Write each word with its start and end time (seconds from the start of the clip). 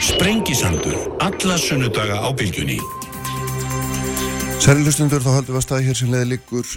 Sprengisandur, 0.00 0.96
alla 1.20 1.56
sunnudaga 1.60 2.24
á 2.24 2.32
bylgjunni. 2.32 2.78
Særi 4.56 4.80
hlustundur, 4.80 5.20
þá 5.20 5.34
haldum 5.34 5.52
við 5.52 5.58
að 5.60 5.64
staði 5.66 5.86
hér 5.88 5.98
sem 5.98 6.10
leiði 6.14 6.28
líkur 6.30 6.70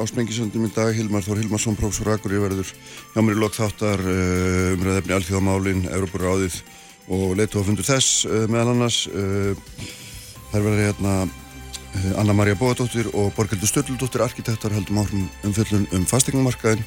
á 0.00 0.02
Sprengisöndum 0.08 0.64
í 0.64 0.70
dag. 0.72 0.88
Hilmar 0.96 1.26
Þór 1.26 1.42
Hilmarsson, 1.42 1.76
prófessor 1.76 2.08
Akur, 2.14 2.32
ég 2.32 2.40
verður 2.40 2.72
hjá 3.12 3.20
mér 3.20 3.36
í 3.36 3.42
lokþáttar 3.42 4.00
uh, 4.00 4.72
umræðefni 4.78 5.16
Alþjóðamálin, 5.18 5.84
Európur 5.92 6.24
áðið 6.24 6.56
og 7.12 7.36
leituafundur 7.36 7.84
þess 7.84 8.24
uh, 8.24 8.48
meðal 8.48 8.72
annars. 8.72 9.02
Uh, 9.12 9.52
þær 10.54 10.64
verður 10.70 10.84
hérna 10.86 11.16
Anna 12.16 12.36
Maria 12.38 12.56
Bóadóttir 12.56 13.12
og 13.12 13.34
Borgildur 13.36 13.68
Stöldóttir, 13.68 14.24
arkitektar, 14.24 14.72
heldum 14.72 15.02
áhrum 15.04 15.28
um 15.44 15.52
fjöllun 15.52 15.84
um 15.96 16.08
fastegnumarkaðin. 16.08 16.86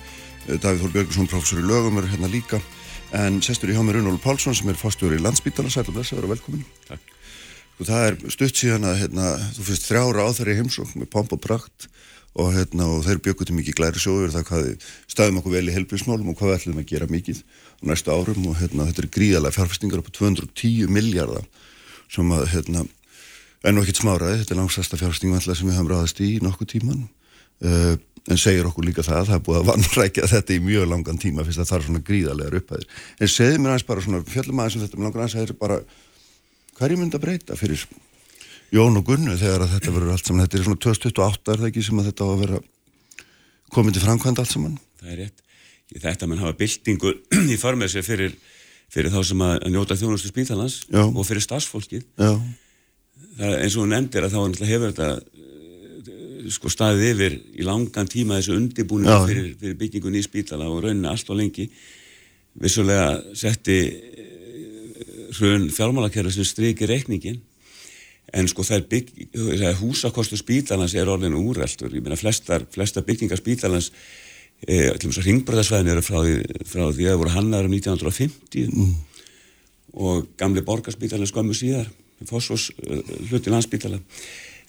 Davíð 0.58 0.88
Þór 0.88 0.96
Björgursson, 0.98 1.30
prófessor 1.30 1.62
í 1.62 1.68
lögum, 1.70 2.02
er 2.02 2.10
hérna 2.16 2.34
líka. 2.34 2.58
En 3.14 3.42
sestur 3.46 3.70
í 3.70 3.76
hjá 3.76 3.84
mér 3.86 4.00
Unólu 4.02 4.18
Pálsson 4.22 4.56
sem 4.58 4.70
er 4.72 4.80
fastjóri 4.80 5.20
í 5.20 5.22
landsbítala. 5.22 5.70
Sæl 5.70 5.86
og 5.86 5.94
blessa, 5.94 6.18
vera 6.18 6.32
velkomin. 6.32 6.64
Takk. 6.88 7.12
Og 7.78 7.86
það 7.90 8.08
er 8.08 8.18
stutt 8.34 8.58
síðan 8.58 8.88
að 8.90 9.00
hérna, 9.04 9.28
þú 9.54 9.66
fyrst 9.68 9.88
þrjára 9.90 10.26
á 10.26 10.30
þeirri 10.38 10.58
heimsókn 10.60 11.02
með 11.02 11.10
pomp 11.14 11.36
og 11.36 11.42
prakt 11.44 11.88
og, 12.34 12.50
hérna, 12.56 12.88
og 12.90 13.04
þeir 13.06 13.22
bjökuti 13.26 13.54
mikið 13.54 13.78
glæri 13.78 14.02
sjóður 14.02 14.34
það 14.34 14.46
hvað 14.50 14.70
staðum 15.12 15.40
okkur 15.42 15.56
vel 15.56 15.70
í 15.70 15.76
helbriðsmálum 15.76 16.32
og 16.32 16.38
hvað 16.40 16.52
við 16.52 16.58
ætlum 16.60 16.82
að 16.82 16.88
gera 16.90 17.10
mikið 17.10 17.42
á 17.42 17.84
næstu 17.90 18.14
árum 18.14 18.48
og 18.50 18.58
hérna, 18.62 18.88
þetta 18.90 19.04
er 19.04 19.10
gríðalega 19.18 19.58
fjárfestingar 19.58 20.02
upp 20.02 20.10
á 20.10 20.18
210 20.18 20.94
miljardar 20.94 21.50
sem 22.14 22.34
að 22.34 22.46
hérna, 22.54 22.86
enn 23.66 23.82
og 23.82 23.86
ekkert 23.86 24.02
smáraði, 24.02 24.40
þetta 24.42 24.56
er 24.56 24.62
langsasta 24.62 25.02
fjárfestingum 25.02 25.44
sem 25.46 25.70
við 25.70 25.78
höfum 25.78 25.92
ráðast 25.94 26.22
í 26.26 26.32
nokkuð 26.42 26.72
tíman 26.74 27.04
uh, 27.62 27.94
en 28.32 28.40
segir 28.40 28.68
okkur 28.70 28.88
líka 28.88 29.04
það 29.04 29.20
að 29.20 29.30
það 29.30 29.36
er 29.38 29.44
búið 29.48 29.60
að 29.60 29.68
vannrækja 29.70 30.30
þetta 30.32 30.56
í 30.56 30.62
mjög 30.64 30.88
langan 30.94 31.20
tíma 31.20 31.44
fyrst 31.44 31.60
að 31.60 31.70
það 31.70 31.80
er 31.80 31.86
svona 31.88 32.04
gríðalegar 32.08 32.58
upphæðir. 32.62 32.88
En 33.20 33.32
segið 33.32 33.60
mér 33.60 33.74
aðeins 33.74 33.88
bara 33.90 34.06
svona, 34.06 34.24
fjallum 34.32 34.64
aðeins 34.64 34.78
um 34.78 34.86
þetta 34.86 35.00
með 35.00 35.08
langar 35.08 35.24
aðeins 35.24 35.36
að 35.36 35.44
þetta 35.44 35.56
er 35.56 35.62
bara 35.64 35.80
hverju 36.80 37.00
myndi 37.02 37.20
að 37.20 37.26
breyta 37.26 37.60
fyrir 37.60 37.84
Jón 38.74 38.98
og 38.98 39.06
Gunnu 39.06 39.36
þegar 39.38 39.68
að 39.68 39.76
þetta 39.76 39.92
verður 39.94 40.16
allt 40.16 40.30
saman? 40.30 40.48
Þetta 40.48 40.58
er 40.58 40.66
svona 40.66 40.82
2028 40.82 41.52
er 41.54 41.60
það 41.60 41.70
ekki 41.70 41.84
sem 41.86 42.00
að 42.00 42.08
þetta 42.10 42.26
á 42.26 42.30
að 42.32 42.40
vera 42.42 42.62
komið 43.76 43.98
til 43.98 44.04
framkvæmd 44.08 44.42
allt 44.42 44.54
saman? 44.54 44.80
Það 45.02 45.12
er 45.14 45.20
rétt, 45.22 45.44
þetta 45.94 46.30
mann 46.30 46.42
hafa 46.42 46.58
byltingu 46.58 47.14
í 47.54 47.60
farmið 47.62 47.94
sér 47.94 48.08
fyrir, 48.08 48.34
fyrir 48.94 49.14
þá 49.14 49.20
sem 49.30 49.46
að 49.46 49.68
njóta 49.76 50.00
þjónustu 50.00 50.32
spítalans 50.32 50.80
og 51.04 51.22
fyrir 51.28 51.46
starfsfólkið. 51.46 52.08
Já, 52.18 52.32
það, 54.98 55.20
sko 56.52 56.70
staðið 56.72 57.10
yfir 57.14 57.36
í 57.60 57.64
langan 57.68 58.08
tíma 58.10 58.40
þessu 58.40 58.58
undibúning 58.58 59.10
Já. 59.12 59.22
fyrir, 59.28 59.54
fyrir 59.60 59.78
byggingun 59.80 60.16
í 60.20 60.24
spítala 60.26 60.68
og 60.72 60.82
rauninni 60.84 61.08
allt 61.08 61.30
og 61.30 61.38
lengi 61.40 61.70
vissulega 62.60 63.22
setti 63.38 63.78
hrun 65.38 65.70
fjármálakerfi 65.74 66.36
sem 66.36 66.46
strykir 66.48 66.90
reikningin 66.92 67.40
en 68.34 68.48
sko 68.50 68.64
þær 68.66 68.84
bygg, 68.90 69.10
húsakostu 69.82 70.38
spítalans 70.40 70.94
er 70.98 71.10
orðin 71.12 71.36
úreltur, 71.38 71.92
ég 71.94 72.02
meina 72.02 72.18
flestar, 72.18 72.64
flestar 72.74 73.06
byggingar 73.06 73.38
spítalans 73.38 73.92
e, 74.66 74.90
til 74.98 75.06
og 75.06 75.10
með 75.12 75.18
svo 75.20 75.26
ringbröðarsvæðin 75.28 75.92
eru 75.94 76.02
frá, 76.06 76.22
því- 76.26 76.64
frá 76.66 76.86
því 76.90 77.06
að 77.06 77.12
það 77.12 77.20
voru 77.22 77.34
hannar 77.36 77.68
um 77.70 77.76
1950 77.78 78.70
Mm. 78.74 78.96
og 79.94 80.28
gamli 80.38 80.64
borgarspítalans 80.66 81.30
skömmu 81.34 81.54
síðar 81.54 81.90
fósfós 82.26 82.72
hluti 83.30 83.52
landspítala 83.54 84.00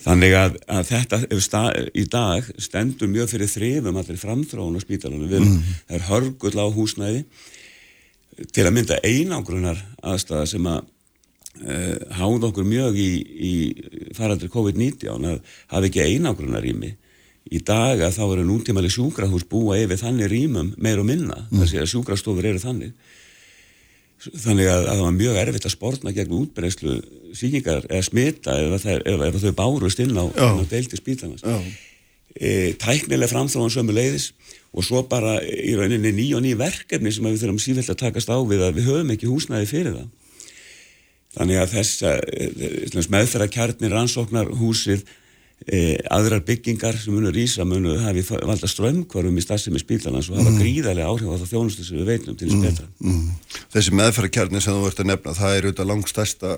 þannig 0.05 0.36
að, 0.38 0.56
að 0.69 0.88
þetta 0.91 1.20
stað, 1.42 1.91
í 1.97 2.05
dag 2.12 2.48
stendur 2.62 3.10
mjög 3.12 3.30
fyrir 3.34 3.50
þrifum 3.50 4.00
allir 4.00 4.20
framþróun 4.20 4.78
á 4.78 4.84
spítalanum. 4.84 5.30
Við, 5.30 5.47
mm. 5.47 5.77
það 5.88 5.98
er 5.98 6.08
hörgull 6.10 6.56
á 6.60 6.66
húsnæði. 6.74 7.22
Til 8.55 8.66
að 8.66 8.75
mynda 8.75 8.98
einangrunar 9.06 9.80
aðstæða 10.02 10.44
sem 10.50 10.66
að 10.66 10.82
uh, 11.62 11.97
háða 12.19 12.50
okkur 12.50 12.66
mjög 12.66 12.98
í, 12.98 13.10
í 13.22 13.54
faraldri 14.16 14.50
COVID-19 14.53 15.31
að 15.31 15.56
hafa 15.70 15.91
ekki 15.91 16.06
einangrunar 16.09 16.64
rými 16.64 16.97
í 17.53 17.60
dag 17.60 18.00
að 18.00 18.16
þá 18.16 18.22
eru 18.25 18.47
núntímali 18.48 18.91
sjúkrahús 18.93 19.44
búa 19.48 19.76
yfir 19.76 20.00
þannig 20.00 20.31
rýmum 20.32 20.72
meir 20.81 21.03
og 21.03 21.09
minna. 21.09 21.44
Mm. 21.50 21.60
þess 21.60 21.82
að 21.82 21.93
sjúkrastofur 21.93 22.48
eru 22.48 22.62
þannig 22.62 22.94
þannig 24.33 24.69
að, 24.71 24.83
að 24.83 24.91
það 24.91 25.05
var 25.05 25.17
mjög 25.19 25.39
erfitt 25.43 25.67
að 25.69 25.75
spórna 25.75 26.12
gegn 26.17 26.37
útbreyslu 26.39 26.99
síkingar 27.35 27.87
eða 27.89 28.07
smita 28.07 28.57
ef, 28.61 28.77
það, 28.85 29.03
ef, 29.11 29.25
ef 29.29 29.41
þau 29.43 29.57
bárust 29.59 30.03
inn 30.05 30.15
á, 30.17 30.25
á 30.25 30.49
deildi 30.71 31.01
spítalans. 31.01 31.45
Já, 31.45 31.59
e, 32.35 32.51
tæknileg 32.81 33.31
framþróan 33.31 33.73
sömu 33.75 33.97
leiðis 33.97 34.31
og 34.75 34.87
svo 34.87 35.05
bara 35.11 35.37
í 35.43 35.75
rauninni 35.79 36.15
ný 36.15 36.29
og 36.35 36.45
ný 36.45 36.55
verkefni 36.59 37.12
sem 37.15 37.27
að 37.27 37.37
við 37.37 37.45
þurfum 37.45 37.62
sífælt 37.62 37.93
að 37.95 38.01
takast 38.05 38.33
á 38.33 38.39
við 38.43 38.65
að 38.67 38.79
við 38.79 38.89
höfum 38.91 39.12
ekki 39.15 39.31
húsnæði 39.31 39.71
fyrir 39.71 39.99
það. 39.99 40.09
Þannig 41.35 41.61
að 41.61 41.73
þess 41.75 43.11
meðferða 43.11 43.51
kjarnir 43.51 43.95
rannsóknar 43.95 44.51
húsið 44.59 45.03
e, 45.66 45.98
aðrar 46.12 46.42
byggingar 46.44 46.97
sem 47.00 47.14
munur 47.14 47.36
ísa 47.38 47.64
munur 47.69 48.00
hafi 48.04 48.25
valda 48.34 48.69
strömmkvarum 48.70 49.38
í 49.38 49.44
stafsemi 49.44 49.80
spítalans 49.80 50.28
og 50.30 50.41
hafa 50.41 50.52
gríðarlega 50.58 51.08
áhrif 51.08 51.30
á 51.30 51.41
það 51.41 51.52
þjónustu 51.52 51.86
sem 51.86 52.00
við 52.00 52.10
veitum 52.12 52.38
til 52.38 52.50
þess 52.50 52.64
betra 52.64 52.88
mm. 53.00 53.30
Þessi 53.75 53.94
meðferðarkjarni 54.00 54.64
sem 54.64 54.76
þú 54.76 54.91
ert 54.91 55.00
að 55.00 55.10
nefna 55.12 55.36
það 55.38 55.56
er 55.56 55.69
auðvitað 55.69 55.91
langstæsta 55.92 56.52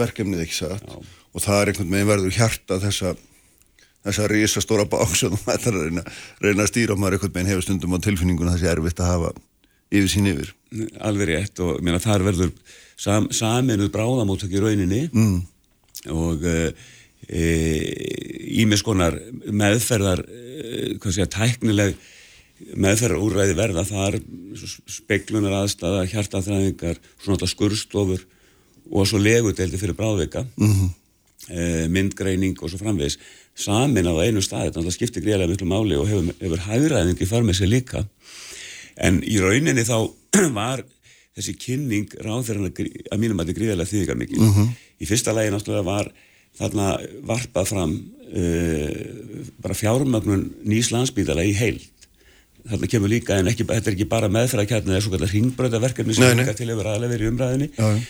verkefnið 0.00 0.44
ekki 0.44 0.58
satt 0.60 0.86
Já. 0.86 1.00
og 1.00 1.44
það 1.46 1.60
er 1.60 1.72
einhvern 1.72 1.92
veginn 1.96 2.10
verður 2.12 2.36
hjarta 2.38 2.80
þessa 2.84 3.14
þessa 4.06 4.28
risastóra 4.32 4.86
bák 4.88 5.16
sem 5.18 5.34
þú 5.34 5.52
ætlar 5.52 5.76
að 5.76 5.88
reyna, 5.88 6.04
reyna 6.40 6.64
að 6.64 6.70
stýra 6.70 6.94
og 6.94 7.02
maður 7.02 7.18
einhvern 7.18 7.34
veginn 7.34 7.50
hefur 7.52 7.66
stundum 7.66 7.98
á 7.98 8.04
tilfinninguna 8.06 8.54
þessi 8.54 8.70
erfitt 8.70 9.02
að 9.02 9.10
hafa 9.10 9.34
yfir 9.90 10.12
sín 10.12 10.30
yfir 10.30 10.54
alveg 11.02 11.32
rétt 11.32 11.60
og 11.64 11.82
meina, 11.82 11.98
þar 12.00 12.24
verður 12.30 12.54
sam, 12.94 13.26
saminuð 13.34 13.90
bráðamótök 13.92 14.54
í 14.54 14.62
rauninni 14.62 15.02
mm. 15.10 15.36
og 16.14 16.46
ímis 16.46 16.96
konar 18.86 19.16
meðferðar 19.46 20.24
e, 20.24 20.96
hvað 21.00 21.14
segja, 21.14 21.28
tæknileg 21.30 21.98
meðferðarúræði 22.76 23.56
verða 23.56 23.84
þar 23.88 24.18
speklunar 24.90 25.62
aðstæða, 25.62 26.06
hjartaþræðingar 26.12 27.00
svona 27.22 27.48
skurstofur 27.48 28.24
og 28.90 29.06
svo 29.08 29.20
legudeldi 29.22 29.78
fyrir 29.80 29.96
bráðveika 29.96 30.44
mm 30.44 30.72
-hmm. 30.72 30.90
e, 31.48 31.88
myndgreining 31.88 32.58
og 32.60 32.70
svo 32.70 32.78
framvegis 32.78 33.18
samin 33.54 34.06
á 34.06 34.14
einu 34.20 34.42
staði, 34.42 34.72
þannig 34.72 34.86
að 34.86 34.90
það 34.90 34.98
skiptir 34.98 35.22
greiðlega 35.24 35.50
miklu 35.50 35.66
máli 35.66 35.96
og 35.96 36.08
hefur, 36.08 36.34
hefur 36.40 36.66
hæðræðing 36.68 37.20
í 37.20 37.30
farmið 37.32 37.56
sér 37.56 37.68
líka 37.68 38.04
en 38.96 39.22
í 39.24 39.38
rauninni 39.40 39.84
þá 39.84 40.10
var 40.60 40.84
þessi 41.36 41.54
kynning 41.56 42.10
ráðferðan 42.20 42.70
að 42.70 43.20
mínum 43.20 43.40
að 43.40 43.50
þetta 43.50 43.58
gríðarlega 43.58 43.90
þýðingar 43.90 44.18
mikið. 44.18 44.42
Mhm. 44.44 44.72
Í 45.00 45.08
fyrsta 45.08 45.32
lagi 45.32 45.52
náttúrulega 45.54 45.86
var 45.86 46.10
þarna 46.58 46.88
varpað 47.28 47.70
fram 47.70 47.94
uh, 47.94 48.88
bara 49.62 49.76
fjármögnun 49.78 50.48
nýs 50.66 50.90
landsbítala 50.94 51.46
í 51.46 51.54
heild. 51.56 51.86
Þarna 52.70 52.90
kemur 52.92 53.08
líka, 53.08 53.38
en 53.40 53.48
ekki, 53.48 53.64
þetta 53.68 53.88
er 53.88 53.94
ekki 53.96 54.08
bara 54.10 54.28
meðfærakjarnið, 54.32 54.90
það 54.90 54.98
er 54.98 55.04
svo 55.06 55.14
kallar 55.14 55.30
hringbröðaverkefni 55.32 56.16
sem 56.16 56.42
líka 56.42 56.56
til 56.58 56.68
hefur 56.68 56.90
aðlega 56.90 57.14
verið 57.14 57.24
í 57.24 57.30
umræðinni. 57.32 57.70
Já, 57.78 57.86
já. 57.94 58.02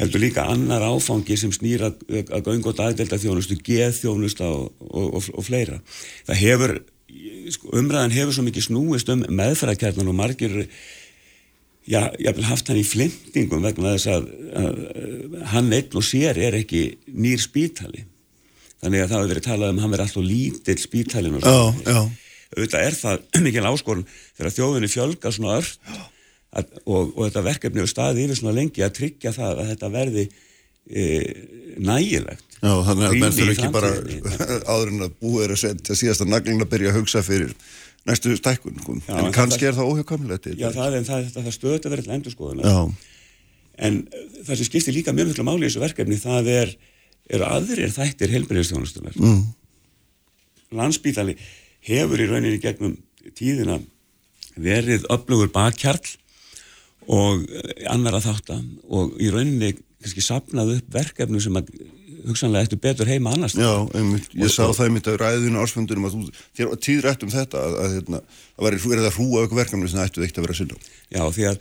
Heldur 0.00 0.22
líka 0.22 0.46
annar 0.48 0.84
áfangi 0.86 1.36
sem 1.36 1.50
snýra 1.52 1.90
að 1.90 2.46
göng 2.46 2.68
og 2.70 2.76
dagdelda 2.78 3.18
þjónustu, 3.20 3.58
geð 3.66 3.98
þjónusta 3.98 4.46
og, 4.48 4.70
og, 4.86 5.18
og, 5.18 5.26
og 5.34 5.44
fleira. 5.44 5.80
Það 6.28 6.40
hefur, 6.40 6.74
sko, 7.52 7.72
umræðan 7.82 8.14
hefur 8.14 8.36
svo 8.36 8.46
mikið 8.46 8.66
snúist 8.68 9.12
um 9.12 9.26
meðfærakjarnan 9.28 10.08
og 10.08 10.16
margir 10.16 10.56
já, 11.88 12.00
ég 12.20 12.28
hef 12.30 12.40
haft 12.48 12.70
hann 12.70 12.80
í 12.80 12.86
flimtingum 12.86 13.64
vegna 13.64 13.94
þess 13.96 14.10
að, 14.12 14.30
að, 14.60 14.80
að 14.90 15.46
hann 15.54 15.72
einn 15.76 15.98
og 16.00 16.06
sér 16.06 16.40
er 16.40 16.58
ekki 16.60 16.84
nýr 17.14 17.42
spítali. 17.42 18.06
Þannig 18.80 19.04
að 19.04 19.10
það 19.10 19.18
hefur 19.18 19.32
verið 19.34 19.46
talað 19.46 19.74
um 19.74 19.80
hann 19.82 19.94
verið 19.94 20.06
alltaf 20.06 20.26
lítill 20.26 20.78
spítalin 20.80 21.36
og 21.38 21.44
já, 21.44 21.50
svona. 21.50 21.84
já, 21.84 22.30
auðvitað 22.56 22.86
er 22.86 23.00
það 23.00 23.26
mikil 23.46 23.66
áskorun 23.70 24.06
þegar 24.38 24.54
þjóðinni 24.56 24.92
fjölga 24.92 25.34
svona 25.36 25.58
ört 25.60 25.90
að, 26.50 26.70
og, 26.84 27.10
og 27.14 27.26
þetta 27.26 27.42
verkefni 27.46 27.82
er 27.82 27.90
staðið 27.90 28.22
yfir 28.24 28.40
svona 28.40 28.54
lengi 28.56 28.86
að 28.86 28.94
tryggja 28.96 29.34
það 29.36 29.60
að 29.62 29.74
þetta 29.74 29.90
verði 29.94 30.24
e, 30.90 31.04
nægilegt. 31.78 32.46
Já, 32.60 32.72
þannig 32.88 33.06
að 33.06 33.18
menn 33.20 33.36
þurfa 33.36 33.54
ekki 33.54 33.70
bara 33.76 33.92
áður 34.72 34.94
en 34.94 35.06
að 35.06 35.14
búið 35.22 35.44
er 35.44 35.54
að 35.54 35.62
setja 35.62 35.98
síðasta 36.00 36.26
naglinn 36.28 36.64
að 36.64 36.72
byrja 36.74 36.92
að 36.92 36.98
hugsa 37.00 37.22
fyrir 37.24 37.54
næstu 38.08 38.32
stækkun 38.38 38.78
sko. 38.80 38.94
Já, 39.06 39.16
en 39.26 39.32
kannski 39.34 39.64
það- 39.64 39.68
er 39.68 39.76
það 39.78 39.90
óhjökkamilegt 39.92 40.46
Já, 40.56 40.68
það 40.72 40.96
er, 40.96 41.04
það, 41.04 41.24
það, 41.34 41.42
það 41.44 41.56
stöðt 41.58 41.86
að 41.86 41.90
vera 41.94 42.02
til 42.06 42.14
endur 42.16 42.32
skoðuna 42.34 42.62
já, 42.64 42.94
En 43.80 43.94
það 44.44 44.56
sem 44.60 44.66
skiptir 44.68 44.92
líka 44.96 45.12
mjög 45.16 45.30
miklu 45.30 45.44
máli 45.46 45.64
í 45.64 45.68
þessu 45.70 45.80
verkefni, 45.80 46.16
það 46.20 46.48
er, 46.52 46.72
eru 47.32 47.44
aðrir 47.48 47.92
þættir 47.94 48.32
helbriðistjónustunar. 48.34 49.14
mm. 49.16 49.42
Landsbítali 50.76 51.36
hefur 51.88 52.20
í 52.20 52.26
rauninni 52.30 52.60
gegnum 52.62 52.96
tíðina 53.38 53.78
verið 54.60 55.06
öflugur 55.12 55.48
bakkjarl 55.54 56.12
og 57.10 57.46
eh, 57.48 57.86
annara 57.90 58.20
þáttan 58.22 58.66
og 58.88 59.16
í 59.20 59.30
rauninni 59.32 59.72
kannski 60.00 60.24
sapnað 60.24 60.76
upp 60.78 60.92
verkefnu 60.94 61.40
sem 61.42 61.56
að 61.58 61.72
hugsanlega 62.28 62.66
eftir 62.68 62.80
betur 62.84 63.08
heima 63.10 63.32
annars. 63.34 63.54
Já, 63.58 63.70
einmitt, 63.96 64.28
ég 64.34 64.46
Og- 64.48 64.54
sá 64.54 64.64
og- 64.68 64.76
það 64.76 64.88
einmitt 64.90 65.08
á 65.08 65.12
ræðinu 65.20 65.60
ársfundunum 65.62 66.08
að 66.08 66.16
þú, 66.16 66.32
þér 66.58 66.68
var 66.72 66.80
tíðrætt 66.86 67.22
um 67.26 67.30
þetta 67.34 67.62
að, 67.66 67.76
að, 67.84 67.94
hérna, 67.96 68.20
að 68.58 68.66
væri 68.66 68.82
verið 68.90 69.06
að 69.10 69.16
hrúa 69.18 69.44
ykkur 69.46 69.60
verkefni 69.62 69.88
sem 69.90 70.00
það 70.00 70.08
ættu 70.10 70.24
eitt 70.26 70.38
að 70.40 70.44
vera 70.46 70.56
að 70.56 70.60
sinna. 70.60 70.76
Já, 71.10 71.22
því 71.36 71.46
að 71.50 71.60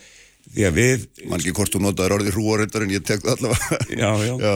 því 0.50 0.64
að 0.66 0.78
við 0.80 1.08
mann 1.30 1.40
ekki 1.44 1.54
hvort 1.54 1.74
þú 1.76 1.80
notaður 1.84 2.16
orðið 2.18 2.34
hrúaröndar 2.34 2.82
en 2.86 2.94
ég 2.96 3.04
tek 3.06 3.22
það 3.22 3.36
allavega 3.36 3.80
já, 4.02 4.12
já. 4.26 4.34
Já. 4.42 4.54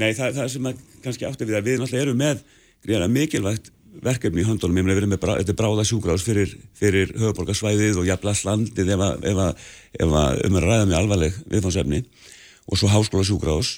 Nei, 0.00 0.10
það, 0.16 0.36
það 0.38 0.48
sem 0.54 0.68
að 0.70 0.78
kannski 1.04 1.26
átti 1.28 1.48
við 1.50 1.58
að 1.58 1.66
við 1.68 1.80
náttúrulega 1.82 2.04
erum 2.06 2.20
með 2.22 2.44
greiðan 2.86 3.12
mikilvægt 3.12 3.70
verkefni 4.04 4.40
í 4.42 4.46
höndunum, 4.48 4.78
ég 4.80 4.84
meina 4.86 4.94
við 4.96 5.02
erum 5.04 5.12
með 5.14 5.20
brá, 5.22 5.34
bráða 5.54 5.84
sjúkrás 5.86 6.24
fyrir, 6.26 6.50
fyrir 6.74 7.12
höfuborgarsvæðið 7.14 8.00
og 8.00 8.08
jafnlega 8.08 8.40
slandið 8.40 8.88
ef 8.96 9.04
að, 9.06 9.26
ef 9.30 9.42
að, 9.44 9.68
ef 10.00 10.14
að 10.22 10.40
um 10.48 10.56
að 10.58 10.64
ræða 10.66 10.88
með 10.88 10.96
alvarleg 10.98 11.36
viðfánsefni 11.52 12.00
og 12.64 12.80
svo 12.80 12.90
háskóla 12.90 13.26
sjúkrás 13.28 13.70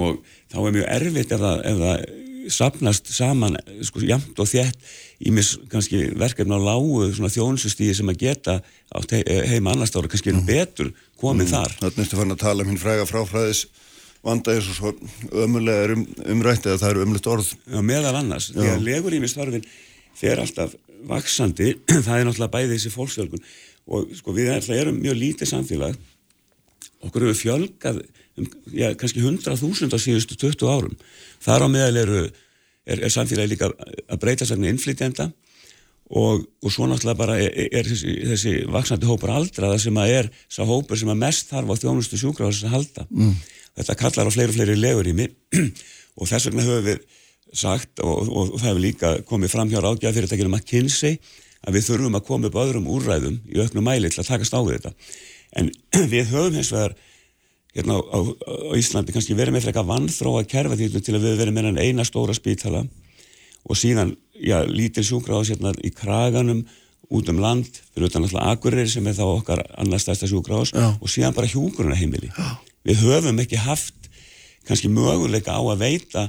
og 0.00 0.20
þá 0.52 0.60
er 0.60 0.76
mjög 0.76 0.92
erfitt 0.98 1.34
ef 1.34 1.42
það, 1.42 1.64
ef 1.70 1.82
það 1.84 2.04
sapnast 2.52 3.08
saman 3.14 3.56
sko, 3.86 4.02
jamt 4.04 4.38
og 4.40 4.48
þétt 4.48 4.88
í 5.24 5.32
mis 5.32 5.54
kannski 5.72 6.10
verkefni 6.18 6.56
á 6.56 6.60
lágu 6.60 7.06
þjónsustíði 7.14 7.96
sem 8.00 8.10
að 8.12 8.20
geta 8.20 8.58
átt 8.94 9.14
he 9.16 9.22
heima 9.54 9.72
annars 9.72 9.94
ára 9.96 10.10
kannski 10.10 10.34
mm. 10.34 10.44
betur 10.48 10.92
komið 11.20 11.46
mm. 11.46 11.52
þar 11.54 11.76
Þannig 11.80 12.04
ertu 12.04 12.20
farin 12.20 12.36
að 12.36 12.42
tala 12.44 12.64
um 12.64 12.72
hinn 12.72 12.80
fræga 12.82 13.06
fráfræðis 13.08 13.64
vanda 14.24 14.54
eins 14.54 14.70
og 14.72 14.78
svo 14.78 14.92
ömulega 15.44 15.86
er 15.86 15.94
um, 15.96 16.06
umrætt 16.34 16.66
eða 16.68 16.80
það 16.82 16.94
eru 16.94 17.06
umlegt 17.08 17.30
orð 17.30 17.52
Já, 17.52 17.80
meðal 17.84 18.16
annars, 18.20 18.50
Já. 18.50 18.58
því 18.60 18.72
að 18.72 18.88
legur 18.88 19.16
í 19.16 19.20
mistarfin 19.24 19.68
fer 20.16 20.42
alltaf 20.42 20.74
vaksandi 21.08 21.74
það 22.06 22.18
er 22.18 22.28
náttúrulega 22.28 22.54
bæði 22.56 22.74
þessi 22.74 22.92
fólksfjölgun 22.94 23.46
og 23.94 24.12
sko 24.16 24.32
við 24.36 24.52
erum 24.72 25.00
mjög 25.00 25.18
lítið 25.20 25.50
samfélag 25.50 25.96
okkur 27.04 27.26
hefur 27.28 27.40
fjölgað 27.40 28.04
já, 28.72 28.92
kannski 28.98 29.22
100.000 29.22 29.94
á 29.94 29.98
síðustu 30.00 30.36
20 30.40 30.68
árum. 30.70 30.94
Þar 31.44 31.66
á 31.66 31.68
meðal 31.70 32.02
eru, 32.02 32.20
er, 32.86 33.00
er 33.00 33.12
samfélagi 33.12 33.54
líka 33.54 33.70
að 33.70 34.20
breyta 34.22 34.48
sérna 34.48 34.70
innflytjenda 34.72 35.30
og, 36.10 36.44
og 36.62 36.72
svo 36.72 36.88
náttúrulega 36.88 37.18
bara 37.18 37.36
er, 37.40 37.52
er 37.70 37.88
þessi, 37.88 38.14
þessi 38.28 38.54
vaksnandi 38.72 39.08
hópar 39.08 39.34
aldraða 39.38 39.80
sem 39.80 40.00
að 40.00 40.14
er 40.18 40.30
sá 40.52 40.62
hópur 40.68 41.00
sem 41.00 41.12
að 41.12 41.22
mest 41.22 41.52
þarf 41.52 41.72
á 41.72 41.80
þjónustu 41.84 42.20
sjúkrafis 42.20 42.64
að 42.66 42.76
halda. 42.78 43.06
Mm. 43.10 43.36
Þetta 43.74 43.98
kallar 44.02 44.30
á 44.30 44.34
fleiri 44.34 44.52
og 44.52 44.58
fleiri 44.58 44.78
legur 44.78 45.10
í 45.10 45.14
mig 45.16 45.34
og 46.18 46.30
þess 46.30 46.50
vegna 46.50 46.66
höfum 46.66 46.88
við 46.90 47.00
sagt 47.54 48.02
og, 48.02 48.28
og, 48.28 48.54
og 48.54 48.60
það 48.60 48.68
hefur 48.68 48.82
líka 48.82 49.14
komið 49.28 49.54
fram 49.54 49.70
hjá 49.70 49.80
ráðgjafafyrirtækinu 49.82 50.50
McKinsey 50.50 51.18
að 51.64 51.78
við 51.78 51.88
þurfum 51.88 52.18
að 52.18 52.26
koma 52.28 52.50
upp 52.50 52.58
öðrum 52.60 52.88
úrræðum 52.90 53.38
í 53.48 53.60
auknum 53.62 53.86
mæli 53.86 54.10
til 54.12 54.22
að 54.22 54.30
takast 54.32 54.56
á 54.56 54.60
við 54.60 54.78
þetta 54.78 54.94
en 55.60 55.70
við 56.12 56.32
höfum 56.34 56.58
hins 56.58 56.72
vegar 56.74 56.96
hérna 57.74 57.98
á, 57.98 58.02
á, 58.14 58.18
á 58.22 58.74
Íslandi 58.78 59.14
kannski 59.14 59.36
verið 59.36 59.56
með 59.56 59.66
frekka 59.66 59.84
vannþróa 59.88 60.44
kerfa 60.50 60.78
til 60.78 61.16
að 61.16 61.26
við 61.26 61.40
verðum 61.40 61.58
með 61.58 61.82
eina 61.82 62.06
stóra 62.06 62.36
spítala 62.36 62.84
og 63.64 63.78
síðan, 63.80 64.14
já, 64.36 64.62
lítil 64.68 65.04
sjúkrahás 65.06 65.50
hérna 65.54 65.72
í 65.82 65.90
kraganum 65.94 66.64
út 67.14 67.28
um 67.28 67.40
land, 67.40 67.68
fyrir 67.92 68.08
utan 68.08 68.24
alltaf 68.24 68.46
Akureyri 68.52 68.88
sem 68.90 69.06
er 69.06 69.16
þá 69.16 69.24
okkar 69.26 69.62
annars 69.80 70.06
stærsta 70.06 70.28
sjúkrahás 70.30 70.72
og 70.74 71.10
síðan 71.10 71.36
bara 71.36 71.50
hjúgrunarheimili 71.50 72.30
við 72.84 73.04
höfum 73.04 73.40
ekki 73.42 73.60
haft 73.60 74.08
kannski 74.68 74.88
möguleika 74.92 75.56
á 75.56 75.60
að 75.60 75.82
veita 75.84 76.28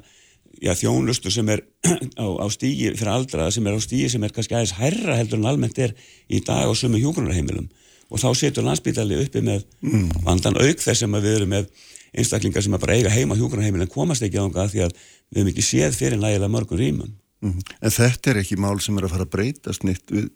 já, 0.62 0.74
þjónustu 0.76 1.32
sem 1.32 1.50
er 1.52 1.64
á, 2.24 2.26
á 2.42 2.46
stígi 2.52 2.94
fyrir 2.96 3.14
aldraða 3.14 3.54
sem 3.56 3.68
er 3.68 3.76
á 3.76 3.80
stígi 3.84 4.10
sem 4.12 4.24
er 4.24 4.36
kannski 4.36 4.56
aðeins 4.56 4.76
herra 4.80 5.18
heldur 5.20 5.42
en 5.42 5.50
almennt 5.52 5.80
er 5.80 5.96
í 6.28 6.42
dag 6.44 6.68
á 6.68 6.74
sumu 6.76 7.00
hjúgrunarheimilum 7.02 7.70
og 8.10 8.22
þá 8.22 8.30
setur 8.38 8.66
landsbytali 8.68 9.20
uppi 9.24 9.44
með 9.46 9.66
mm. 9.82 10.08
vandan 10.26 10.60
auk 10.62 10.82
þess 10.84 11.04
sem 11.04 11.20
við 11.20 11.38
erum 11.40 11.54
með 11.56 11.70
einstaklingar 12.16 12.64
sem 12.64 12.76
bara 12.80 12.96
eiga 12.96 13.12
heima 13.12 13.38
hjúgrunarheimil 13.38 13.86
en 13.86 13.92
komast 13.92 14.24
ekki 14.26 14.40
á 14.40 14.46
það 14.48 14.74
því 14.74 14.84
að 14.86 14.94
við 14.96 15.40
hefum 15.40 15.52
ekki 15.52 15.66
séð 15.68 15.98
fyrir 15.98 16.22
nægilega 16.22 16.52
mörgum 16.54 16.80
rýmum. 16.80 17.16
Mm. 17.44 17.58
En 17.82 17.96
þetta 17.96 18.32
er 18.32 18.42
ekki 18.44 18.60
mál 18.62 18.78
sem 18.84 18.96
er 18.98 19.08
að 19.08 19.16
fara 19.16 19.28
að 19.28 19.34
breytast 19.36 19.84
nýtt 19.88 20.14
við 20.14 20.30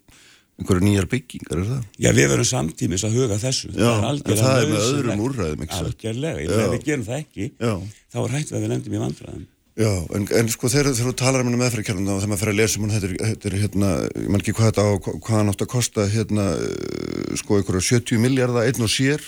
einhverju 0.60 0.84
nýjar 0.84 1.08
byggingar, 1.08 1.62
er 1.62 1.68
það? 1.70 1.84
Já, 1.96 2.10
við 2.16 2.26
verum 2.34 2.48
samtímis 2.48 3.04
að 3.06 3.16
huga 3.16 3.38
þessu. 3.40 3.70
Já, 3.72 3.88
það 4.02 4.10
er, 4.10 4.40
það 4.42 4.58
er 4.58 4.68
með 4.68 4.82
öðrum 4.88 5.22
úrræðum, 5.24 5.62
ekki 5.64 5.78
svo? 5.78 5.86
Algjörlega, 5.88 6.42
ef 6.44 6.74
við 6.74 6.84
gerum 6.84 7.06
það 7.06 7.22
ekki, 7.22 7.46
Já. 7.56 7.72
þá 8.12 8.18
er 8.20 8.34
hægt 8.36 8.52
að 8.52 8.60
við 8.60 8.72
lendum 8.74 8.96
í 8.96 9.00
vandræðum. 9.00 9.46
Já, 9.80 9.88
en, 10.12 10.26
en 10.36 10.48
sko 10.52 10.68
þegar 10.68 10.92
þú 10.92 11.12
talar 11.16 11.40
um 11.40 11.48
henni 11.48 11.58
meðfæriðkjörnum 11.62 12.08
og 12.12 12.18
þegar 12.20 12.30
maður 12.30 12.40
fer 12.42 12.50
að 12.52 12.58
lesa 12.58 12.76
um 12.76 12.82
henni, 12.84 12.98
þetta, 13.00 13.28
þetta 13.30 13.48
er 13.48 13.54
hérna, 13.62 13.92
ég 14.12 14.26
man 14.28 14.42
ekki 14.42 14.52
hvað 14.58 14.66
þetta 14.68 14.82
á, 14.84 14.90
hvað 15.08 15.36
hann 15.38 15.52
átt 15.52 15.64
að 15.64 15.70
kosta 15.72 16.04
hérna, 16.12 16.44
uh, 16.60 17.30
sko 17.40 17.56
einhverja 17.56 17.86
70 17.86 18.20
miljardar, 18.20 18.66
einn 18.68 18.84
og 18.84 18.92
sér, 18.92 19.24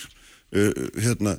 uh, 0.53 0.83
hérna, 0.99 1.33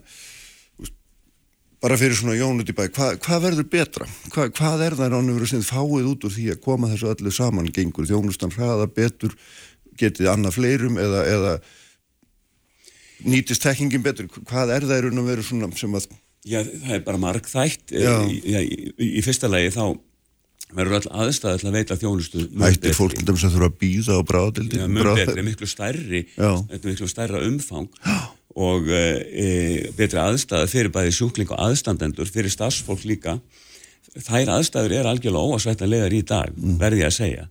bara 1.83 1.99
fyrir 2.01 2.17
svona 2.17 2.39
jónut 2.39 2.73
í 2.73 2.77
bæ, 2.79 2.87
Hva, 2.95 3.11
hvað 3.27 3.45
verður 3.45 3.69
betra? 3.75 4.09
Hva, 4.33 4.47
hvað 4.49 4.85
er 4.87 4.97
það 4.97 5.13
ránum 5.13 5.37
verið 5.37 5.53
sem 5.53 5.67
fáið 5.67 6.09
út 6.15 6.25
úr 6.25 6.33
því 6.33 6.49
að 6.55 6.63
koma 6.65 6.89
þessu 6.95 7.13
öllu 7.13 7.37
saman, 7.37 7.69
gengur 7.75 8.09
þjónustan 8.09 8.55
hraða 8.57 8.89
betur, 8.97 9.37
getið 9.99 10.33
annað 10.33 10.57
fleirum 10.57 10.97
eða, 10.97 11.25
eða 11.29 11.55
nýtist 13.29 13.61
tekkingin 13.61 14.09
betur, 14.09 14.33
hvað 14.41 14.73
er 14.79 14.89
það 14.89 15.03
í 15.03 15.05
raun 15.05 15.21
og 15.21 15.33
veru 15.35 15.45
svona 15.45 15.69
sem 15.77 16.01
að 16.01 16.09
Já, 16.43 16.59
það 16.59 16.95
er 16.97 17.03
bara 17.05 17.21
markþætt. 17.23 17.93
Í, 17.95 18.39
í, 18.51 18.63
í 19.19 19.21
fyrsta 19.23 19.47
lagi 19.51 19.71
þá 19.71 19.85
verður 20.73 20.99
all 20.99 21.23
aðstæði 21.23 21.61
til 21.61 21.69
að 21.69 21.75
veita 21.77 21.97
þjónustu 22.01 22.43
Ættir 22.65 22.95
fólk 22.97 23.15
sem 23.19 23.51
þurfa 23.53 23.69
að 23.69 23.79
býða 23.81 24.17
á 24.17 24.21
bráðildi? 24.27 24.79
Já, 24.81 24.87
mjög 24.89 25.19
betri, 25.19 25.45
miklu 25.45 25.69
stærri, 25.69 26.21
miklu 26.83 27.09
stærra 27.09 27.41
umfang 27.45 27.89
Já. 28.01 28.17
og 28.57 28.89
e, 28.89 29.47
betri 29.97 30.21
aðstæði 30.21 30.71
fyrir 30.71 30.93
bæði 30.95 31.15
sjúkling 31.19 31.53
og 31.53 31.61
aðstandendur, 31.67 32.29
fyrir 32.29 32.53
stafsfólk 32.53 33.05
líka. 33.07 33.37
Þær 34.13 34.55
aðstæður 34.57 34.95
er 34.99 35.09
algjörlega 35.09 35.57
óasvættanlegar 35.57 36.15
í 36.15 36.23
dag, 36.27 36.53
mm. 36.53 36.77
verði 36.81 37.03
ég 37.03 37.11
að 37.11 37.17
segja. 37.19 37.49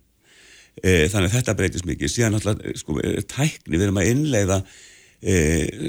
E, 0.81 1.05
þannig 1.11 1.29
að 1.29 1.37
þetta 1.37 1.55
breytist 1.59 1.87
mikið. 1.87 2.11
Síðan 2.11 2.35
náttúrulega, 2.37 2.75
sko, 2.81 2.97
tækni, 3.29 3.77
við 3.77 3.87
erum 3.87 4.01
að 4.01 4.11
innleiða 4.13 4.59
e, 5.21 5.33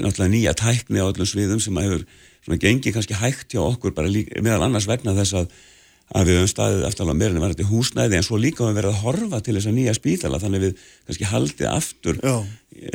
náttúrulega 0.03 0.31
nýja 0.33 0.55
tækni 0.61 1.03
á 1.03 1.09
öllum 1.09 1.29
sviðum 1.29 1.63
sem 1.63 1.79
að 1.79 1.89
hefur 1.89 2.07
svona 2.45 2.61
gengið 2.61 2.95
kannski 2.95 3.17
hægt 3.17 3.55
hjá 3.55 3.61
okkur 3.63 3.95
bara 3.97 4.11
líka, 4.11 4.41
meðal 4.45 4.67
annars 4.67 4.87
vegna 4.89 5.15
þess 5.17 5.37
að, 5.41 5.53
að 6.15 6.27
við 6.29 6.39
höfum 6.39 6.51
staðið 6.51 6.87
eftir 6.89 7.05
alveg 7.05 7.19
meira 7.21 7.33
en 7.33 7.43
verðandi 7.43 7.69
húsnæði 7.69 8.19
en 8.19 8.27
svo 8.27 8.39
líka 8.41 8.63
höfum 8.63 8.77
verið 8.77 8.91
að 8.93 9.03
horfa 9.05 9.41
til 9.41 9.55
þess 9.57 9.69
að 9.71 9.77
nýja 9.79 9.95
spítala 9.97 10.41
þannig 10.43 10.65
við 10.65 10.83
kannski 11.07 11.31
haldið 11.31 11.71
aftur 11.71 12.19
Já. 12.21 12.35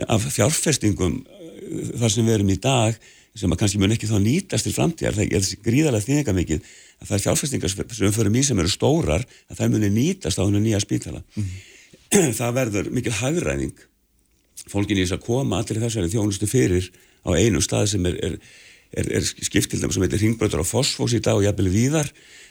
af 0.06 0.28
fjárfestingum 0.36 1.18
uh, 1.24 1.82
þar 2.02 2.14
sem 2.14 2.28
við 2.28 2.36
erum 2.38 2.54
í 2.54 2.60
dag 2.62 3.00
sem 3.40 3.52
að 3.52 3.60
kannski 3.62 3.78
mun 3.78 3.94
ekki 3.94 4.10
þá 4.10 4.16
nýtast 4.22 4.66
til 4.66 4.74
framtíðar 4.74 5.18
það 5.18 5.34
er 5.38 5.50
gríðarlega 5.66 6.06
þýðingar 6.06 6.36
mikið 6.38 6.64
að 7.00 7.10
það 7.10 7.16
er 7.16 7.22
fjárfestingar 7.24 7.72
sem 7.72 7.84
við 8.06 8.16
förum 8.16 8.38
í 8.38 8.42
sem 8.46 8.58
eru 8.58 8.72
stórar 8.72 9.26
að 9.46 9.60
það 9.60 9.76
muni 9.76 9.90
nýtast 9.94 10.40
á 10.42 10.42
hennu 10.42 10.62
nýja 10.62 10.80
spítala 10.82 11.22
mm 11.22 11.44
-hmm. 11.44 12.32
það 12.38 12.56
verður 12.58 12.90
mikil 12.90 13.14
hagræðing 13.20 13.86
fólkin 14.66 14.98
í 14.98 15.06
þess 15.06 15.18
að 15.18 15.26
koma 15.26 15.60
allir 15.62 15.80
þessari 15.80 16.10
þjónustu 16.10 16.50
fyrir 16.50 16.90
á 17.22 17.30
einu 17.38 17.62
stað 17.62 17.86
sem 17.94 18.06
er, 18.06 18.18
er 18.18 18.34
er, 18.90 19.08
er 19.20 19.24
skiptildum 19.24 19.92
sem 19.94 20.04
heitir 20.04 20.22
Ringbröður 20.24 20.64
á 20.64 20.66
Fosfós 20.66 21.14
í 21.16 21.22
dag 21.22 21.38
og 21.38 21.46
jafnvel 21.46 21.70
víðar. 21.72 22.10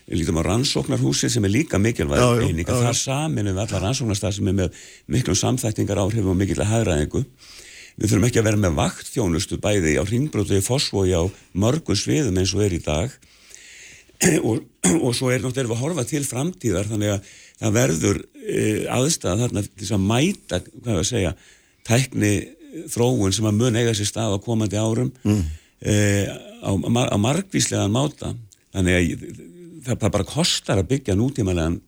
Við 0.09 0.23
lítum 0.23 0.39
á 0.41 0.43
rannsóknarhúsi 0.47 1.29
sem 1.29 1.45
er 1.45 1.53
líka 1.53 1.79
mikilvæg 1.81 2.43
eininga, 2.47 2.73
það 2.73 2.95
samin 2.97 3.51
við 3.51 3.59
alla 3.61 3.81
rannsóknarstað 3.83 4.39
sem 4.39 4.49
er 4.49 4.55
með 4.57 4.79
miklum 5.11 5.37
samþæktingar 5.37 6.01
áhrifum 6.01 6.33
og 6.33 6.39
mikilvæg 6.39 6.71
hæðræðingu 6.71 7.25
við 7.99 8.13
þurfum 8.13 8.27
ekki 8.29 8.39
að 8.39 8.47
vera 8.47 8.61
með 8.63 8.77
vakt 8.79 9.11
þjónustu 9.11 9.59
bæði 9.61 9.97
á 9.99 10.03
Ringbröður, 10.07 10.63
Fosfói 10.65 11.11
á 11.13 11.23
mörgum 11.51 11.99
sviðum 11.99 12.39
eins 12.39 12.55
og 12.55 12.63
er 12.65 12.77
í 12.77 12.81
dag. 12.85 13.13
Og, 14.49 14.65
og 14.99 15.13
svo 15.15 15.29
er 15.31 15.39
náttúrulega 15.39 15.77
að 15.77 15.79
horfa 15.79 16.03
til 16.03 16.25
framtíðar 16.27 16.89
þannig 16.89 17.13
að 17.13 17.27
það 17.61 17.75
verður 17.77 18.17
e, 18.35 18.63
aðstæða 18.91 19.45
þarna 19.45 19.63
til 19.63 19.87
að 19.95 20.01
mæta, 20.09 20.59
hvað 20.73 20.89
er 20.91 20.99
að 20.99 21.07
segja 21.07 21.31
tækni 21.87 22.31
þróun 22.91 23.35
sem 23.37 23.47
að 23.47 23.61
mun 23.61 23.79
eiga 23.79 23.93
sér 23.95 24.09
stað 24.09 24.35
á 24.35 24.43
komandi 24.43 24.75
árum. 24.75 25.13
Mm 25.23 25.45
e, 25.81 25.95
á, 26.63 26.71
á 26.71 27.17
margvíslegan 27.19 27.93
máta. 27.93 28.33
Þannig 28.75 28.97
að 28.99 29.39
það 29.87 30.11
bara 30.13 30.27
kostar 30.27 30.81
að 30.81 30.91
byggja 30.93 31.17
nútímanlegan 31.17 31.79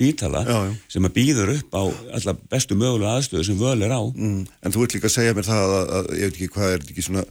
spítala 0.00 0.44
já, 0.48 0.58
já. 0.64 0.76
sem 0.88 1.04
að 1.04 1.16
býður 1.16 1.50
upp 1.58 1.74
á 1.76 1.82
alla 2.16 2.34
bestu 2.52 2.76
mögulega 2.78 3.18
aðstöðu 3.18 3.46
sem 3.50 3.58
völ 3.60 3.80
er 3.84 3.92
á. 3.92 4.02
Mm. 4.08 4.44
En 4.64 4.74
þú 4.74 4.84
ert 4.84 4.94
líka 4.96 5.10
að 5.10 5.16
segja 5.16 5.34
mér 5.36 5.48
það 5.48 5.64
að, 5.64 5.74
að, 5.74 5.90
að 5.98 6.14
ég 6.16 6.30
veit 6.30 6.38
ekki 6.38 6.52
hvað 6.54 6.72
er 6.76 6.86
ekki 6.86 7.04
svona 7.04 7.24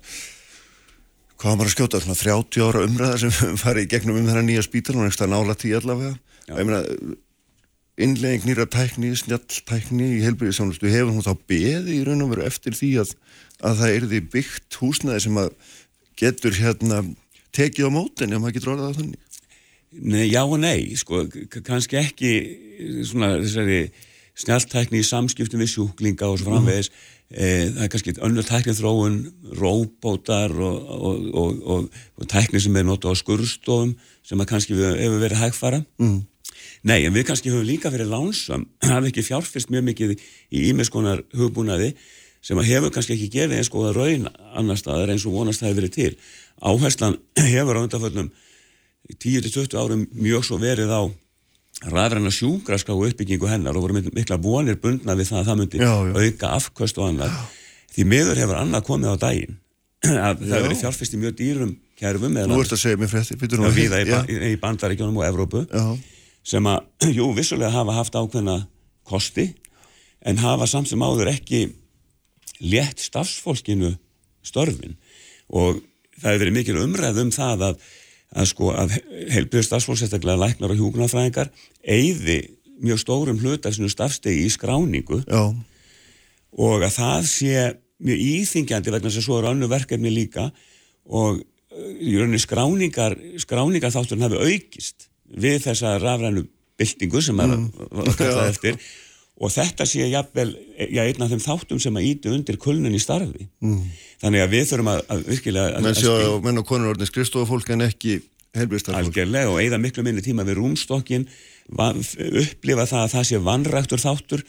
hvað 1.39 1.55
maður 1.55 1.69
að 1.69 1.73
skjóta, 1.73 2.03
svona 2.03 2.19
30 2.19 2.67
ára 2.67 2.83
umræðar 2.85 3.23
sem 3.23 3.33
farið 3.63 3.87
í 3.87 3.89
gegnum 3.95 4.19
um 4.19 4.29
þennan 4.29 4.49
nýja 4.49 4.65
spítala 4.67 4.99
og 4.99 5.07
einhversta 5.07 5.29
nála 5.31 5.57
tí 5.57 5.73
allavega. 5.77 6.13
Ég 6.49 6.67
meina 6.67 6.83
innlegging 7.99 8.45
nýra 8.47 8.67
tækni, 8.69 9.11
snjalltækni 9.17 10.13
í 10.17 10.23
helbriðisánustu 10.23 10.91
hefur 10.91 11.13
hún 11.15 11.25
þá 11.25 11.33
beði 11.49 11.97
í 11.97 12.03
raun 12.07 12.23
og 12.23 12.33
veru 12.33 12.45
eftir 12.47 12.77
því 12.77 12.91
að, 13.03 13.13
að 13.65 13.81
það 13.81 13.95
er 13.95 14.07
því 14.13 14.21
byggt 14.35 14.77
húsnaði 14.79 15.23
sem 15.25 15.39
að 15.41 15.49
getur 16.19 16.55
hérna 16.59 17.01
tekið 17.55 17.89
á 17.89 17.91
mótin 17.93 18.35
ef 18.35 18.41
maður 18.41 18.57
getur 18.57 18.73
orðað 18.75 18.93
á 18.93 18.97
þannig? 18.99 19.25
Nei, 19.89 20.27
já 20.29 20.43
og 20.43 20.59
nei, 20.61 20.93
sko, 20.99 21.23
kannski 21.65 21.97
ekki 21.97 22.33
svona 23.09 23.39
þessari 23.39 23.87
snjáltækni 24.39 25.01
í 25.01 25.07
samskiptum 25.07 25.63
við 25.63 25.71
sjúklinga 25.73 26.29
og 26.29 26.37
svo 26.39 26.51
framvegis, 26.53 26.91
mm. 26.91 27.07
e, 27.33 27.47
það 27.73 27.85
er 27.85 27.91
kannski 27.95 28.13
önnur 28.27 28.47
tækni 28.47 28.75
þróun, 28.77 29.17
róbótar 29.59 30.53
og, 30.53 30.91
og, 30.93 31.57
og, 31.73 31.87
og 32.19 32.29
tækni 32.29 32.61
sem 32.63 32.77
er 32.79 32.85
notað 32.87 33.17
á 33.17 33.21
skurðstofum 33.23 33.95
sem 34.21 34.43
að 34.43 34.51
kannski 34.53 34.77
við, 34.77 34.93
hefur 35.01 35.25
verið 35.25 35.41
hægfara. 35.41 35.81
Mm. 35.99 36.21
Nei, 36.87 37.01
en 37.01 37.15
við 37.15 37.25
kannski 37.27 37.51
höfum 37.51 37.67
líka 37.67 37.91
verið 37.91 38.13
lánsam, 38.13 38.69
hafa 38.87 39.09
ekki 39.09 39.25
fjárfyrst 39.25 39.73
mjög 39.73 39.89
mikið 39.89 40.15
í 40.15 40.67
ímiðskonar 40.69 41.25
hugbúnaði 41.35 41.95
sem 42.45 42.59
að 42.59 42.69
hefur 42.71 42.93
kannski 42.95 43.15
ekki 43.15 43.31
gefið 43.33 43.57
eins 43.59 43.71
góða 43.73 43.93
raun 43.97 44.27
annar 44.57 44.79
staðar 44.79 45.11
eins 45.13 45.25
og 45.27 45.35
vonast 45.35 45.63
það 45.63 45.71
hefur 45.71 45.81
verið 45.81 45.95
til. 45.95 46.11
Áherslan 46.63 47.17
hefur 47.53 47.79
á 47.79 47.83
undanföllum 47.83 48.29
10-20 49.09 49.75
árum 49.79 50.05
mjög 50.13 50.45
svo 50.45 50.59
verið 50.61 50.91
á 50.93 51.01
ræðræna 51.89 52.31
sjúkraska 52.35 52.91
og 52.93 53.07
uppbyggingu 53.07 53.47
hennar 53.47 53.77
og 53.77 53.85
voru 53.87 54.03
mikla 54.11 54.37
vonir 54.41 54.79
bundna 54.81 55.15
við 55.15 55.31
það 55.31 55.39
að 55.41 55.49
það 55.49 55.59
myndi 55.61 55.79
Já, 55.79 55.93
já. 56.09 56.13
auka 56.19 56.53
afkvöst 56.57 56.99
og 56.99 57.07
annar. 57.13 57.35
Því 57.95 58.05
miður 58.11 58.41
hefur 58.43 58.59
annað 58.59 58.87
komið 58.89 59.13
á 59.15 59.17
daginn 59.23 59.59
að 60.27 60.43
það 60.43 60.53
hefur 60.53 60.65
verið 60.67 60.81
fjárfest 60.83 61.15
í 61.15 61.21
mjög 61.21 61.37
dýrum 61.39 61.71
kerfum 61.99 62.35
Nú 62.35 62.43
eða 62.43 62.59
ert 62.63 62.75
að 62.75 62.81
segja 62.83 62.99
mér 62.99 63.11
Já, 63.11 63.71
viða 63.75 64.01
í, 64.03 64.37
í 64.51 64.59
bandaríkjónum 64.59 65.19
og 65.19 65.25
Evrópu 65.27 65.63
já, 65.67 65.85
sem 66.51 66.69
að, 66.71 66.85
jú, 67.17 67.31
vissulega 67.35 67.71
hafa 67.73 67.95
haft 67.97 68.15
ákveðna 68.15 68.59
kosti 69.07 69.49
en 70.27 70.39
hafa 70.43 70.67
samt 70.69 70.91
sem 70.91 71.03
áður 71.03 71.31
ekki 71.33 71.63
létt 72.59 73.01
stafsfólkinu 73.03 73.93
störfin. 74.45 74.97
Og 75.49 75.81
það 76.19 76.29
hefur 76.29 76.43
verið 76.43 76.57
mikil 76.57 76.77
umræð 76.83 77.23
um 77.23 77.33
það 77.33 77.65
að, 77.69 77.83
að 78.35 78.49
sko 78.51 78.71
að 78.75 78.95
heilbjörn 79.33 79.67
stafsfólk 79.67 80.01
sérstaklega 80.01 80.39
læknar 80.43 80.73
og 80.73 80.81
hjúknarfræðingar 80.81 81.51
eyði 81.83 82.39
mjög 82.79 83.01
stórum 83.01 83.39
hluta 83.41 83.71
sinu 83.75 83.89
stafstegi 83.91 84.45
í 84.45 84.51
skráningu. 84.53 85.21
Já, 85.27 85.51
og 86.57 86.83
að 86.85 86.95
það 86.95 87.27
sé 87.29 87.55
mjög 87.99 88.23
íþingjandi 88.25 88.93
vegna 88.93 89.11
að 89.11 89.21
svo 89.21 89.39
eru 89.39 89.51
önnu 89.51 89.69
verkefni 89.69 90.11
líka. 90.13 90.49
Og 91.09 91.41
uh, 91.41 91.91
í 91.99 92.15
rauninni 92.17 92.41
skráningar 92.41 93.17
skráningar 93.41 93.93
þátturinn 93.93 94.25
hafi 94.27 94.39
aukist 94.39 95.09
við 95.29 95.61
þessa 95.67 95.97
rafrænu 96.01 96.45
byltingu 96.79 97.21
sem 97.21 97.37
mm. 97.37 97.69
að 97.91 98.15
kalla 98.17 98.47
eftir 98.49 98.79
og 99.39 99.53
þetta 99.53 99.85
sé 99.87 100.07
jafnvel 100.11 100.49
já, 100.91 101.01
einn 101.05 101.23
af 101.23 101.31
þeim 101.31 101.43
þáttum 101.43 101.79
sem 101.79 101.99
að 101.99 102.07
íti 102.09 102.31
undir 102.33 102.57
kulnun 102.59 102.95
í 102.95 103.01
starfi 103.01 103.47
mm. 103.63 103.77
þannig 104.23 104.43
að 104.43 104.55
við 104.55 104.65
þurfum 104.71 104.91
að, 104.93 105.03
að 105.15 105.23
virkilega 105.29 105.69
að, 105.69 105.77
menn 105.85 105.93
að 105.93 106.01
sjá 106.01 106.09
skil- 106.11 106.41
menn 106.47 106.61
og 106.61 106.67
konur 106.67 106.91
orðin 106.93 107.09
skrifstofafólk 107.09 107.71
en 107.75 107.85
ekki 107.87 108.17
helbriðstarfólk. 108.57 109.05
algjörlega 109.05 109.53
og 109.53 109.61
eigða 109.61 109.79
miklu 109.81 110.03
minni 110.07 110.25
tíma 110.25 110.45
við 110.47 110.59
rúmstokkin 110.59 111.27
upplifa 111.69 112.87
það 112.89 113.03
að 113.05 113.13
það 113.13 113.27
sé 113.29 113.41
vannræktur 113.45 114.03
þáttur 114.03 114.43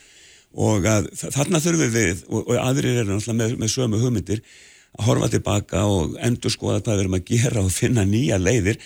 og 0.66 0.88
að 0.90 1.10
þa- 1.20 1.32
þarna 1.36 1.62
þurfum 1.62 1.94
við 1.94 2.24
og, 2.26 2.40
og 2.40 2.56
aðrir 2.58 3.02
eru 3.04 3.14
náttúrulega 3.14 3.38
með, 3.44 3.56
með 3.60 3.72
sömu 3.76 4.00
hugmyndir 4.02 4.42
að 4.98 5.06
horfa 5.06 5.28
tilbaka 5.36 5.84
og 5.86 6.16
endur 6.18 6.50
skoða 6.50 6.80
hvað 6.82 6.96
við 6.96 7.04
erum 7.04 7.18
að 7.20 7.28
gera 7.30 7.62
og 7.62 7.70
finna 7.74 8.06
nýja 8.08 8.40
leiðir 8.42 8.80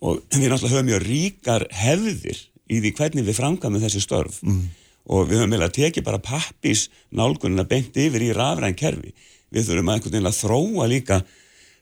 og 0.00 0.22
við 0.32 0.46
náttúrulega 0.48 0.76
höfum 0.78 0.88
mjög 0.88 1.02
ríkar 1.10 1.66
hefðir 1.82 2.38
í 2.70 2.78
því 2.80 2.92
hvernig 2.96 3.26
við 3.26 3.36
framkvæmum 3.42 3.82
þessi 3.82 4.00
störf 4.06 4.38
mm. 4.46 4.62
Og 5.08 5.28
við 5.28 5.40
höfum 5.40 5.54
eiginlega 5.54 5.76
tekið 5.76 6.06
bara 6.06 6.22
pappís 6.22 6.88
nálgunina 7.10 7.66
beint 7.68 7.96
yfir 7.96 8.26
í 8.26 8.32
rafræn 8.36 8.76
kerfi 8.78 9.14
við 9.50 9.68
þurfum 9.68 9.90
að 9.90 9.96
einhvern 9.96 10.16
veginn 10.16 10.30
að 10.30 10.40
þróa 10.40 10.88
líka 10.90 11.20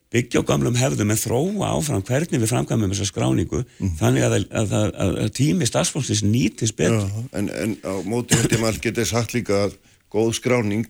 byggja 0.09 0.41
á 0.41 0.49
gamlum 0.49 0.79
hefðum 0.79 1.13
en 1.13 1.21
þróa 1.21 1.73
áfram 1.75 2.05
hvernig 2.09 2.41
við 2.41 2.53
framkvæmum 2.53 2.95
þessa 2.95 3.11
skráningu 3.11 3.61
þannig 3.99 4.25
að, 4.25 4.37
að, 4.39 4.73
að, 4.73 4.89
að, 5.05 5.19
að 5.25 5.33
tími 5.37 5.69
starfsfólksins 5.69 6.25
nýtist 6.25 6.79
betur. 6.79 7.05
Já, 7.05 7.25
en, 7.37 7.51
en 7.53 7.75
á 7.85 7.93
móti 8.09 8.39
ég 8.41 8.63
maður 8.63 8.81
getið 8.87 9.11
sagt 9.11 9.37
líka 9.37 9.67
að 9.67 9.77
góð 10.09 10.33
skráning 10.39 10.89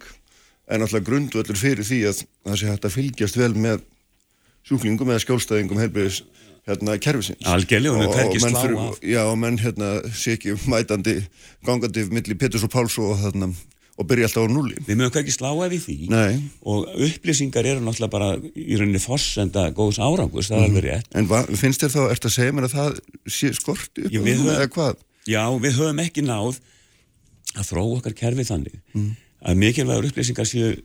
er 0.68 0.78
náttúrulega 0.78 1.08
grundvöldur 1.08 1.58
fyrir 1.58 1.86
því 1.86 2.02
að 2.12 2.22
það 2.22 2.60
sé 2.60 2.70
hægt 2.70 2.86
að 2.86 2.94
fylgjast 2.94 3.40
vel 3.40 3.54
með 3.58 3.82
sjúklingum 4.68 5.10
eða 5.10 5.24
skjólstæðingum 5.24 5.82
helbriðis 5.82 6.22
hérna 6.68 6.98
kerfisins. 7.02 7.42
Algjörlega, 7.48 7.96
við 8.04 8.14
hvergi 8.14 8.42
menn 8.44 8.54
slá 8.54 8.84
af. 8.90 9.00
Já, 9.02 9.22
og 9.30 9.38
menn 9.40 9.58
hérna 9.62 9.88
sé 10.12 10.36
ekki 10.36 10.54
mætandi 10.68 11.16
gangandi 11.66 12.04
milli 12.12 12.36
Peturs 12.38 12.64
og 12.68 12.72
Páls 12.74 12.98
og 13.02 13.16
þarna 13.24 13.50
og 13.98 14.06
byrja 14.06 14.28
alltaf 14.28 14.44
á 14.46 14.50
núli. 14.54 14.76
Við 14.86 14.94
mögum 15.00 15.10
hvergi 15.16 15.32
slá 15.34 15.48
ef 15.66 15.72
í 15.74 15.78
því 15.82 15.96
Nei, 16.12 16.36
og 16.70 16.84
upplýsingar 17.02 17.66
eru 17.66 17.80
náttúrulega 17.82 18.12
bara 18.12 18.28
í 18.54 18.76
rauninni 18.78 19.00
forsenda 19.02 19.64
góðs 19.74 19.98
árangus, 19.98 20.52
það 20.52 20.60
er 20.60 20.68
alveg 20.68 20.84
rétt. 20.86 21.08
en 21.18 21.26
va, 21.26 21.40
finnst 21.58 21.82
þér 21.82 21.94
þá, 21.96 22.00
ert 22.14 22.28
að 22.28 22.34
segja 22.36 22.54
mér 22.54 22.68
að 22.68 22.76
það 22.76 23.00
sé 23.26 23.50
skorti 23.58 24.04
upp 24.06 24.12
Já, 24.14 24.20
höfum- 24.22 24.52
eða 24.54 24.68
hvað? 24.76 25.00
Já, 25.26 25.42
við 25.66 25.74
höfum 25.80 26.02
ekki 26.04 26.22
náð 26.28 26.60
að 27.58 27.66
þróa 27.72 27.96
okkar 27.98 28.14
kerfi 28.22 28.46
þannig 28.46 28.78
að 29.42 29.58
mikilvægur 29.64 30.06
upplýsingar 30.12 30.46
séu 30.46 30.76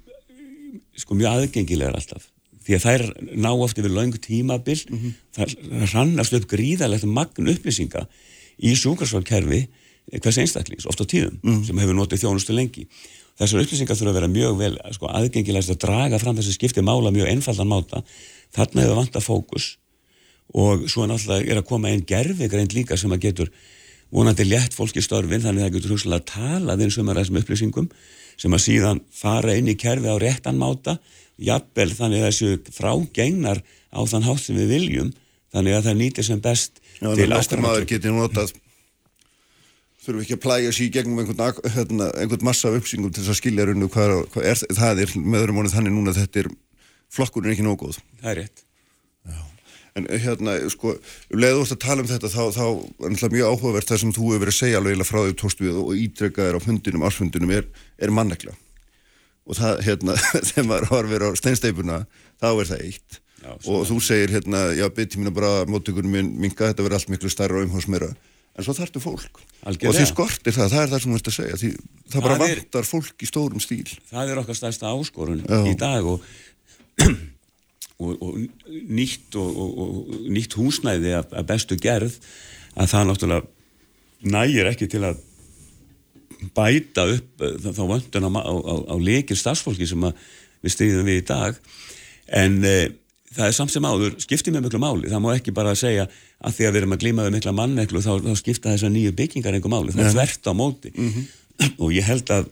sko 0.98 1.13
mjög 1.18 1.38
aðgengilegar 1.38 1.94
alltaf 2.02 2.25
því 2.63 2.77
að 2.77 2.86
þær 2.86 3.03
ná 3.43 3.50
oft 3.53 3.79
yfir 3.79 3.93
löng 3.93 4.17
tímabil. 4.24 4.79
Það 5.36 5.55
rannast 5.93 6.36
upp 6.38 6.48
gríðalegt 6.51 7.05
magn 7.05 7.50
upplýsinga 7.53 8.08
í 8.63 8.75
sjúkarsválkerfi 8.77 9.67
hvers 10.20 10.38
einstaklings, 10.38 10.86
oft 10.86 11.00
á 11.00 11.05
tíðum 11.08 11.63
sem 11.65 11.77
hefur 11.79 11.96
notið 11.96 12.25
þjónustu 12.25 12.55
lengi. 12.55 12.88
Þessar 13.39 13.63
upplýsingar 13.63 13.98
þurfa 13.98 14.12
að 14.12 14.17
vera 14.20 14.29
mjög 14.29 14.58
vel 14.60 14.74
sko, 14.93 15.08
aðgengilegast 15.10 15.74
að 15.74 15.79
draga 15.86 16.20
fram 16.22 16.36
þessi 16.38 16.53
skipti 16.53 16.84
mála 16.86 17.12
mjög 17.12 17.32
einfaldan 17.32 17.72
máta. 17.72 18.03
Þarna 18.53 18.84
hefur 18.84 19.00
vanta 19.00 19.24
fókus 19.24 19.77
og 20.53 20.84
svo 20.91 21.08
náttúrulega 21.10 21.50
er 21.50 21.62
að 21.62 21.70
koma 21.70 21.89
einn 21.89 22.03
gerfigreind 22.05 22.75
líka 22.75 22.98
sem 23.00 23.12
að 23.15 23.24
getur 23.24 23.50
vonandi 24.13 24.46
létt 24.46 24.75
fólk 24.77 25.00
í 25.00 25.01
störfin 25.01 25.41
þannig 25.41 25.63
að 25.63 25.65
það 25.65 25.75
getur 25.77 25.93
hugsalega 25.96 26.27
talað 26.29 26.84
eins 26.86 26.98
um 27.01 27.10
að 27.10 27.20
þessum 27.22 27.39
upplýsingum 27.41 27.88
sem 28.38 28.53
að 28.53 28.63
síðan 28.67 29.01
fara 29.13 29.55
inn 29.58 29.72
í 29.72 29.77
kerfi 29.79 30.12
á 30.13 30.17
réttan 30.22 30.60
máta 30.60 31.00
jafnvel 31.38 31.90
þannig 31.98 32.22
að 32.24 32.30
þessu 32.30 32.74
frágengnar 32.78 33.63
á 33.94 34.00
þann 34.10 34.28
hátt 34.28 34.44
sem 34.46 34.58
við 34.60 34.70
viljum 34.75 35.13
þannig 35.54 35.78
að 35.78 35.88
það 35.88 35.98
nýtir 36.02 36.28
sem 36.28 36.42
best 36.42 36.80
Já, 37.02 37.10
til 37.16 37.30
ákvarðanatöku. 37.30 37.90
geti 37.94 38.12
notað 38.13 38.54
þurfum 40.04 40.24
ekki 40.25 40.36
að 40.38 40.42
plæja 40.44 40.72
sér 40.75 40.86
í 40.86 40.92
gegnum 40.98 41.22
einhvern, 41.24 41.62
hérna, 41.78 42.10
einhvern 42.20 42.44
massa 42.44 42.68
af 42.70 42.75
uppsýngum 42.82 43.13
til 43.16 43.24
þess 43.24 43.34
að 43.34 43.40
skilja 43.40 43.66
runnu 43.70 43.88
hvað, 43.92 44.12
er- 44.18 44.28
hvað 44.34 44.48
er, 44.52 44.62
það 44.75 45.02
er 45.06 45.13
með 45.24 45.40
öðrum 45.46 45.60
vonið 45.62 45.75
þannig 45.78 45.96
núna 45.96 46.12
að 46.13 46.20
þetta 46.24 46.42
er 46.44 46.50
flokkurinn 47.13 47.50
er 47.52 47.56
ekki 47.56 47.66
nóg 47.68 47.80
góð 47.86 48.00
Það 48.22 48.30
er 48.34 48.40
rétt. 48.44 48.63
en 49.96 50.08
hérna, 50.10 50.56
sko, 50.74 50.96
um 51.30 51.38
leiðu 51.40 51.60
úrst 51.62 51.75
að 51.75 51.82
tala 51.86 52.02
um 52.02 52.08
þetta 52.10 52.30
þá, 52.34 52.44
þá 52.58 52.63
er 52.66 53.12
náttúrulega 53.13 53.36
mjög 53.38 53.50
áhugavert 53.54 53.92
það 53.92 54.00
sem 54.02 54.13
þú 54.16 54.24
hefur 54.25 54.42
verið 54.44 54.54
að 54.56 54.60
segja 54.60 54.80
alveg 54.82 55.06
frá 55.06 55.20
því 55.22 55.36
tókst 55.38 55.60
við 55.62 55.75
og 55.84 55.92
ítrekka 56.02 56.48
þér 56.48 56.58
á 56.58 56.66
fundinum, 56.66 57.04
ársfundinum 57.06 57.52
er, 57.54 57.68
er 58.02 58.10
mannekla 58.18 58.56
og 59.48 59.58
það, 59.60 59.82
hérna, 59.88 60.16
þegar 60.50 60.68
maður 60.70 60.90
horfir 60.94 61.26
á 61.26 61.30
steinsteipuna, 61.40 61.98
þá 62.42 62.48
er 62.54 62.70
það 62.74 62.84
eitt. 62.90 63.20
Já, 63.44 63.50
og 63.68 63.82
þú 63.90 63.98
segir, 64.00 64.32
hérna, 64.38 64.60
já, 64.78 64.86
byrti 64.96 65.20
mín 65.20 65.28
að 65.34 65.40
bara 65.42 65.50
móttökunum 65.68 66.14
minn 66.16 66.30
minga, 66.40 66.70
þetta 66.70 66.86
verður 66.86 66.96
allt 67.02 67.10
miklu 67.12 67.32
starra 67.34 67.60
og 67.60 67.66
umhásmera, 67.68 68.08
en 68.56 68.64
svo 68.64 68.76
þarftu 68.78 69.02
fólk. 69.04 69.42
Algjörlega. 69.68 69.90
og 69.92 69.98
því 70.00 70.06
skortir 70.14 70.56
það, 70.56 70.70
það 70.72 70.84
er 70.86 70.90
það 70.94 71.02
sem 71.04 71.12
þú 71.12 71.18
veist 71.18 71.28
að 71.32 71.36
segja 71.40 71.60
því, 71.60 71.72
það 72.14 72.24
bara 72.28 72.38
Það 72.40 72.46
er- 72.54 72.62
vantar 72.64 72.88
fólk 72.88 73.24
í 73.26 73.28
stórum 73.28 73.64
stíl. 73.64 73.92
Það 74.14 74.32
er 74.32 74.42
okkar 74.44 74.60
stærsta 74.62 74.92
áskorun 74.96 75.44
Já. 75.44 75.60
í 75.68 75.76
dag 75.80 76.08
og, 76.14 76.24
og, 78.04 78.12
og 78.24 78.40
nýtt 79.00 79.38
og, 79.40 80.16
nýtt 80.32 80.56
húsnæði 80.60 81.14
af 81.20 81.36
bestu 81.50 81.78
gerð 81.84 82.16
að 82.80 82.92
það 82.94 83.10
náttúrulega 83.12 84.34
nægir 84.34 84.70
ekki 84.72 84.88
til 84.92 85.04
að 85.10 85.20
bæta 86.56 87.06
upp 87.16 87.46
eh, 87.46 87.56
þá 87.64 87.84
vöndun 87.90 88.28
á, 88.28 88.32
á, 88.40 88.54
á, 88.54 88.76
á 88.92 88.96
leikir 88.98 89.40
starfsfólki 89.40 89.88
sem 89.90 90.04
við 90.64 90.76
stýðum 90.76 91.10
við 91.10 91.22
í 91.22 91.26
dag. 91.28 91.60
En 92.34 92.60
e, 92.66 92.76
það 93.36 93.50
er 93.50 93.56
samt 93.58 93.74
sem 93.74 93.86
áður 93.86 94.18
skiptir 94.24 94.56
með 94.56 94.68
miklu 94.68 94.82
máli, 94.82 95.12
það 95.12 95.24
má 95.26 95.30
ekki 95.36 95.56
bara 95.56 95.76
segja 95.78 96.08
að 96.44 96.58
því 96.58 96.68
að 96.68 96.74
við 96.74 96.82
erum 96.82 96.96
að 96.96 97.04
glíma 97.04 97.28
við 97.28 97.38
mikla 97.38 97.56
manneklu 97.58 98.04
þá, 98.04 98.12
þá 98.24 98.34
skipta 98.40 98.74
þessar 98.74 98.94
nýju 98.94 99.16
byggingar 99.18 99.58
einhver 99.58 99.74
máli. 99.74 99.96
Það 99.96 100.10
er 100.10 100.16
þvert 100.18 100.52
á 100.52 100.54
móti. 100.58 100.94
Og 101.78 101.94
ég 101.94 102.08
held 102.08 102.32
að 102.34 102.52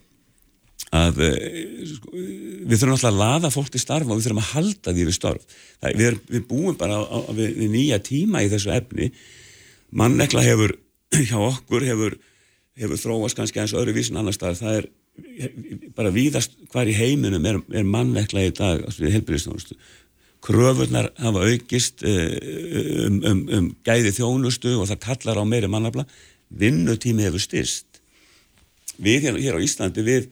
að 0.91 1.21
eh, 1.23 1.83
sko, 1.87 2.11
við 2.11 2.73
þurfum 2.73 2.95
alltaf 2.97 3.09
að 3.11 3.19
laða 3.21 3.51
fólk 3.53 3.69
til 3.71 3.81
starfa 3.81 4.11
og 4.11 4.19
við 4.19 4.25
þurfum 4.27 4.41
að 4.41 4.49
halda 4.51 4.93
því 4.95 5.05
við 5.07 5.15
störf. 5.15 5.59
Það, 5.79 5.93
við, 5.99 6.07
er, 6.09 6.17
við 6.33 6.47
búum 6.49 6.79
bara 6.79 6.97
við, 7.37 7.53
við 7.61 7.71
nýja 7.75 8.01
tíma 8.03 8.43
í 8.43 8.49
þessu 8.51 8.73
efni. 8.75 9.11
Mannekla 9.95 10.43
hefur 10.45 10.75
hjá 11.29 11.37
okkur 11.39 11.87
hefur, 11.87 12.17
hefur 12.79 12.99
þróast 12.99 13.37
kannski 13.37 13.61
eins 13.61 13.75
öðru 13.75 13.95
vísin 13.97 14.19
annar 14.19 14.35
stað 14.35 14.61
það 14.61 14.77
er 14.79 14.89
bara 15.95 16.13
víðast 16.13 16.53
hvar 16.71 16.87
í 16.87 16.95
heiminum 16.95 17.45
er, 17.45 17.59
er 17.75 17.83
mannekla 17.83 18.45
í 18.47 18.53
dag 18.55 18.85
við 18.95 19.17
helbriðistjónustu 19.17 19.75
kröfurnar 20.41 21.11
hafa 21.21 21.45
aukist 21.45 22.03
eh, 22.07 22.37
um, 23.05 23.19
um, 23.29 23.41
um 23.57 23.69
gæði 23.85 24.13
þjónustu 24.17 24.73
og 24.79 24.89
það 24.89 25.03
kallar 25.05 25.41
á 25.41 25.45
meiri 25.45 25.69
mannafla. 25.71 26.07
Vinnutími 26.49 27.27
hefur 27.27 27.43
styrst. 27.43 28.01
Við 29.01 29.27
hér, 29.27 29.37
hér 29.39 29.59
á 29.61 29.63
Íslandi 29.63 30.03
við, 30.05 30.27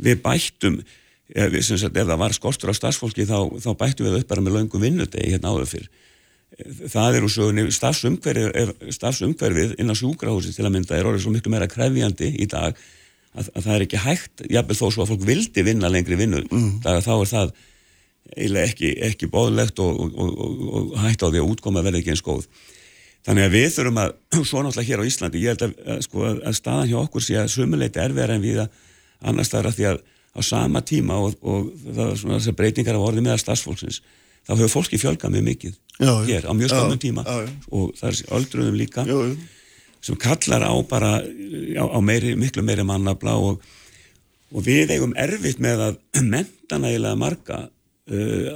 við 0.00 0.22
bættum 0.24 0.80
ef, 0.80 1.50
við, 1.52 1.60
sem 1.66 1.80
sagt, 1.80 1.96
ef 1.96 2.08
það 2.08 2.22
var 2.24 2.36
skortur 2.36 2.72
á 2.72 2.74
starfsfólki 2.74 3.28
þá, 3.28 3.38
þá 3.60 3.70
bættum 3.78 4.08
við 4.08 4.22
upp 4.22 4.32
bara 4.32 4.44
með 4.44 4.56
löngu 4.58 4.80
vinnudegi 4.82 5.34
hérna 5.34 5.52
áður 5.52 5.70
fyrr 5.76 5.90
það 6.90 7.16
er 7.16 7.26
úr 7.26 7.32
sögunni 7.32 7.66
starfsumhverfið, 7.74 8.72
starfsumhverfið 8.96 9.76
inn 9.80 9.92
á 9.92 9.94
sjúkrahúsi 9.96 10.54
til 10.54 10.66
að 10.66 10.74
mynda 10.76 10.98
er 10.98 11.08
orðið 11.08 11.24
svo 11.24 11.34
miklu 11.34 11.52
meira 11.54 11.70
krefjandi 11.70 12.32
í 12.42 12.48
dag 12.50 12.74
að, 12.74 13.50
að 13.54 13.62
það 13.62 13.74
er 13.74 13.84
ekki 13.86 14.02
hægt, 14.04 14.44
jafnvel 14.50 14.78
þó 14.78 14.86
svo 14.88 15.04
að 15.04 15.12
fólk 15.12 15.26
vildi 15.28 15.64
vinna 15.66 15.90
lengri 15.92 16.18
vinnu, 16.18 16.42
mm. 16.50 16.70
þá 16.82 17.12
er 17.14 17.30
það 17.30 17.54
eiginlega 18.36 18.70
ekki, 18.70 18.90
ekki 19.10 19.30
bóðlegt 19.30 19.80
og, 19.82 20.02
og, 20.04 20.20
og, 20.20 20.60
og 20.80 20.92
hægt 21.02 21.24
á 21.24 21.30
því 21.30 21.40
að 21.40 21.50
útkoma 21.54 21.82
verði 21.86 22.02
ekki 22.02 22.14
eins 22.14 22.24
góð. 22.26 22.46
Þannig 23.26 23.46
að 23.46 23.56
við 23.56 23.66
þurfum 23.74 24.00
að, 24.02 24.14
svo 24.48 24.62
náttúrulega 24.64 24.88
hér 24.90 25.02
á 25.02 25.08
Íslandi, 25.10 25.42
ég 25.42 25.54
held 25.54 25.66
að, 25.66 25.74
að, 25.86 26.00
sko, 26.06 26.24
að 26.36 26.56
staðan 26.58 26.90
hjá 26.90 26.98
okkur 27.00 27.24
sé 27.24 27.38
að 27.40 27.52
sumuleiti 27.54 28.02
erfiðar 28.02 28.34
en 28.36 28.44
við 28.44 28.62
að 28.64 28.80
annars 29.30 29.52
það 29.52 29.60
er 29.60 29.70
að 29.70 29.78
því 29.78 29.88
að 29.90 30.00
á 30.30 30.40
sama 30.46 30.82
tíma 30.86 31.18
og, 31.18 31.36
og 31.42 31.70
það 31.82 32.02
var 32.04 32.18
svona 32.20 32.38
þessar 32.38 32.58
breytingar 32.60 32.98
af 32.98 33.06
orði 33.08 33.24
meðal 33.26 33.40
starfsfólksins 33.42 34.00
þá 34.50 34.58
hefur 34.58 34.72
fólki 34.72 34.98
fjölgað 34.98 35.34
mjög 35.36 35.46
mikið. 35.46 35.78
Já, 36.00 36.12
hér 36.26 36.48
á 36.48 36.52
mjög 36.56 36.70
já, 36.70 36.74
stömmum 36.74 36.98
tíma. 36.98 37.24
já, 37.26 37.36
já. 37.44 37.50
og 37.70 37.92
það 37.98 38.08
er 38.10 38.36
öldruðum 38.38 38.78
líka 38.80 39.04
jú. 39.06 39.18
sem 40.02 40.16
kallar 40.16 40.64
á 40.66 40.74
bara 40.88 41.10
á, 41.20 41.98
meiri, 42.02 42.34
miklu 42.40 42.64
meiri 42.66 42.86
mannabla 42.88 43.36
og, 43.36 43.60
og 44.50 44.66
við 44.66 44.96
eigum 44.96 45.14
erfitt 45.14 45.60
með 45.62 45.84
að 45.90 46.00
menta 46.24 46.80
nægilega 46.80 47.20
marga 47.20 47.60
uh, 47.68 48.50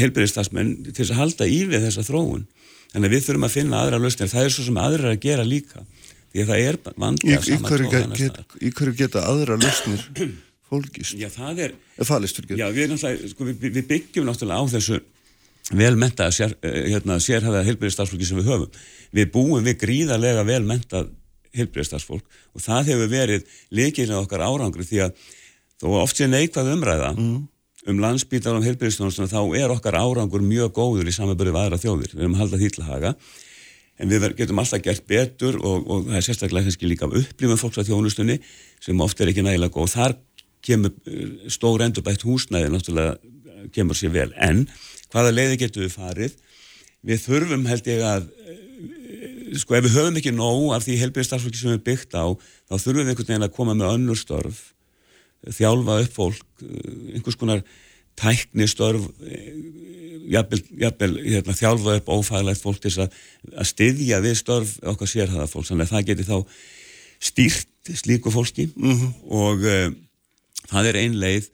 heilbyrðistafsmenn 0.00 0.76
til 0.86 1.00
þess 1.00 1.12
að 1.12 1.20
halda 1.20 1.50
í 1.50 1.60
við 1.66 1.88
þessa 1.88 2.06
þróun. 2.06 2.46
Þannig 2.94 3.10
að 3.10 3.16
við 3.16 3.24
þurfum 3.26 3.48
að 3.48 3.56
finna 3.58 3.82
aðra 3.82 4.00
lausnir. 4.00 4.30
Það 4.30 4.46
er 4.46 4.54
svo 4.54 4.64
sem 4.68 4.80
aðra 4.80 5.12
að 5.12 5.22
gera 5.26 5.44
líka 5.44 5.82
því 6.30 6.44
að 6.44 6.50
það 6.52 6.62
er 6.62 6.76
Í, 6.76 6.96
vandlega 7.02 7.40
í, 7.40 7.46
sama 7.50 7.70
hverju 7.72 7.90
get, 7.90 8.56
í 8.62 8.70
hverju 8.70 8.98
geta 9.02 9.24
aðra 9.26 9.58
lausnir 9.60 10.06
fólkist? 10.70 11.16
Já, 11.18 11.28
það 11.32 11.62
er, 11.66 11.76
já, 12.58 12.66
við, 12.74 12.96
sko, 13.32 13.46
við, 13.50 13.68
við 13.70 13.84
byggjum 13.92 14.26
náttúrulega 14.28 14.62
á 14.62 14.64
þessu 14.76 15.00
velmenta 15.74 16.30
sér, 16.30 16.54
eh, 16.62 16.90
hérna, 16.92 17.18
sérhæða 17.18 17.64
heilbyrðistafsfólki 17.66 18.26
sem 18.26 18.38
við 18.38 18.50
höfum. 18.52 18.82
Við 19.14 19.30
búum 19.34 19.64
við 19.64 19.80
gríðarlega 19.82 20.44
velmentað 20.46 21.10
heilbyrðistafsfólk 21.56 22.22
og 22.54 22.62
það 22.62 22.92
hefur 22.92 23.10
verið 23.10 23.58
líkilega 23.74 24.20
okkar 24.22 24.44
árangri 24.46 24.86
því 24.86 25.02
að 25.06 25.26
þó 25.80 25.88
oft 26.02 26.20
sé 26.20 26.28
neikvað 26.28 26.72
umræða 26.74 27.10
um 27.86 27.98
landsbítar 28.02 28.56
og 28.58 28.66
heilbyrðistafsfólk 28.66 29.32
þá 29.32 29.42
er 29.58 29.74
okkar 29.74 29.98
árangur 29.98 30.44
mjög 30.44 30.72
góður 30.76 31.10
í 31.10 31.14
samanbyrði 31.16 31.54
við 31.54 31.60
aðra 31.62 31.82
þjóðir, 31.82 32.14
við 32.14 32.22
erum 32.22 32.36
að 32.36 32.42
halda 32.44 32.62
því 32.62 32.70
til 32.74 32.86
haga. 32.86 33.16
En 33.96 34.10
við 34.12 34.26
getum 34.36 34.58
alltaf 34.60 34.82
gert 34.84 35.06
betur 35.08 35.56
og, 35.56 35.86
og 35.88 36.08
það 36.10 36.18
er 36.18 36.24
sérstaklega 36.26 36.68
kannski 36.68 36.88
líka 36.90 37.08
upplifum 37.08 37.56
fólks 37.56 37.80
að 37.80 37.92
þjónustunni 37.92 38.36
sem 38.84 39.00
oft 39.00 39.20
er 39.20 39.30
ekki 39.32 39.44
nægilega 39.46 39.72
góð. 39.72 39.94
Þar 39.94 40.16
kemur 40.66 40.92
eh, 41.06 41.48
stór 41.52 41.84
endurbætt 41.86 42.24
húsnæði 42.26 42.72
náttúrulega 42.72 43.16
eh, 43.16 43.64
kemur 43.74 43.98
sér 43.98 44.14
vel. 44.14 44.30
En 44.42 44.66
hvaða 45.12 45.34
leiði 45.34 45.60
getum 45.64 45.86
við 45.86 45.96
farið? 45.96 46.36
Við 47.06 47.22
þurfum 47.24 47.66
held 47.70 47.90
ég 47.90 48.04
að 48.06 48.28
eh, 48.46 49.58
sko 49.62 49.78
ef 49.78 49.86
við 49.86 49.98
höfum 49.98 50.20
ekki 50.20 50.34
nóg 50.34 50.74
af 50.76 50.86
því 50.86 51.00
helbriðstarfsfólki 51.04 51.60
sem 51.62 51.76
við 51.76 51.84
byggt 51.90 52.18
á 52.18 52.26
þá 52.34 52.74
þurfum 52.76 53.02
við 53.02 53.12
einhvern 53.12 53.32
veginn 53.32 53.48
að 53.48 53.56
koma 53.56 53.76
með 53.78 53.92
önnur 53.94 54.20
störf 54.20 54.62
þjálfa 55.46 56.00
upp 56.02 56.14
fólk 56.16 56.64
einhvers 57.14 57.38
konar 57.38 57.60
tækni 58.18 58.66
störf 58.66 59.04
jafnvel, 60.26 60.60
jafnvel 60.80 61.12
hérna, 61.20 61.54
þjálfa 61.56 61.96
upp 62.00 62.10
ófæðilegt 62.10 62.62
fólk 62.62 62.80
til 62.82 62.92
að, 63.04 63.14
að 63.54 63.68
styðja 63.70 64.20
við 64.24 64.38
störf 64.40 64.74
okkar 64.92 65.10
sérhæða 65.10 65.48
fólk, 65.50 65.68
þannig 65.68 65.86
að 65.86 65.94
það 65.94 66.08
geti 66.10 66.26
þá 66.26 66.36
stýrt 67.28 67.92
slíku 68.02 68.32
fólki 68.34 68.66
og 69.30 69.62
uh, 69.62 69.88
það 70.70 70.88
er 70.92 70.98
ein 71.02 71.16
leið 71.22 71.46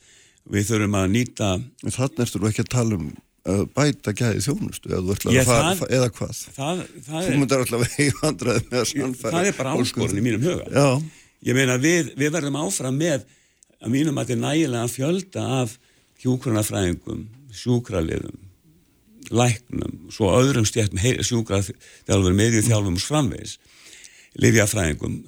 við 0.53 0.67
þurfum 0.71 0.97
að 0.99 1.11
nýta 1.17 1.51
þannig 1.85 2.25
ertu 2.27 2.41
nú 2.43 2.49
ekki 2.51 2.65
að 2.65 2.73
tala 2.77 2.99
um 2.99 3.11
að 3.53 3.63
bæta 3.75 4.13
gæði 4.15 4.43
þjónustu 4.45 4.91
eða, 4.95 5.17
að 5.19 5.47
fara, 5.49 5.71
það- 5.79 5.95
eða 5.97 6.09
hvað? 6.15 6.41
það, 6.57 6.83
það, 7.09 7.25
Þú 7.27 7.39
myndar 7.41 7.63
alltaf 7.65 7.83
að 7.87 7.97
hei 7.99 8.11
vandraði 8.21 8.65
með 8.71 8.79
að 8.83 8.89
sannfæra. 8.93 9.33
það 9.35 9.49
er 9.51 9.57
bara 9.59 9.73
um 9.75 9.83
áskorun 9.83 10.21
í 10.21 10.25
mínum 10.29 10.45
huga 10.47 10.67
Já, 10.71 10.85
ég 11.49 11.59
meina 11.59 11.79
við, 11.83 12.13
við 12.21 12.31
verðum 12.37 12.59
áfram 12.63 13.01
með 13.03 13.25
að 13.83 13.91
mínum 13.97 14.21
að 14.23 14.29
þetta 14.31 14.37
er 14.37 14.43
nægilega 14.47 14.93
fjölda 14.95 15.47
af 15.59 15.75
hjúkrunafræðingum 16.23 17.25
sjúkraliðum 17.63 18.39
læknum, 19.33 19.93
svo 20.13 20.31
öðrum 20.39 20.67
stjættum 20.69 20.99
sjúkraþjálfur, 21.25 22.35
meðjöþjálfum 22.37 22.97
og 22.99 23.05
framvegis, 23.07 23.57
lifjafræðingum 24.43 25.19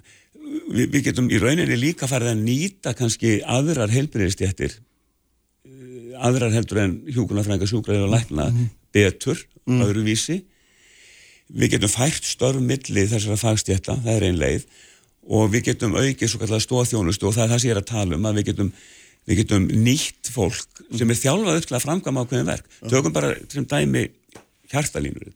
Vi, 0.45 0.87
við 0.87 1.01
getum 1.09 1.31
í 1.33 1.39
rauninni 1.41 1.77
líka 1.79 2.09
farið 2.11 2.35
að 2.35 2.43
nýta 2.45 2.93
kannski 2.97 3.39
aðrar 3.49 3.93
heilbyrðistjættir 3.93 4.81
aðrar 6.15 6.55
heldur 6.55 6.81
en 6.83 6.97
hjúkrunafræðinga, 7.11 7.69
sjúkraliðir 7.69 8.07
og 8.07 8.13
lækna 8.15 8.49
betur, 8.95 9.41
öðruvísi. 9.67 10.41
Við 11.55 11.75
getum 11.75 11.93
fært 11.93 12.27
störf 12.29 12.61
milli 12.63 13.07
þessara 13.11 13.39
fagstjætta, 13.41 13.97
það 14.05 14.19
er 14.19 14.27
ein 14.29 14.41
leið 14.41 14.67
og 15.35 15.49
við 15.53 15.71
getum 15.71 15.97
aukið 15.97 16.31
svo 16.31 16.41
kallar 16.41 16.63
stóðþjónustu 16.63 17.29
og 17.29 17.35
það 17.37 17.45
er 17.45 17.53
það 17.53 17.63
sem 17.63 17.69
ég 17.69 17.75
er 17.75 17.81
að 17.81 17.91
tala 17.91 18.19
um 18.19 18.29
að 18.29 18.39
við 18.39 18.49
getum, 18.51 18.71
við 19.25 19.41
getum 19.41 19.69
nýtt 19.87 20.31
fólk 20.33 20.85
sem 20.93 21.11
er 21.11 21.21
þjálfað 21.21 21.61
upp 21.61 21.69
til 21.69 21.77
að 21.79 21.85
framkvæma 21.87 22.25
ákveðin 22.25 22.51
verk. 22.51 22.69
Tökum 22.93 23.17
bara 23.17 23.33
sem 23.53 23.69
dæmi 23.69 24.07
hjartalínur 24.73 25.33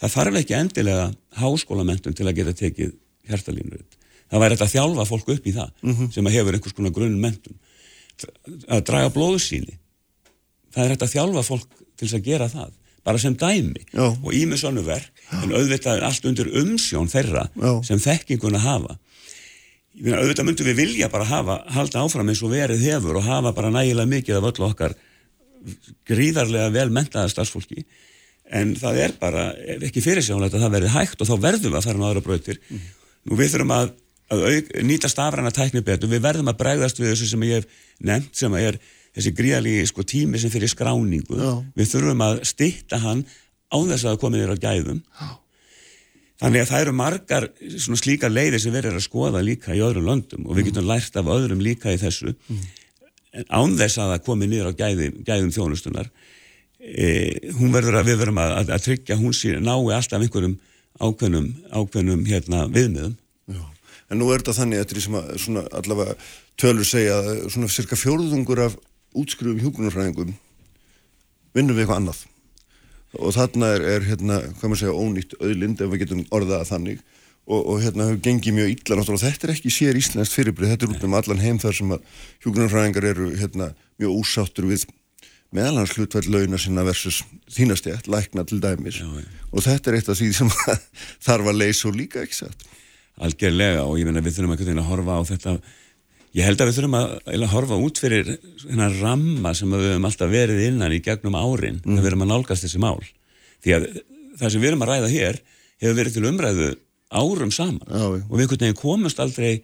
það 0.00 0.14
þarf 0.16 0.38
ekki 0.40 0.56
endilega 0.58 1.06
háskólamentun 1.40 2.16
til 2.16 2.28
að 2.28 2.36
geta 2.40 2.56
tekið 2.58 2.92
hjartalínur 3.28 3.84
það 4.30 4.42
væri 4.42 4.56
þetta 4.56 4.66
að 4.68 4.74
þjálfa 4.74 5.06
fólk 5.08 5.30
upp 5.34 5.46
í 5.46 5.54
það 5.54 5.94
sem 6.14 6.28
að 6.28 6.36
hefur 6.38 6.56
einhvers 6.58 6.76
konar 6.76 6.94
grunn 6.96 7.20
mentun 7.22 7.58
að 8.70 8.84
draga 8.88 9.10
blóðsýni. 9.14 9.76
Það 10.74 10.84
er 10.84 10.92
hægt 10.94 11.04
að 11.06 11.14
þjálfa 11.14 11.44
fólk 11.46 11.70
til 11.78 12.06
þess 12.06 12.18
að 12.18 12.26
gera 12.28 12.48
það 12.50 12.72
bara 13.04 13.20
sem 13.20 13.34
dæmi. 13.36 13.82
Já. 13.92 14.06
og 14.16 14.30
ímið 14.32 14.60
svona 14.62 14.84
verk 14.86 15.24
en 15.42 15.52
auðvitað 15.52 15.98
er 15.98 16.06
allt 16.08 16.28
undir 16.30 16.48
umsjón 16.62 17.10
þeirra 17.12 17.48
Já. 17.52 17.72
sem 17.84 18.00
þekkinguna 18.00 18.62
hafa. 18.64 18.96
Meina 19.94 20.22
auðvitað 20.22 20.48
myndum 20.48 20.70
við 20.70 20.80
vilja 20.80 21.10
bara 21.12 21.28
hafa 21.28 21.58
halda 21.74 22.02
áfram 22.02 22.32
eins 22.32 22.42
og 22.42 22.54
verið 22.54 22.82
hefur 22.88 23.20
og 23.20 23.28
hafa 23.28 23.52
bara 23.54 23.70
nægilega 23.74 24.10
mikið 24.10 24.40
af 24.40 24.48
öllu 24.50 24.66
okkar 24.70 24.96
gríðarlega 26.08 26.72
vel 26.74 26.90
mentaða 26.94 27.30
starfsfólki. 27.30 27.84
En 28.54 28.74
það 28.76 28.98
er 29.04 29.14
bara 29.20 29.50
ekki 29.84 30.02
fyrirsjónlegt 30.04 30.56
að 30.56 30.66
það 30.66 30.74
verði 30.78 30.94
hægt 30.96 31.22
og 31.22 31.28
þá 31.28 31.36
verðum 31.44 31.72
við 31.72 31.78
að 31.80 31.86
fara 31.88 32.00
með 32.00 32.10
aðra 32.10 32.24
brautir 32.24 32.60
nú 33.28 33.38
við 33.38 33.54
þurfum 33.54 33.74
að, 33.74 33.94
að 34.34 34.44
auk, 34.50 34.74
nýta 34.88 35.10
stafræna 35.12 35.52
tækni 35.54 35.84
betur, 35.84 36.10
við 36.12 36.24
verðum 36.24 36.50
að 36.52 36.60
bregðast 36.60 37.00
við 37.00 37.12
þessu 37.12 37.30
sem 37.30 37.46
ég 37.48 37.62
hef 37.62 37.80
nefnt 38.04 38.36
sem 38.40 38.58
er 38.60 38.78
þessi 39.14 39.32
gríðalegi 39.38 39.86
sko, 39.90 40.04
tími 40.10 40.40
sem 40.42 40.52
fyrir 40.52 40.70
skráningu. 40.72 41.38
Já. 41.38 41.54
við 41.78 41.90
þurfum 41.94 42.26
að 42.26 42.44
stytta 42.50 43.00
hann 43.04 43.24
á 43.70 43.78
þess 43.78 44.06
að 44.10 44.20
koma 44.22 44.40
þér 44.40 44.54
á 44.54 44.64
gæðum. 44.66 45.02
Já. 45.20 45.28
þannig 46.42 46.64
að 46.64 46.70
það 46.70 46.84
eru 46.84 46.94
margar 46.98 47.48
slíkar 48.02 48.32
leiðir 48.32 48.62
sem 48.62 48.74
verður 48.74 48.98
að 48.98 49.06
skoða 49.06 49.44
líka 49.46 49.74
í 49.74 49.82
öðrum 49.84 50.08
löndum 50.08 50.48
og 50.48 50.58
við 50.58 50.70
getum 50.70 50.88
lært 50.88 51.16
af 51.16 51.30
öðrum 51.30 51.62
líka 51.62 51.94
í 51.94 52.00
þessu. 52.00 52.34
En 53.34 53.46
án 53.50 53.76
þess 53.78 53.98
að 53.98 54.12
það 54.12 54.24
komi 54.26 54.48
niður 54.50 54.74
á 54.74 54.78
gæði, 54.78 55.10
gæðum 55.26 55.54
þjónustunar 55.54 56.10
e, 56.84 57.06
hún 57.58 57.72
verður 57.74 58.00
að 58.00 58.10
við 58.10 58.20
verðum 58.20 58.40
að, 58.42 58.54
að, 58.64 58.84
tryggja 58.84 59.18
hún 59.18 59.34
sír 59.36 59.60
nái 59.62 59.74
alltaf 59.94 60.20
einhverjum 60.20 60.58
ákveðnum, 61.02 61.48
ákveðnum 61.74 62.24
hérna, 62.28 62.66
viðmiðum 62.72 63.16
já. 63.50 63.62
En 64.10 64.20
nú 64.20 64.28
er 64.30 64.42
þetta 64.42 64.58
þannig 64.60 64.82
eftir 64.82 64.98
því 64.98 65.04
sem 65.06 65.16
að 65.18 65.30
svona 65.42 65.64
allavega 65.74 66.14
tölur 66.60 66.86
segja 66.86 67.16
að 67.18 67.30
svona 67.54 67.72
cirka 67.72 67.98
fjórðungur 67.98 68.62
af 68.66 68.76
útskrifum 69.14 69.62
hjúkunarfræðingum 69.62 70.34
vinnum 71.54 71.76
við 71.76 71.84
eitthvað 71.84 72.00
annað. 72.02 72.22
Og 73.14 73.34
þarna 73.34 73.70
er, 73.76 73.84
er 73.94 74.06
hérna, 74.08 74.40
hvað 74.58 74.70
maður 74.70 74.82
segja, 74.82 74.94
ónýtt 74.98 75.36
auðlind 75.38 75.82
ef 75.82 75.92
við 75.92 76.02
getum 76.02 76.24
orðað 76.34 76.66
þannig 76.70 77.02
og, 77.44 77.60
og 77.60 77.82
hérna 77.82 78.08
hefur 78.08 78.22
gengið 78.26 78.56
mjög 78.58 78.72
illa 78.74 78.98
náttúrulega. 78.98 79.30
Þetta 79.30 79.46
er 79.48 79.54
ekki 79.54 79.72
sér 79.72 79.98
íslenskt 80.00 80.34
fyrirbrið, 80.34 80.74
þetta 80.74 80.88
er 80.88 80.94
út 80.94 81.06
um 81.06 81.16
allan 81.20 81.42
heim 81.44 81.60
þar 81.62 81.78
sem 81.78 81.94
að 81.94 82.06
hjúkunarfræðingar 82.44 83.08
eru 83.12 83.30
hérna 83.38 83.70
mjög 84.02 84.18
úsáttur 84.18 84.68
við 84.70 84.86
meðalans 85.54 85.94
hlutvært 85.94 86.28
launa 86.30 86.58
sinna 86.60 86.84
versus 86.86 87.22
þínastjætt, 87.54 88.08
lækna 88.10 88.44
til 88.48 88.60
dæmis 88.62 89.00
Já, 89.00 89.06
já. 89.06 89.24
og 89.52 89.64
þetta 89.64 89.90
er 89.90 89.98
eitt 89.98 90.10
af 90.10 90.18
því 90.18 90.30
sem 90.34 90.52
þarf 91.26 91.50
að 91.52 91.60
leysa 91.62 91.88
og 91.90 91.98
líka 91.98 92.24
ekki 92.24 92.40
satt. 92.42 92.66
algjörlega 93.22 93.86
og 93.86 93.98
ég 94.00 94.08
meina 94.08 94.24
við 94.24 94.38
þurfum 94.40 94.78
að 94.82 94.88
horfa 94.88 95.18
á 95.18 95.22
þetta 95.30 95.56
ég 96.34 96.48
held 96.48 96.62
að 96.62 96.70
við 96.70 96.78
þurfum 96.78 96.96
að, 96.98 97.44
horfa 97.52 97.80
út 97.86 98.00
fyrir 98.02 98.32
hennar 98.64 98.96
ramma 99.00 99.54
sem 99.54 99.70
við 99.70 99.84
höfum 99.92 100.08
alltaf 100.08 100.32
verið 100.32 100.64
innan 100.68 100.94
í 100.94 101.02
gegnum 101.04 101.38
árin 101.38 101.78
mm. 101.84 102.00
við 102.00 102.10
erum 102.10 102.24
að 102.26 102.32
nálgast 102.32 102.66
þessi 102.66 102.82
mál 102.82 102.98
því 103.62 103.76
að 103.76 103.86
það 104.40 104.50
sem 104.50 104.64
við 104.64 104.72
erum 104.72 104.82
að 104.82 104.90
ræða 104.90 105.12
hér 105.14 105.38
hefur 105.84 105.98
verið 106.00 106.16
til 106.16 106.26
umræðu 106.30 106.72
árum 107.14 107.54
saman 107.54 107.86
Já, 107.86 108.08
og 108.26 108.34
við 108.40 108.74
komumst 108.80 109.22
aldrei 109.22 109.62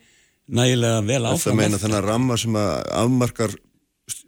nægilega 0.51 1.03
vel 1.07 1.23
Það 1.25 1.35
áfram 1.35 1.59
meina 1.59 1.75
eftir. 1.75 1.89
þennan 1.89 2.07
ramma 2.07 2.39
sem 2.39 2.57
afmarkar 2.57 3.57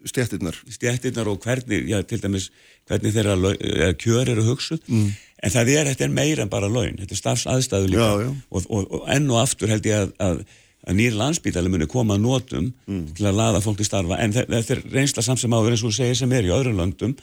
stjættirnar. 0.09 0.57
stjættirnar 0.71 1.29
og 1.33 1.41
hvernig, 1.45 1.83
já, 1.91 2.03
til 2.07 2.21
dæmis 2.23 2.51
hvernig 2.89 3.13
þeirra 3.15 3.37
eða 3.59 3.93
kjör 4.03 4.29
eru 4.33 4.43
hugsuð 4.49 4.81
Mm. 4.89 5.13
en 5.43 5.51
það 5.51 5.69
er, 5.77 5.85
þetta 5.93 6.05
er 6.05 6.09
meira 6.17 6.43
en 6.43 6.49
bara 6.49 6.69
laun 6.69 6.97
þetta 6.99 7.13
er 7.13 7.21
starfsaðstæðu 7.23 7.89
líka 7.93 8.09
Já, 8.09 8.27
já. 8.27 8.35
Og, 8.51 8.67
og, 8.71 8.93
og 8.93 9.09
enn 9.09 9.31
og 9.31 9.41
aftur 9.43 9.69
held 9.69 9.85
ég 9.87 9.95
að, 10.03 10.13
að, 10.19 10.43
að 10.89 10.97
nýri 10.99 11.17
landsbítali 11.19 11.69
muni 11.71 11.87
koma 11.87 12.15
að 12.17 12.25
notum 12.27 12.73
Mm. 12.87 13.07
til 13.15 13.27
að 13.27 13.39
laða 13.39 13.61
fólk 13.63 13.77
til 13.79 13.87
starfa 13.87 14.19
en 14.19 14.33
þe- 14.33 14.47
þetta 14.51 14.77
er 14.77 14.83
reynsla 14.93 15.23
samt 15.23 15.39
sem 15.41 15.51
áður 15.55 15.71
eins 15.77 15.85
og 15.85 15.93
segir 15.95 16.17
sem 16.19 16.33
er 16.33 16.43
í 16.45 16.53
öðrum 16.55 16.77
löndum 16.81 17.15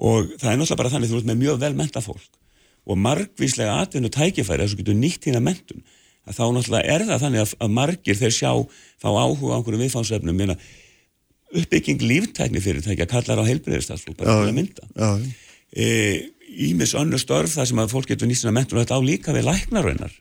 og 0.00 0.30
það 0.40 0.52
er 0.52 0.56
náttúrulega 0.58 0.76
bara 0.82 0.90
þannig 0.90 1.10
þú 1.10 1.16
ert 1.20 1.26
með 1.30 1.40
mjög 1.44 1.58
vel 1.60 1.74
menta 1.74 2.00
fólk 2.00 2.28
og 2.90 2.96
margvíslega 2.98 3.80
atvinnu 3.84 4.08
tækifæri 4.10 4.64
þess 4.64 4.74
að 4.74 4.78
getur 4.82 4.96
nýtt 4.98 5.26
þína 5.26 5.42
mentun 5.44 5.82
að 6.26 6.36
þá 6.38 6.44
náttúrulega 6.56 6.94
er 6.94 7.02
það 7.08 7.20
þannig 7.24 7.40
að, 7.44 7.54
að 7.60 7.70
margir 7.76 8.16
þeir 8.20 8.34
sjá 8.34 8.52
fá 9.02 9.08
áhuga 9.10 9.52
á 9.52 9.56
einhverjum 9.58 9.82
viðfánsefnum 9.84 10.36
meina 10.36 10.56
uppbygging 11.50 12.02
líftækni 12.04 12.62
fyrirtækja 12.62 13.08
kallar 13.10 13.42
á 13.42 13.48
heilbreyðistafsfólk 13.48 14.20
bara 14.20 14.38
til 14.40 14.50
að 14.52 14.58
mynda 14.58 14.88
já. 14.94 15.10
e, 15.74 15.88
ímis 16.70 16.94
önnur 16.98 17.22
störf 17.22 17.56
þar 17.56 17.70
sem 17.70 17.82
að 17.82 17.94
fólk 17.94 18.10
getur 18.12 18.30
nýtt 18.30 18.42
sína 18.42 18.54
mentun 18.54 18.78
og 18.78 18.84
þetta 18.84 19.00
á 19.00 19.02
líka 19.02 19.34
við 19.36 19.48
læknaraunar 19.48 20.14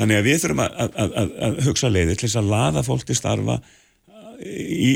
þannig 0.00 0.20
að 0.20 0.30
við 0.30 0.40
þurfum 0.44 0.64
að, 0.64 0.80
að, 0.80 1.14
að, 1.22 1.36
að 1.48 1.60
hugsa 1.68 1.92
leiðir 1.92 2.16
til 2.16 2.28
þess 2.28 2.40
að 2.40 2.50
laða 2.54 2.86
fólk 2.86 3.06
til 3.08 3.18
starfa 3.18 3.60
í, 4.40 4.92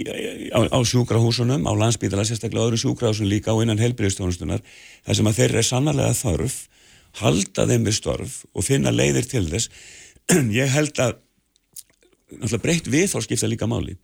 á, 0.55 0.61
á 0.73 0.79
sjúkrahúsunum, 0.85 1.67
á 1.69 1.73
landsbítala, 1.77 2.25
sérstaklega 2.27 2.69
öðru 2.69 2.81
sjúkrahúsun 2.81 3.29
líka 3.29 3.53
og 3.55 3.65
innan 3.65 3.81
helbriðstjónustunar, 3.83 4.63
þar 5.05 5.19
sem 5.19 5.29
að 5.29 5.41
þeir 5.41 5.51
eru 5.51 5.67
sannarlega 5.69 6.17
þarf, 6.19 6.57
halda 7.21 7.67
þeim 7.71 7.89
við 7.89 7.99
störf 7.99 8.39
og 8.55 8.67
finna 8.67 8.95
leiðir 8.95 9.29
til 9.31 9.45
þess. 9.51 9.71
Ég 10.61 10.73
held 10.73 11.01
að, 11.05 11.19
breytt 12.63 12.89
við 12.91 13.11
þá 13.13 13.19
skipta 13.27 13.51
líka 13.51 13.69
máli. 13.71 13.99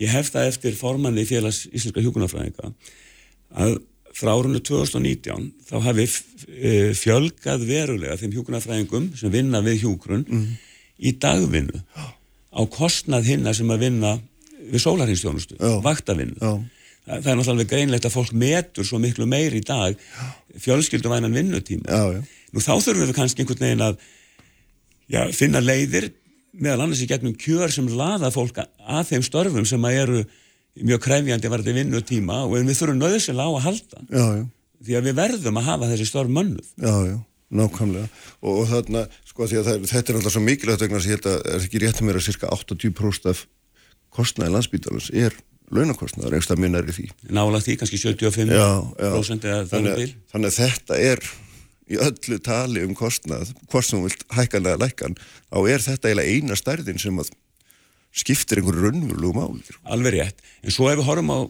Ég 0.00 0.10
hef 0.10 0.30
það 0.34 0.50
eftir 0.50 0.78
formanni 0.78 1.24
félags 1.28 1.64
íslenska 1.70 2.02
hjókunarfræðinga 2.02 2.72
að 3.64 3.76
frá 4.14 4.30
árunni 4.34 4.60
2019 4.62 5.48
þá 5.68 5.74
hafi 5.88 6.06
e, 6.06 6.72
fjölgað 6.98 7.66
verulega 7.66 8.18
þeim 8.18 8.36
hjókunarfræðingum 8.36 9.10
sem 9.18 9.32
vinna 9.34 9.62
við 9.64 9.84
hjókrun 9.84 10.22
mm. 10.26 10.46
í 11.02 11.14
dagvinnu 11.22 11.82
á 12.54 12.60
kostnað 12.70 13.30
hinna 13.32 13.54
sem 13.56 13.70
að 13.74 13.86
vinna 13.88 14.14
við 14.64 14.80
sólarhinstjónustu, 14.84 15.58
vaktavinnu. 15.84 16.38
Það, 16.40 17.18
það 17.18 17.30
er 17.30 17.38
náttúrulega 17.38 17.70
greinlegt 17.74 18.06
að 18.08 18.14
fólk 18.14 18.36
metur 18.40 18.86
svo 18.88 19.00
miklu 19.02 19.26
meir 19.28 19.52
í 19.52 19.60
dag 19.66 19.98
fjölskylduvænan 20.64 21.34
vinnutíma. 21.34 21.84
Já, 21.84 22.16
já. 22.16 22.20
Nú 22.54 22.62
þá 22.62 22.72
þurfum 22.78 23.02
við 23.02 23.16
kannski 23.18 23.42
einhvern 23.42 23.64
veginn 23.66 23.84
að 23.84 23.98
já, 25.10 25.20
finna 25.36 25.60
leiðir 25.60 26.12
meðal 26.60 26.84
annars 26.84 27.02
í 27.04 27.08
gegnum 27.10 27.36
kjör 27.38 27.72
sem 27.72 27.88
laða 27.98 28.30
fólk 28.34 28.60
að 28.62 29.06
þeim 29.10 29.26
störfum 29.26 29.68
sem 29.68 29.86
að 29.86 30.00
eru 30.02 30.24
mjög 30.82 31.04
krefjandi 31.04 31.50
varði 31.52 31.76
vinnutíma 31.76 32.40
og 32.46 32.56
við 32.56 32.74
þurfum 32.78 33.00
nöðsilega 33.00 33.46
á 33.46 33.52
að 33.52 33.64
halda. 33.68 34.02
Já, 34.08 34.26
já. 34.40 34.44
því 34.88 34.98
að 34.98 35.08
við 35.08 35.16
verðum 35.20 35.60
að 35.60 35.68
hafa 35.70 35.90
þessi 35.92 36.08
störf 36.10 36.34
mönnuð. 36.34 36.68
Já, 36.82 36.94
já, 37.08 37.16
nákvæmlega. 37.60 38.10
Og, 38.42 38.52
og 38.52 38.68
þarna, 38.72 39.04
sko 39.30 39.48
því 39.50 39.60
að 39.60 39.70
það, 39.70 39.88
þetta 39.92 40.12
er 40.12 40.20
alltaf 40.20 40.36
svo 40.36 40.44
mikilvægt 40.44 40.84
vegna 40.84 41.00
að 41.00 41.08
ég 41.10 41.18
held 41.18 41.30
að 41.30 41.50
er 41.54 41.66
ekki 41.68 41.82
rétt 41.84 42.02
að 42.02 42.08
mér 42.08 42.20
að 42.20 42.26
cirka 42.28 42.52
80% 42.58 43.30
af 43.30 43.44
kostnæði 44.14 44.54
landsbítalans 44.54 45.10
er 45.14 45.38
launakostnæðar, 45.74 46.34
einhverstað 46.34 46.60
minnar 46.60 46.90
í 46.90 46.94
því. 46.94 47.06
Nála 47.34 47.60
því 47.62 47.78
kannski 47.80 47.98
75% 48.02 48.52
já, 48.52 48.68
já. 48.98 49.12
eða 49.14 49.64
þannig, 49.70 50.14
þannig 50.30 50.50
að 50.50 50.58
þetta 50.58 50.98
er 51.00 51.24
í 51.90 51.98
öllu 52.00 52.38
tali 52.44 52.84
um 52.86 52.94
kostnað 52.96 53.52
hvort 53.68 53.86
sem 53.86 53.98
þú 53.98 54.08
vilt 54.08 54.24
hækkanlega 54.32 54.80
lækkan 54.80 55.16
á 55.52 55.58
er 55.68 55.84
þetta 55.84 56.10
eiginlega 56.10 56.32
eina 56.32 56.58
stærðin 56.58 57.00
sem 57.00 57.18
að 57.20 57.32
skiptir 58.14 58.60
einhverju 58.60 58.86
raunvölu 58.86 59.32
máli 59.36 59.76
Alveg 59.84 60.16
rétt, 60.16 60.44
en 60.62 60.74
svo 60.74 60.88
ef 60.90 61.00
við 61.00 61.08
horfum 61.08 61.34
á 61.34 61.40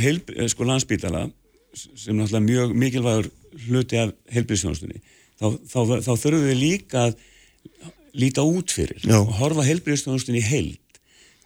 heil, 0.00 0.20
sko, 0.50 0.66
landsbítala 0.68 1.28
sem 1.72 2.16
náttúrulega 2.18 2.46
mjög 2.46 2.76
mikilvægur 2.82 3.30
hluti 3.68 3.98
af 4.00 4.12
heilbríðsfjónustunni 4.34 5.00
þá, 5.40 5.46
þá, 5.70 5.80
þá 6.02 6.12
þurfum 6.12 6.46
við 6.48 6.58
líka 6.60 7.04
að 7.08 7.18
líta 8.20 8.44
út 8.44 8.74
fyrir 8.74 9.00
Já. 9.04 9.20
og 9.20 9.32
horfa 9.38 9.66
heilbríðsfjónustunni 9.68 10.42
heild 10.44 10.79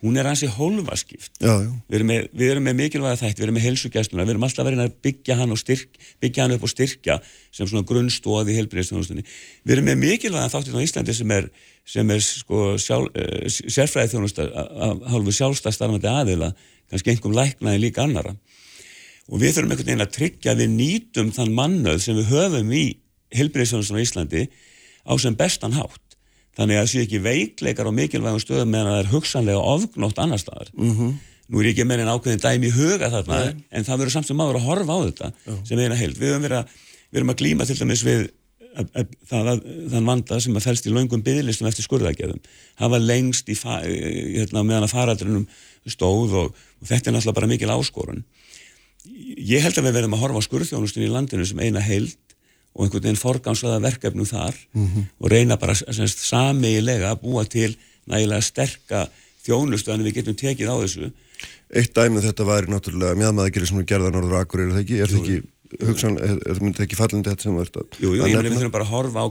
hún 0.04 0.18
er 0.20 0.26
hansi 0.28 0.48
hólfaskipt 0.52 1.40
við 1.88 1.96
erum 1.98 2.10
með, 2.10 2.26
við 2.36 2.50
erum 2.52 2.66
með 2.68 2.76
mikilvæga 2.82 3.20
þætt, 3.22 3.38
við 3.38 3.46
erum 3.46 3.56
með 3.56 3.64
helsugjæsluna, 3.64 4.26
við 4.26 4.32
erum 4.34 4.44
alltaf 4.44 4.66
verið 4.68 4.82
að 4.84 4.96
byggja 5.06 5.36
hann, 5.38 5.54
styrk, 5.56 6.00
byggja 6.20 6.44
hann 6.44 6.56
upp 6.58 6.66
og 6.66 6.72
styrkja 6.72 7.16
sem 7.54 7.70
svona 7.70 7.86
grunnstóð 7.88 8.50
í 8.52 8.56
heilbríðstjónustunni. 8.58 9.24
Við 9.64 9.76
erum 9.76 9.88
með 9.88 10.00
mikilvæga 10.02 10.52
þáttinn 10.52 10.76
á 10.76 10.84
Íslandi 10.84 11.16
sem 11.16 11.34
er, 11.38 11.48
sem 11.88 12.12
er 12.12 12.20
sko 12.26 12.74
sjálf, 12.84 13.08
uh, 13.16 13.48
sérfræðið 13.48 14.16
þjónusta 14.16 14.48
hálfu 15.14 15.36
sjálfstæðstarfandi 15.38 16.12
aðila, 16.12 16.52
kannski 16.92 17.14
einhverjum 17.14 17.38
læknaði 17.40 17.82
líka 17.86 18.04
annara. 18.04 18.36
Og 19.32 19.40
við 19.40 19.56
þurfum 19.56 19.72
einhvern 19.72 19.88
veginn 19.88 20.04
að 20.04 20.14
tryggja 20.18 20.58
við 20.58 20.74
nýtum 20.76 21.32
þann 21.32 21.56
mannöð 21.56 22.02
sem 22.04 22.20
við 22.20 22.28
höfum 22.34 22.76
í 22.76 22.84
heilbríðstjónustunni 23.34 24.04
á 24.04 24.06
Íslandi 24.06 24.48
á 25.08 25.12
sem 25.20 25.36
bestan 25.36 25.76
hátt. 25.76 26.03
Þannig 26.54 26.78
að 26.78 26.84
það 26.84 26.90
sé 26.92 27.02
ekki 27.04 27.20
veikleikar 27.24 27.88
og 27.90 27.96
mikilvægum 27.96 28.42
stöðum 28.42 28.70
meðan 28.70 28.92
það 28.92 29.00
er 29.02 29.10
hugsanlega 29.10 29.62
ofgnótt 29.74 30.20
annar 30.22 30.42
staðar. 30.42 30.70
Mm 30.76 30.92
-hmm. 30.94 31.14
Nú 31.50 31.60
er 31.60 31.66
ég 31.68 31.74
ekki 31.74 31.84
með 31.84 32.00
einn 32.00 32.12
ákveðin 32.14 32.40
dæmi 32.40 32.70
í 32.70 32.72
huga 32.72 33.10
þarna, 33.12 33.40
Nei. 33.44 33.64
en 33.70 33.84
það 33.84 33.98
verður 34.00 34.14
samt 34.14 34.26
sem 34.26 34.36
maður 34.36 34.60
að 34.60 34.68
horfa 34.68 34.94
á 34.96 34.98
þetta 35.04 35.32
Já. 35.34 35.54
sem 35.68 35.78
eina 35.78 35.98
heild. 35.98 36.16
Við 36.16 36.30
erum, 36.30 36.46
að, 36.48 36.70
við 37.10 37.20
erum 37.20 37.32
að 37.34 37.40
glýma 37.42 37.66
til 37.66 37.76
dæmis 37.76 38.04
við 38.06 38.22
að, 38.74 38.86
að, 38.94 39.10
það, 39.28 39.50
þann 39.92 40.08
vanda 40.08 40.40
sem 40.40 40.56
að 40.56 40.64
fælst 40.64 40.88
í 40.88 40.94
laungum 40.94 41.24
bygglistum 41.26 41.68
eftir 41.68 41.84
skurðagerðum. 41.84 42.40
Það 42.80 42.94
var 42.94 43.04
lengst 43.04 43.50
í, 43.52 43.56
hérna, 43.58 44.64
meðan 44.64 44.86
að 44.88 44.94
faraldrinum 44.94 45.46
stóð 45.84 46.38
og, 46.40 46.64
og 46.80 46.88
þetta 46.88 47.10
er 47.10 47.16
náttúrulega 47.18 47.38
bara 47.40 47.50
mikil 47.50 47.74
áskorun. 47.74 48.24
Ég 49.36 49.60
held 49.60 49.76
að 49.76 49.90
við 49.90 49.96
verðum 49.98 50.16
að 50.16 50.24
horfa 50.24 50.40
á 50.40 50.46
skurðþjónustin 50.48 51.04
í 51.04 51.12
landinu 51.12 51.44
sem 51.44 51.60
eina 51.60 51.82
heild 51.84 52.16
og 52.74 52.84
einhvern 52.84 53.06
veginn 53.06 53.20
forgámslega 53.20 53.82
verkefnum 53.82 54.26
þar 54.26 54.54
mm 54.72 54.86
-hmm. 54.86 55.04
og 55.20 55.30
reyna 55.30 55.56
bara 55.56 55.74
samiðilega 55.74 57.12
að 57.12 57.20
búa 57.22 57.44
til 57.44 57.76
nægilega 58.06 58.42
sterka 58.42 59.06
þjónustu 59.44 59.92
en 59.92 60.04
við 60.04 60.20
getum 60.20 60.36
tekið 60.36 60.70
á 60.72 60.76
þessu. 60.82 61.10
Eitt 61.74 61.94
dæmið 61.94 62.22
um 62.22 62.26
þetta 62.28 62.46
væri 62.48 62.70
náttúrulega 62.72 63.18
mjögmaðagirir 63.18 63.68
sem 63.68 63.78
er 63.78 63.88
gerða 63.88 64.10
Norður 64.14 64.40
Akur, 64.40 64.60
er 64.60 64.72
það 64.72 64.82
ekki? 64.84 65.00
Er 65.00 65.10
það 65.10 65.20
ekki, 65.20 65.38
hugsan, 65.82 66.18
er 66.22 66.60
það 66.60 66.84
ekki 66.86 66.98
fallandi 66.98 67.32
þetta 67.32 67.46
sem 67.46 67.58
verður 67.58 67.98
Jú, 67.98 68.12
jú, 68.14 68.28
ég 68.28 68.36
myndi 68.36 68.52
við 68.52 68.58
þurfum 68.58 68.74
bara 68.76 68.86
að 68.86 68.92
horfa 68.94 69.24
á 69.24 69.26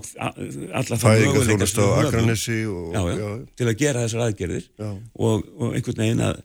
alla 0.79 0.99
það 1.03 1.23
möguleika 1.23 1.67
já, 1.69 2.99
já, 2.99 3.17
já. 3.21 3.29
til 3.59 3.67
að 3.69 3.77
gera 3.79 4.05
þessar 4.05 4.25
aðgerðir 4.27 4.69
og, 4.83 5.45
og 5.57 5.77
einhvern 5.77 6.01
veginn 6.03 6.23
að, 6.27 6.41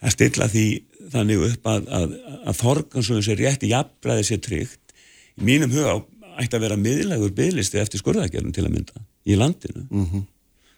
að 0.00 0.16
stilla 0.16 0.50
því 0.52 0.66
þannig 1.12 1.46
upp 1.50 1.70
að, 1.72 1.88
að, 2.00 2.18
að 2.46 2.60
forgámslega 2.60 3.26
sér 3.26 3.42
rétti 3.42 3.70
jafnbræði 3.72 4.28
sér 4.30 4.42
tryggt. 4.46 4.82
Í 5.36 5.46
mínum 5.46 5.74
huga 5.74 5.98
ætti 6.42 6.58
að 6.58 6.64
vera 6.66 6.78
miðlægur 6.80 7.34
bygglisti 7.36 7.80
eftir 7.80 8.02
skurðagerðum 8.02 8.54
til 8.54 8.64
að 8.66 8.74
mynda 8.74 9.04
í 9.26 9.38
landinu 9.38 9.84
mm 9.84 10.06
-hmm. 10.06 10.24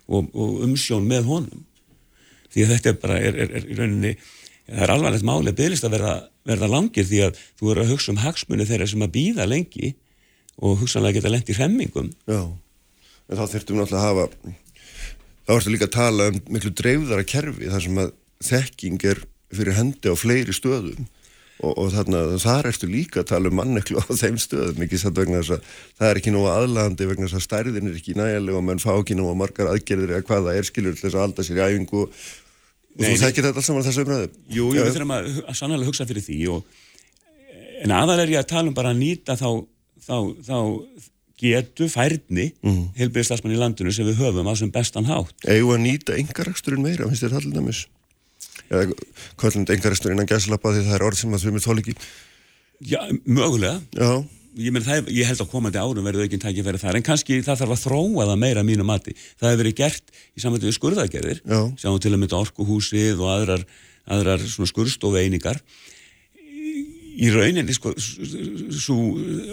og, 0.09 0.29
og 0.35 0.61
umsjón 0.67 1.09
með 1.09 1.31
honum. 1.31 1.65
Því 2.49 2.65
að 2.65 2.73
þetta 2.75 2.91
er 2.91 3.01
bara 3.03 3.19
er, 3.21 3.35
er, 3.35 3.51
er 3.57 3.65
í 3.69 3.77
rauninni, 3.77 4.13
það 4.67 4.85
er 4.85 4.93
alvarlegt 4.95 5.27
máli 5.29 5.53
að 5.53 5.59
bygglist 5.61 5.85
að 5.85 5.95
verða, 5.97 6.15
verða 6.45 6.71
langir 6.75 7.09
því 7.09 7.21
að 7.27 7.43
þú 7.61 7.73
eru 7.73 7.83
að 7.83 7.91
hugsa 7.93 8.13
um 8.13 8.23
hagsmunni 8.23 8.69
þeirra 8.69 8.87
sem 8.87 9.05
að 9.05 9.15
býða 9.19 9.49
lengi 9.49 9.95
og 10.59 10.81
hugsanlega 10.81 11.21
geta 11.21 11.33
lengt 11.33 11.53
í 11.53 11.59
hremmingum. 11.59 12.11
Já, 12.27 12.43
en 13.29 13.37
þá 13.37 13.45
þurftum 13.47 13.77
við 13.77 13.83
náttúrulega 13.83 14.01
að 14.01 14.09
hafa 14.09 14.57
þá 15.49 15.55
ertu 15.57 15.73
líka 15.73 15.89
að 15.89 15.97
tala 15.97 16.31
um 16.33 16.41
miklu 16.53 16.73
dreifðara 16.77 17.25
kerfi 17.25 17.71
þar 17.73 17.85
sem 17.85 18.01
að 18.03 18.11
þekking 18.49 19.05
er 19.09 19.23
fyrir 19.49 19.79
hendi 19.79 20.13
á 20.13 20.15
fleiri 20.19 20.53
stöðum 20.53 21.07
og, 21.59 21.73
og 21.73 21.93
þarna 21.95 22.23
þar 22.43 22.69
ertu 22.71 22.89
líka 22.91 23.23
að 23.23 23.31
tala 23.33 23.51
um 23.51 23.57
manneklu 23.59 24.01
á 24.03 24.07
þeim 24.11 24.39
stöðum 24.41 24.85
ekki 24.87 25.01
satt 25.01 25.17
vegna 25.19 25.41
þess 25.41 25.57
að 25.57 25.71
það 26.01 26.11
er 26.11 26.21
ekki 26.21 26.35
nóga 26.35 26.57
aðlandi 26.61 27.09
vegna 27.11 27.29
þess 27.29 27.39
að 27.41 27.47
stærðin 27.47 27.91
er 27.91 27.97
ekki 27.99 28.17
nægilega 28.19 28.61
og 28.61 28.67
mann 28.69 28.83
fá 28.83 28.93
ekki 28.95 29.17
nóga 29.19 29.39
margar 29.39 29.73
aðgerðir 29.73 30.15
eða 30.17 30.29
hvað 30.29 30.49
það 30.49 30.61
er 30.61 30.69
skilur 30.69 30.99
til 30.99 31.07
þess 31.07 31.19
að 31.19 31.27
alda 31.27 31.47
sér 31.47 31.61
í 31.61 31.65
æfingu. 31.67 32.05
Og 32.09 33.03
Nei, 33.03 33.11
þú 33.11 33.19
þekkir 33.25 33.49
þetta 33.49 33.63
alls 33.63 33.71
saman 33.71 33.87
þessu 33.87 34.05
umræðu? 34.07 34.31
Jú, 34.49 34.71
jú 34.75 34.87
við 34.87 34.95
þurfum 34.97 35.15
að, 35.15 35.29
að 35.45 35.59
sannlega 35.59 35.91
hugsa 35.91 36.09
fyrir 36.09 36.25
því 36.25 36.39
og, 36.55 36.81
en 37.85 37.95
aðal 37.95 38.19
er 38.25 38.33
ég 38.33 38.43
að 38.43 38.49
tala 38.55 38.73
um 38.73 38.79
bara 38.79 38.95
að 38.95 39.03
nýta 39.03 39.37
þá, 39.39 39.51
þá, 40.03 40.17
þá 40.49 40.57
getu 41.39 41.87
færni 41.93 42.49
mm. 42.65 42.81
heilbyrðistasmann 42.99 43.55
í 43.55 43.61
landinu 43.61 43.93
sem 43.95 44.09
við 44.09 44.19
höfum 44.25 44.51
á 44.51 44.55
sem 44.59 44.73
bestan 44.75 45.07
hátt. 45.07 45.37
Að 45.47 45.77
nýta 45.85 46.19
yngareksturinn 46.19 46.83
meira, 46.83 47.07
finnst 47.07 47.27
þér 47.27 47.39
eða 48.69 48.97
kvöldund 49.41 49.71
engaristur 49.75 50.15
innan 50.15 50.29
gæslappa 50.29 50.73
því 50.75 50.87
það 50.87 50.97
er 50.99 51.07
orð 51.09 51.21
sem 51.23 51.37
að 51.37 51.47
með 51.53 51.67
þól 51.67 51.79
ekki. 51.83 51.95
Já, 52.89 53.01
mögulega. 53.27 53.81
Já. 53.99 54.11
Ég, 54.59 54.73
menn, 54.75 54.83
það, 54.83 55.11
ég 55.15 55.29
held 55.29 55.43
að 55.45 55.51
komandi 55.53 55.79
árum 55.79 56.07
verður 56.09 56.31
tækið 56.33 56.67
verið 56.67 56.83
þar 56.83 56.99
en 56.99 57.05
kannski 57.07 57.37
það 57.47 57.61
þarf 57.61 57.75
að 57.77 57.83
þróa 57.85 58.25
það 58.27 58.41
meira 58.43 58.65
mínu 58.67 58.87
mati. 58.87 59.15
Það 59.39 59.53
hefur 59.53 59.61
verið 59.63 59.77
gert 59.79 60.17
í 60.35 60.43
samvættu 60.43 60.67
við 60.67 60.77
skurðagerðir, 60.79 61.43
sjáum 61.79 62.01
til 62.03 62.11
að 62.11 62.19
mynda 62.25 62.41
orkuhúsið 62.41 63.23
og 63.23 63.31
aðrar, 63.37 63.63
aðrar 64.11 64.43
skurðstofu 64.49 65.21
einingar 65.21 65.63
í 67.19 67.31
rauninni 67.35 67.75
sko, 67.75 67.93
svo 67.99 68.97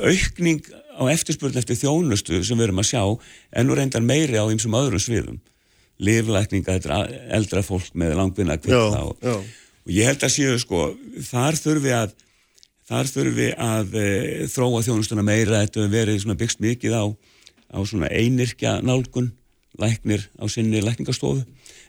aukning 0.06 0.62
á 0.96 1.04
eftirspurn 1.12 1.58
eftir 1.60 1.80
þjónustu 1.80 2.42
sem 2.46 2.58
við 2.58 2.70
erum 2.70 2.82
að 2.84 2.92
sjá 2.92 3.04
ennur 3.62 3.80
reyndar 3.82 4.06
meiri 4.06 4.38
á 4.38 4.46
einsum 4.46 4.78
öðrum 4.78 5.02
sviðum 5.02 5.40
liflækninga, 6.04 6.76
þetta 6.78 6.98
er 7.06 7.32
eldra 7.38 7.64
fólk 7.64 7.94
með 7.96 8.18
langvinna 8.20 8.58
kvilla 8.60 9.04
og, 9.08 9.22
og 9.24 9.92
ég 9.92 10.10
held 10.10 10.26
að 10.26 10.34
séu 10.34 10.58
sko, 10.60 10.90
þar 11.30 11.60
þurfi 11.60 11.94
að 11.96 12.16
þar 12.86 13.10
þurfi 13.10 13.48
að 13.58 13.96
e, 13.98 14.10
þróa 14.52 14.84
þjónustuna 14.86 15.26
meira, 15.26 15.64
þetta 15.64 15.88
verið 15.92 16.28
byggst 16.38 16.62
mikið 16.64 16.98
á, 17.00 17.04
á 17.74 17.80
einirkja 18.12 18.78
nálgun, 18.86 19.32
læknir 19.82 20.28
á 20.38 20.46
sinni 20.52 20.84
lækningastofu, 20.84 21.44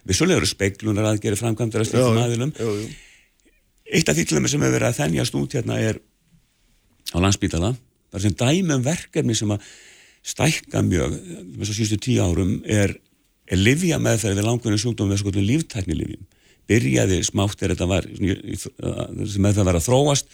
við 0.06 0.18
svolítið 0.18 0.40
eru 0.40 0.50
speiklunar 0.50 1.10
að 1.10 1.20
gera 1.26 1.40
framkvæmdara 1.40 1.86
slíkum 1.86 2.22
aðilum. 2.22 2.54
eitt 3.86 4.08
af 4.08 4.16
því 4.16 4.24
til 4.24 4.38
þeim 4.38 4.48
sem 4.48 4.64
hefur 4.64 4.78
verið 4.78 4.88
að 4.88 5.00
þennjast 5.02 5.36
út 5.38 5.58
hérna 5.58 5.80
er 5.82 6.00
á 7.14 7.18
landsbítala, 7.22 7.74
bara 8.10 8.22
sem 8.24 8.34
dæmum 8.34 8.82
verkefni 8.86 9.36
sem 9.36 9.52
að 9.54 9.68
stækka 10.26 10.82
mjög, 10.82 11.12
þess 11.60 11.70
að 11.70 11.78
sístu 11.78 12.00
tíu 12.02 12.24
árum 12.24 12.56
er 12.64 12.96
er 13.46 13.60
livja 13.60 14.00
meðferð 14.02 14.40
við 14.40 14.48
langvinni 14.48 14.80
sjúkdómi 14.80 15.12
með 15.12 15.22
svona 15.22 15.46
líftækni 15.50 15.96
livjum. 15.96 16.26
Byrjaði 16.66 17.22
smátt 17.26 17.62
er 17.62 17.74
þetta 17.74 17.88
var, 17.90 18.06
með 18.18 19.58
það 19.58 19.68
var 19.68 19.78
að 19.78 19.86
þróast, 19.86 20.30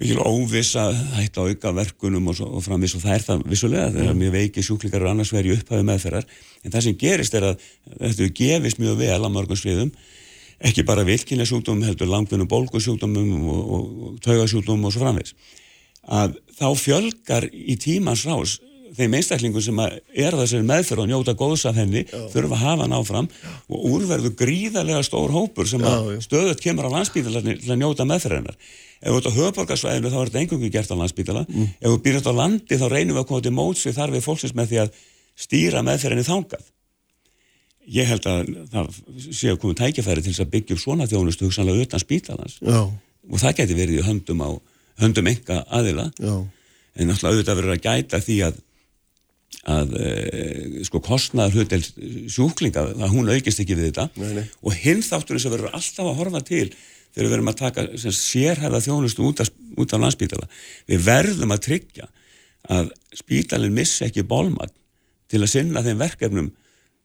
mikil 0.00 0.22
óvisa 0.24 0.86
hægt 1.18 1.36
á 1.36 1.44
auka 1.44 1.74
verkunum 1.76 2.30
og, 2.32 2.40
og 2.40 2.64
framvis 2.64 2.96
og 2.96 3.04
það 3.04 3.14
er 3.14 3.26
það 3.26 3.44
vissulega, 3.52 3.90
er 3.92 4.16
mjög 4.16 4.32
veiki 4.38 4.64
sjúklingar 4.64 5.04
og 5.04 5.12
annars 5.12 5.32
verið 5.34 5.60
upphafi 5.60 5.86
meðferðar, 5.86 6.26
en 6.64 6.74
það 6.74 6.86
sem 6.86 6.96
gerist 6.98 7.36
er 7.36 7.50
að 7.50 7.66
þetta 8.00 8.30
gefist 8.40 8.80
mjög 8.80 8.98
vel 9.04 9.20
á 9.20 9.28
mörgum 9.28 9.60
sviðum, 9.60 9.92
ekki 10.60 10.86
bara 10.88 11.04
vilkinja 11.06 11.46
sjúkdómum 11.48 11.86
heldur 11.86 12.10
langvinnum 12.10 12.48
bólgusjúkdómum 12.50 13.44
og, 13.44 13.60
og, 13.60 13.84
og 14.08 14.16
taugasjúkdómum 14.24 14.88
og 14.88 14.96
svo 14.96 15.04
framvegs 15.04 15.36
að 16.10 16.36
þá 16.56 16.66
fjölgar 16.80 17.46
í 17.52 17.76
tímans 17.80 18.24
rás 18.28 18.58
þeim 18.96 19.16
einstaklingum 19.18 19.62
sem 19.64 19.80
er 19.80 20.36
þessari 20.38 20.66
meðferð 20.66 21.04
og 21.04 21.10
njóta 21.10 21.34
góðs 21.38 21.66
af 21.68 21.78
henni 21.78 22.04
já. 22.04 22.20
þurfa 22.32 22.56
að 22.56 22.62
hafa 22.64 22.84
hann 22.84 22.96
áfram 22.96 23.28
og 23.70 23.84
úrverðu 23.94 24.32
gríðarlega 24.38 25.02
stór 25.06 25.34
hópur 25.34 25.68
sem 25.70 25.84
stöðut 26.24 26.62
kemur 26.62 26.88
á 26.90 26.94
landsbítalarni 26.96 27.58
til 27.60 27.74
að 27.74 27.82
njóta 27.82 28.06
meðferðinnar 28.08 28.58
ef 29.00 29.14
þú 29.14 29.20
ert 29.20 29.30
á 29.30 29.38
höfborgarsvæðinu 29.38 30.12
þá 30.12 30.18
er 30.20 30.30
þetta 30.30 30.42
engungu 30.42 30.72
gert 30.74 30.92
á 30.92 31.00
landsbítala 31.00 31.44
mm. 31.46 31.70
ef 31.80 31.88
þú 31.88 32.00
býrst 32.04 32.28
á 32.28 32.32
landi 32.36 32.80
þá 32.80 32.86
reynum 32.92 33.16
við 33.16 33.22
að 33.22 33.28
koma 33.30 33.44
til 33.46 33.54
móts 33.56 33.86
við 33.86 33.96
þar 33.96 34.14
við 34.14 34.26
fólksins 34.26 34.56
með 34.56 34.72
því 34.72 34.80
að 34.82 34.98
stýra 35.40 35.84
meðferðinni 35.86 36.26
þángað 36.28 36.66
ég 37.90 38.10
held 38.10 38.26
að 38.28 38.50
það 38.70 38.90
sé 39.32 39.52
að 39.52 39.60
koma 39.62 39.78
tækifæri 39.78 40.24
til 40.26 40.34
að 40.36 40.50
byggja 40.52 40.76
upp 40.76 40.82
svona 40.82 41.08
þjónustu 41.10 41.48
hugsanlega 41.48 41.86
utan 41.86 42.02
spítalans 42.02 42.58
já. 42.60 42.80
og 42.86 43.40
það 43.40 43.56
geti 43.62 43.78
verið 43.78 44.02
í 44.02 44.06
höndum 44.06 44.44
á 44.44 44.50
höndum 45.00 45.30
enga 45.32 45.62
aðila 45.72 46.10
já. 46.20 46.34
en 46.36 47.08
náttúrulega 47.08 47.32
auðvitað 47.32 47.60
verður 47.62 47.76
að 47.78 47.86
gæta 47.88 48.20
því 48.20 48.36
að 48.50 48.60
að 49.70 49.96
e, 50.00 50.10
sko 50.86 51.02
kostnaður 51.04 51.60
hlutel 51.60 51.82
sjúklinga, 52.30 52.86
að 52.96 53.12
hún 53.12 53.28
aukist 53.28 53.60
ekki 53.60 53.76
við 53.76 53.90
þetta 53.90 54.06
nei, 54.16 54.30
nei. 54.38 54.44
og 54.64 54.76
hinn 54.78 55.02
þátturinn 55.04 55.42
sem 55.42 55.52
verður 55.52 55.74
alltaf 55.76 56.06
að 56.06 56.16
horfa 56.20 56.42
til 56.46 56.68
þegar 57.10 57.26
við 57.26 57.34
verðum 57.34 57.50
að 57.52 57.58
taka 57.60 57.84
sérhæða 57.98 58.80
þjónustu 58.86 59.26
út 59.26 59.42
af, 59.44 59.50
út 59.76 59.92
af 59.92 60.02
landspítala 60.04 60.48
við 60.88 61.04
verðum 61.04 61.52
að 61.52 61.64
tryggja 61.66 62.08
að 62.70 62.92
spítalinn 63.18 63.76
missi 63.76 64.06
ekki 64.06 64.24
bólmagn 64.28 64.72
til 65.30 65.42
að 65.42 65.52
sinna 65.52 65.84
þeim 65.84 66.00
verkefnum 66.00 66.50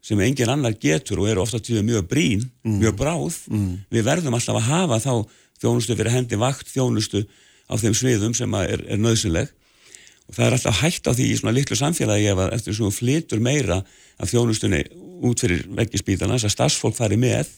sem 0.06 0.22
engin 0.22 0.52
annar 0.54 0.76
getur 0.78 1.24
og 1.24 1.32
eru 1.32 1.42
ofta 1.42 1.60
tíu 1.60 1.82
mjög 1.86 2.06
brín, 2.10 2.46
mm. 2.64 2.78
mjög 2.82 2.98
bráð 3.00 3.40
mm. 3.50 3.72
við 3.94 4.06
verðum 4.06 4.38
alltaf 4.38 4.60
að 4.60 4.70
hafa 4.70 5.02
þá 5.02 5.14
þjónustu 5.64 5.98
fyrir 5.98 6.14
hendi 6.14 6.40
vakt 6.40 6.70
þjónustu 6.70 7.24
á 7.66 7.74
þeim 7.82 7.96
sviðum 7.98 8.36
sem 8.38 8.60
er, 8.62 8.84
er 8.86 9.02
nöðsynleg 9.02 9.50
og 10.26 10.38
það 10.38 10.46
er 10.48 10.58
alltaf 10.58 10.82
hægt 10.82 11.10
á 11.10 11.12
því 11.14 11.28
í 11.30 11.38
svona 11.40 11.54
litlu 11.56 11.78
samfélagi 11.78 12.30
ef 12.32 12.42
að 12.42 12.54
eftir 12.58 12.78
svona 12.78 12.96
flytur 12.96 13.44
meira 13.44 13.80
af 14.18 14.32
þjónustunni 14.32 14.82
út 15.26 15.42
fyrir 15.44 15.66
veggispítalans 15.78 16.46
að 16.48 16.56
starfsfólk 16.56 16.98
fari 16.98 17.20
með 17.20 17.52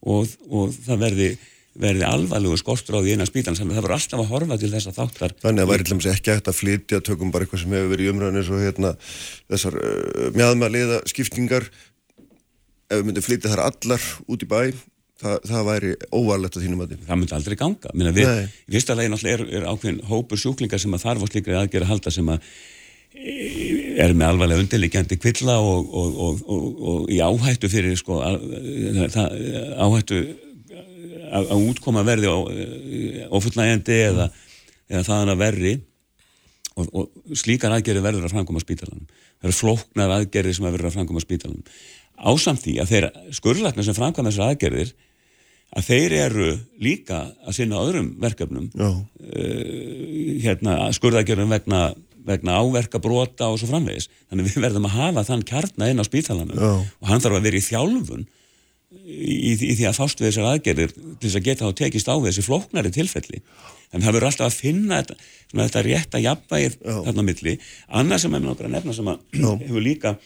og, 0.00 0.30
og 0.48 0.72
það 0.86 1.02
verði, 1.04 1.28
verði 1.80 2.06
alvarlegu 2.08 2.58
skortur 2.60 2.98
á 2.98 3.04
því 3.04 3.16
eina 3.16 3.28
þannig 3.28 3.50
að 3.50 3.60
það 3.60 3.82
verður 3.82 3.96
alltaf 3.98 4.22
að 4.22 4.30
horfa 4.32 4.58
til 4.60 4.72
þessa 4.72 4.94
þáttar. 4.96 5.36
Þannig 5.42 5.62
að 5.62 5.66
það 5.66 5.72
væri 5.74 5.86
alltaf 5.86 6.14
ekki 6.14 6.34
hægt 6.34 6.50
að 6.50 6.58
flytja 6.60 7.02
tökum 7.04 7.34
bara 7.34 7.46
eitthvað 7.46 7.64
sem 7.64 7.76
hefur 7.76 7.92
verið 7.92 8.06
í 8.08 8.14
umræðinu 8.14 8.44
og 8.46 8.64
hérna, 8.64 8.94
þessar 9.52 9.76
uh, 9.80 10.30
mjadmaliða 10.38 11.02
skiptingar 11.10 11.68
ef 12.90 12.96
við 12.96 13.06
myndum 13.06 13.26
flytja 13.26 13.52
þar 13.52 13.66
allar 13.68 14.08
út 14.26 14.46
í 14.46 14.50
bæ 14.50 14.62
það, 15.20 15.36
það 15.50 15.68
væri 15.68 15.92
óvarlegt 16.08 16.58
á 16.58 16.62
þínum 16.62 16.82
aðeins. 16.84 17.06
Það 17.06 17.20
myndi 17.20 17.36
aldrei 17.36 17.56
ganga. 17.60 17.94
Minna, 17.94 18.12
við, 18.16 18.28
í 18.66 18.74
fyrsta 18.74 18.96
legin 18.98 19.16
er, 19.32 19.46
er 19.60 19.66
ákveðin 19.70 20.02
hópur 20.10 20.40
sjúklingar 20.40 20.82
sem 20.82 20.96
að 20.96 21.04
þarf 21.06 21.24
á 21.24 21.30
slikri 21.30 21.56
aðgerð 21.58 21.86
að 21.86 21.92
halda 21.92 22.12
sem 22.14 22.30
að 22.32 22.46
e, 23.14 23.34
er 24.04 24.14
með 24.14 24.32
alvarlega 24.32 24.64
undirleikjandi 24.64 25.20
kvilla 25.20 25.58
og, 25.64 25.90
og, 25.90 26.40
og, 26.40 26.80
og 26.92 27.12
í 27.12 27.20
áhættu 27.24 27.70
fyrir 27.72 27.98
sko, 28.00 28.22
að, 28.24 28.40
það, 29.16 29.36
áhættu 29.76 30.22
að, 31.30 31.44
að 31.44 31.68
útkoma 31.68 32.06
verði 32.06 32.32
ofullnægjandi 33.28 34.02
eða, 34.08 34.30
eða 34.90 35.06
þaðan 35.06 35.34
að 35.36 35.44
verri 35.44 35.76
og 36.80 37.36
slíkar 37.36 37.74
aðgerði 37.74 38.02
verður 38.04 38.26
að 38.28 38.32
framkoma 38.32 38.60
spítalanum. 38.62 39.08
Það 39.40 39.48
eru 39.48 39.56
flóknar 39.56 40.12
aðgerði 40.14 40.54
sem 40.56 40.66
verður 40.68 40.88
að 40.88 40.94
framkoma 40.96 41.22
spítalanum. 41.22 41.64
Ásamt 42.20 42.62
því 42.64 42.74
að 42.80 42.92
þeir 42.92 43.06
skurðlagnar 43.36 43.86
sem 43.86 43.96
framkvæmast 43.96 44.36
þessar 44.36 44.54
aðgerðir 44.54 44.92
að 45.76 45.86
þeir 45.86 46.14
eru 46.18 46.50
líka 46.82 47.20
að 47.46 47.56
sinna 47.60 47.80
öðrum 47.84 48.12
verkefnum 48.22 48.68
uh, 48.74 48.96
hérna, 50.42 50.90
skurðagjörðum 50.96 51.54
vegna, 51.54 51.82
vegna 52.26 52.58
áverka 52.58 53.00
brota 53.02 53.50
og 53.52 53.60
svo 53.60 53.70
framvegis. 53.70 54.10
Þannig 54.30 54.50
við 54.50 54.66
verðum 54.66 54.88
að 54.90 54.96
hafa 54.98 55.26
þann 55.28 55.46
kjarna 55.46 55.90
inn 55.92 56.02
á 56.02 56.08
spítalanum 56.08 56.58
og 56.60 57.10
hann 57.10 57.22
þarf 57.22 57.38
að 57.38 57.46
vera 57.48 57.60
í 57.60 57.66
þjálfun 57.68 58.26
í, 58.90 59.34
í, 59.52 59.52
í 59.54 59.74
því 59.78 59.86
að 59.90 60.00
fást 60.00 60.20
við 60.20 60.30
þessar 60.30 60.48
aðgerðir 60.50 60.94
til 60.96 61.28
þess 61.28 61.38
að 61.38 61.46
geta 61.46 61.68
þá 61.68 61.78
tekist 61.78 62.10
á 62.10 62.14
þessi 62.26 62.46
flóknari 62.46 62.92
tilfelli. 62.94 63.42
Þannig 63.90 64.02
að 64.02 64.06
það 64.06 64.16
verður 64.16 64.28
alltaf 64.30 64.46
að 64.46 64.58
finna 64.58 64.98
þetta, 65.00 65.16
þetta 65.60 65.84
rétta 65.86 66.22
jafnvægir 66.24 66.76
þarna 66.82 67.24
milli. 67.26 67.56
Annað 68.00 68.22
sem 68.24 68.34
með 68.34 68.44
nokkra 68.46 68.70
nefna 68.70 68.94
sem 68.94 69.10
hefur 69.66 69.86
líka 69.86 70.16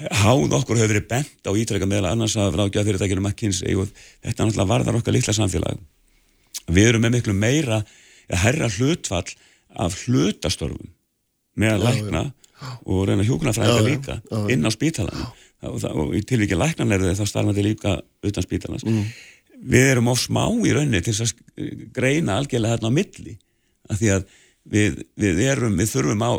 háð 0.00 0.54
okkur 0.56 0.78
hefur 0.80 0.94
verið 0.94 1.08
bent 1.10 1.48
á 1.48 1.52
ítrekka 1.52 1.88
meðal 1.88 2.12
annars 2.12 2.36
að 2.40 2.56
ráðgjáða 2.58 2.88
fyrirtækjum 2.88 3.26
McKinsey 3.26 3.76
og 3.78 3.90
þetta 4.24 4.46
náttúrulega 4.46 4.70
varðar 4.70 4.98
okkar 4.98 5.16
litla 5.16 5.34
samfélag. 5.36 5.80
Við 6.72 6.88
erum 6.92 7.04
með 7.04 7.18
miklu 7.18 7.34
meira 7.36 7.82
að 8.32 8.42
herra 8.46 8.70
hlutfall 8.72 9.28
af 9.82 9.98
hlutastörfum 10.04 10.92
með 11.60 11.74
að 11.76 11.84
lækna 11.86 12.24
og 12.86 13.06
reyna 13.08 13.26
hjókunarfræðinga 13.26 13.84
líka 13.86 14.16
já, 14.18 14.36
já. 14.36 14.42
inn 14.54 14.66
á 14.66 14.70
spítalana 14.72 15.28
og, 15.68 15.84
og 15.84 16.12
í 16.16 16.22
tilvíkja 16.26 16.58
læknanleirði 16.58 17.16
þá 17.18 17.24
starfandi 17.28 17.64
líka 17.66 17.96
utan 18.22 18.46
spítalans. 18.46 18.86
Mm. 18.86 19.08
við 19.62 19.88
erum 19.92 20.10
á 20.10 20.14
smá 20.18 20.44
í 20.66 20.74
raunni 20.74 21.02
til 21.04 21.14
að 21.22 21.34
greina 21.94 22.38
algjörlega 22.38 22.76
hérna 22.76 22.90
á 22.90 22.96
milli 22.98 23.36
af 23.90 23.98
því 23.98 24.12
að 24.16 24.24
við, 24.62 25.02
við 25.18 25.42
erum, 25.46 25.76
við 25.78 25.90
þurfum 25.90 26.22
á, 26.22 26.32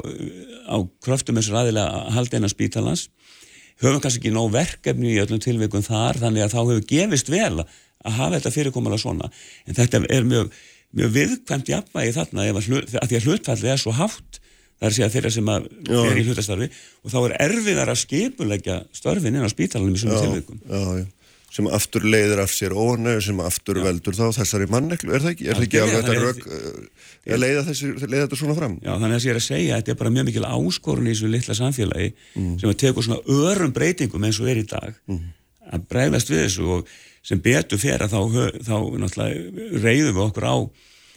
á 0.71 0.77
kröftum 1.03 1.39
þessar 1.39 1.61
aðilega 1.63 1.99
að 1.99 2.17
halda 2.17 2.39
eina 2.39 2.51
spítalans 2.51 3.07
höfum 3.81 4.03
kannski 4.03 4.21
ekki 4.21 4.35
nóg 4.35 4.51
verkefni 4.53 5.15
í 5.15 5.21
öllum 5.23 5.41
tilveikum 5.43 5.85
þar 5.85 6.21
þannig 6.21 6.45
að 6.45 6.53
þá 6.53 6.59
hefur 6.61 6.85
gefist 6.91 7.33
vel 7.33 7.63
að 7.63 8.15
hafa 8.19 8.37
þetta 8.37 8.53
fyrirkomulega 8.53 9.01
svona. 9.01 9.29
En 9.65 9.77
þetta 9.77 10.03
er 10.11 10.27
mjög, 10.27 10.53
mjög 10.93 11.13
viðkvæmt 11.17 11.71
jafnvægi 11.71 12.15
þarna 12.19 12.47
að, 12.51 12.61
að 12.61 13.09
því 13.09 13.19
að 13.19 13.27
hlutfallið 13.29 13.73
er 13.73 13.83
svo 13.83 13.95
hátt 13.97 14.39
það 14.83 14.87
er 14.99 15.05
að 15.05 15.13
þeirra 15.15 15.31
sem 15.31 15.51
er 15.53 16.19
í 16.19 16.23
hlutastarfi 16.27 16.69
og 17.03 17.13
þá 17.13 17.17
er 17.21 17.35
erfiðar 17.45 17.91
að 17.93 18.01
skipulegja 18.03 18.79
störfin 18.95 19.37
inn 19.37 19.45
á 19.47 19.51
spítalunum 19.51 19.95
í 19.95 20.01
svona 20.01 20.23
tilveikum 20.25 20.59
Já, 20.67 20.81
já 20.99 21.22
sem 21.53 21.67
aftur 21.69 22.05
leiður 22.07 22.41
af 22.43 22.53
sér 22.53 22.73
ónau 22.73 23.19
sem 23.21 23.39
aftur 23.43 23.77
Já. 23.77 23.85
veldur 23.85 24.17
þá 24.17 24.25
þessari 24.39 24.67
manneklu, 24.73 25.13
er 25.13 25.21
það 25.23 25.33
ekki? 25.35 25.47
Er 25.47 25.59
það 25.59 25.65
ekki 25.67 25.81
alveg 25.83 25.99
þetta 25.99 26.23
rauk 26.23 26.47
að 27.23 27.43
leiða, 27.43 27.65
þessi, 27.69 27.89
leiða 28.07 28.23
þetta 28.23 28.39
svona 28.39 28.57
fram? 28.57 28.77
Já, 28.81 28.91
þannig 28.95 29.17
að 29.19 29.27
ég 29.27 29.33
er 29.35 29.39
að 29.39 29.45
segja 29.45 29.75
að 29.75 29.81
þetta 29.81 29.93
er 29.93 29.99
bara 30.01 30.13
mjög 30.15 30.27
mikil 30.29 30.47
áskorun 30.49 31.09
í 31.09 31.13
þessu 31.13 31.29
litla 31.29 31.57
samfélagi 31.59 32.09
mm. 32.09 32.53
sem 32.63 32.71
að 32.73 32.79
teku 32.83 33.05
svona 33.05 33.37
örum 33.51 33.75
breytingum 33.75 34.25
eins 34.25 34.41
og 34.41 34.49
er 34.49 34.63
í 34.63 34.65
dag 34.71 34.97
mm. 35.11 35.21
að 35.77 35.85
bregðast 35.93 36.33
við 36.33 36.41
þessu 36.47 36.71
og 36.77 36.95
sem 37.23 37.43
betur 37.43 37.79
fyrir 37.79 38.07
að 38.07 38.15
þá, 38.17 38.49
þá 38.65 38.75
náttúrulega 39.03 39.77
reyðum 39.85 40.17
við 40.17 40.25
okkur 40.25 40.49
á 40.49 40.55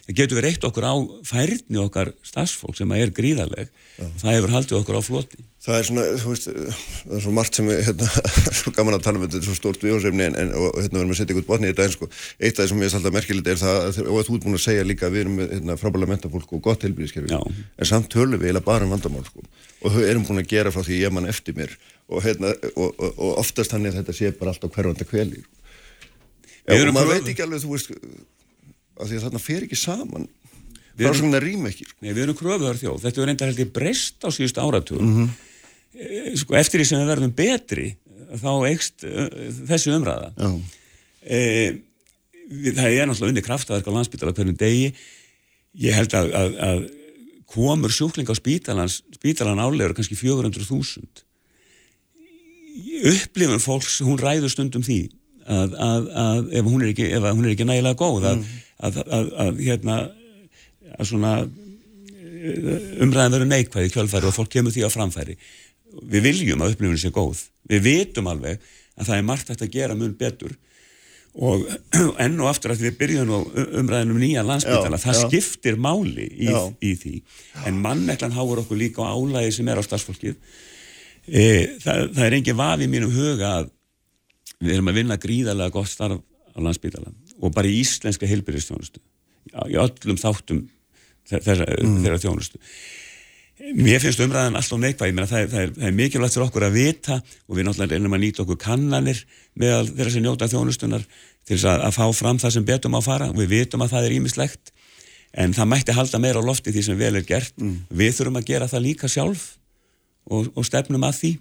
það 0.07 0.17
getur 0.21 0.39
við 0.39 0.45
reykt 0.47 0.65
okkur 0.67 0.87
á 0.87 0.95
færni 1.27 1.83
okkar 1.83 2.13
stafsfólk 2.25 2.77
sem 2.79 2.95
er 2.95 3.11
gríðarleg. 3.15 3.69
Og 3.97 4.17
það 4.21 4.35
hefur 4.35 4.53
haldið 4.53 4.79
okkur 4.79 4.97
á 4.97 5.01
floti. 5.03 5.39
Það 5.67 5.77
er 5.77 5.87
svona, 5.87 6.03
þú 6.21 6.31
veist, 6.31 6.45
það 6.47 7.15
er 7.17 7.23
svona 7.25 7.35
margt 7.35 7.57
sem 7.57 7.67
við, 7.67 7.79
hérna, 7.87 8.07
svo 8.59 8.71
gaman 8.77 8.95
að 8.95 9.01
tala 9.03 9.19
um 9.19 9.23
þetta, 9.25 9.33
þetta 9.33 9.41
er 9.41 9.47
svo 9.49 9.55
stórt 9.57 9.81
viðhóðsefni 9.83 10.27
en, 10.27 10.37
en 10.39 10.53
og 10.55 10.77
hérna 10.77 11.01
verðum 11.01 11.11
að 11.11 11.19
setja 11.19 11.35
ykkur 11.35 11.47
botni 11.49 11.67
í 11.67 11.73
þetta 11.73 11.87
en 11.87 11.95
sko, 11.95 12.07
eitt 12.37 12.53
af 12.53 12.61
það 12.61 12.69
sem 12.71 12.83
ég 12.83 12.87
er 12.87 12.95
alltaf 12.99 13.15
merkilegt 13.17 13.49
er 13.51 13.59
það, 13.59 13.99
og 14.05 14.21
þú 14.29 14.37
ert 14.37 14.45
búin 14.45 14.59
að 14.59 14.63
segja 14.63 14.85
líka 14.87 15.09
við 15.11 15.25
erum 15.25 15.41
hérna, 15.41 15.77
frábæla 15.81 16.09
mentafólk 16.13 16.53
og 16.55 16.63
gott 16.69 16.87
helbíðiskerfi, 16.87 17.41
en 17.57 17.89
samt 17.89 18.07
tölum 18.13 18.39
við 18.39 18.53
eða 18.53 18.63
bara 18.69 18.87
um 18.87 18.95
vandamál 18.95 19.25
sko, 19.27 19.43
og 19.81 19.97
við 19.97 20.07
erum 20.13 20.29
búin 20.29 20.39
að 20.45 20.49
gera 20.53 20.71
frá 20.71 20.85
því 20.87 21.01
ég 21.01 21.17
mann 21.17 21.27
eftir 21.27 21.57
mér 21.57 21.75
og, 22.07 22.23
hérna, 22.23 22.53
og, 22.77 22.87
og, 22.93 23.11
og 23.11 23.43
oftast 23.43 23.75
hann 23.75 23.89
er 23.89 23.97
þetta 23.97 24.15
sé 24.15 24.31
bara 24.39 24.53
alltaf 24.53 24.71
hverjanda 24.71 25.09
kvelir. 25.09 25.43
Og 26.67 26.95
maður 26.95 27.17
veit 27.17 27.31
ekki 27.33 27.43
alveg, 27.43 27.63
þú 27.63 27.75
veist, 27.75 27.91
að 28.97 29.11
því 29.11 29.19
að 29.19 29.25
þarna 29.27 29.41
fer 29.43 29.65
ekki 29.67 29.79
saman. 29.79 30.27
Frásögnar 30.97 31.45
rým 31.45 31.67
ekki 31.69 31.85
sko. 31.85 31.99
Nei, 32.01 32.11
við 32.11 32.23
erum 32.23 32.37
kröfuðar 32.37 32.79
þjóð, 32.79 33.01
þetta 33.03 33.21
er 33.21 33.31
enda 33.33 33.49
heldur 33.51 33.69
breyst 33.75 34.25
á 34.25 34.29
síðust 34.33 34.57
áratug 34.57 35.01
mm 35.03 35.11
-hmm. 35.13 36.37
sko, 36.41 36.55
eftir 36.57 36.81
því 36.81 36.87
sem 36.89 37.03
við 37.03 37.11
verðum 37.11 37.35
betri 37.37 37.87
þá 38.41 38.51
eikst 38.71 39.05
uh, 39.05 39.27
þessi 39.69 39.93
umræða. 39.93 40.31
E, 41.21 41.37
við, 42.49 42.73
það 42.79 42.89
er 42.89 43.07
náttúrulega 43.07 43.33
unni 43.33 43.45
kraftaverk 43.45 43.87
á 43.87 43.95
landsbytala 43.97 44.33
hvernig 44.33 44.57
degi. 44.57 44.89
Ég 45.77 45.93
held 45.93 46.17
að, 46.17 46.33
að, 46.33 46.57
að 46.65 46.83
komur 47.45 47.93
sjúkling 47.93 48.27
á 48.27 48.35
spítalans 48.35 49.03
spítalan 49.15 49.61
álegur 49.61 49.93
kannski 49.93 50.17
400.000 50.17 51.23
upplifun 53.07 53.61
fólks, 53.61 54.01
hún 54.05 54.19
ræður 54.21 54.51
stundum 54.51 54.83
því 54.85 55.09
að, 55.47 55.73
að 55.77 56.49
ef 56.59 56.65
hún 56.67 56.83
er 56.83 56.91
ekki, 56.91 57.07
ekki 57.13 57.65
nægilega 57.69 57.97
góð 57.97 58.25
að 58.33 58.41
mm 58.41 58.63
að, 58.77 58.99
að, 59.05 59.31
að 59.43 59.63
hérna 59.63 59.97
að 60.97 61.09
svona 61.09 61.33
umræðan 63.03 63.33
verður 63.33 63.49
neikvæði 63.49 63.93
kjölfæri 63.93 64.29
og 64.29 64.35
fólk 64.35 64.53
kemur 64.53 64.73
því 64.75 64.85
á 64.87 64.89
framfæri. 64.93 65.35
Við 66.07 66.29
viljum 66.29 66.63
að 66.63 66.75
upplifunni 66.75 67.01
sé 67.01 67.11
góð. 67.13 67.41
Við 67.67 67.83
vitum 67.87 68.29
alveg 68.29 68.61
að 68.97 69.09
það 69.09 69.17
er 69.17 69.27
margt 69.27 69.53
að 69.55 69.73
gera 69.73 69.97
mun 69.97 70.15
betur. 70.17 70.53
Og 71.37 71.65
enn 72.23 72.39
og 72.41 72.51
aftur 72.51 72.73
að 72.73 72.85
við 72.87 72.97
byrjum 73.01 73.33
umræðin 73.81 74.13
um 74.13 74.21
nýja 74.21 74.45
landsbytala 74.45 75.01
það 75.01 75.19
já. 75.19 75.23
skiptir 75.25 75.77
máli 75.81 76.29
í, 76.29 76.53
í 76.81 76.93
því. 76.97 77.15
En 77.69 77.81
manneklan 77.83 78.35
háur 78.37 78.63
okkur 78.63 78.79
líka 78.79 79.05
á 79.05 79.13
álægi 79.13 79.57
sem 79.59 79.69
er 79.69 79.81
á 79.81 79.83
stafsfólkið 79.85 80.37
e, 81.27 81.45
það, 81.83 82.03
það 82.15 82.23
er 82.25 82.37
engin 82.39 82.59
vafi 82.59 82.89
mínum 82.89 83.13
huga 83.13 83.53
að 83.61 83.71
við 84.57 84.77
erum 84.77 84.91
að 84.91 84.99
vinna 85.01 85.21
gríðarlega 85.21 85.75
gott 85.75 85.91
starf 85.91 86.21
á 86.23 86.59
landsbytala 86.63 87.11
og 87.41 87.53
bara 87.55 87.69
í 87.69 87.81
íslenska 87.81 88.29
heilbyrðistjónustu 88.29 89.03
í 89.67 89.77
öllum 89.79 90.19
þáttum 90.19 90.63
þeirra, 91.27 91.67
mm. 91.81 91.99
þeirra 92.03 92.21
þjónustu 92.23 92.61
mér 93.77 94.01
finnst 94.03 94.21
umræðan 94.21 94.57
alltaf 94.59 94.79
neikvæg 94.81 95.15
það, 95.17 95.29
það, 95.31 95.47
það, 95.53 95.71
það 95.77 95.87
er 95.87 95.95
mikilvægt 95.97 96.35
fyrir 96.35 96.45
okkur 96.45 96.65
að 96.67 96.77
vita 96.77 97.17
og 97.17 97.57
við 97.57 97.67
náttúrulega 97.67 97.97
reynum 97.97 98.17
að 98.17 98.23
nýta 98.23 98.43
okkur 98.43 98.59
kannanir 98.61 99.23
með 99.57 99.93
þeirra 99.95 100.13
sem 100.13 100.25
njóta 100.25 100.49
þjónustunar 100.51 101.05
til 101.07 101.55
þess 101.55 101.69
að, 101.71 101.85
að 101.87 101.95
fá 101.97 102.05
fram 102.19 102.41
það 102.43 102.53
sem 102.57 102.67
betum 102.67 102.97
á 102.97 103.01
fara 103.01 103.29
og 103.31 103.39
við 103.39 103.53
vitum 103.55 103.85
að 103.85 103.95
það 103.95 104.09
er 104.09 104.17
ímislegt 104.19 104.73
en 105.37 105.55
það 105.57 105.71
mætti 105.73 105.95
halda 105.97 106.21
meira 106.21 106.43
á 106.43 106.47
lofti 106.47 106.73
því 106.75 106.85
sem 106.85 106.99
vel 106.99 107.15
er 107.17 107.25
gert 107.27 107.55
mm. 107.57 107.75
við 107.89 108.13
þurfum 108.19 108.39
að 108.41 108.49
gera 108.51 108.69
það 108.69 108.85
líka 108.85 109.09
sjálf 109.11 109.47
og, 110.29 110.51
og 110.53 110.67
stefnum 110.67 111.07
að 111.07 111.17
því 111.21 111.33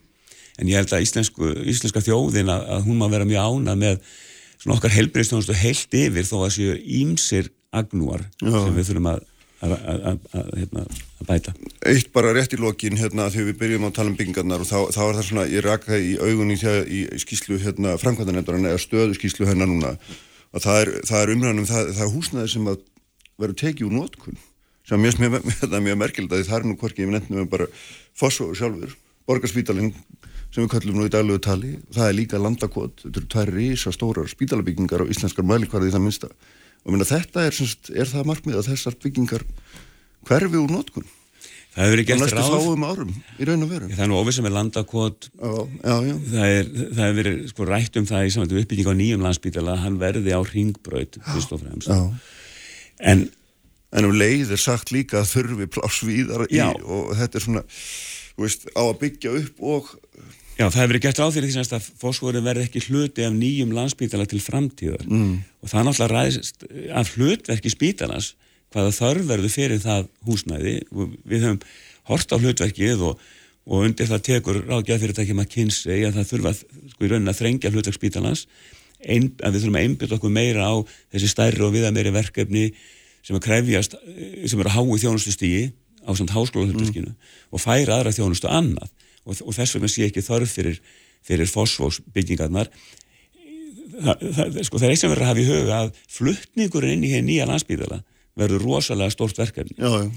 en 0.57 0.71
ég 0.71 0.81
held 0.81 0.95
að 0.97 1.05
íslensku, 1.05 1.53
íslenska 1.69 2.01
þjóðin 2.05 2.49
að, 2.53 2.65
að 2.79 2.89
hún 2.89 3.01
má 3.01 3.07
vera 3.13 3.29
mjög 3.29 3.45
ánað 3.45 3.83
með 3.83 4.01
svona 4.67 4.81
okkar 4.81 4.95
helbriðstjónustu 4.97 5.55
heilt 5.55 5.95
yfir 5.95 6.27
þó 6.27 6.37
að 6.43 6.53
séu 6.57 6.77
ímsir 6.99 7.53
agnúar 7.77 8.25
Já. 8.43 8.51
sem 8.51 8.75
við 8.75 8.91
þurfum 8.91 9.11
að 9.15 9.25
að 9.67 10.19
hérna, 10.53 10.83
bæta. 11.25 11.55
Eitt 11.89 12.11
bara 12.13 12.35
rétt 12.37 12.53
í 12.53 12.59
lokin 12.61 12.99
hérna 13.01 13.31
þegar 13.33 13.47
við 13.49 13.61
byrjum 13.63 13.87
að 13.89 13.95
tala 13.97 14.13
um 14.13 14.17
byggingarnar 14.19 14.63
og 14.63 14.69
þá, 14.69 14.77
þá 14.93 15.01
er 15.07 15.17
það 15.17 15.29
svona, 15.31 15.45
ég 15.49 15.65
raka 15.65 15.97
í 15.97 16.11
augunni 16.21 16.59
þegar 16.61 16.91
í 16.93 17.01
skýslu 17.23 17.57
hérna 17.63 17.95
framkvæmdanendarinn 18.03 18.69
eða 18.69 18.83
stöðu 18.83 19.17
skýslu 19.17 19.49
hérna 19.49 19.69
núna 19.71 19.95
og 20.53 20.61
það 20.65 20.83
er, 20.83 20.93
er 21.23 21.33
umræðanum, 21.33 21.69
það, 21.71 21.91
það 21.97 22.05
er 22.05 22.13
húsnaði 22.13 22.53
sem 22.53 22.69
að 22.69 22.85
verður 23.41 23.59
tekið 23.63 23.89
úr 23.89 23.97
nótkunn 23.97 24.39
sem 24.87 25.03
mjög, 25.03 25.19
mjög, 25.25 25.49
mjög, 25.73 25.99
merkild 26.05 26.37
að 26.37 26.47
það 26.51 26.61
er 26.61 26.69
nú 26.69 26.79
hvorki, 26.83 27.07
ég 27.07 27.17
nefnum 27.17 27.51
bara 27.51 27.71
fósfóður 28.17 28.61
sjálfur, 28.61 28.97
borgarspítalinn 29.27 29.95
sem 30.57 30.65
við 30.65 30.73
kallum 30.73 30.97
nú 30.97 31.05
í 31.05 31.13
daglegu 31.13 31.43
tali, 31.45 31.75
það 31.93 32.07
er 32.09 32.15
líka 32.17 32.41
landakot, 32.41 33.03
þetta 33.03 33.21
eru 33.21 33.29
tvær 33.35 33.51
risa 33.53 33.91
stórar 33.93 34.31
spítalabyggingar 34.33 35.05
á 35.05 35.11
íslenskar 35.13 35.45
mælikvarði 35.45 35.93
það 35.93 36.05
minnsta. 36.07 36.31
Og 36.87 36.95
minna, 36.95 37.05
þetta 37.05 37.45
er, 37.45 37.53
semst, 37.53 37.91
er 37.93 38.09
það 38.09 38.31
markmið 38.31 38.57
að 38.63 38.71
þessar 38.71 38.97
byggingar 39.03 39.45
hverfi 40.25 40.61
úr 40.63 40.73
nótkun 40.73 41.05
það 41.77 41.91
hefur 41.91 42.03
gert 42.09 42.33
ráð. 42.33 42.55
fáum 42.55 42.85
árum 42.89 43.13
í 43.13 43.49
það 43.93 44.05
er 44.07 44.11
nú 44.11 44.19
ofið 44.23 44.37
sem 44.39 44.49
er 44.49 44.55
landakot 44.57 45.29
það 45.37 47.03
hefur 47.03 47.19
verið 47.21 47.43
sko, 47.53 47.69
rætt 47.69 48.01
um 48.01 48.09
það 48.09 48.29
í 48.29 48.33
samanlega 48.35 48.65
uppbygging 48.65 48.89
á 48.89 48.95
nýjum 49.01 49.27
landsbítala 49.27 49.77
hann 49.83 50.01
verði 50.01 50.33
á 50.33 50.41
fremst. 51.61 51.93
en, 53.13 53.27
en 53.93 54.09
um 54.09 54.17
leið 54.17 54.57
er 54.57 54.63
sagt 54.63 54.95
líka 54.97 55.21
að 55.21 55.33
þurfi 55.35 55.71
plásvíðar 55.77 56.47
og 56.49 57.13
þetta 57.21 57.41
er 57.41 57.45
svona 57.45 57.67
veist, 58.41 58.69
á 58.73 58.83
að 58.85 58.99
byggja 59.05 59.37
upp 59.43 59.63
og 59.75 59.93
Já, 60.57 60.71
það 60.71 60.79
hefur 60.81 60.91
verið 60.91 61.03
gert 61.05 61.19
ráð 61.21 61.35
fyrir 61.37 61.51
því 61.53 61.63
að 61.77 61.87
fósfóri 62.01 62.41
verði 62.41 62.65
ekki 62.65 62.83
hluti 62.87 63.25
af 63.27 63.35
nýjum 63.37 63.75
landsbítala 63.77 64.25
til 64.29 64.41
framtíðar 64.41 65.03
mm. 65.05 65.35
og 65.61 65.69
það 65.73 65.85
náttúrulega 65.89 66.15
ræðist 66.15 66.65
af 66.97 67.11
hlutverki 67.13 67.73
spítalans 67.73 68.31
hvaða 68.73 68.95
þörf 68.97 69.29
verður 69.29 69.53
fyrir 69.53 69.83
það 69.85 70.09
húsnæði 70.25 70.75
við 71.29 71.45
höfum 71.45 71.61
hort 72.09 72.33
á 72.33 72.37
hlutverkið 72.41 73.05
og, 73.11 73.21
og 73.69 73.85
undir 73.85 74.09
það 74.09 74.25
tekur 74.31 74.63
ráðgjað 74.65 75.05
fyrirtækjum 75.05 75.45
að 75.45 75.53
kynsi 75.53 76.01
að 76.09 76.19
það 76.23 76.33
þurfa 76.33 76.57
sko 76.57 77.05
í 77.05 77.13
raunin 77.13 77.33
að 77.33 77.41
þrengja 77.43 77.73
hlutverk 77.75 78.01
spítalans 78.01 78.47
ein, 79.05 79.35
að 79.45 79.59
við 79.59 79.61
þurfum 79.61 79.77
að 79.77 79.89
einbjöta 79.91 80.17
okkur 80.17 80.37
meira 80.41 80.73
á 80.73 80.75
þessi 81.13 81.35
stærri 81.35 81.67
og 81.69 81.77
viða 81.77 81.93
meiri 81.93 82.17
verkefni 82.17 82.71
sem 83.27 83.37
að 83.37 83.45
krefjast, 83.45 83.97
sem 84.47 84.61
eru 84.63 84.71
að 84.71 84.79
hái 84.79 85.03
þjónustu 85.05 85.35
stígi 85.35 85.67
á 86.07 86.11
samt 86.17 86.33
háskóla 86.33 86.71
mm. 86.71 87.13
og 87.53 87.61
færa 87.61 87.99
aðra 87.99 88.15
þjónustu 88.15 88.49
annað 88.49 88.89
og, 89.27 89.43
og 89.43 89.57
þess 89.57 89.77
vegna 89.77 89.91
sé 89.91 90.07
ekki 90.07 90.25
þörf 90.25 90.55
fyrir, 90.59 90.81
fyrir 91.27 91.51
fósfósbyggingarnar 91.51 92.71
það, 94.01 94.27
það, 94.39 94.59
sko, 94.69 94.81
það 94.81 94.89
er 94.89 94.95
eitt 94.95 95.03
sem 95.03 95.13
verður 95.13 95.27
að 95.27 95.33
hafa 95.33 95.43
í 95.43 95.49
huga 95.51 95.81
að 95.81 96.03
fluttningurinn 96.17 96.97
inn 96.97 97.07
í 97.07 97.13
hér 97.15 97.25
nýja 97.27 97.49
landsbygðala 97.51 98.03
verður 98.37 98.67
rosalega 98.67 99.15
stórt 99.15 99.39
verkefni 99.41 99.77
já, 99.79 99.89
já. 99.89 100.11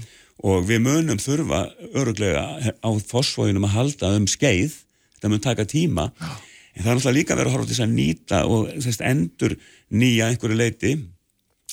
og 0.44 0.66
við 0.68 0.84
munum 0.84 1.20
þurfa 1.22 1.62
öruglega 1.90 2.44
á 2.80 2.90
fósfóinum 3.10 3.66
að 3.68 3.76
halda 3.76 4.12
um 4.18 4.28
skeið 4.30 4.76
þetta 5.16 5.32
mun 5.32 5.44
taka 5.44 5.68
tíma 5.68 6.10
já. 6.10 6.28
en 6.74 6.82
það 6.82 6.90
er 6.90 6.98
náttúrulega 6.98 7.16
líka 7.20 7.38
verið 7.38 7.52
að 7.52 7.56
horfa 7.56 7.70
til 7.70 7.76
þess 7.76 7.86
að 7.86 7.96
nýta 7.96 8.42
og 8.48 8.68
þess 8.84 9.06
endur 9.12 9.56
nýja 9.90 10.28
einhverju 10.30 10.60
leiti 10.60 10.94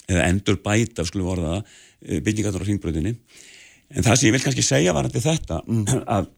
eða 0.08 0.30
endur 0.32 0.62
bæta, 0.64 1.04
skulum 1.04 1.28
vorða 1.28 1.58
það 1.58 1.78
eh, 2.08 2.24
byggingarnar 2.24 2.64
á 2.64 2.68
hringbröðinni 2.68 3.14
en 3.92 4.04
það 4.04 4.20
sem 4.20 4.30
ég 4.30 4.36
vil 4.36 4.44
kannski 4.44 4.66
segja 4.66 4.96
varandi 4.96 5.24
þetta 5.24 5.62
mm. 5.68 6.04
að 6.08 6.32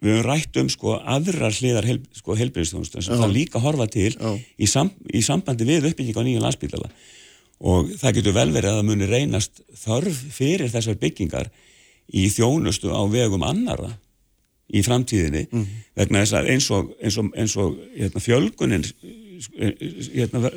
við 0.00 0.16
höfum 0.16 0.26
rætt 0.26 0.60
um 0.60 0.68
sko 0.72 0.96
aðrar 0.98 1.54
hliðar 1.54 1.88
heil, 1.88 1.98
sko 2.16 2.36
heilbyrðistjónustan 2.38 3.04
sem 3.04 3.20
það 3.20 3.34
líka 3.36 3.60
horfa 3.62 3.86
til 3.92 4.12
í, 4.16 4.68
sam, 4.70 4.92
í 5.12 5.22
sambandi 5.24 5.66
við 5.68 5.90
uppbygging 5.90 6.16
á 6.16 6.24
nýja 6.24 6.44
landsbyggdala 6.44 6.88
og 7.70 7.90
það 8.00 8.20
getur 8.20 8.36
vel 8.36 8.48
verið 8.54 8.70
að 8.70 8.78
það 8.78 8.86
muni 8.88 9.08
reynast 9.10 9.60
þörf 9.82 10.22
fyrir 10.32 10.72
þessar 10.72 10.96
byggingar 11.00 11.50
í 12.16 12.28
þjónustu 12.32 12.88
á 12.88 13.02
vegum 13.12 13.44
annara 13.44 13.92
í 14.70 14.82
framtíðinni 14.86 15.46
mm. 15.50 15.66
vegna 15.98 16.22
þess 16.24 16.38
að 16.38 16.50
eins 16.54 16.70
og, 16.74 16.94
eins 17.02 17.18
og, 17.20 17.30
eins 17.36 17.56
og 17.60 17.76
hérna, 17.96 18.22
fjölgunin 18.24 18.86
hérna, 20.14 20.52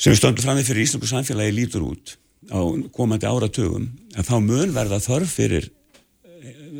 sem 0.00 0.16
stöndur 0.16 0.44
fram 0.44 0.60
því 0.60 0.66
fyrir 0.70 0.86
Íslandu 0.86 1.10
samfélagi 1.10 1.56
lítur 1.56 1.84
út 1.90 2.16
á 2.48 2.60
komandi 2.96 3.28
áratögum 3.28 3.90
að 4.16 4.30
þá 4.30 4.36
mun 4.46 4.74
verða 4.76 5.02
þörf 5.04 5.36
fyrir 5.36 5.68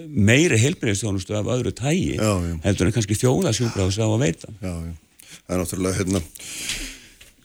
meiri 0.08 0.58
heilbreyðstjónustu 0.60 1.36
af 1.38 1.50
öðru 1.56 1.72
tægi 1.76 2.16
já, 2.16 2.30
já. 2.46 2.54
heldur 2.64 2.90
en 2.90 2.96
kannski 2.96 3.18
þjóðasjúbráðs 3.20 4.00
á 4.00 4.06
að 4.06 4.22
veita. 4.24 4.54
Já, 4.62 4.74
Það 5.40 5.54
er 5.56 5.60
náttúrulega 5.64 5.98
hérna 5.98 6.20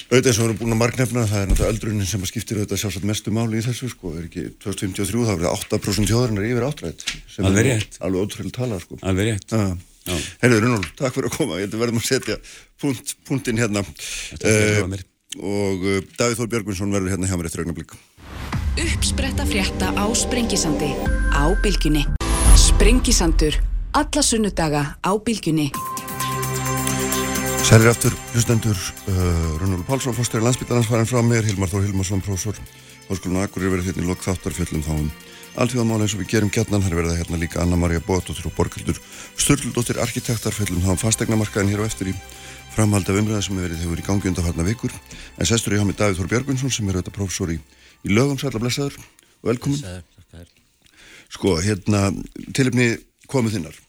auðvitað 0.06 0.28
og 0.30 0.36
við 0.36 0.44
erum 0.46 0.60
búin 0.60 0.76
að 0.76 0.80
marknefna 0.82 1.24
það 1.26 1.40
er 1.40 1.48
náttúrulega 1.50 1.74
öldrunin 1.74 2.10
sem 2.10 2.26
skiptir 2.30 2.60
auðvitað 2.60 2.82
sjálfsagt 2.84 3.08
mestu 3.10 3.34
máli 3.34 3.58
í 3.58 3.66
þessu 3.66 3.90
sko, 3.90 4.12
er 4.20 4.28
ekki 4.28 4.44
2053 4.62 5.26
þá 5.26 5.34
verið 5.34 5.50
8% 5.50 6.12
þjóðarinnar 6.12 6.48
yfir 6.52 6.68
áttrætt 6.68 7.06
sem 7.34 7.48
alveg 7.50 7.72
er 7.74 7.88
alveg 8.06 8.28
ótrúlega 8.28 8.58
tala 8.60 8.80
sko. 8.84 9.00
Alveg 9.02 9.32
rétt. 9.32 9.58
Herrið 10.44 10.62
Runól, 10.62 10.86
takk 11.00 11.16
fyrir 11.16 11.32
að 11.32 11.38
koma, 11.40 11.58
ég 11.64 11.74
verðum 11.74 11.98
að 11.98 12.06
setja 12.12 12.38
punt, 12.82 13.16
punktinn 13.26 13.58
hérna. 13.58 13.82
Uh, 14.38 14.94
og 15.42 15.82
uh, 15.82 15.98
Davíð 16.20 16.44
Þór 16.44 16.52
Björgvinsson 16.54 16.94
verður 16.94 17.16
hérna 17.16 17.32
hjá 17.32 17.40
mér 17.40 17.50
eftir 17.50 17.66
augnablík 17.66 17.98
Uppspretta 18.76 19.48
frétta 19.50 19.92
á 19.96 20.06
Sprengisandi 20.16 20.92
á 21.36 21.44
Bilginni 21.64 22.06
Sprengisandur, 22.76 23.56
alla 23.96 24.22
sunnudaga 24.22 25.00
á 25.00 25.12
bylgjunni. 25.16 25.72
Sælir 27.64 27.88
aftur, 27.88 28.12
hlustendur, 28.34 28.76
uh, 29.08 29.56
Rúnúli 29.62 29.86
Pálsson, 29.88 30.12
fórstæri 30.12 30.44
landsbytjarnas 30.44 30.90
farin 30.92 31.08
frá 31.08 31.22
mér, 31.24 31.48
Hilmar 31.48 31.72
Þór 31.72 31.86
Hilmarsson, 31.88 32.20
prófessor, 32.20 32.60
Háskólinu 33.08 33.40
Akkurir 33.46 33.72
verið 33.72 33.88
hérna 33.88 34.04
í 34.04 34.10
lokk 34.10 34.26
þáttarfjöllum 34.28 34.84
þá 34.84 34.92
um 34.92 35.08
alltíðamála 35.56 36.04
eins 36.04 36.18
og 36.18 36.26
við 36.26 36.34
gerum 36.34 36.52
gætnan, 36.52 36.84
það 36.84 36.92
er 36.92 37.00
verið 37.00 37.20
hérna 37.22 37.40
líka 37.40 37.62
Anna-Maria 37.64 38.04
Bóttóttir 38.04 38.50
og 38.50 38.56
Borgaldur 38.58 39.00
Sturldóttir 39.40 40.02
arkitektarfjöllum 40.04 40.84
þá 40.84 40.92
um 40.98 41.00
fastegnamarkaðin 41.00 41.72
hér 41.72 41.86
á 41.86 41.88
eftir 41.88 42.12
í 42.12 42.16
framhald 42.76 43.08
af 43.08 43.22
umræða 43.22 43.46
sem 43.48 43.56
verið 43.56 43.86
hefur 43.86 44.04
í 44.04 44.04
gangi 44.04 44.34
undarfarna 44.34 44.68
vikur. 44.68 44.92
En 45.40 45.48
sestur 45.48 45.78
ég 45.78 45.80
hafa 45.80 45.94
með 45.94 46.02
Davíð 46.04 46.20
Þór 46.20 46.32
Björgvinsson 46.34 46.76
sem 46.76 46.92
er 46.92 47.00
auðvitað 47.00 47.18
prófessor 47.22 47.56
í, 47.56 47.58
í 48.04 48.12
lögum, 48.12 48.36
sæla 48.36 48.60
blessaður 48.60 49.00
og 49.00 49.54
velkomin. 49.54 49.80
Sæður. 49.80 50.12
Sko, 51.34 51.58
hérna, 51.64 52.10
tilipni 52.56 52.94
komið 53.32 53.58
þinnar 53.58 53.82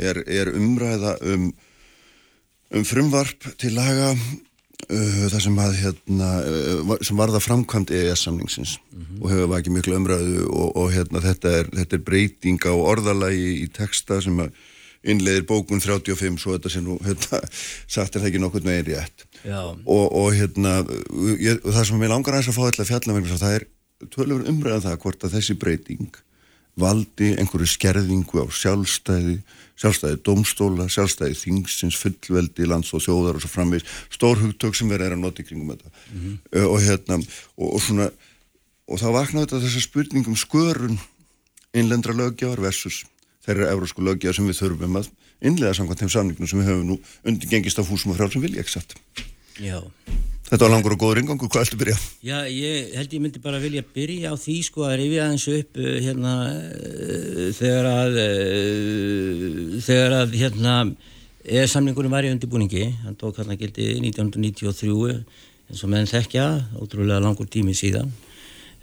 er, 0.00 0.22
er 0.26 0.52
umræða 0.56 1.16
um, 1.28 1.50
um 2.72 2.86
frumvarp 2.88 3.46
til 3.60 3.74
laga 3.76 4.12
uh, 4.14 5.22
það 5.28 5.38
sem, 5.46 5.60
að, 5.60 5.78
hérna, 5.82 6.30
uh, 6.48 6.94
sem 7.04 7.20
varða 7.20 7.42
framkvæmt 7.44 7.92
EES-samningsins 7.92 8.78
mm 8.78 9.02
-hmm. 9.02 9.22
og 9.22 9.30
hefur 9.30 9.52
vakið 9.54 9.76
miklu 9.76 9.96
umræðu 9.96 10.46
og, 10.48 10.76
og 10.76 10.92
hérna, 10.92 11.20
þetta, 11.20 11.56
er, 11.60 11.72
þetta 11.80 11.96
er 11.96 12.06
breytinga 12.08 12.72
og 12.72 12.86
orðalagi 12.96 13.56
í 13.62 13.68
texta 13.72 14.20
sem 14.20 14.40
að 14.40 14.52
innleiðir 15.02 15.46
bókun 15.46 15.82
35 15.82 16.38
svo 16.38 16.56
þetta 16.56 16.70
sem 16.70 16.84
nú 16.86 16.98
hérna, 17.02 17.40
sagt 17.94 18.16
er 18.16 18.22
það 18.22 18.28
ekki 18.30 18.42
nokkur 18.42 18.66
með 18.66 18.78
einn 18.78 18.90
rétt 18.90 19.24
og, 19.84 20.04
og 20.14 20.28
hérna 20.34 20.82
ég, 21.42 21.58
það 21.62 21.86
sem 21.88 22.04
ég 22.06 22.12
langar 22.12 22.36
að 22.36 22.42
þess 22.42 22.52
að 22.52 22.58
fá 22.58 22.66
þetta 22.68 22.90
fjalla 22.90 23.22
það 23.32 23.56
er 23.56 23.66
tölur 24.10 24.46
umræðan 24.50 24.78
um 24.78 24.86
það 24.86 25.00
hvort 25.02 25.24
að 25.26 25.34
þessi 25.36 25.58
breyting 25.58 26.22
valdi 26.80 27.34
einhverju 27.36 27.68
skerðingu 27.68 28.42
á 28.42 28.46
sjálfstæði, 28.48 29.36
sjálfstæði 29.76 30.20
domstóla, 30.24 30.88
sjálfstæði 30.92 31.36
þingsins, 31.36 31.98
fullveldi, 32.00 32.66
lands 32.68 32.92
og 32.96 33.04
þjóðar 33.04 33.38
og 33.38 33.44
svo 33.44 33.52
framvegis, 33.52 33.88
stór 34.12 34.40
hugtök 34.40 34.78
sem 34.78 34.92
verður 34.92 35.18
að 35.18 35.24
nota 35.24 35.44
í 35.44 35.48
kringum 35.48 35.74
þetta 35.74 35.90
mm 35.92 36.20
-hmm. 36.20 36.38
uh, 36.56 36.68
og 36.72 36.78
hérna, 36.80 37.18
og, 37.56 37.68
og 37.76 37.82
svona 37.84 38.10
og 38.88 39.00
þá 39.00 39.08
vaknaði 39.12 39.46
þetta 39.46 39.64
þessar 39.66 39.86
spurningum 39.86 40.36
skörun 40.36 40.98
innlendra 41.72 42.16
lögjafar 42.16 42.60
versus 42.60 43.04
þeirra 43.44 43.72
eurósku 43.72 44.04
lögjafar 44.04 44.36
sem 44.36 44.48
við 44.48 44.60
þurfum 44.60 45.00
að 45.00 45.10
innlega 45.42 45.74
samkvæmt 45.74 46.04
þeim 46.04 46.14
samningnum 46.16 46.48
sem 46.48 46.60
við 46.60 46.70
höfum 46.72 46.88
nú 46.92 46.98
undir 47.24 47.48
gengist 47.48 47.80
á 47.80 47.84
fúsum 47.84 48.12
og 48.12 48.16
frjálf 48.16 48.32
sem 48.32 48.44
vilja 48.44 48.60
exakt. 48.60 48.96
Já 49.60 49.82
Þetta 50.52 50.66
var 50.66 50.72
langur 50.74 50.92
og 50.92 50.98
góður 51.00 51.18
yngangur, 51.22 51.48
hvað 51.48 51.62
ættu 51.64 51.76
að 51.78 51.80
byrja? 51.80 51.94
Já, 52.28 52.38
ég 52.52 52.90
held 52.92 53.14
ég 53.16 53.20
myndi 53.24 53.40
bara 53.40 53.56
vilja 53.62 53.80
byrja 53.94 54.28
á 54.28 54.36
því 54.36 54.56
sko 54.66 54.82
að 54.84 54.98
rifja 55.00 55.22
aðeins 55.24 55.44
upp 55.48 55.78
uh, 55.80 55.86
hérna 56.04 56.32
uh, 56.52 57.46
þegar 57.56 57.86
að 57.88 58.18
uh, 58.20 59.78
þegar 59.86 60.16
að 60.18 60.34
hérna 60.36 60.74
eða 61.40 61.70
samningurum 61.72 62.12
var 62.12 62.28
í 62.28 62.32
undirbúningi, 62.34 62.82
hann 63.06 63.16
tók 63.16 63.40
hann 63.40 63.54
að 63.54 63.62
gildi 63.62 63.86
1993 64.02 65.14
eins 65.72 65.80
og 65.86 65.92
meðan 65.94 66.10
þekkja, 66.10 66.44
ótrúlega 66.84 67.22
langur 67.24 67.48
tími 67.48 67.72
síðan 67.72 68.10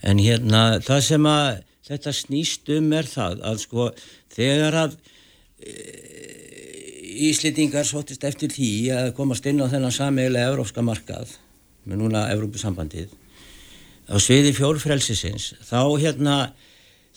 en 0.01 0.22
hérna 0.26 0.63
það 0.82 1.03
sem 1.05 1.28
að 1.30 1.49
þetta 1.91 2.13
snýst 2.17 2.72
um 2.80 2.88
er 2.97 3.11
það 3.11 3.43
að 3.45 3.59
sko 3.67 3.86
þegar 4.34 4.80
að 4.88 4.97
Íslitingar 7.30 7.86
sóttist 7.86 8.24
eftir 8.26 8.49
því 8.55 8.72
að 8.95 9.11
komast 9.17 9.45
inn 9.51 9.59
á 9.61 9.70
þennan 9.70 9.93
sameigilega 9.93 10.53
európska 10.53 10.82
markað 10.88 11.36
með 11.86 12.01
núna 12.03 12.25
Európusambandið 12.34 13.13
á 14.09 14.15
sviði 14.17 14.55
fjórfrelsisins 14.57 15.53
þá 15.67 15.80
hérna 16.01 16.36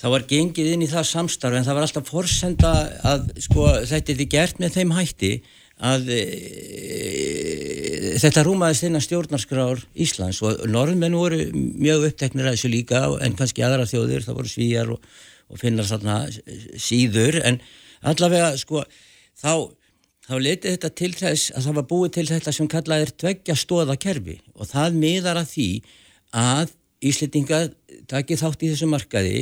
þá 0.00 0.06
var 0.12 0.28
gengið 0.28 0.72
inn 0.74 0.84
í 0.84 0.90
það 0.90 1.08
samstarf 1.10 1.56
en 1.56 1.66
það 1.66 1.78
var 1.78 1.86
alltaf 1.86 2.08
forsenda 2.10 2.72
að 3.06 3.28
sko 3.44 3.66
þetta 3.88 4.12
er 4.12 4.20
því 4.20 4.28
gert 4.34 4.62
með 4.62 4.78
þeim 4.78 4.94
hætti 4.96 5.32
að 5.82 6.08
e, 6.14 6.22
þetta 8.22 8.44
rúmaðist 8.46 8.86
inn 8.86 8.98
að 8.98 9.06
stjórnarskrár 9.06 9.82
Íslands 10.04 10.40
og 10.46 10.64
norðmenn 10.70 11.16
voru 11.18 11.40
mjög 11.54 12.08
uppteknir 12.10 12.48
að 12.48 12.56
þessu 12.56 12.72
líka 12.72 13.04
en 13.24 13.36
kannski 13.38 13.64
aðra 13.66 13.88
þjóðir, 13.88 14.26
það 14.26 14.38
voru 14.38 14.52
svíjar 14.52 14.92
og, 14.94 15.06
og 15.50 15.60
finnar 15.62 15.88
þarna 15.88 16.16
síður 16.78 17.40
en 17.42 17.60
allavega 18.12 18.52
sko 18.60 18.84
þá 19.38 19.52
þá 20.26 20.34
letið 20.38 20.76
þetta 20.76 20.90
til 21.00 21.10
þess 21.18 21.50
að 21.56 21.66
það 21.66 21.78
var 21.78 21.88
búið 21.90 22.12
til 22.16 22.26
þetta 22.30 22.54
sem 22.54 22.70
kallað 22.70 23.04
er 23.06 23.12
tveggja 23.22 23.56
stóða 23.58 23.96
kerfi. 24.00 24.38
Og 24.54 24.70
það 24.70 25.00
miðar 25.02 25.42
að 25.42 25.50
því 25.54 25.68
að 26.42 26.78
Íslitinga 27.02 27.64
takir 28.10 28.38
þátt 28.38 28.62
í 28.62 28.70
þessu 28.70 28.86
markaði 28.86 29.38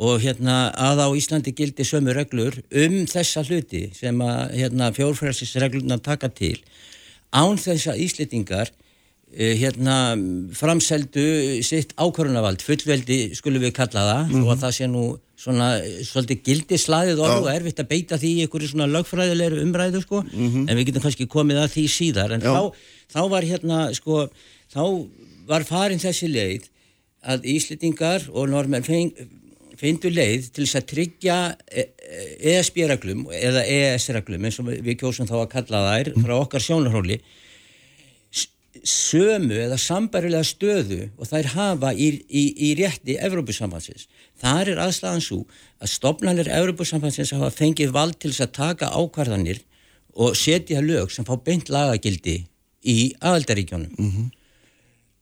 og 0.00 0.20
hérna 0.20 0.70
að 0.76 1.00
á 1.04 1.08
Íslandi 1.16 1.54
gildi 1.56 1.84
sömu 1.84 2.12
reglur 2.16 2.58
um 2.68 2.96
þessa 3.08 3.44
hluti 3.48 3.86
sem 3.96 4.20
að 4.24 4.52
hérna, 4.58 4.90
fjórfræðsisregluna 4.96 5.96
taka 6.04 6.28
til. 6.28 6.58
Án 7.32 7.56
þess 7.60 7.88
að 7.88 8.04
Íslitingar 8.04 8.72
hérna 9.30 9.96
framseldu 10.58 11.24
sitt 11.62 11.94
ákvörunavald 11.96 12.62
fullveldi 12.66 13.34
skulum 13.38 13.62
við 13.62 13.74
kalla 13.76 14.06
það. 14.08 14.22
Mm 14.26 14.34
-hmm. 14.34 14.44
og 14.44 14.52
að 14.54 14.62
það 14.64 14.76
sé 14.78 14.86
nú 14.90 15.04
svona 15.40 15.68
svolítið 16.04 16.42
gildislaðið 16.44 17.22
orð 17.24 17.46
og 17.46 17.54
erfitt 17.54 17.80
að 17.80 17.90
beita 17.92 18.18
því 18.18 18.30
í 18.30 18.40
einhverju 18.44 18.68
svona 18.68 18.92
lögfræðilegri 18.92 19.62
umræðu 19.64 20.02
sko. 20.02 20.22
Mm 20.22 20.48
-hmm. 20.48 20.70
en 20.70 20.76
við 20.76 20.86
getum 20.86 21.02
kannski 21.02 21.26
komið 21.26 21.62
að 21.62 21.72
því 21.74 21.84
síðar. 21.88 22.32
En 22.32 22.40
þá, 22.40 22.72
þá 23.14 23.22
var 23.30 23.42
hérna 23.42 23.94
sko 23.94 24.28
þá 24.74 25.06
var 25.46 25.64
farin 25.64 25.98
þessi 25.98 26.28
leið 26.28 26.68
að 27.22 27.44
Íslitingar 27.44 28.28
og 28.32 28.48
normenn 28.48 28.84
feindu 29.80 30.10
leið 30.12 30.50
til 30.54 30.64
þess 30.66 30.78
að 30.80 30.88
tryggja 30.92 31.36
ESB-reglum 32.40 33.26
e 33.30 33.40
eða 33.48 33.64
ES-reglum 33.64 34.44
eins 34.44 34.58
og 34.60 34.70
við 34.70 34.98
kjósum 35.02 35.28
þá 35.28 35.36
að 35.40 35.52
kalla 35.54 35.82
þær 35.88 36.12
frá 36.24 36.34
okkar 36.36 36.64
sjónarhóli 36.64 37.20
sömu 38.86 39.56
eða 39.66 39.76
sambarilega 39.80 40.46
stöðu 40.46 41.00
og 41.18 41.28
þær 41.28 41.48
hafa 41.54 41.92
í, 41.92 42.10
í, 42.28 42.44
í 42.56 42.70
rétti 42.78 43.16
Evrópusambansins. 43.20 44.06
Það 44.40 44.72
er 44.72 44.82
aðstæðan 44.86 45.24
svo 45.24 45.40
að 45.80 45.92
stopnarnir 45.94 46.50
Evrópusambansins 46.54 47.34
hafa 47.36 47.50
fengið 47.54 47.92
vald 47.96 48.18
til 48.20 48.32
þess 48.32 48.46
að 48.46 48.54
taka 48.56 48.92
ákvarðanir 48.94 49.62
og 50.16 50.36
setja 50.38 50.82
lög 50.84 51.12
sem 51.12 51.26
fá 51.26 51.34
beint 51.44 51.70
lagagildi 51.72 52.40
í 52.80 52.98
aðaldaríkjónum. 53.20 53.96
Mm 53.98 54.10
-hmm. 54.10 54.28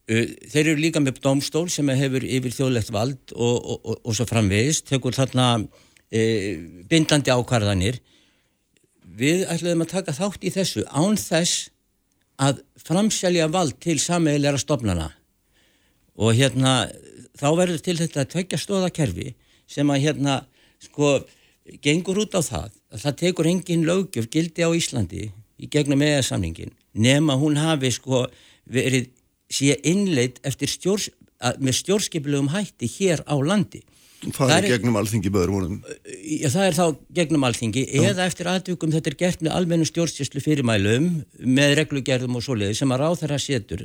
Þeir 0.08 0.66
eru 0.72 0.80
líka 0.80 1.00
með 1.00 1.20
domstól 1.20 1.68
sem 1.68 1.88
hefur 1.88 2.24
yfir 2.24 2.54
þjóðlegt 2.54 2.92
vald 2.94 3.34
og, 3.34 3.56
og, 3.58 3.80
og, 3.84 3.96
og 4.04 4.14
svo 4.16 4.24
framvegist, 4.24 4.86
tekur 4.88 5.12
þarna 5.12 5.66
e, 6.08 6.22
bindandi 6.88 7.30
ákvarðanir. 7.30 7.98
Við 9.02 9.44
ætlaðum 9.50 9.84
að 9.84 9.92
taka 9.92 10.12
þátt 10.16 10.46
í 10.46 10.50
þessu 10.54 10.86
án 10.88 11.18
þess 11.20 11.68
að 12.38 12.62
framselja 12.78 13.48
vald 13.50 13.78
til 13.82 13.98
sameigilega 14.00 14.60
stofnana. 14.62 15.10
Og 16.18 16.34
hérna 16.38 16.88
þá 17.38 17.48
verður 17.58 17.82
til 17.82 17.96
þetta 17.98 18.26
tveggja 18.30 18.58
stóðakerfi 18.58 19.34
sem 19.70 19.90
að 19.90 20.04
hérna 20.06 20.38
sko 20.82 21.18
gengur 21.84 22.22
út 22.24 22.34
á 22.38 22.42
það 22.42 22.70
að 22.94 23.02
það 23.04 23.18
tekur 23.22 23.50
engin 23.50 23.86
lögjöf 23.86 24.30
gildi 24.32 24.64
á 24.64 24.70
Íslandi 24.72 25.28
í 25.58 25.68
gegnum 25.70 26.02
eða-samningin 26.06 26.72
nema 26.94 27.36
hún 27.38 27.58
hafi 27.60 27.90
sko 27.94 28.24
verið 28.68 29.10
síðan 29.52 29.84
innleitt 29.92 30.40
eftir 30.46 30.70
stjórs, 30.70 31.08
með 31.58 31.78
stjórnskipilegum 31.82 32.50
hætti 32.52 32.88
hér 32.98 33.22
á 33.28 33.36
landi 33.38 33.82
Er 34.26 34.66
gegnum 34.66 34.96
alþingi 34.98 35.30
böður 35.30 35.52
vonum? 35.54 35.74
Já, 36.26 36.48
það 36.50 36.64
er 36.64 36.74
þá 36.74 36.84
gegnum 37.14 37.44
alþingi 37.46 37.84
Já. 37.86 38.00
eða 38.10 38.24
eftir 38.26 38.48
aðtökum 38.50 38.90
þetta 38.90 39.12
er 39.12 39.16
gert 39.20 39.44
með 39.46 39.54
almennu 39.54 39.86
stjórnstíslu 39.86 40.42
fyrirmælum 40.42 41.06
með 41.46 41.74
reglugerðum 41.78 42.40
og 42.40 42.42
svoleiði 42.42 42.80
sem 42.80 42.94
að 42.94 43.04
ráð 43.04 43.20
þeirra 43.22 43.38
setur 43.44 43.84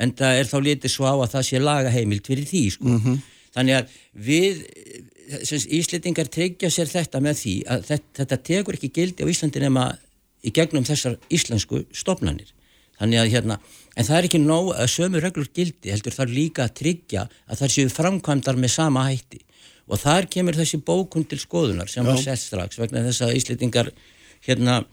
en 0.00 0.12
það 0.18 0.42
er 0.42 0.50
þá 0.50 0.58
litið 0.66 0.92
svo 0.92 1.08
á 1.08 1.14
að 1.16 1.32
það 1.32 1.48
sé 1.48 1.62
laga 1.64 1.94
heimilt 1.94 2.28
fyrir 2.28 2.48
því 2.48 2.62
sko. 2.76 2.88
Mm 2.90 3.00
-hmm. 3.00 3.18
Þannig 3.56 3.78
að 3.78 3.98
við, 4.28 4.62
Íslitingar 5.80 6.28
tryggja 6.28 6.70
sér 6.70 6.88
þetta 6.90 7.20
með 7.24 7.36
því 7.40 7.56
að 7.72 7.84
þetta, 7.88 8.14
þetta 8.20 8.36
tekur 8.50 8.76
ekki 8.76 8.94
gildi 8.94 9.24
á 9.24 9.30
Íslandi 9.32 9.60
nema 9.64 9.90
í 10.44 10.50
gegnum 10.52 10.84
þessar 10.84 11.18
íslensku 11.30 11.84
stopnannir. 11.92 12.52
Þannig 13.00 13.18
að 13.20 13.30
hérna, 13.32 13.60
en 13.96 14.04
það 14.04 14.16
er 14.16 14.26
ekki 14.28 14.40
nóg 14.42 14.74
að 14.76 14.90
sömu 14.92 15.20
reglur 15.20 15.48
gildi 15.54 15.90
heldur 15.90 16.12
þar 16.12 16.28
líka 16.28 16.64
að 16.66 16.74
tryggja 16.82 17.28
að 17.48 17.62
það 17.62 17.72
séu 17.74 17.88
framkvæmdar 17.88 18.56
með 18.60 18.74
sama 18.76 19.06
hætti 19.08 19.40
og 19.90 19.98
þar 19.98 20.28
kemur 20.30 20.56
þessi 20.58 20.80
bókun 20.86 21.26
til 21.28 21.40
skoðunar 21.42 21.90
sem 21.90 22.06
Já. 22.06 22.10
var 22.12 22.22
sett 22.22 22.42
strax 22.44 22.78
vegna 22.78 23.02
þess 23.08 23.26
að 23.26 23.36
Íslitingar 23.40 23.90
hérna, 24.46 24.84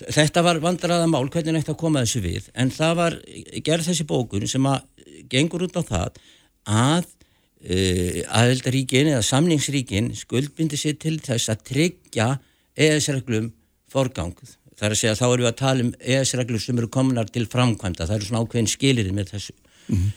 þetta 0.00 0.44
var 0.46 0.60
vandræða 0.62 1.06
mál 1.10 1.28
hvernig 1.30 1.68
að 1.68 1.78
koma 1.80 2.02
þessu 2.04 2.24
við 2.24 2.50
en 2.54 2.72
það 2.74 2.94
var 2.98 3.18
gerð 3.66 3.90
þessi 3.90 4.06
bókun 4.10 4.50
sem 4.50 4.66
að 4.66 4.84
gengur 5.30 5.66
út 5.68 5.78
á 5.78 5.82
það 5.86 6.20
að 6.66 7.06
uh, 7.06 8.20
aðeldaríkin 8.40 9.12
eða 9.14 9.26
samningsríkin 9.26 10.14
skuldbindi 10.18 10.80
sér 10.80 10.98
til 11.00 11.18
þess 11.22 11.52
að 11.52 11.66
tryggja 11.70 12.30
ES-reglum 12.74 13.52
forgang 13.90 14.34
það 14.80 14.86
er 14.88 14.94
að 14.94 15.00
segja 15.02 15.18
þá 15.18 15.26
erum 15.28 15.44
við 15.44 15.50
að 15.50 15.60
tala 15.60 15.84
um 15.84 15.92
ES-reglur 16.00 16.62
sem 16.62 16.78
eru 16.80 16.90
komunar 16.92 17.30
til 17.30 17.46
framkvæmda 17.50 18.08
það 18.08 18.16
eru 18.16 18.28
svona 18.28 18.44
ákveðin 18.44 18.70
skilir 18.72 19.10
með 19.14 19.34
þessu 19.34 19.54
mm 19.54 19.96
-hmm. 19.96 20.10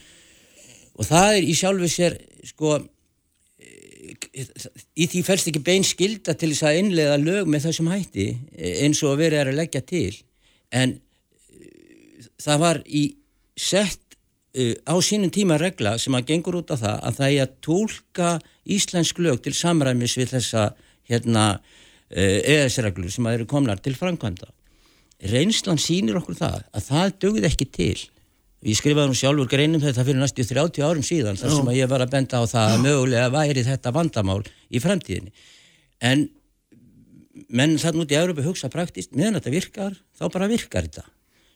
og 0.95 1.09
það 1.09 1.38
er 1.38 1.43
í 1.43 1.55
sjálfu 1.59 1.89
sér 1.91 2.17
sko 2.47 2.77
í 4.34 5.07
því 5.09 5.24
fælst 5.26 5.49
ekki 5.49 5.64
bein 5.66 5.86
skilda 5.88 6.36
til 6.38 6.51
þess 6.53 6.68
að 6.68 6.80
innlega 6.82 7.18
lög 7.22 7.49
með 7.49 7.68
þessum 7.68 7.91
hætti 7.93 8.28
eins 8.84 9.01
og 9.05 9.20
verið 9.22 9.41
er 9.41 9.51
að 9.51 9.59
leggja 9.61 9.84
til. 9.89 10.14
En 10.74 10.95
uh, 10.97 12.30
það 12.43 12.64
var 12.64 12.82
í 12.88 13.03
sett 13.59 14.18
uh, 14.57 14.74
á 14.86 14.95
sínum 15.05 15.34
tíma 15.34 15.59
regla 15.61 15.97
sem 16.01 16.16
að 16.18 16.28
gengur 16.32 16.61
út 16.61 16.74
á 16.74 16.78
það 16.78 16.97
að 16.97 17.20
það 17.20 17.36
er 17.36 17.45
að 17.45 17.55
tólka 17.68 18.34
íslensk 18.78 19.22
lög 19.24 19.43
til 19.43 19.55
samræmis 19.57 20.18
við 20.20 20.36
þessa 20.38 20.72
hérna 21.09 21.45
uh, 21.59 22.39
ES-reglur 22.41 23.14
sem 23.14 23.28
að 23.28 23.39
eru 23.39 23.49
komnar 23.49 23.82
til 23.84 23.95
framkvæmda. 23.97 24.49
Reynslan 25.34 25.80
sínir 25.80 26.18
okkur 26.20 26.36
það 26.36 26.64
að 26.76 26.89
það 26.89 27.16
dögði 27.24 27.49
ekki 27.49 27.70
til 27.72 27.99
Ég 28.64 28.78
skrifaði 28.80 29.11
nú 29.11 29.18
sjálfur 29.18 29.49
greinum 29.51 29.82
þetta 29.84 30.05
fyrir 30.07 30.22
næstu 30.22 30.45
30 30.47 30.86
árum 30.88 31.03
síðan 31.03 31.39
þar 31.39 31.51
sem 31.57 31.72
að 31.74 31.80
ég 31.82 31.89
var 31.91 32.03
að 32.05 32.14
benda 32.14 32.39
á 32.39 32.43
það 32.47 32.70
að 32.72 32.84
mögulega 32.86 33.34
væri 33.34 33.66
þetta 33.68 33.91
vandamál 33.95 34.39
í 34.72 34.80
fremtíðinni. 34.84 35.34
En 35.99 36.30
menn 37.49 37.76
þannig 37.82 38.05
út 38.05 38.14
í 38.14 38.20
Európa 38.20 38.45
hugsa 38.45 38.70
praktist, 38.72 39.11
meðan 39.18 39.39
þetta 39.39 39.53
virkar, 39.53 39.97
þá 40.16 40.26
bara 40.32 40.49
virkar 40.51 40.88
þetta. 40.88 41.03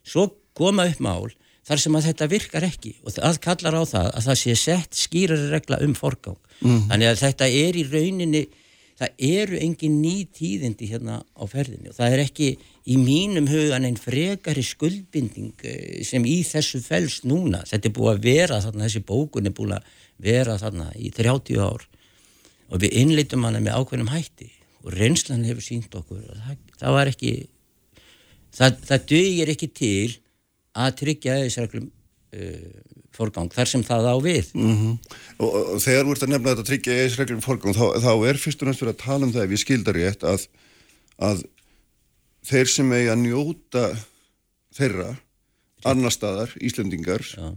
Svo 0.08 0.28
koma 0.58 0.88
upp 0.90 1.02
mál 1.04 1.30
þar 1.68 1.84
sem 1.84 1.98
að 2.00 2.08
þetta 2.10 2.30
virkar 2.32 2.68
ekki 2.68 2.94
og 3.04 3.16
það 3.16 3.42
kallar 3.44 3.80
á 3.80 3.84
það 3.88 4.10
að 4.12 4.28
það 4.30 4.40
sé 4.42 4.56
sett 4.60 5.00
skýrari 5.00 5.50
regla 5.52 5.82
um 5.84 5.96
forgang. 5.98 6.40
Mm. 6.60 6.88
Þannig 6.92 7.12
að 7.12 7.22
þetta 7.24 7.50
er 7.62 7.78
í 7.78 7.84
rauninni, 7.88 8.44
það 8.98 9.28
eru 9.30 9.60
engin 9.62 10.00
ný 10.02 10.16
tíðindi 10.34 10.92
hérna 10.92 11.22
á 11.24 11.44
ferðinni 11.48 11.92
og 11.92 12.00
það 12.00 12.16
er 12.16 12.24
ekki 12.24 12.52
í 12.88 12.96
mínum 13.00 13.50
hugan 13.52 13.86
einn 13.88 14.00
frekari 14.00 14.64
skuldbinding 14.64 15.66
eh, 15.68 16.04
sem 16.08 16.26
í 16.28 16.40
þessu 16.48 16.80
fels 16.84 17.22
núna, 17.28 17.64
þetta 17.68 17.90
er 17.90 17.96
búið 17.98 18.14
að 18.14 18.28
vera 18.28 18.62
þarna, 18.64 18.86
þessi 18.88 19.04
bókun 19.08 19.50
er 19.50 19.56
búið 19.58 19.76
að 19.78 19.90
vera 20.28 20.58
þarna 20.62 20.88
í 20.96 21.12
30 21.16 21.60
ár 21.62 21.84
og 22.68 22.82
við 22.84 22.96
innleitum 23.02 23.46
hana 23.48 23.62
með 23.64 23.82
ákveðnum 23.82 24.14
hætti 24.14 24.50
og 24.86 24.96
reynslan 24.96 25.46
hefur 25.48 25.66
sínt 25.66 25.94
okkur 25.98 26.24
það, 26.24 26.58
það 26.80 26.98
var 26.98 27.12
ekki 27.12 27.34
það, 28.56 28.82
það 28.90 29.08
dögir 29.12 29.54
ekki 29.54 29.70
til 29.76 30.18
að 30.78 30.98
tryggja 31.02 31.40
þessarklum 31.44 31.88
uh, 31.88 32.40
eh, 32.40 32.88
forgang 33.18 33.50
þar 33.50 33.72
sem 33.72 33.84
það 33.86 34.10
á 34.14 34.16
við 34.22 34.50
mm 34.54 34.74
-hmm. 34.78 34.96
og, 35.42 35.56
og 35.76 35.80
þegar 35.82 36.06
þú 36.06 36.16
ert 36.16 36.26
að 36.26 36.34
nefna 36.34 36.54
þetta 36.54 36.68
tryggja 36.72 36.98
þessarklum 37.04 37.44
forgang 37.44 37.78
þá, 37.78 37.86
þá 38.06 38.12
er 38.30 38.42
fyrst 38.42 38.62
og 38.62 38.70
næst 38.70 38.84
verið 38.84 38.96
að 38.96 39.04
tala 39.04 39.26
um 39.26 39.34
það 39.34 39.46
ef 39.46 39.56
ég 39.56 39.64
skildar 39.64 39.98
rétt 39.98 40.28
að, 40.28 40.48
að 41.18 41.46
þeir 42.48 42.72
sem 42.72 42.92
eiga 42.96 43.16
að 43.16 43.24
njóta 43.26 43.86
þeirra 44.78 45.14
annar 45.88 46.14
staðar, 46.14 46.54
Íslandingar 46.64 47.24
Já. 47.28 47.50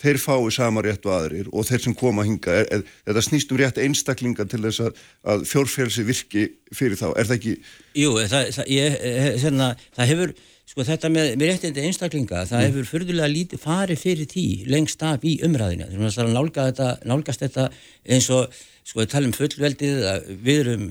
þeir 0.00 0.20
fái 0.22 0.52
sama 0.54 0.82
rétt 0.84 1.06
og 1.08 1.14
aðrir 1.16 1.50
og 1.52 1.66
þeir 1.68 1.84
sem 1.86 1.96
koma 1.96 2.24
að 2.24 2.30
hinga, 2.32 2.56
er, 2.62 2.70
er, 2.76 2.84
þetta 3.08 3.24
snýst 3.26 3.52
um 3.52 3.60
rétt 3.60 3.80
einstaklinga 3.82 4.46
til 4.50 4.62
þess 4.66 4.84
að, 4.86 5.02
að 5.34 5.44
fjórfélsi 5.50 6.06
virki 6.08 6.46
fyrir 6.74 6.98
þá, 7.00 7.08
er 7.14 7.30
það 7.30 7.36
ekki? 7.38 7.54
Jú, 8.00 8.14
það, 8.32 8.50
það, 8.58 8.72
ég, 8.76 8.98
hérna, 9.44 9.70
það 9.96 10.12
hefur, 10.14 10.34
sko 10.70 10.86
þetta 10.86 11.10
með, 11.10 11.32
með 11.34 11.50
réttindi 11.50 11.84
einstaklinga, 11.88 12.44
það 12.46 12.60
mm. 12.60 12.66
hefur 12.68 12.90
fyrðulega 12.92 13.30
lítið 13.32 13.62
farið 13.64 14.02
fyrir 14.04 14.30
því 14.30 14.46
lengst 14.70 15.02
af 15.02 15.26
í 15.26 15.36
umræðinu, 15.46 15.88
þannig 15.90 16.18
að 16.22 16.34
nálga 16.36 16.66
þetta, 16.70 16.90
nálgast 17.10 17.42
þetta 17.42 17.68
eins 18.06 18.30
og, 18.34 18.60
sko 18.86 19.02
við 19.02 19.12
talum 19.12 19.34
fullveldið, 19.34 20.00
við 20.46 20.60
erum 20.64 20.88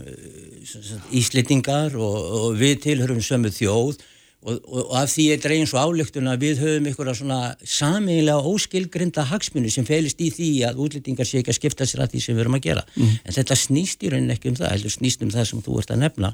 íslendingar 1.16 1.96
og, 1.96 2.18
og 2.42 2.60
við 2.60 2.82
tilhörum 2.90 3.24
sömu 3.24 3.52
þjóð 3.56 4.02
og, 4.44 4.60
og 4.68 4.94
af 5.00 5.10
því 5.12 5.26
er 5.34 5.42
dregin 5.44 5.68
svo 5.68 5.82
álöktun 5.84 6.30
að 6.32 6.44
við 6.46 6.62
höfum 6.64 6.88
einhverja 6.88 7.16
svona 7.20 7.40
samiðilega 7.64 8.52
óskilgrinda 8.52 9.26
hagsmunni 9.32 9.72
sem 9.74 9.88
felist 9.88 10.22
í 10.24 10.30
því 10.36 10.50
að 10.70 10.80
útlýtingar 10.86 11.28
sé 11.28 11.42
ekki 11.42 11.54
að 11.54 11.60
skipta 11.60 11.88
sér 11.90 12.06
að 12.06 12.16
því 12.16 12.24
sem 12.24 12.38
við 12.38 12.46
erum 12.46 12.60
að 12.60 12.66
gera 12.70 12.86
mm. 12.94 13.20
en 13.24 13.36
þetta 13.36 13.60
snýst 13.60 14.04
í 14.04 14.12
rauninni 14.14 14.36
ekki 14.38 14.54
um 14.54 14.60
það 14.60 14.74
heldur 14.76 14.96
snýst 14.96 15.26
um 15.26 15.34
það 15.34 15.50
sem 15.52 15.64
þú 15.66 15.80
ert 15.82 15.96
að 15.96 16.04
nefna 16.06 16.32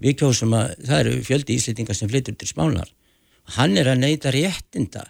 við 0.00 0.18
kjósum 0.20 0.54
að 0.56 0.76
það 0.84 1.00
eru 1.00 1.24
fjöldi 1.24 1.58
íslýtingar 1.58 1.98
sem 1.98 2.10
flyttur 2.10 2.36
til 2.38 2.48
spánar 2.50 2.90
hann 3.58 3.76
er 3.76 3.92
að 3.92 4.00
neyta 4.02 4.32
réttinda 4.34 5.04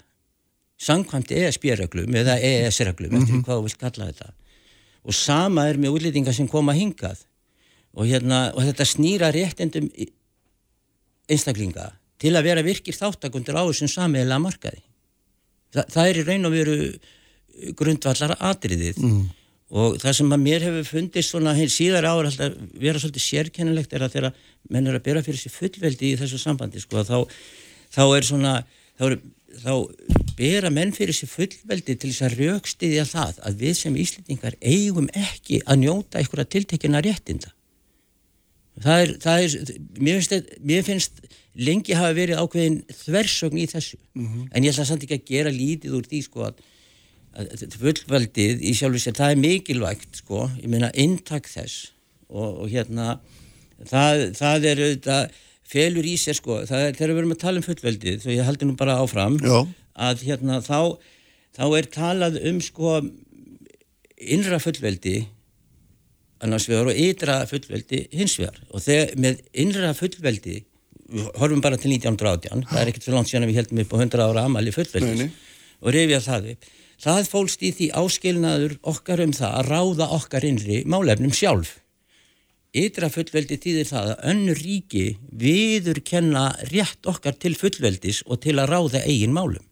samkvæmt 0.85 1.31
ESB-reglum 1.33 2.17
eða 2.21 2.39
ES-reglum 2.41 3.11
mm 3.11 3.17
-hmm. 3.17 3.23
eftir 3.23 3.35
mhm. 3.35 3.45
hvað 3.45 3.59
þú 3.59 3.63
vilt 3.63 3.79
kalla 3.79 4.11
þetta 4.11 4.33
og 5.05 5.15
sama 5.15 5.69
er 5.69 5.77
með 5.79 5.95
útlýtingar 5.97 6.35
sem 6.35 6.49
koma 6.49 6.73
hingað 6.73 7.25
og, 7.95 8.07
hérna, 8.07 8.53
og 8.55 8.65
þetta 8.65 8.85
snýra 8.89 9.31
réttindum 9.35 9.91
einstaklinga 11.31 11.93
til 12.21 12.35
að 12.37 12.47
vera 12.49 12.65
virkir 12.65 12.97
þáttakundur 12.97 13.59
á 13.59 13.63
þessum 13.69 13.91
samiðilega 13.91 14.43
markaði. 14.43 14.83
Þa, 15.75 15.85
það 15.91 16.09
er 16.09 16.19
í 16.21 16.25
raun 16.29 16.49
og 16.49 16.55
veru 16.55 16.77
grundvallara 17.79 18.37
atriðið 18.51 19.01
mm. 19.03 19.25
Og 19.73 19.97
það 20.03 20.17
sem 20.19 20.35
að 20.35 20.43
mér 20.45 20.67
hefur 20.67 20.89
fundist 20.91 21.33
svona 21.33 21.55
hér 21.57 21.71
síðar 21.73 22.05
ára 22.05 22.29
að 22.29 22.59
vera 22.77 23.01
svolítið 23.01 23.25
sérkennilegt 23.25 23.95
er 23.97 24.05
að 24.05 24.17
þegar 24.17 24.43
menn 24.71 24.91
er 24.91 24.99
að 24.99 25.07
bera 25.07 25.23
fyrir 25.25 25.41
sér 25.41 25.55
fullveldi 25.55 26.13
í 26.13 26.19
þessu 26.21 26.41
sambandi 26.41 26.83
sko 26.83 27.05
þá, 27.07 27.25
þá 27.95 28.05
er 28.05 28.29
svona 28.29 28.55
þá, 28.99 29.05
er, 29.09 29.17
þá 29.65 29.75
bera 30.37 30.73
menn 30.75 30.93
fyrir 30.93 31.17
sér 31.17 31.33
fullveldi 31.33 31.97
til 31.97 32.13
þess 32.13 32.27
að 32.29 32.39
raukstiðja 32.43 33.07
það 33.09 33.41
að 33.49 33.65
við 33.65 33.77
sem 33.81 33.97
íslendingar 34.05 34.59
eigum 34.61 35.09
ekki 35.17 35.63
að 35.65 35.81
njóta 35.87 36.21
einhverja 36.21 36.53
tiltekina 36.57 37.03
réttinda 37.05 37.55
það 38.85 39.01
er, 39.01 39.17
það 39.23 39.47
er 39.47 39.81
mér, 39.99 40.21
finnst, 40.21 40.55
mér 40.61 40.87
finnst 40.87 41.25
lengi 41.55 41.97
hafa 41.97 42.15
verið 42.17 42.41
ákveðin 42.43 42.81
þversögn 43.05 43.61
í 43.63 43.67
þessu 43.71 43.97
mm 43.97 44.27
-hmm. 44.27 44.47
en 44.51 44.65
ég 44.65 44.73
ætla 44.75 44.87
samt 44.89 45.05
ekki 45.07 45.19
að 45.21 45.29
gera 45.29 45.51
lítið 45.55 45.99
úr 45.99 46.09
því 46.11 46.23
sko 46.27 46.49
að, 46.49 46.63
að 47.35 47.79
fullvaldið 47.81 48.63
í 48.63 48.75
sjálf 48.77 48.99
og 48.99 49.03
sér, 49.03 49.17
það 49.19 49.35
er 49.35 49.41
mikilvægt 49.43 50.21
sko, 50.23 50.45
ég 50.61 50.71
meina 50.71 50.93
intak 50.95 51.49
þess 51.51 51.91
og, 52.31 52.65
og 52.65 52.69
hérna 52.73 53.19
það, 53.89 54.29
það 54.39 54.69
er 54.71 54.85
auðvitað 54.85 55.41
felur 55.75 56.07
í 56.07 56.15
sér 56.21 56.39
sko, 56.39 56.61
það 56.69 56.89
er 56.89 56.99
þegar 56.99 57.15
við 57.15 57.23
erum 57.23 57.35
að 57.35 57.43
tala 57.43 57.61
um 57.61 57.67
fullvaldið, 57.67 58.21
svo 58.23 58.35
ég 58.35 58.47
haldi 58.47 58.69
nú 58.69 58.77
bara 58.79 58.99
áfram 59.03 59.39
Já. 59.43 59.57
að 60.09 60.27
hérna 60.29 60.61
þá 60.65 60.79
þá 61.55 61.65
er 61.79 61.89
talað 61.95 62.39
um 62.51 62.61
sko 62.63 62.99
innra 64.25 64.61
fullveldi 64.63 65.25
annars 66.45 66.69
vegar 66.69 66.91
og 66.91 67.01
ytra 67.01 67.41
fullveldi 67.49 68.05
hins 68.13 68.37
vegar. 68.41 68.59
Og 68.75 68.83
þegar 68.85 69.15
með 69.21 69.43
innra 69.65 69.93
fullveldi 69.97 70.61
við 71.15 71.29
horfum 71.39 71.63
bara 71.65 71.79
til 71.81 71.93
1918 71.93 72.65
það 72.71 72.81
er 72.81 72.91
ekkert 72.91 73.07
svo 73.07 73.15
langt 73.15 73.31
síðan 73.31 73.47
að 73.47 73.53
við 73.53 73.61
heldum 73.61 73.83
upp 73.83 73.93
á 73.93 73.97
100 74.01 74.25
ára 74.25 74.45
amali 74.49 74.73
fullveldis 74.75 75.35
og 75.85 75.93
reyfja 75.95 76.21
það 76.25 76.49
upp 76.55 76.71
það 77.03 77.31
fólst 77.31 77.63
í 77.65 77.71
því 77.75 77.89
áskilnaður 78.01 78.77
okkar 78.83 79.23
um 79.25 79.33
það 79.35 79.57
að 79.59 79.71
ráða 79.73 80.11
okkar 80.19 80.47
innri 80.47 80.83
málefnum 80.87 81.35
sjálf. 81.35 81.79
Ytra 82.75 83.07
fullveldi 83.13 83.59
týðir 83.63 83.87
það 83.87 84.15
að 84.15 84.25
önnu 84.33 84.55
ríki 84.59 85.05
viður 85.31 86.01
kenna 86.03 86.49
rétt 86.73 87.07
okkar 87.07 87.37
til 87.39 87.55
fullveldis 87.55 88.25
og 88.27 88.43
til 88.43 88.57
að 88.59 88.73
ráða 88.73 89.05
eigin 89.07 89.35
málum. 89.35 89.63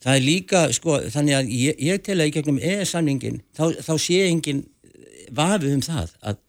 Það 0.00 0.14
er 0.14 0.24
líka 0.24 0.62
sko 0.76 0.98
þannig 1.12 1.36
að 1.36 1.52
ég, 1.52 1.78
ég 1.82 2.02
tel 2.04 2.18
að 2.20 2.30
í 2.30 2.34
gegnum 2.36 2.60
EES-samningin 2.62 3.40
þá, 3.56 3.64
þá 3.82 3.94
sé 4.00 4.22
engin 4.28 4.64
vafið 5.34 5.76
um 5.76 5.84
það 5.84 6.12
að, 6.22 6.40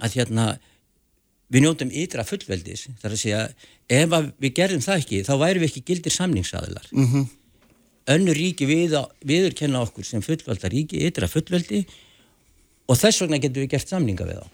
að 0.00 0.18
hérna 0.18 0.46
við 1.52 1.66
njótum 1.66 1.94
ytra 1.94 2.24
fullveldis. 2.26 2.88
Þar 3.02 3.14
að 3.14 3.20
segja 3.20 3.42
ef 3.92 4.14
við 4.42 4.54
gerðum 4.56 4.84
það 4.84 5.02
ekki 5.02 5.22
þá 5.28 5.34
væri 5.44 5.62
við 5.62 5.70
ekki 5.70 5.84
gildir 5.92 6.14
samningsaðilar. 6.14 6.88
Mm 6.90 7.10
-hmm. 7.10 7.26
Önnur 8.10 8.36
ríki 8.36 8.66
við, 8.68 8.98
viður 9.24 9.54
kenna 9.56 9.84
okkur 9.84 10.06
sem 10.06 10.24
fullvelda 10.24 10.70
ríki 10.72 11.04
ytra 11.08 11.28
fullveldi 11.30 11.84
og 12.88 13.00
þess 13.00 13.24
vegna 13.24 13.40
getum 13.40 13.64
við 13.64 13.72
gert 13.76 13.90
samninga 13.92 14.28
við 14.28 14.42
þá. 14.42 14.50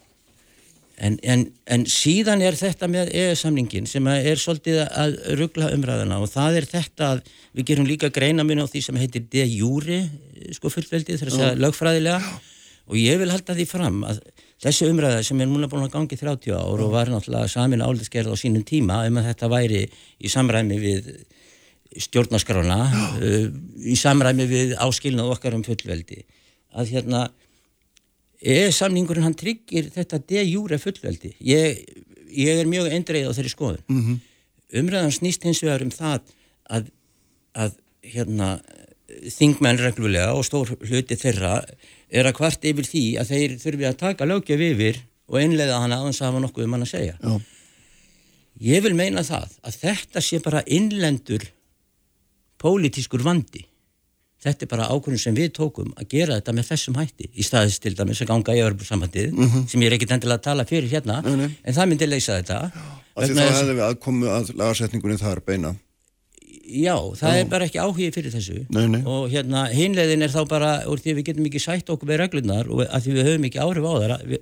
En, 1.00 1.14
en, 1.24 1.46
en 1.64 1.86
síðan 1.88 2.42
er 2.44 2.58
þetta 2.60 2.84
með 2.92 3.10
EE-samningin 3.16 3.86
sem 3.88 4.04
er 4.12 4.36
svolítið 4.36 4.82
að 4.84 5.14
ruggla 5.40 5.70
umræðana 5.72 6.18
og 6.20 6.28
það 6.28 6.58
er 6.58 6.66
þetta 6.68 7.06
að 7.14 7.22
við 7.56 7.70
gerum 7.70 7.88
líka 7.88 8.10
greina 8.12 8.44
minn 8.44 8.60
á 8.60 8.68
því 8.68 8.82
sem 8.84 8.98
heitir 9.00 9.24
de 9.32 9.46
júri 9.48 10.02
sko 10.58 10.68
fullveldi 10.72 11.16
þar 11.16 11.32
að 11.32 11.38
segja 11.38 11.56
lögfræðilega. 11.56 12.34
Og 12.90 12.98
ég 13.00 13.16
vil 13.22 13.30
halda 13.32 13.56
því 13.56 13.66
fram 13.70 14.04
að 14.04 14.20
þessi 14.60 14.90
umræða 14.90 15.24
sem 15.24 15.40
er 15.40 15.48
núna 15.48 15.70
búin 15.72 15.86
að 15.86 15.94
gangi 15.94 16.20
30 16.20 16.52
ár 16.58 16.84
og 16.84 16.92
var 16.92 17.08
náttúrulega 17.08 17.48
samin 17.48 17.84
áldiskerð 17.86 18.34
á 18.34 18.36
sínum 18.36 18.66
tíma 18.66 19.00
um 19.08 19.20
að 19.22 19.30
þetta 19.30 19.50
væri 19.54 19.84
í 20.20 20.32
samræmi 20.32 20.80
við 20.82 21.12
stjórnaskrána 21.98 22.78
uh, 23.18 23.46
í 23.82 23.96
samræmi 23.98 24.46
við 24.50 24.74
áskilnað 24.78 25.32
okkar 25.34 25.56
um 25.58 25.64
fullveldi 25.66 26.22
að 26.78 26.94
hérna 26.94 27.24
eða 28.40 28.72
samningurinn 28.72 29.26
hann 29.26 29.38
tryggir 29.38 29.90
þetta 29.94 30.20
de 30.30 30.44
júre 30.46 30.78
fullveldi 30.80 31.34
ég, 31.44 31.82
ég 32.30 32.60
er 32.62 32.70
mjög 32.70 32.92
eindreið 32.94 33.30
á 33.30 33.36
þeirri 33.36 33.52
skoðun 33.52 33.84
mm 33.88 34.02
-hmm. 34.04 34.20
umræðan 34.82 35.16
snýst 35.18 35.44
hins 35.44 35.62
vegar 35.64 35.82
um 35.82 35.90
það 35.90 36.20
að, 36.70 36.92
að 37.54 37.74
hérna 38.00 38.60
þingmenn 39.28 39.80
reglulega 39.80 40.32
og 40.36 40.44
stór 40.46 40.72
hluti 40.78 41.18
þeirra 41.18 41.60
er 42.10 42.26
að 42.26 42.36
hvart 42.38 42.64
yfir 42.66 42.86
því 42.86 43.04
að 43.20 43.32
þeir 43.32 43.56
þurfi 43.62 43.88
að 43.88 44.00
taka 44.00 44.28
lögjöf 44.28 44.62
yfir 44.70 45.00
og 45.30 45.38
einlega 45.40 45.78
hana 45.82 46.00
aðeins 46.00 46.20
að 46.22 46.30
hafa 46.30 46.42
nokkuð 46.44 46.66
um 46.66 46.76
hann 46.76 46.86
að 46.86 46.92
segja. 46.92 47.16
Já. 47.22 47.34
Ég 48.60 48.82
vil 48.84 48.96
meina 48.98 49.22
það 49.24 49.54
að 49.64 49.78
þetta 49.84 50.22
sé 50.24 50.40
bara 50.44 50.62
innlendur 50.66 51.46
pólitískur 52.60 53.24
vandi. 53.24 53.66
Þetta 54.40 54.64
er 54.64 54.70
bara 54.70 54.88
ákvörðun 54.88 55.20
sem 55.20 55.36
við 55.36 55.50
tókum 55.58 55.90
að 56.00 56.14
gera 56.14 56.38
þetta 56.38 56.54
með 56.56 56.70
þessum 56.70 56.96
hætti 56.96 57.28
í 57.36 57.44
staðist 57.44 57.82
til 57.84 57.92
dæmis 57.96 58.22
að 58.24 58.30
ganga 58.30 58.56
í 58.56 58.62
öðrubursambandið 58.64 59.34
mm 59.34 59.48
-hmm. 59.50 59.66
sem 59.68 59.82
ég 59.82 59.90
er 59.90 59.96
ekkit 59.98 60.14
endilega 60.16 60.40
að 60.40 60.46
tala 60.46 60.64
fyrir 60.64 60.88
hérna 60.88 61.20
nei, 61.26 61.36
nei. 61.36 61.50
en 61.60 61.76
það 61.76 61.90
myndi 61.90 62.08
leysa 62.08 62.38
þetta. 62.40 62.72
Því 63.20 63.36
þá 63.36 63.42
hefðu 63.44 63.74
við 63.74 63.84
aðkomu 63.84 64.30
að 64.32 64.52
lagarsetningunni 64.56 65.20
þar 65.20 65.42
beina. 65.44 65.74
Já, 66.70 66.96
það 67.18 67.34
Já. 67.34 67.40
er 67.40 67.48
bara 67.50 67.66
ekki 67.66 67.80
áhugið 67.82 68.14
fyrir 68.14 68.32
þessu 68.32 68.58
nei, 68.70 69.02
og 69.02 69.28
hérna 69.32 69.66
hinlegin 69.74 70.22
er 70.22 70.30
þá 70.30 70.42
bara 70.48 70.70
úr 70.86 71.00
því 71.02 71.12
að 71.12 71.16
við 71.18 71.26
getum 71.26 71.46
ekki 71.48 71.62
sætt 71.62 71.90
okkur 71.90 72.08
með 72.08 72.20
reglunar 72.22 72.70
og 72.70 72.84
að 72.86 73.06
því 73.06 73.14
við 73.16 73.26
höfum 73.28 73.46
ekki 73.48 73.62
áhrif 73.64 73.88
á 73.90 73.92
það 73.92 74.14
að, 74.14 74.36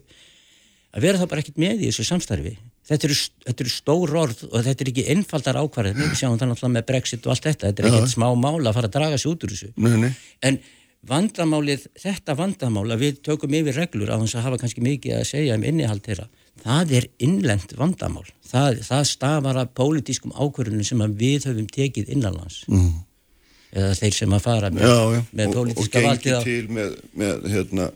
að 0.93 1.07
vera 1.07 1.21
þá 1.23 1.27
bara 1.31 1.45
ekkit 1.45 1.63
með 1.63 1.81
í 1.81 1.89
þessu 1.89 2.05
samstarfi 2.05 2.53
þetta 2.89 3.09
eru, 3.09 3.19
þetta 3.47 3.65
eru 3.65 3.75
stór 3.75 4.17
orð 4.23 4.43
og 4.49 4.65
þetta 4.67 4.85
er 4.85 4.91
ekki 4.93 5.07
einfaldar 5.15 5.61
ákvarðið 5.61 6.03
við 6.03 6.17
sjáum 6.23 6.41
það 6.41 6.53
náttúrulega 6.53 6.75
með 6.79 6.89
Brexit 6.91 7.29
og 7.29 7.35
allt 7.35 7.47
þetta. 7.51 7.71
Þetta 7.71 7.85
er 7.85 7.93
ekkit 7.93 8.15
smá 8.15 8.29
mál 8.33 8.59
að 8.59 8.75
fara 8.79 8.91
að 8.91 8.99
draga 8.99 9.21
sér 9.21 9.33
út 9.35 9.47
úr 9.47 9.55
þessu. 9.55 9.71
Nei, 9.77 10.11
en 10.49 10.61
vandamálið 11.09 11.87
þetta 12.01 12.35
vandamál 12.37 12.89
að 12.91 13.05
við 13.05 13.23
tökum 13.29 13.55
yfir 13.55 13.77
reglur 13.79 14.11
á 14.11 14.17
þess 14.19 14.39
að 14.39 14.47
hafa 14.49 14.61
kannski 14.65 14.83
mikið 14.85 15.21
að 15.21 15.29
segja 15.31 15.59
um 15.59 15.67
innihald 15.69 16.03
þeirra 16.05 16.27
það 16.63 16.95
er 16.99 17.09
innlend 17.25 17.75
vandamál. 17.79 18.27
Það, 18.49 18.81
það 18.87 19.05
stafar 19.11 19.61
af 19.63 19.75
pólitískum 19.77 20.33
ákvörðunum 20.35 20.87
sem 20.87 21.05
við 21.19 21.49
höfum 21.51 21.69
tekið 21.73 22.15
innanlands. 22.17 22.63
Mm. 22.71 23.05
eða 23.69 23.97
þeir 23.99 24.15
sem 24.17 24.33
að 24.33 24.47
fara 24.47 24.71
með, 24.73 25.19
með 25.37 25.51
pólitíska 25.53 26.01
valdið 26.01 26.35
og, 26.35 26.39
og 26.39 26.47
gengið 26.47 26.65
til 26.65 26.77
með, 26.79 26.95
með 27.21 27.49
hérna 27.53 27.89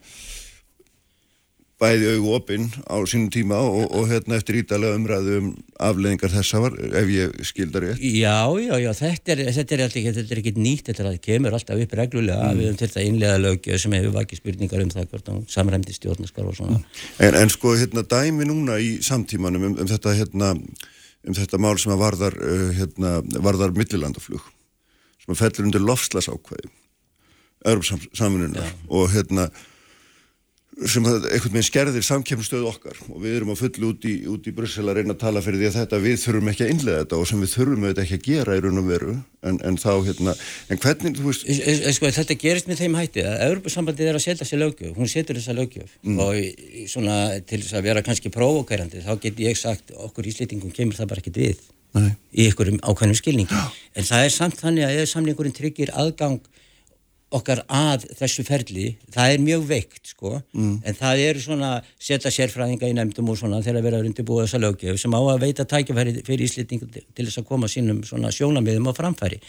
bæði 1.83 2.13
auðu 2.15 2.33
opinn 2.37 2.69
á 2.87 2.97
sínum 3.11 3.31
tíma 3.33 3.59
og, 3.59 3.89
og 3.97 4.07
hérna 4.11 4.37
eftir 4.39 4.61
ídalega 4.61 4.99
umræðu 4.99 5.39
um 5.41 5.49
afleðingar 5.83 6.31
þessa 6.33 6.61
var, 6.63 6.77
ef 7.01 7.11
ég 7.11 7.35
skildar 7.49 7.87
rétt. 7.87 8.03
Já, 8.03 8.47
já, 8.63 8.75
já, 8.79 8.91
þetta 8.99 9.35
er, 9.35 9.43
þetta 9.57 9.77
er, 9.77 9.83
alltaf, 9.87 10.07
þetta 10.19 10.37
er 10.37 10.43
ekki 10.43 10.55
nýtt, 10.59 10.91
þetta 10.91 11.07
er, 11.11 11.19
kemur 11.25 11.57
alltaf 11.59 11.83
upp 11.83 11.97
reglulega 11.99 12.51
mm. 12.51 12.61
við 12.61 12.71
um 12.71 12.79
þetta 12.83 13.07
innlega 13.09 13.41
lögjöð 13.43 13.83
sem 13.83 13.97
hefur 13.99 14.15
vakið 14.19 14.43
spurningar 14.43 14.85
um 14.85 14.93
það 14.95 15.09
hvort 15.11 15.33
á 15.33 15.35
samræmdi 15.57 15.97
stjórnaskar 15.97 16.51
og 16.51 16.59
svona. 16.61 16.79
Mm. 16.79 17.09
En, 17.27 17.41
en 17.43 17.55
sko, 17.57 17.75
hérna, 17.81 18.07
dæmi 18.15 18.49
núna 18.49 18.79
í 18.83 18.93
samtímanum 19.03 19.71
um, 19.73 19.77
um 19.83 19.91
þetta, 19.91 20.15
hérna, 20.21 20.53
um 21.27 21.39
þetta 21.41 21.63
mál 21.63 21.75
sem 21.83 21.95
að 21.97 22.05
varðar, 22.05 22.39
uh, 22.39 22.69
hérna, 22.79 23.17
varðar 23.43 23.75
millilandaflug, 23.79 24.47
sem 25.25 25.35
að 25.35 25.43
fellur 25.43 25.71
undir 25.71 25.85
lofslasákvæði, 25.89 26.73
örfsamfununar 27.73 28.73
og 28.91 29.13
hérna 29.13 29.51
sem 30.89 31.05
að 31.05 31.27
einhvern 31.29 31.53
veginn 31.53 31.67
skerðir 31.67 32.05
samkemstöðu 32.07 32.69
okkar. 32.71 32.97
Og 33.13 33.19
við 33.21 33.35
erum 33.37 33.51
að 33.53 33.59
fullu 33.61 33.91
út 33.93 34.07
í, 34.09 34.13
í 34.25 34.53
Brussel 34.57 34.87
að 34.89 34.97
reyna 35.01 35.13
að 35.13 35.21
tala 35.21 35.43
fyrir 35.45 35.61
því 35.61 35.67
að 35.69 35.77
þetta 35.77 35.99
við 36.01 36.17
þurfum 36.23 36.49
ekki 36.53 36.65
að 36.65 36.71
innlega 36.73 37.03
þetta 37.03 37.19
og 37.21 37.29
sem 37.29 37.43
við 37.45 37.51
þurfum 37.53 37.85
auðvitað 37.85 38.05
ekki 38.07 38.17
að 38.19 38.25
gera 38.31 38.57
í 38.57 38.63
raun 38.65 38.81
og 38.83 38.87
veru. 38.89 39.17
En, 39.43 39.59
en 39.69 39.77
þá 39.83 39.91
hérna, 40.07 40.35
en 40.71 40.81
hvernig 40.83 41.17
þú 41.19 41.27
veist 41.29 41.45
Es- 41.51 41.61
es- 41.67 41.97
Sko, 41.99 42.07
þetta 42.15 42.37
gerist 42.41 42.71
með 42.71 42.81
þeim 42.85 42.97
hætti 43.01 43.25
að 43.27 43.45
Európa-sambandið 43.51 44.09
er 44.13 44.19
að 44.21 44.25
setja 44.25 44.47
sér 44.49 44.63
lögjöf, 44.63 44.95
hún 44.97 45.11
setur 45.11 45.37
þessa 45.41 45.57
lögjöf 45.59 45.97
og 46.15 46.33
í- 46.39 46.55
í 46.83 46.87
svona 46.89 47.17
til 47.43 47.59
þess 47.61 47.75
að 47.77 47.87
vera 47.91 48.03
kannski 48.07 48.31
próvokerandi 48.33 49.03
þá 49.05 49.13
get 49.27 49.43
ég 49.43 49.59
sagt 49.59 49.91
okkur 49.93 50.31
íslýtingum 50.31 50.73
kemur 50.73 50.95
það 50.97 51.11
bara 51.13 51.21
ekkert 51.25 51.41
við. 51.43 51.63
Nei. 51.93 52.15
í 52.33 52.47
ykkurum 52.49 52.79
ákveðnum 52.81 53.19
skilningi. 53.19 53.53
En 53.93 54.07
það 54.09 54.23
er 54.25 54.31
samt 54.33 54.57
þannig 54.63 54.87
að 54.87 54.95
eða 54.97 55.09
samningurinn 55.11 55.53
tryggir 55.53 55.91
aðgang 55.93 56.39
okkar 57.37 57.63
að 57.73 58.07
þessu 58.19 58.45
ferli, 58.47 58.87
það 59.13 59.35
er 59.35 59.45
mjög 59.45 59.67
veikt 59.69 60.11
sko, 60.13 60.35
en 60.85 60.99
það 60.99 61.23
eru 61.27 61.43
svona 61.45 61.71
setja 61.99 62.33
sérfræðinga 62.35 62.91
í 62.91 62.97
nefndum 62.99 63.31
og 63.33 63.39
svona 63.41 63.63
þegar 63.65 63.87
vera 63.87 64.01
að 64.01 64.09
undirbúa 64.11 64.47
þessa 64.47 64.61
lögjöf 64.63 65.01
sem 65.01 65.17
á 65.17 65.21
að 65.21 65.45
veita 65.47 65.67
tækifæri 65.69 66.17
fyrir 66.27 66.47
íslýtingum 66.47 66.93
til 66.93 67.27
þess 67.27 67.41
að 67.41 67.49
koma 67.49 67.71
sínum 67.73 68.03
svona 68.05 68.33
sjónamiðum 68.35 68.91
á 68.91 68.93
framfæri. 68.99 69.41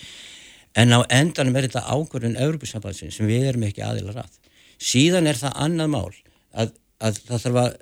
En 0.75 0.95
á 0.95 0.99
endanum 1.13 1.55
er 1.55 1.67
þetta 1.67 1.85
ákvörðun 1.85 2.39
Európusambandsins 2.41 3.19
sem 3.19 3.29
við 3.29 3.49
erum 3.51 3.67
ekki 3.67 3.83
aðilar 3.85 4.23
að. 4.23 4.39
Síðan 4.81 5.29
er 5.29 5.37
það 5.37 5.59
annað 5.67 5.91
mál 5.93 6.13
að, 6.51 6.73
að 6.97 7.19
það 7.27 7.43
þarf 7.45 7.59
að 7.61 7.75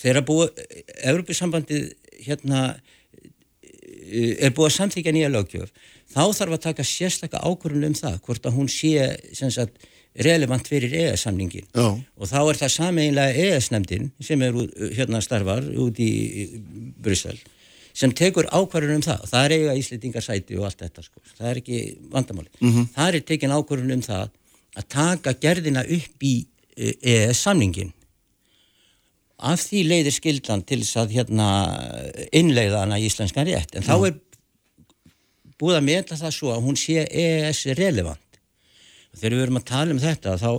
þegar 0.00 0.26
búið 0.28 0.62
Európusambandið 1.12 1.90
hérna 2.26 2.62
er 4.06 4.54
búið 4.54 4.70
að 4.70 4.76
samþykja 4.76 5.14
nýja 5.16 5.32
lögjöf 5.32 5.72
þá 6.12 6.22
þarf 6.38 6.56
að 6.56 6.64
taka 6.68 6.86
sérstakka 6.86 7.42
ákvörðun 7.42 7.90
um 7.90 7.98
það 7.98 8.20
hvort 8.26 8.46
að 8.46 8.56
hún 8.58 8.70
sé 8.72 9.10
sagt, 9.50 9.76
relevant 10.26 10.68
fyrir 10.68 10.94
EES-samningin 10.96 11.66
og 11.76 12.30
þá 12.30 12.38
er 12.44 12.60
það 12.62 12.72
sameinlega 12.76 13.44
EES-nefndin 13.46 14.10
sem 14.20 14.42
er 14.42 14.56
hérna 14.96 15.20
starfar 15.24 15.66
út 15.76 16.00
í 16.00 16.12
Bryssel 17.02 17.36
sem 17.96 18.12
tekur 18.12 18.48
ákvarðun 18.52 18.98
um 18.98 19.04
það. 19.04 19.22
Það 19.30 19.44
er 19.44 19.54
eiga 19.56 19.76
Íslendingar 19.80 20.24
sæti 20.24 20.58
og 20.58 20.66
allt 20.68 20.82
þetta 20.84 21.04
sko. 21.04 21.22
það 21.38 21.50
er 21.50 21.60
ekki 21.62 21.78
vandamáli 22.12 22.50
-hmm. 22.60 22.88
það 22.96 23.14
er 23.14 23.20
tekin 23.30 23.54
ákvarðun 23.56 23.96
um 23.96 24.02
það 24.02 24.28
að 24.76 24.88
taka 24.88 25.32
gerðina 25.32 25.82
upp 25.84 26.22
í 26.22 26.34
EES 26.76 27.40
samningin 27.40 27.92
af 29.36 29.60
því 29.60 29.82
leiðir 29.90 30.16
skildan 30.16 30.64
til 30.64 30.80
þess 30.80 31.02
að 31.02 31.16
hérna 31.18 31.48
innleiða 32.32 32.84
hana 32.84 33.00
í 33.00 33.06
íslenskan 33.10 33.48
rétt. 33.48 33.76
En 33.76 33.84
þá 33.84 33.96
er 34.08 34.16
búið 35.60 35.80
að 35.80 35.86
meta 35.90 36.16
það 36.16 36.34
svo 36.38 36.54
að 36.54 36.64
hún 36.64 36.80
sé 36.80 37.04
EES 37.04 37.66
relevant. 37.76 38.40
Og 39.12 39.20
þegar 39.20 39.36
við 39.36 39.46
erum 39.46 39.60
að 39.60 39.70
tala 39.70 39.96
um 39.96 40.02
þetta 40.02 40.36
þá 40.40 40.50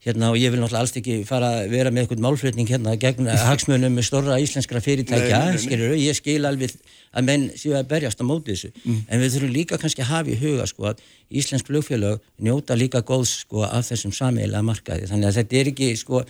hérna 0.00 0.30
og 0.32 0.38
ég 0.40 0.48
vil 0.48 0.62
náttúrulega 0.62 0.80
alls 0.80 0.94
ekki 0.96 1.16
fara 1.28 1.48
að 1.58 1.74
vera 1.74 1.90
með 1.92 2.06
eitthvað 2.06 2.22
málflutning 2.24 2.70
hérna 2.70 2.94
gegn 3.00 3.26
hagsmunum 3.36 3.98
með 3.98 4.06
stóra 4.08 4.38
íslenskra 4.40 4.80
fyrirtækja 4.80 5.40
skilur 5.60 5.92
ég 6.00 6.16
skil 6.16 6.38
alveg 6.48 6.72
að 7.12 7.26
menn 7.26 7.44
séu 7.52 7.74
að 7.76 7.90
berjast 7.90 8.22
á 8.22 8.24
móti 8.24 8.54
þessu. 8.54 8.70
En 9.10 9.20
við 9.20 9.34
þurfum 9.34 9.52
líka 9.58 9.80
kannski 9.82 10.04
að 10.06 10.12
hafa 10.14 10.32
í 10.32 10.38
huga 10.40 10.68
sko 10.70 10.88
að 10.92 11.02
íslensk 11.28 11.68
flugfélög 11.68 12.24
njóta 12.40 12.78
líka 12.80 13.04
góðs 13.04 13.42
sko 13.42 13.66
af 13.68 13.90
þessum 13.90 14.16
sameiginlega 14.16 14.64
markaði. 14.70 15.10
Þannig 15.10 15.28
að 15.28 15.38
þetta 15.42 15.60
er 15.60 15.72
ekki 15.74 15.90
sko 16.00 16.24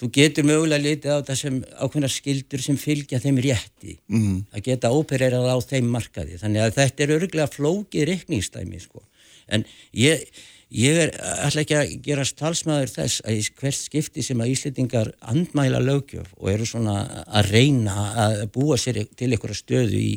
þú 0.00 0.10
getur 0.12 0.48
mögulega 0.48 0.84
litið 0.84 1.12
á 1.12 1.18
þetta 1.18 1.38
sem 1.40 1.60
ákveðnar 1.80 2.12
skildur 2.12 2.64
sem 2.64 2.80
fylgja 2.80 3.22
þeim 3.22 3.40
rétti. 3.44 3.96
Mm. 4.12 4.42
að 4.52 4.66
geta 4.70 4.92
ópererað 4.92 5.48
á 5.48 5.56
þeim 5.64 5.88
markaði. 5.94 6.40
Þannig 6.42 6.66
að 6.66 6.76
þetta 6.80 7.06
er 7.06 7.14
örgulega 7.20 7.54
flókið 7.54 8.10
reikningsdæmi 8.10 8.82
sko. 8.82 9.02
En 9.46 9.64
ég 9.96 10.26
Ég 10.74 10.96
er 10.98 11.12
alltaf 11.44 11.60
ekki 11.62 11.74
að 11.78 11.90
gera 12.02 12.24
talsmaður 12.26 12.90
þess 12.90 13.20
að 13.22 13.50
hvert 13.60 13.78
skipti 13.78 14.22
sem 14.26 14.40
að 14.42 14.50
Íslendingar 14.50 15.12
andmæla 15.22 15.78
lögjöf 15.78 16.32
og 16.40 16.48
eru 16.50 16.66
svona 16.66 16.96
að 17.22 17.52
reyna 17.54 17.94
að 18.24 18.42
búa 18.56 18.74
sér 18.74 19.04
til 19.14 19.28
einhverja 19.30 19.60
stöðu 19.60 20.00
í 20.00 20.16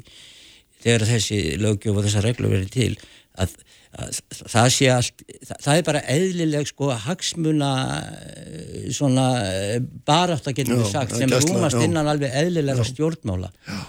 þegar 0.81 1.05
þessi 1.11 1.39
lögjöf 1.61 1.99
og 1.99 2.07
þessar 2.07 2.25
reglur 2.25 2.55
verið 2.55 2.71
til 2.73 2.89
að 3.37 3.53
það 3.89 4.67
sé 4.75 4.89
allt, 4.93 5.23
það, 5.41 5.55
það 5.63 5.79
er 5.79 5.85
bara 5.87 6.01
eðlileg 6.13 6.69
sko 6.69 6.91
hagsmuna 7.05 7.71
eh, 7.97 8.89
svona 8.93 9.25
eh, 9.47 9.79
barátt 10.05 10.49
að 10.49 10.59
getum 10.59 10.77
Já, 10.77 10.81
við 10.83 10.91
sagt 10.91 11.15
það 11.15 11.23
sem 11.23 11.33
rúmast 11.49 11.79
já. 11.79 11.85
innan 11.87 12.11
alveg 12.11 12.37
eðlilega 12.43 12.85
stjórnmála 12.85 13.49
Já. 13.65 13.79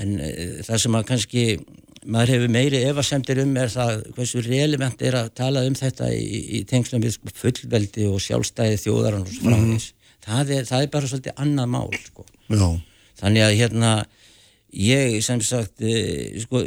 en 0.00 0.14
uh, 0.16 0.60
það 0.64 0.84
sem 0.86 0.96
að 0.96 1.08
kannski 1.10 1.46
maður 2.02 2.32
hefur 2.34 2.54
meiri 2.56 2.80
efasemdir 2.88 3.42
um 3.44 3.52
er 3.60 3.70
það 3.70 4.00
hversu 4.16 4.42
relevant 4.46 5.04
er 5.04 5.18
að 5.20 5.28
tala 5.38 5.66
um 5.68 5.76
þetta 5.78 6.08
í, 6.16 6.24
í 6.58 6.62
tengslum 6.68 7.04
við 7.04 7.18
sko, 7.18 7.34
fullveldi 7.42 8.08
og 8.08 8.22
sjálfstæði 8.24 8.80
þjóðaran 8.86 9.26
og 9.26 9.36
svo 9.36 9.44
framvegis 9.50 9.92
það, 10.24 10.56
er, 10.56 10.66
það 10.70 10.86
er 10.86 10.90
bara 10.96 11.12
svolítið 11.12 11.44
annað 11.44 11.70
mál 11.76 11.92
sko. 12.00 12.26
Já, 12.48 12.66
þannig 13.20 13.46
að 13.46 13.56
hérna 13.60 13.92
ég 14.72 15.18
sem 15.24 15.40
sagt 15.44 15.82
eh, 15.84 16.38
sko, 16.40 16.62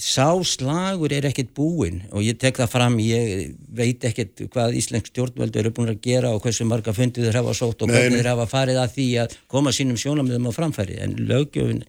sá 0.00 0.32
slagur 0.48 1.12
er 1.12 1.26
ekkert 1.28 1.50
búinn 1.56 2.00
og 2.08 2.24
ég 2.24 2.38
tek 2.40 2.56
það 2.56 2.70
fram 2.72 2.96
ég 3.04 3.50
veit 3.76 4.04
ekkert 4.08 4.46
hvað 4.48 4.78
Íslensk 4.80 5.10
stjórnvöldu 5.10 5.60
eru 5.60 5.72
búin 5.76 5.92
að 5.92 6.00
gera 6.06 6.32
og 6.32 6.40
hversu 6.44 6.64
marga 6.64 6.94
fundið 6.96 7.28
þeir 7.28 7.40
hafa 7.42 7.56
sótt 7.58 7.84
og 7.84 7.92
hvernig 7.92 8.22
þeir 8.22 8.30
hafa 8.32 8.48
farið 8.48 8.80
að 8.80 8.94
því 8.96 9.08
að 9.24 9.36
koma 9.52 9.74
sínum 9.76 10.00
sjónamöðum 10.00 10.48
á 10.48 10.52
framfæri. 10.56 10.96
En 11.04 11.18
lögjöfin 11.28 11.84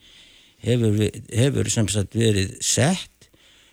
hefur, 0.65 0.99
hefur 1.31 1.71
sem 1.71 1.87
sagt 1.91 2.19
verið 2.19 2.57
sett 2.59 3.31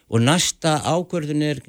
og 0.08 0.22
næsta 0.22 0.78
ákvörðun 0.86 1.44
er 1.50 1.62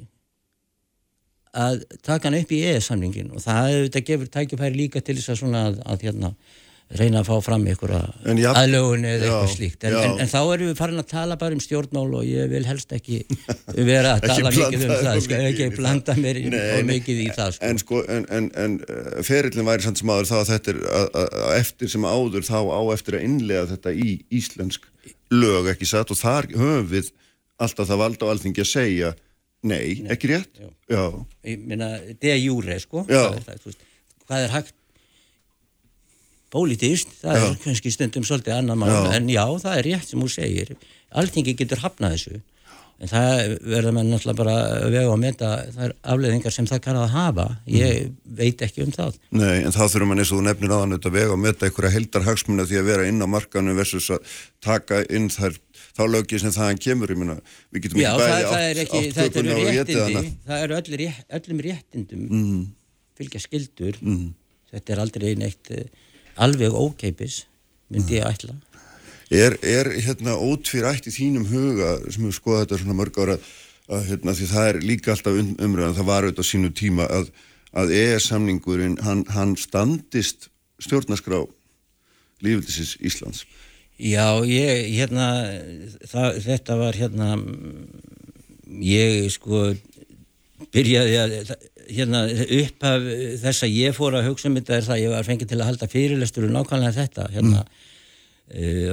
að 1.50 1.82
taka 2.06 2.28
hann 2.28 2.38
upp 2.38 2.52
í 2.54 2.62
EES-samningin 2.70 3.32
og 3.34 3.42
það 3.42 3.64
hefur 3.66 3.86
þetta 3.88 4.06
gefur 4.06 4.34
tækifæri 4.36 4.78
líka 4.78 5.02
til 5.02 5.18
þess 5.18 5.34
að 5.34 5.40
svona 5.42 5.64
að, 5.72 5.80
að 5.90 6.04
hérna 6.06 6.34
reyna 6.98 7.20
að 7.20 7.28
fá 7.28 7.36
fram 7.44 7.64
ykkur 7.70 7.92
aðlögun 7.94 9.04
eða 9.06 9.26
eitthvað 9.28 9.52
slíkt 9.52 9.84
en, 9.86 9.94
en, 10.00 10.14
en 10.24 10.30
þá 10.30 10.38
erum 10.40 10.70
við 10.70 10.78
farin 10.80 11.02
að 11.02 11.08
tala 11.12 11.36
bara 11.38 11.54
um 11.54 11.62
stjórnmál 11.62 12.16
og 12.18 12.24
ég 12.26 12.48
vil 12.50 12.62
helst 12.66 12.94
ekki 12.96 13.20
vera 13.76 14.16
að 14.16 14.26
tala 14.26 14.50
mikið 14.56 14.86
um 14.88 14.94
það 14.96 15.20
sko, 15.26 15.38
ekki 15.50 15.68
það. 15.68 15.76
blanda 15.76 16.16
mér 16.18 16.40
Nei, 16.40 16.58
og 16.58 16.80
nei. 16.80 16.88
mikið 16.88 17.22
í 17.22 17.28
það 17.36 17.54
sko. 17.54 17.68
en 17.70 17.80
sko, 17.82 18.02
en, 18.16 18.26
en, 18.34 18.48
en 18.64 18.76
uh, 18.82 19.20
ferillin 19.26 19.68
væri 19.70 19.86
samt 19.86 20.02
sem 20.02 20.10
áður 20.10 20.30
þá 20.32 20.36
að 20.40 20.50
þetta 20.50 20.74
er 20.74 20.80
að, 20.82 21.06
að, 21.22 21.28
að 21.44 21.54
eftir 21.60 21.94
sem 21.94 22.08
áður 22.10 22.48
þá 22.50 22.58
á 22.58 22.80
eftir 22.96 23.18
að 23.20 23.26
innlega 23.28 23.70
þetta 23.76 23.94
í 23.94 24.10
íslensk 24.40 24.90
lög 25.30 25.70
ekki 25.74 25.90
satt 25.92 26.10
og 26.10 26.18
þar 26.18 26.50
höfum 26.56 26.90
við 26.90 27.12
alltaf 27.60 27.86
það 27.92 28.02
valda 28.02 28.26
á 28.26 28.30
alþingi 28.34 28.64
að 28.64 28.70
segja 28.72 29.14
nei, 29.62 30.00
ekki 30.10 30.32
rétt? 30.34 30.58
já. 30.58 30.68
Já, 30.90 31.06
ég 31.46 32.42
jure 32.42 32.82
sko 32.82 33.06
hvað 33.06 33.38
er, 33.38 33.42
það, 33.46 33.62
þú 33.62 33.70
veist, 33.70 33.88
hvað 34.26 34.46
er 34.48 34.54
hægt 34.58 34.74
Pólitíst, 36.50 37.12
það 37.22 37.36
Já. 37.38 37.42
er 37.50 37.58
kannski 37.64 37.90
stundum 37.94 38.24
svolítið 38.26 38.56
annar 38.58 38.78
mál, 38.80 38.94
en 39.14 39.28
já, 39.30 39.44
það 39.62 39.76
er 39.78 39.84
rétt 39.90 40.08
sem 40.10 40.20
þú 40.24 40.30
segir. 40.34 40.72
Alþingi 41.14 41.54
getur 41.58 41.78
hafnað 41.84 42.16
þessu, 42.16 42.40
en 43.00 43.08
það 43.08 43.52
verður 43.70 43.94
mann 43.96 44.10
náttúrulega 44.10 44.38
bara 44.40 44.54
að 44.82 44.90
vega 44.96 45.12
og 45.14 45.20
meta 45.22 45.50
þær 45.76 45.94
afleðingar 46.14 46.52
sem 46.56 46.66
það 46.68 46.80
kann 46.84 46.98
að 47.00 47.14
hafa. 47.14 47.46
Ég 47.70 48.10
veit 48.40 48.64
ekki 48.66 48.82
um 48.84 48.90
það. 48.92 49.14
Nei, 49.30 49.62
en 49.62 49.72
þá 49.72 49.80
þurfum 49.86 50.10
mann 50.12 50.18
eins 50.24 50.32
og 50.34 50.40
þú 50.42 50.46
nefnir 50.48 50.74
aðan 50.74 50.96
þetta 50.98 51.12
vega 51.14 51.32
og 51.36 51.40
möta 51.46 51.68
einhverja 51.70 51.94
heldar 51.94 52.26
hagsmuna 52.26 52.66
því 52.68 52.80
að 52.82 52.90
vera 52.90 53.06
inn 53.08 53.22
á 53.22 53.26
markanu 53.30 53.76
versus 53.78 54.10
að 54.10 54.34
taka 54.60 55.00
inn 55.08 55.30
þær 55.32 55.56
þá 55.96 56.02
lögið 56.10 56.42
sem 56.44 56.52
þaðan 56.58 56.82
kemur, 56.82 57.14
meina 57.18 57.38
við 57.72 57.86
getum 57.86 58.02
Já, 58.02 58.10
það, 58.10 58.26
bæði 58.26 58.50
það 58.50 58.66
er 58.66 58.82
ekki, 58.84 59.00
átt 59.00 59.16
þetta 59.16 59.40
eru 59.40 59.48
kökuna 59.48 59.56
og 59.70 59.80
getið 59.80 60.02
hana 60.04 60.22
það 60.50 60.66
eru 60.66 60.78
öllum 61.40 61.64
réttindum 61.70 62.28
Mhm. 62.30 62.60
fylgja 63.20 63.40
skildur. 63.42 63.96
Þetta 64.70 64.92
er 64.94 65.00
aldrei 65.02 65.34
neitt 65.36 65.70
eh, 65.74 65.88
alveg 66.36 66.74
ókeipis, 66.74 67.44
myndi 67.90 68.18
ég 68.20 68.28
ætla. 68.28 68.56
Er, 69.30 69.54
er 69.62 69.92
hérna 70.02 70.34
ótvírætt 70.34 71.06
í 71.06 71.14
þínum 71.14 71.46
huga 71.46 71.96
sem 72.10 72.24
við 72.26 72.34
skoða 72.34 72.64
þetta 72.64 72.80
svona 72.80 72.98
mörg 72.98 73.18
ára 73.22 73.36
að 73.90 74.08
hérna 74.08 74.34
því 74.34 74.48
það 74.50 74.68
er 74.70 74.78
líka 74.86 75.14
alltaf 75.14 75.38
um, 75.38 75.54
umræðan, 75.62 75.96
það 75.98 76.08
var 76.08 76.26
auðvitað 76.26 76.48
sínu 76.48 76.70
tíma 76.78 77.06
að, 77.10 77.30
að 77.70 77.94
ES-samningurinn 77.94 78.98
hann, 79.06 79.24
hann 79.34 79.56
standist 79.58 80.48
stjórnarskrá 80.82 81.44
lífildisins 82.42 82.96
Íslands. 83.04 83.44
Já, 84.00 84.40
ég, 84.48 84.86
hérna, 84.96 85.26
það, 86.08 86.38
þetta 86.46 86.76
var 86.80 86.96
hérna, 86.96 87.30
ég 88.80 89.26
sko 89.34 89.66
byrjaði 90.72 91.18
að, 91.20 91.52
hérna, 91.90 92.24
upphaf 92.60 93.06
þess 93.42 93.66
að 93.66 93.76
ég 93.76 93.96
fór 93.96 94.18
að 94.18 94.28
hugsa 94.30 94.50
um 94.50 94.58
þetta 94.58 94.76
er 94.76 94.86
það 94.88 94.96
að 94.96 95.02
ég 95.04 95.14
var 95.14 95.28
fengið 95.28 95.52
til 95.52 95.60
að 95.60 95.70
halda 95.70 95.88
fyrirlestur 95.90 96.46
um 96.48 96.54
nákvæmlega 96.56 96.96
þetta, 96.98 97.30
hérna, 97.34 97.64
mm. 97.64 97.88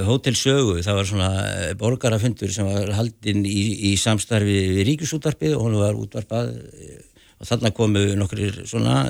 Hótel 0.06 0.36
Sögu, 0.38 0.76
það 0.86 0.98
var 1.00 1.06
svona 1.08 1.28
eh, 1.50 1.70
borgarafundur 1.78 2.52
sem 2.54 2.66
var 2.68 2.92
haldinn 2.94 3.40
í, 3.42 3.62
í 3.90 3.96
samstarfi 3.98 4.58
við 4.76 4.84
Ríkisútarpið 4.86 5.56
og 5.56 5.64
hún 5.64 5.80
var 5.80 5.98
útvarpað 5.98 6.52
eh, 6.54 7.00
og 7.38 7.48
þarna 7.48 7.72
komu 7.74 8.04
nokkur 8.18 8.60
svona 8.70 9.00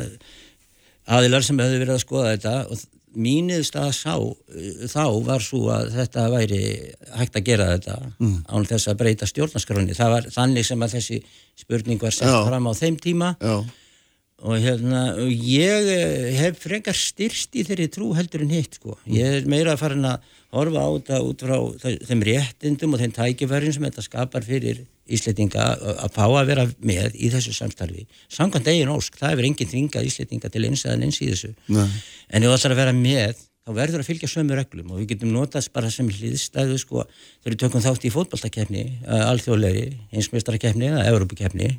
aðilar 1.09 1.45
sem 1.45 1.61
hefðu 1.61 1.83
verið 1.83 1.95
að 1.99 2.01
skoða 2.05 2.33
þetta 2.33 2.55
og 2.65 2.87
mínið 3.17 3.65
stað 3.69 3.91
sá 3.97 4.15
uh, 4.19 4.39
þá 4.91 5.05
var 5.27 5.45
svo 5.45 5.69
að 5.73 5.93
þetta 5.97 6.29
væri 6.35 6.63
hægt 7.17 7.39
að 7.41 7.47
gera 7.49 7.73
þetta 7.75 7.99
mm. 8.19 8.39
án 8.51 8.69
þess 8.69 8.91
að 8.91 8.99
breyta 9.03 9.29
stjórnarskránni 9.31 9.97
það 9.99 10.15
var 10.17 10.31
þannig 10.35 10.69
sem 10.69 10.85
að 10.87 10.97
þessi 10.99 11.21
spurning 11.59 12.03
var 12.03 12.17
sett 12.17 12.33
Já. 12.33 12.41
fram 12.49 12.69
á 12.69 12.73
þeim 12.79 12.99
tíma 13.03 13.35
Já, 13.41 13.57
og 14.39 14.61
hérna, 14.63 15.01
ég 15.35 15.89
eh, 15.91 16.29
hef 16.39 16.61
frekar 16.63 16.95
styrst 16.95 17.57
í 17.59 17.65
þeirri 17.67 17.89
trú 17.91 18.13
heldur 18.15 18.45
en 18.45 18.53
hitt 18.55 18.77
sko. 18.79 18.95
Ég 19.11 19.41
er 19.41 19.49
meira 19.51 19.75
að 19.75 19.81
fara 19.83 19.99
að 20.13 20.37
horfa 20.55 20.85
á 20.87 20.89
þetta 20.95 21.19
út 21.27 21.43
frá 21.43 21.57
þe- 21.83 21.99
þeim 22.07 22.23
réttindum 22.29 22.95
og 22.95 23.03
þeim 23.03 23.17
tækifærin 23.17 23.75
sem 23.75 23.89
þetta 23.89 24.05
skapar 24.07 24.47
fyrir 24.47 24.85
Ísletinga 25.09 25.67
að 25.95 26.15
fá 26.15 26.25
að 26.27 26.53
vera 26.53 26.65
með 26.85 27.19
í 27.19 27.31
þessu 27.33 27.55
samstarfi. 27.57 28.07
Samkvæmt 28.33 28.71
eigin 28.73 28.93
ósk, 28.93 29.19
það 29.19 29.35
hefur 29.35 29.49
enginn 29.49 29.73
þvingað 29.73 30.09
Ísletinga 30.11 30.53
til 30.53 30.65
eins 30.69 30.85
eða 30.87 30.99
eins 31.07 31.21
í 31.21 31.31
þessu. 31.31 31.53
Nei. 31.73 31.87
En 32.29 32.45
ef 32.45 32.53
það 32.53 32.59
ætlar 32.59 32.77
að 32.77 32.83
vera 32.83 32.95
með, 32.97 33.43
þá 33.65 33.73
verður 33.81 34.05
að 34.05 34.09
fylgja 34.11 34.31
sömu 34.33 34.59
reglum 34.59 34.95
og 34.95 35.03
við 35.03 35.11
getum 35.15 35.35
notast 35.35 35.73
bara 35.75 35.91
sem 35.93 36.09
hliðstæðu 36.09 36.79
sko, 36.81 37.05
þegar 37.43 37.55
við 37.57 37.61
tökum 37.65 37.85
þátt 37.85 38.09
í 38.09 38.15
fótballtakefni, 38.15 38.87
alþjóðlegri, 39.09 39.91
einsmjöstarakefni 40.13 40.93
eða 40.93 41.07
Evrópukefni 41.11 41.75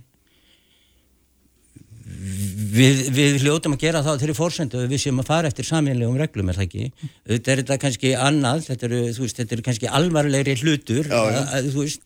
við, 2.73 2.99
við 3.15 3.37
hljótum 3.43 3.75
að 3.75 3.81
gera 3.83 4.01
það 4.05 4.19
þeirri 4.23 4.35
fórsendu 4.37 4.81
við 4.91 5.01
séum 5.03 5.21
að 5.23 5.29
fara 5.29 5.49
eftir 5.51 5.67
saminlegum 5.67 6.17
reglum 6.19 6.49
er 6.51 6.57
það 6.59 6.65
ekki, 6.67 6.87
þetta 7.31 7.53
er 7.53 7.61
þetta 7.63 7.77
kannski 7.83 8.13
annað, 8.27 8.63
þetta 8.69 8.87
eru, 8.89 9.01
veist, 9.19 9.39
þetta 9.41 9.55
eru 9.57 9.65
kannski 9.69 9.91
alvarlegri 9.99 10.55
hlutur, 10.63 11.09
Já. 11.09 11.19
Að, 11.19 11.53
að, 11.59 11.69
veist 11.75 12.01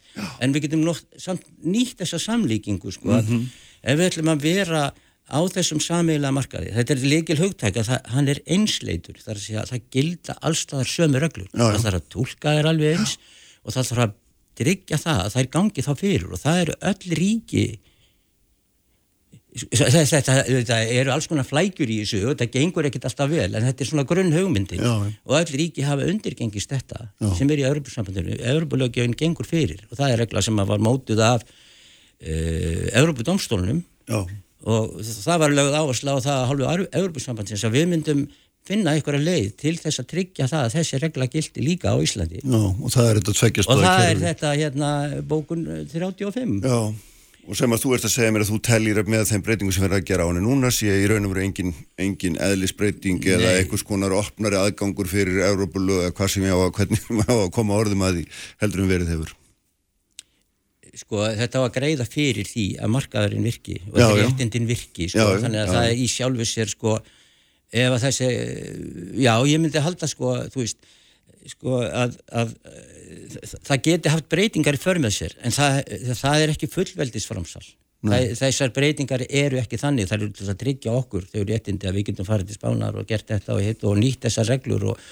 en 0.46 0.56
við 0.56 0.66
getum 0.68 0.84
nótt, 0.88 1.06
samt, 1.22 1.46
nýtt 1.66 2.02
þessa 2.04 2.22
samlíkingu 2.28 2.94
sko, 2.96 3.14
að 3.20 3.30
Mhm. 3.34 3.46
ef 3.84 4.00
við 4.00 4.10
ætlum 4.12 4.34
að 4.36 4.44
vera 4.48 4.84
á 5.34 5.40
þessum 5.56 5.80
sameiginlega 5.82 6.36
markaði, 6.36 6.74
þetta 6.76 6.94
er 6.94 7.06
líkil 7.14 7.40
hugtæk 7.40 7.78
að 7.80 7.88
það, 7.90 8.10
hann 8.14 8.28
er 8.30 8.40
einsleitur, 8.48 9.16
það 9.24 9.32
er 9.34 9.40
að 9.40 9.46
segja 9.48 9.62
að 9.64 9.72
það 9.72 9.88
gilda 9.96 10.36
allstaðar 10.50 10.90
sömu 10.92 11.22
reglur, 11.24 11.48
Já, 11.54 11.64
það 11.64 11.86
þarf 11.88 12.02
að 12.02 12.10
túlka 12.18 12.54
þær 12.58 12.70
alveg 12.74 12.98
eins 13.00 13.18
og 13.64 13.74
það 13.74 13.88
þarf 13.92 14.04
að 14.08 14.14
tryggja 14.60 14.98
það 15.02 15.22
að 15.26 15.34
þær 15.34 15.48
gangi 15.56 15.82
þá 15.88 15.94
fyrir 15.98 16.26
og 16.36 16.40
það 16.44 16.60
eru 16.64 16.74
öll 16.92 17.16
ríki 17.18 17.64
þetta, 19.54 20.36
þetta, 20.48 20.78
eru 20.98 21.14
alls 21.14 21.28
konar 21.30 21.48
flækjur 21.48 21.92
í 21.94 22.00
þessu 22.02 22.22
og 22.24 22.34
þetta 22.34 22.50
gengur 22.58 22.88
ekkert 22.90 23.08
alltaf 23.10 23.32
vel 23.32 23.50
en 23.50 23.68
þetta 23.68 23.86
er 23.86 23.90
svona 23.90 24.06
grunn 24.10 24.34
hugmyndin 24.34 24.82
Já, 24.82 24.94
já. 25.06 25.12
og 25.30 25.36
öll 25.40 25.58
ríki 25.60 25.86
hafa 25.86 26.08
undirgengist 26.10 26.74
þetta 26.74 27.10
sem 27.38 27.52
er 27.54 27.62
í 27.62 27.68
Europasambandinu, 27.70 28.40
Europalögjöfin 28.54 29.18
gengur 29.20 29.50
fyrir 29.50 29.84
og 29.90 30.00
það 30.00 30.16
er 30.16 30.24
regla 30.26 30.46
sem 30.46 30.64
var 30.74 30.82
mótuð 30.84 31.22
af 31.26 31.46
uh, 31.46 32.88
Europadómstólunum 33.04 33.84
Já, 34.10 34.24
og 34.64 34.98
það 35.04 35.44
var 35.44 35.54
lögð 35.60 35.78
áherslu 35.82 36.16
á 36.16 36.18
það 36.24 36.40
að 36.40 36.48
hálfu 36.50 36.90
Europasambandsins 37.04 37.68
að 37.68 37.78
við 37.78 37.88
myndum 37.94 38.26
finna 38.64 38.94
einhverja 38.96 39.24
leið 39.24 39.50
til 39.60 39.74
þess 39.76 40.02
að 40.02 40.12
tryggja 40.14 40.48
það 40.48 40.66
að 40.66 40.76
þessi 40.78 41.00
regla 41.04 41.28
gildi 41.32 41.64
líka 41.66 41.92
á 41.92 41.98
Íslandi. 42.00 42.40
Já, 42.40 42.62
og 42.64 42.94
það 42.94 43.10
er 43.10 43.20
þetta 43.20 43.66
og 43.74 43.82
það 43.84 44.04
er 44.06 44.22
þetta 44.22 44.54
hérna 44.56 44.92
bókun 45.28 45.66
35 45.92 46.62
Já, 46.64 46.78
og 47.44 47.58
sem 47.60 47.76
að 47.76 47.82
þú 47.84 47.94
ert 47.96 48.06
að 48.08 48.14
segja 48.14 48.34
mér 48.34 48.46
að 48.46 48.52
þú 48.54 48.58
tellir 48.64 49.00
með 49.10 49.26
þeim 49.28 49.44
breytingum 49.44 49.76
sem 49.76 49.84
verður 49.84 50.00
að 50.00 50.08
gera 50.08 50.26
á 50.26 50.30
henni 50.30 50.44
núna 50.46 50.72
sé 50.72 50.94
í 50.96 51.08
raun 51.12 51.28
og 51.28 51.34
veru 51.34 51.44
engin, 51.44 51.74
engin 52.00 52.38
eðlisbreyting 52.40 53.26
eða 53.28 53.50
Nei. 53.50 53.58
einhvers 53.60 53.84
konar 53.88 54.16
opnari 54.16 54.60
aðgangur 54.60 55.10
fyrir 55.12 55.44
Európulu 55.50 56.00
eða 56.06 56.14
hvað 56.16 56.32
sem 56.32 56.46
ég 56.48 56.56
á 56.56 56.60
að, 56.62 56.72
hvernig 56.78 57.04
ég 57.04 57.28
á 57.28 57.36
að 57.36 57.52
koma 57.58 57.80
orðum 57.82 58.06
að 58.08 58.20
því 58.20 58.26
heldur 58.64 58.86
um 58.86 58.94
verið 58.94 59.12
hefur. 59.16 59.36
sko 61.04 61.26
þetta 61.42 61.66
að 61.66 61.76
greiða 61.80 62.06
fyrir 62.08 62.48
því 62.48 62.66
að 62.80 62.96
markaðurinn 62.96 63.48
virki 63.50 63.80
og 63.90 63.98
það 63.98 64.12
já. 64.14 64.24
réttindin 64.24 64.68
virki 64.70 65.10
sko, 65.10 65.28
já, 65.28 65.44
þannig 65.44 65.64
að 65.64 65.68
já. 65.68 65.74
það 65.74 65.88
er 65.90 66.02
í 66.04 66.10
sjálfu 66.16 66.46
sér 66.48 66.70
sko 66.70 66.98
ef 67.74 67.96
að 67.96 68.04
þessi 68.06 68.28
já 69.26 69.34
ég 69.50 69.64
myndi 69.64 69.82
halda 69.82 70.10
sko 70.12 70.36
þú 70.54 70.62
veist 70.62 70.94
sko 71.52 71.82
að, 71.84 72.18
að 72.32 72.52
það 73.68 73.82
geti 73.88 74.12
haft 74.14 74.28
breytingar 74.32 74.78
í 74.78 74.82
för 74.82 75.00
með 75.04 75.16
sér 75.18 75.38
en 75.44 75.56
það, 75.56 75.80
það 76.20 76.44
er 76.44 76.54
ekki 76.54 76.70
fullveldisframsal. 76.72 77.64
Það, 78.04 78.26
þessar 78.36 78.74
breytingar 78.76 79.22
eru 79.30 79.62
ekki 79.62 79.80
þannig 79.80 80.10
það 80.10 80.18
eru 80.18 80.34
til 80.36 80.48
að 80.52 80.58
tryggja 80.60 80.96
okkur 80.98 81.30
þau 81.32 81.44
réttindi 81.48 81.88
að 81.88 81.96
við 82.00 82.10
getum 82.10 82.28
farið 82.28 82.50
til 82.50 82.58
spánar 82.58 82.98
og 83.00 83.08
gert 83.08 83.30
þetta 83.32 83.56
og, 83.56 83.62
hitt 83.64 83.86
og 83.88 83.96
nýtt 84.02 84.26
þessar 84.28 84.50
reglur 84.52 84.84
og, 84.92 85.06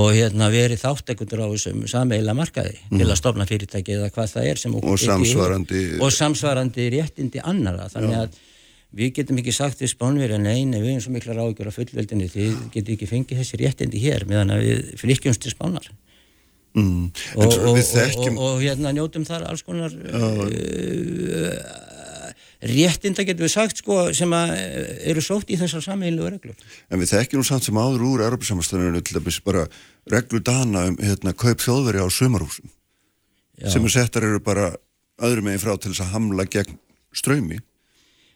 og 0.00 0.08
hérna 0.16 0.48
verið 0.54 0.80
þáttekundur 0.86 1.44
á 1.44 1.48
þessum 1.52 1.84
sameila 1.90 2.32
markaði 2.38 2.78
til 2.88 3.04
að 3.04 3.20
stofna 3.20 3.44
fyrirtæki 3.50 3.98
eða 3.98 4.08
hvað 4.14 4.32
það 4.38 4.48
er 4.54 4.62
sem 4.62 4.78
okkur 4.78 4.94
Og 4.96 5.02
samsvarandi- 5.04 5.84
og 6.00 6.16
samsvarandi 6.16 6.88
réttindi 6.96 7.44
annara 7.44 7.90
þannig 7.92 8.22
að 8.22 8.40
við 8.94 9.12
getum 9.18 9.40
ekki 9.42 9.54
sagt 9.54 9.82
við 9.82 9.92
spánverja 9.94 10.38
neina, 10.38 10.78
við 10.78 10.94
erum 10.94 11.04
svo 11.04 11.14
mikla 11.14 11.36
ráðgjör 11.36 11.70
af 11.70 11.78
fullveldinu, 11.80 12.30
þið 12.30 12.56
getum 12.74 12.96
ekki 12.96 13.10
fengið 13.10 13.42
þessi 13.42 13.60
réttindi 13.60 14.02
hér 14.02 14.26
meðan 14.30 14.54
að 14.54 14.66
við 14.68 14.90
fylgjumst 15.02 15.44
til 15.44 15.54
spánar 15.54 15.90
Mm. 16.74 17.12
og, 17.38 17.52
og, 17.54 17.76
við 17.76 17.84
þekkjum, 17.86 18.34
og, 18.34 18.56
og 18.56 18.62
hérna 18.64 18.90
njótum 18.96 19.22
þar 19.22 19.44
alls 19.46 19.60
konar 19.62 19.92
uh, 19.94 20.32
réttinda 22.66 23.22
getum 23.22 23.44
við 23.44 23.52
sagt 23.52 23.78
sko 23.78 24.08
sem 24.16 24.32
að 24.34 24.54
eh, 24.56 24.88
eru 25.12 25.22
sótt 25.22 25.52
í 25.54 25.58
þessar 25.60 25.84
sameiginlegu 25.84 26.32
reglur 26.32 26.56
en 26.90 26.98
við 26.98 27.12
þekkjum 27.12 27.44
nú 27.44 27.46
samt 27.46 27.68
sem 27.68 27.78
áður 27.78 28.02
úr 28.08 28.24
Európa-samastæðinu 28.26 29.04
til 29.06 29.20
dæmis 29.20 29.38
bara 29.46 29.68
reglur 30.10 30.42
dana 30.42 30.88
um 30.90 30.98
hérna, 30.98 31.30
kaup 31.38 31.62
þjóðveri 31.62 32.02
á 32.02 32.08
sumarhúsum 32.10 32.66
Já. 32.66 33.70
sem 33.76 33.86
er 33.86 33.94
settar 33.94 34.26
eru 34.26 34.42
bara 34.42 34.72
öðrum 35.22 35.46
megin 35.46 35.62
frá 35.62 35.76
til 35.78 35.92
þess 35.92 36.08
að 36.08 36.14
hamla 36.16 36.48
gegn 36.50 36.74
ströymi 37.14 37.60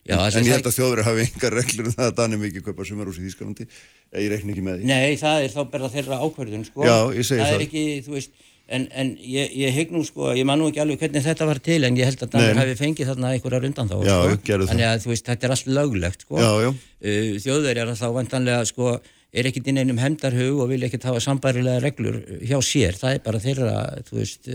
Já, 0.09 0.17
en, 0.25 0.45
ég 0.47 0.55
held 0.55 0.69
að 0.69 0.77
þjóðveri 0.77 1.05
hafi 1.05 1.25
engar 1.27 1.57
reglur 1.59 1.89
um 1.89 1.95
það 1.97 2.07
að 2.07 2.15
Danir 2.17 2.41
mikið 2.41 2.67
kaupa 2.69 2.87
sumarhús 2.89 3.19
í 3.21 3.25
Þýskalandi 3.27 3.67
ég 3.69 4.31
reikna 4.33 4.55
ekki 4.55 4.65
með 4.65 4.79
því 4.79 4.89
Nei, 4.89 5.17
það 5.21 5.43
er 5.45 5.53
þá 5.53 5.59
bara 5.73 5.91
þeirra 5.93 6.21
ákvörðun 6.23 6.63
sko. 6.69 6.87
Já, 6.87 6.97
ég 7.13 7.27
segi 7.29 7.43
það. 7.43 7.51
það. 7.51 7.57
er 7.57 7.65
ekki, 7.67 7.83
þú 8.07 8.15
veist, 8.15 8.47
en, 8.79 8.87
en 9.03 9.11
ég, 9.21 9.53
ég 9.59 9.77
hygg 9.77 9.93
nú 9.93 10.03
sko, 10.09 10.31
ég 10.39 10.49
man 10.49 10.61
nú 10.63 10.71
ekki 10.71 10.83
alveg 10.85 11.03
hvernig 11.03 11.27
þetta 11.27 11.49
var 11.51 11.61
til 11.69 11.79
en 11.89 11.99
ég 11.99 12.09
held 12.09 12.25
að 12.25 12.39
nei. 12.39 12.49
hafi 12.63 12.79
fengið 12.81 13.11
þarna 13.13 13.35
einhverjar 13.37 13.69
undan 13.69 13.93
þá 13.93 13.97
Já, 13.99 14.17
sko. 14.33 14.59
Þannig 14.71 14.89
að 14.89 15.05
þú 15.05 15.13
veist, 15.13 15.29
þetta 15.29 15.49
er 15.49 15.55
allt 15.57 15.71
löglegt 15.79 16.25
sko. 16.25 16.41
Já, 16.41 16.51
já. 16.65 16.71
Uh, 16.99 17.31
Þjóðverjar 17.45 17.95
þá 18.01 18.07
vantanlega 18.17 18.65
sko 18.69 18.95
er 19.39 19.51
ekkit 19.51 19.69
inn 19.69 19.83
einum 19.83 20.01
hemdarhug 20.01 20.63
og 20.65 20.71
vil 20.73 20.81
ekkit 20.87 21.05
hafa 21.05 21.21
sambærilega 21.21 21.83
reglur 21.85 22.17
hjá 22.49 22.57
sér, 22.65 22.97
það 22.97 23.19
er 23.19 23.25
bara 23.27 23.43
þeirra, 23.45 23.75
þú 24.09 24.17
veist, 24.23 24.49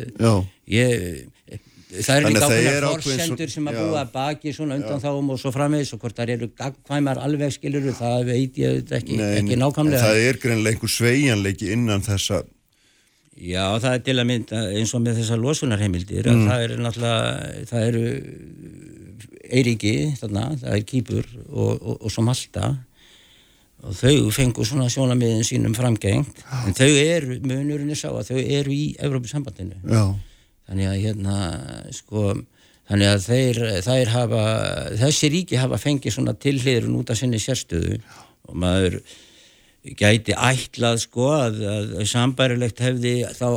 ég, 0.73 1.61
það 1.93 2.17
eru 2.19 2.31
líka 2.33 2.47
forsendur 3.03 3.47
svo- 3.47 3.53
sem 3.53 3.67
að 3.69 3.75
já. 3.77 3.83
búa 3.85 4.03
baki 4.13 4.53
svona 4.55 4.75
undan 4.79 5.01
þáum 5.03 5.29
og 5.33 5.39
svo 5.39 5.51
framvegis 5.53 5.93
og 5.93 5.99
hvort 6.01 6.15
það 6.17 6.29
eru 6.37 6.47
gagkvæmar 6.57 7.21
alveg 7.21 7.53
skilur 7.53 7.85
það 7.99 8.25
veit 8.31 8.57
ég 8.57 8.71
auðvitað 8.73 8.97
ekki, 9.01 9.19
ekki 9.21 9.53
en 9.53 9.63
nákvæmlega. 9.63 10.01
það 10.03 10.21
er 10.29 10.39
greinlega 10.43 10.73
einhver 10.75 10.93
sveigjanleiki 10.97 11.71
innan 11.77 12.01
þessa 12.01 12.43
Já, 13.33 13.65
það 13.81 13.93
er 13.97 14.01
til 14.05 14.13
að 14.21 14.27
mynda 14.29 14.59
eins 14.77 14.91
og 14.93 15.01
með 15.01 15.15
þessar 15.19 15.39
losunarheimildir 15.41 16.27
Mm. 16.29 16.43
að 16.43 16.49
það 16.51 16.63
eru 16.67 16.75
náttúrulega 16.83 17.65
það 17.71 17.87
eru 17.87 18.03
Eiríki 19.53 19.93
þarna, 20.17 20.43
það 20.61 20.75
er 20.77 20.83
Kýpur 20.89 21.25
og, 21.51 21.71
og, 21.81 21.97
og 22.07 22.11
svo 22.13 22.23
Malta. 22.25 22.69
Og 23.83 23.91
þau 23.99 24.29
fengu 24.31 24.63
svona 24.65 24.85
sjónamiðin 24.89 25.43
sínum 25.43 25.73
framgengt 25.75 26.39
en 26.63 26.73
þau 26.77 26.87
eru, 26.87 27.35
munurinn 27.43 27.91
er 27.91 27.99
sá 27.99 28.07
að 28.13 28.29
þau 28.31 28.39
eru 28.39 28.71
í 28.71 28.95
Evrópusambandinu. 29.03 29.75
Já, 29.91 30.05
þannig 30.73 30.89
að 30.89 31.01
hérna 31.05 31.37
sko 31.93 32.29
þannig 32.89 33.09
að 33.13 33.27
þeir, 33.29 33.59
þeir 33.85 34.13
hafa 34.13 34.45
þessi 34.99 35.29
ríki 35.33 35.59
hafa 35.61 35.79
fengið 35.79 36.17
svona 36.17 36.33
tilhliðrun 36.35 36.97
út 36.99 37.13
af 37.13 37.19
sinni 37.21 37.39
sérstöðu. 37.41 38.01
Og 38.49 38.57
maður 38.59 38.99
gæti 39.83 40.31
ætlað 40.31 41.01
sko 41.03 41.25
að, 41.35 41.57
að 41.67 42.03
sambærilegt 42.07 42.79
hefði 42.79 43.13
þá 43.35 43.47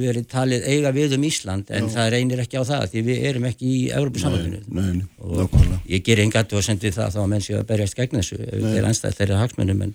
verið 0.00 0.28
talið 0.32 0.64
eiga 0.64 0.92
við 0.96 1.16
um 1.18 1.26
Ísland 1.28 1.72
en 1.76 1.90
það 1.92 2.12
reynir 2.14 2.40
ekki 2.40 2.60
á 2.60 2.64
það 2.64 2.86
því 2.94 3.02
við 3.04 3.26
erum 3.28 3.48
ekki 3.50 3.72
í 3.74 3.80
nei, 3.92 5.02
og 5.20 5.58
ég 5.84 6.04
ger 6.06 6.22
enga 6.24 6.46
og 6.48 6.64
sendi 6.64 6.92
það 6.94 7.12
þá 7.12 7.20
að 7.20 7.28
menn 7.34 7.44
séu 7.44 7.58
að 7.60 7.68
berjast 7.68 7.98
gegn 7.98 8.16
þessu 8.16 8.40
þeir 8.40 8.88
anstæð 8.88 9.18
þeirra 9.20 9.42
hagsmunum 9.42 9.84
en 9.84 9.94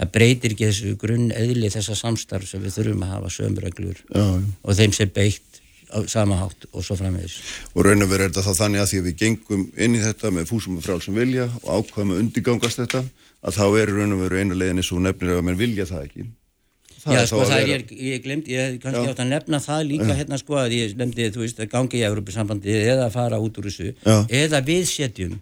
það 0.00 0.12
breytir 0.18 0.54
ekki 0.54 0.68
þessu 0.68 0.94
grunn 1.00 1.32
eðli 1.32 1.72
þessa 1.72 1.96
samstarf 1.96 2.48
sem 2.52 2.60
við 2.60 2.76
þurfum 2.76 3.06
að 3.06 3.14
hafa 3.16 3.32
sömreglur 3.38 4.04
Já, 4.04 4.20
já. 4.20 4.44
og 4.62 4.78
þeim 4.82 4.96
sem 5.00 5.16
beitt 5.16 5.49
sama 6.10 6.38
hátt 6.40 6.66
og 6.72 6.84
svo 6.86 6.96
framvegis. 6.98 7.38
Og 7.74 7.86
raun 7.86 8.04
og 8.04 8.10
verið 8.10 8.26
er 8.26 8.32
þetta 8.32 8.46
þá 8.46 8.62
þannig 8.62 8.82
að 8.82 8.90
því 8.90 9.00
að 9.00 9.08
við 9.08 9.16
gengum 9.22 9.64
inn 9.76 9.96
í 9.96 10.02
þetta 10.04 10.34
með 10.36 10.50
fúsum 10.50 10.76
og 10.78 10.84
frálsum 10.86 11.16
vilja 11.18 11.48
og 11.62 11.70
ákvæðum 11.80 12.14
að 12.14 12.20
undirgangast 12.24 12.82
þetta 12.82 13.04
að 13.40 13.56
þá 13.56 13.64
er 13.80 13.94
raun 13.96 14.16
og 14.16 14.22
veru 14.24 14.40
einu 14.42 14.58
leiðin 14.58 14.82
eins 14.82 14.92
og 14.92 14.98
þú 15.00 15.06
nefnir 15.08 15.32
ef 15.34 15.40
að 15.40 15.48
menn 15.48 15.60
vilja 15.60 15.88
það 15.90 16.06
ekki. 16.08 16.26
Það 17.00 17.14
Já, 17.16 17.20
sko, 17.30 17.44
það 17.48 17.62
er, 17.62 17.70
ég, 17.70 17.92
ég 18.10 18.24
glemt, 18.24 18.48
ég 18.52 18.66
hef 18.66 18.80
kannski 18.82 19.08
átt 19.08 19.22
að 19.22 19.30
nefna 19.30 19.60
það 19.64 19.86
líka 19.88 20.16
hérna, 20.18 20.36
sko, 20.36 20.58
að 20.60 20.74
ég 20.76 20.98
nefndi, 21.00 21.30
þú 21.32 21.40
veist, 21.46 21.62
að 21.64 21.70
gangi 21.72 21.96
í 21.96 22.02
Európa-sambandi 22.04 22.74
eða 22.76 23.06
að 23.06 23.14
fara 23.14 23.38
út 23.40 23.56
úr 23.56 23.70
þessu, 23.70 23.94
Já. 24.04 24.16
eða 24.42 24.60
við 24.66 24.82
setjum 24.90 25.38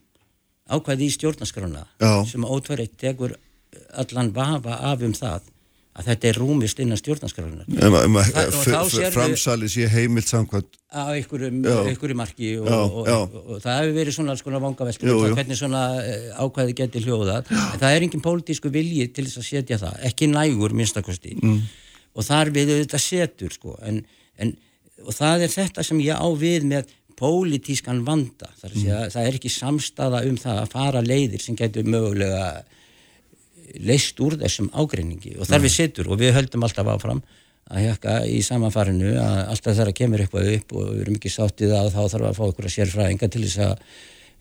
ákvæði 0.70 1.08
í 1.08 1.14
stjórnaskrána 1.16 1.82
Já. 1.98 2.12
sem 2.30 2.46
ótverið 2.46 2.94
tekur 3.00 3.34
allan 3.98 4.30
vafa 4.36 4.78
af 4.92 5.02
um 5.02 5.14
það 5.16 5.50
að 5.98 6.06
þetta 6.12 6.28
er 6.30 6.36
rúmist 6.38 6.78
innan 6.82 6.98
sérðu- 7.00 7.32
framsalið 9.14 9.72
sé 9.72 9.86
heimilt 9.90 10.28
samkvæmt 10.30 10.76
á 10.94 11.02
einhverju 11.12 12.14
marki 12.16 12.52
og, 12.60 12.68
Já, 12.68 12.76
og, 12.78 13.08
já. 13.08 13.16
og, 13.18 13.34
og 13.56 13.62
það 13.64 13.80
hefur 13.80 13.96
verið 13.98 14.14
svona 14.16 14.34
alls 14.34 14.44
konar 14.46 14.62
vangaveltur 14.62 15.10
Jú, 15.10 15.16
um 15.26 15.34
hvernig 15.36 15.58
svona 15.58 15.82
eh, 16.02 16.28
ákvæði 16.38 16.76
geti 16.78 17.02
hljóðað. 17.04 17.50
En 17.50 17.82
það 17.82 17.96
er 17.96 18.06
engin 18.06 18.22
pólitísku 18.24 18.70
vilji 18.72 19.08
til 19.12 19.26
þess 19.26 19.40
að 19.42 19.48
setja 19.50 19.80
það 19.82 19.98
ekki 20.08 20.30
nægur 20.32 20.74
minnstakosti. 20.78 21.36
Mm. 21.42 21.60
og 22.18 22.24
þar 22.26 22.48
við 22.54 22.70
auðvitað 22.74 23.02
setur 23.04 23.52
sko. 23.54 23.74
En, 23.86 24.00
en, 24.42 24.54
og 25.04 25.14
það 25.14 25.44
er 25.46 25.52
þetta 25.52 25.84
sem 25.86 26.00
ég 26.02 26.18
á 26.18 26.26
við 26.34 26.64
með 26.66 26.88
pólitískan 27.18 28.00
vanda. 28.06 28.48
Þar 28.58 28.72
að 28.72 28.80
segja, 28.80 29.02
það 29.12 29.28
er 29.28 29.36
ekki 29.38 29.50
samstaða 29.52 30.22
um 30.26 30.36
það 30.40 30.58
að 30.62 30.72
fara 30.72 31.02
leiðir 31.04 31.42
sem 31.42 31.56
getur 31.58 31.86
mögulega 31.86 32.64
leist 33.88 34.20
úr 34.24 34.36
þessum 34.40 34.70
ágreiningi 34.72 35.36
og 35.38 35.48
þar 35.50 35.64
við 35.66 35.74
sittur 35.76 36.08
og 36.12 36.20
við 36.20 36.34
höldum 36.38 36.64
alltaf 36.66 36.88
áfram 36.94 37.22
að 37.68 37.82
hjekka 37.84 38.12
í 38.32 38.38
samanfarinu 38.46 39.10
að 39.20 39.38
alltaf 39.52 39.74
þegar 39.76 39.92
kemur 39.98 40.22
eitthvað 40.24 40.52
upp 40.56 40.72
og 40.78 40.86
við 40.94 41.02
erum 41.04 41.18
ekki 41.18 41.32
sáttið 41.34 41.74
að 41.76 41.90
þá 41.92 42.00
þarf 42.14 42.28
að 42.30 42.38
fá 42.38 42.44
okkur 42.48 42.68
að 42.70 42.74
sérfræðinga 42.78 43.28
til 43.34 43.42
þess 43.44 43.58
að 43.66 43.82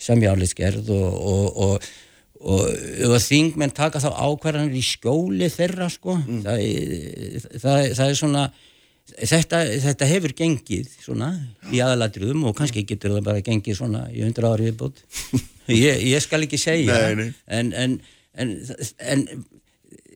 semja 0.07 0.32
álitsgerð 0.38 0.91
og, 0.95 1.17
og, 1.65 1.89
og, 2.39 2.71
og 3.09 3.17
þingmenn 3.25 3.73
taka 3.75 3.99
þá 4.03 4.09
ákvarðanir 4.15 4.78
í 4.80 4.86
skjóli 4.86 5.51
þeirra 5.51 5.89
sko 5.91 6.15
Mm. 6.21 6.41
það, 6.45 6.63
það, 7.59 7.84
það 7.97 8.07
er 8.13 8.17
svona 8.21 8.45
þetta, 9.17 9.59
þetta 9.88 10.07
hefur 10.13 10.34
gengið 10.38 10.89
svona 11.03 11.30
í 11.73 11.80
aðalatriðum 11.84 12.47
og 12.49 12.55
kannski 12.57 12.84
getur 12.88 13.17
það 13.17 13.25
bara 13.30 13.43
gengið 13.45 13.78
svona 13.80 14.05
í 14.13 14.23
100 14.23 14.47
ári 14.53 14.69
viðbútt 14.69 15.03
ég, 15.71 16.01
ég 16.13 16.23
skal 16.23 16.43
ekki 16.47 16.59
segja 16.61 16.95
Nei, 16.95 17.15
nei. 17.25 17.30
en, 17.59 17.73
en, 17.75 17.97
en, 18.38 18.53
en 18.99 19.23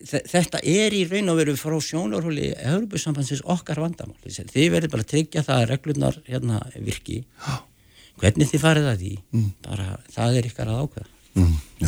þe- 0.07 0.24
þetta 0.32 0.61
er 0.67 0.95
í 0.97 1.03
raun 1.09 1.30
og 1.34 1.39
veru 1.41 1.55
frá 1.59 1.78
sjónarhóli 1.86 2.51
Európusambandsins 2.57 3.43
okkar 3.45 3.82
vandamál 3.84 4.17
þið 4.26 4.67
verður 4.74 4.93
bara 4.95 5.05
að 5.05 5.11
tryggja 5.13 5.43
það 5.47 5.61
að 5.63 5.69
reglurnar 5.76 6.19
hérna 6.28 6.59
virki 6.82 7.22
hvernig 8.22 8.51
þið 8.51 8.63
farið 8.65 8.89
að 8.91 9.01
því 9.05 9.13
bara 9.65 9.88
það 10.13 10.38
er 10.41 10.51
ykkar 10.51 10.72
að 10.76 10.84
ákveða 10.86 11.09
Mm, 11.32 11.53
já, 11.80 11.88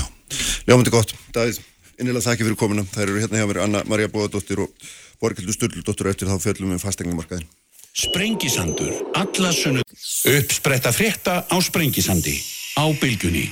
ljómandi 0.70 0.92
gott. 0.94 1.10
Davíð, 1.36 1.58
innilega 2.00 2.24
þakki 2.30 2.46
fyrir 2.48 2.56
komuna. 2.62 2.86
Það 2.88 3.02
eru 3.04 3.18
hérna 3.20 3.42
hjá 3.42 3.48
mér 3.50 3.60
Anna 3.66 3.82
Maria 3.92 4.08
Bóðadóttir 4.08 4.62
og 4.64 4.72
Borgildur 5.20 5.58
Sturldóttir 5.58 6.08
og 6.08 6.14
eftir 6.14 6.32
þá 6.32 6.40
fjöllum 6.46 6.72
við 6.72 6.80
fastegnumarkaðin. 6.86 7.50
Sprengisandur, 7.92 8.94
alla 9.20 9.52
sunnut. 9.52 9.98
Uppspretta 10.32 10.96
frétta 10.96 11.42
á 11.44 11.56
Sprengisandi. 11.60 12.40
Á 12.80 12.88
bylgjunni. 13.04 13.50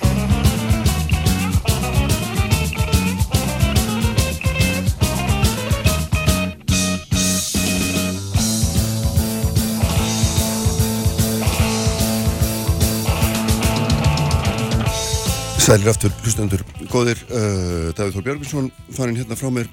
Sælir 15.62 15.91
aftur, 15.91 16.09
hlustendur, 16.24 16.62
góðir, 16.89 17.20
uh, 17.30 17.91
Davíð 17.93 18.16
Þór 18.16 18.24
Björgvinsson 18.26 18.70
farin 18.97 19.18
hérna 19.20 19.36
frá 19.38 19.51
mér, 19.53 19.68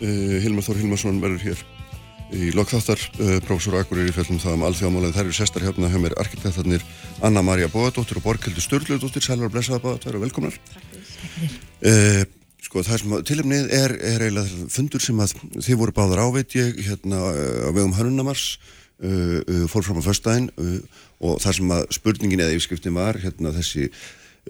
uh, 0.00 0.32
Hilmar 0.42 0.64
Þór 0.66 0.80
Hilmarsson 0.80 1.20
verður 1.22 1.44
hér 1.44 1.60
í 2.34 2.48
lokþáttar, 2.56 3.04
uh, 3.22 3.36
prófessor 3.46 3.76
Akureyri 3.78 4.10
fjöllum 4.16 4.40
það 4.42 4.56
um 4.56 4.64
alþjóðamálinn, 4.66 5.14
þær 5.14 5.28
eru 5.28 5.36
sestar 5.38 5.62
hérna 5.68 5.92
hjá 5.92 6.00
mér 6.02 6.16
arkitektarnir 6.18 6.82
Anna 7.22 7.44
Maria 7.46 7.70
Bóðadóttir 7.70 8.18
og 8.18 8.26
Borghildur 8.26 8.66
Sturludóttir, 8.66 9.22
sælar 9.22 9.46
og 9.46 9.54
blessaða 9.54 9.78
báða, 9.84 10.02
það 10.02 10.10
eru 10.10 10.24
velkomnar. 10.24 10.58
Uh, 11.86 12.26
sko 12.66 12.82
það 12.90 13.02
sem 13.04 13.16
tilumnið 13.30 13.72
er, 13.78 13.94
er 14.10 14.26
eiginlega 14.26 14.68
fundur 14.74 15.06
sem 15.06 15.22
að 15.22 15.38
þið 15.54 15.82
voru 15.84 15.98
báðar 16.02 16.26
á 16.26 16.28
veit 16.34 16.58
ég 16.58 16.82
hérna 16.90 17.22
uh, 17.30 17.70
á 17.70 17.70
vegum 17.70 17.94
Hörnunamars 17.94 18.56
uh, 18.58 19.38
uh, 19.38 19.66
fór 19.70 19.86
fram 19.86 20.02
á 20.02 20.10
uh, 20.10 20.78
og 21.22 21.38
það 21.42 21.60
sem 21.60 21.76
að 21.78 21.90
spurningin 21.94 22.42
eða 22.42 22.58
yfirskriftin 22.58 22.98
var 22.98 23.22
hérna 23.22 23.54
þessi 23.54 23.86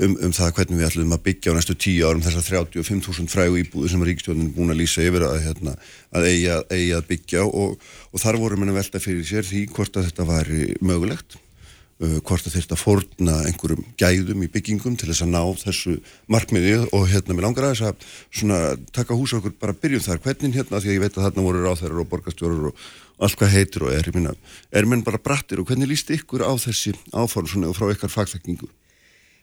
um, 0.04 0.14
um 0.28 0.34
það 0.34 0.54
hvernig 0.58 0.78
við 0.78 0.88
ætlum 0.88 1.16
að 1.16 1.24
byggja 1.26 1.54
á 1.54 1.56
næstu 1.56 1.76
tíu 1.78 2.06
árum 2.06 2.22
þessar 2.24 2.46
35.000 2.68 3.32
frægu 3.32 3.58
íbúðu 3.62 3.90
sem 3.92 4.06
ríkistjónin 4.06 4.48
er 4.48 4.54
búin 4.54 4.74
að 4.74 4.80
lýsa 4.82 5.04
yfir 5.06 5.26
að, 5.26 5.40
hérna, 5.46 5.74
að 6.14 6.30
eigi 6.30 6.46
að, 6.54 6.62
eigi 6.76 6.94
að 6.98 7.10
byggja 7.10 7.44
og, 7.48 7.90
og 8.12 8.22
þar 8.22 8.40
voru 8.44 8.60
menn 8.60 8.72
að 8.72 8.80
velta 8.82 9.02
fyrir 9.02 9.26
sér 9.28 9.48
því 9.48 9.66
hvort 9.74 9.98
að 9.98 10.08
þetta 10.08 10.28
væri 10.28 10.62
mögulegt 10.84 11.38
uh, 11.38 12.18
hvort 12.22 12.46
að 12.46 12.56
þurft 12.56 12.76
að 12.76 12.82
fórna 12.84 13.36
einhverjum 13.48 13.84
gæðum 14.00 14.46
í 14.46 14.50
byggingum 14.54 14.96
til 15.00 15.10
þess 15.10 15.26
að 15.26 15.34
ná 15.34 15.42
þessu 15.64 15.98
markmiði 16.30 16.78
og 16.86 17.08
hérna 17.10 17.36
mér 17.36 17.48
langar 17.48 17.70
að 17.72 18.08
svona 18.30 18.62
taka 18.94 19.18
hús 19.18 19.34
okkur 19.38 19.56
bara 19.58 19.76
byrjum 19.76 20.06
þar 20.06 20.24
hvernig 20.24 20.58
hérna 20.60 20.82
því 20.82 20.92
að 20.92 20.98
ég 20.98 21.04
veit 21.06 21.18
að 21.18 21.28
þarna 21.28 21.46
voru 21.50 21.64
ráþærar 21.66 22.02
og 22.04 22.10
borgarstjórar 22.12 22.70
og 22.70 22.88
allt 23.18 23.34
hvað 23.34 23.50
heitir 23.50 23.82
og 23.82 23.90
er, 23.90 24.06
minna, 24.14 24.30
er 24.70 24.86
menn 24.86 25.02
bara 25.02 25.18
brattir 25.18 25.58
og 25.58 25.66
hvernig 25.66 25.90
líst 25.90 26.12
ykkur 26.14 26.44
á 26.46 26.54
þessi 26.54 26.94
áform 27.10 27.48
svona 27.50 27.72
og 27.72 27.74
frá 27.74 27.90
ykkar 27.90 28.12
fagþekkingu? 28.14 28.68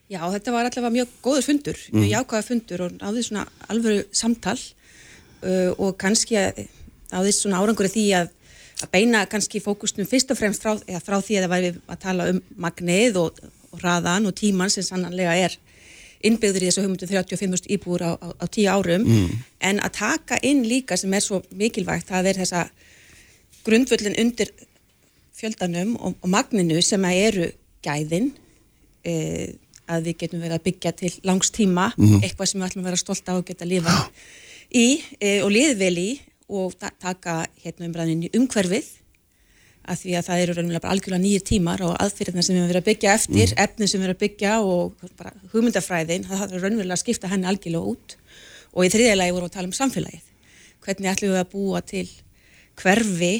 Já, 0.10 0.20
þetta 0.36 0.52
var 0.54 0.68
allavega 0.70 0.94
mjög 0.94 1.14
góður 1.26 1.46
fundur, 1.48 1.78
mjög 1.92 2.10
jákvæða 2.14 2.46
fundur 2.46 2.82
og 2.86 2.92
náði 3.02 3.24
svona 3.26 3.46
alvöru 3.74 4.04
samtal 4.14 4.58
uh, 5.42 5.72
og 5.82 5.96
kannski 5.98 6.36
að- 6.38 6.68
náði 7.12 7.32
svona 7.34 7.58
árangur 7.64 7.90
því 7.90 8.04
að, 8.20 8.30
að 8.86 8.92
beina 8.94 9.24
kannski 9.26 9.62
fókusnum 9.66 10.06
fyrst 10.10 10.30
og 10.32 10.38
fremst 10.38 10.62
frá, 10.62 10.76
eða 10.86 11.02
frá 11.02 11.18
því 11.22 11.40
að 11.40 11.46
það 11.48 11.54
væri 11.56 11.72
að 11.90 12.00
tala 12.06 12.28
um 12.34 12.42
magnið 12.68 13.18
og, 13.24 13.40
og 13.72 13.82
hraðan 13.82 14.30
og 14.30 14.36
tíman 14.38 14.70
sem 14.70 14.84
sannanlega 14.86 15.34
er 15.48 15.58
innbyggður 16.26 16.64
í 16.64 16.70
þessu 16.70 16.84
hugmyndu 16.86 17.10
35.000 17.10 17.68
íbúur 17.76 18.02
á, 18.06 18.12
á, 18.18 18.28
á 18.42 18.46
tíu 18.50 18.70
árum. 18.72 19.04
En 19.62 19.80
að 19.84 19.92
taka 20.00 20.38
inn 20.46 20.64
líka 20.70 20.98
sem 20.98 21.14
er 21.14 21.22
svo 21.22 21.42
mikilvægt 21.54 22.08
það 22.10 22.30
er 22.32 22.40
þessa 22.46 22.64
grundvöllin 23.66 24.16
undir 24.22 24.50
fjöldanum 25.36 25.96
og, 26.00 26.16
og 26.22 26.30
magninu 26.30 26.78
sem 26.86 27.04
að 27.06 27.22
eru 27.28 27.48
gæðin 27.86 28.32
e, 29.06 29.14
að 29.92 30.10
við 30.10 30.20
getum 30.24 30.44
verið 30.44 30.58
að 30.58 30.66
byggja 30.68 30.92
til 31.02 31.12
langs 31.28 31.52
tíma 31.54 31.92
eitthvað 32.22 32.52
sem 32.52 32.60
við 32.62 32.68
ætlum 32.70 32.84
að 32.84 32.90
vera 32.90 33.02
stolt 33.02 33.30
af 33.30 33.40
og 33.42 33.48
geta 33.48 33.68
lifa 33.70 33.96
í 34.74 34.88
e, 35.20 35.42
og 35.46 35.52
liðið 35.54 35.82
vel 35.82 35.98
í 36.02 36.10
og 36.50 36.76
ta 36.80 36.92
taka 37.02 37.44
hérna 37.64 37.90
umræðin 37.90 38.28
í 38.28 38.32
umhverfið 38.38 38.92
að 39.86 40.02
því 40.02 40.14
að 40.18 40.28
það 40.28 40.44
eru 40.44 40.54
raunverulega 40.58 40.92
algjörlega 40.92 41.24
nýjir 41.24 41.44
tímar 41.46 41.82
og 41.86 41.96
aðfyrirna 42.02 42.44
sem 42.46 42.56
við 42.56 42.62
erum 42.62 42.72
verið 42.72 42.82
að 42.82 42.88
byggja 42.90 43.16
eftir, 43.20 43.52
efnin 43.62 43.90
sem 43.90 44.02
við 44.02 44.08
erum 44.08 44.18
að 44.18 44.24
byggja 44.24 44.54
og 44.66 45.10
bara 45.20 45.34
hugmyndafræðin, 45.54 46.26
það 46.26 46.42
þarf 46.42 46.56
raunverulega 46.64 46.96
að 46.98 47.02
skipta 47.04 47.30
henni 47.30 47.50
algjörlega 47.50 47.92
út 47.92 48.16
og 48.74 48.88
í 48.88 48.92
þriðja 48.94 49.20
lagi 49.20 49.36
vorum 49.36 49.46
við 49.46 49.52
að 49.52 49.58
tala 49.60 49.70
um 49.70 49.78
samfélagið. 49.78 50.32
Hvernig 50.86 51.12
ætlum 51.12 51.34
við 51.36 51.42
að 51.42 51.52
búa 51.54 51.82
til 51.86 52.08
hverfi 52.82 53.34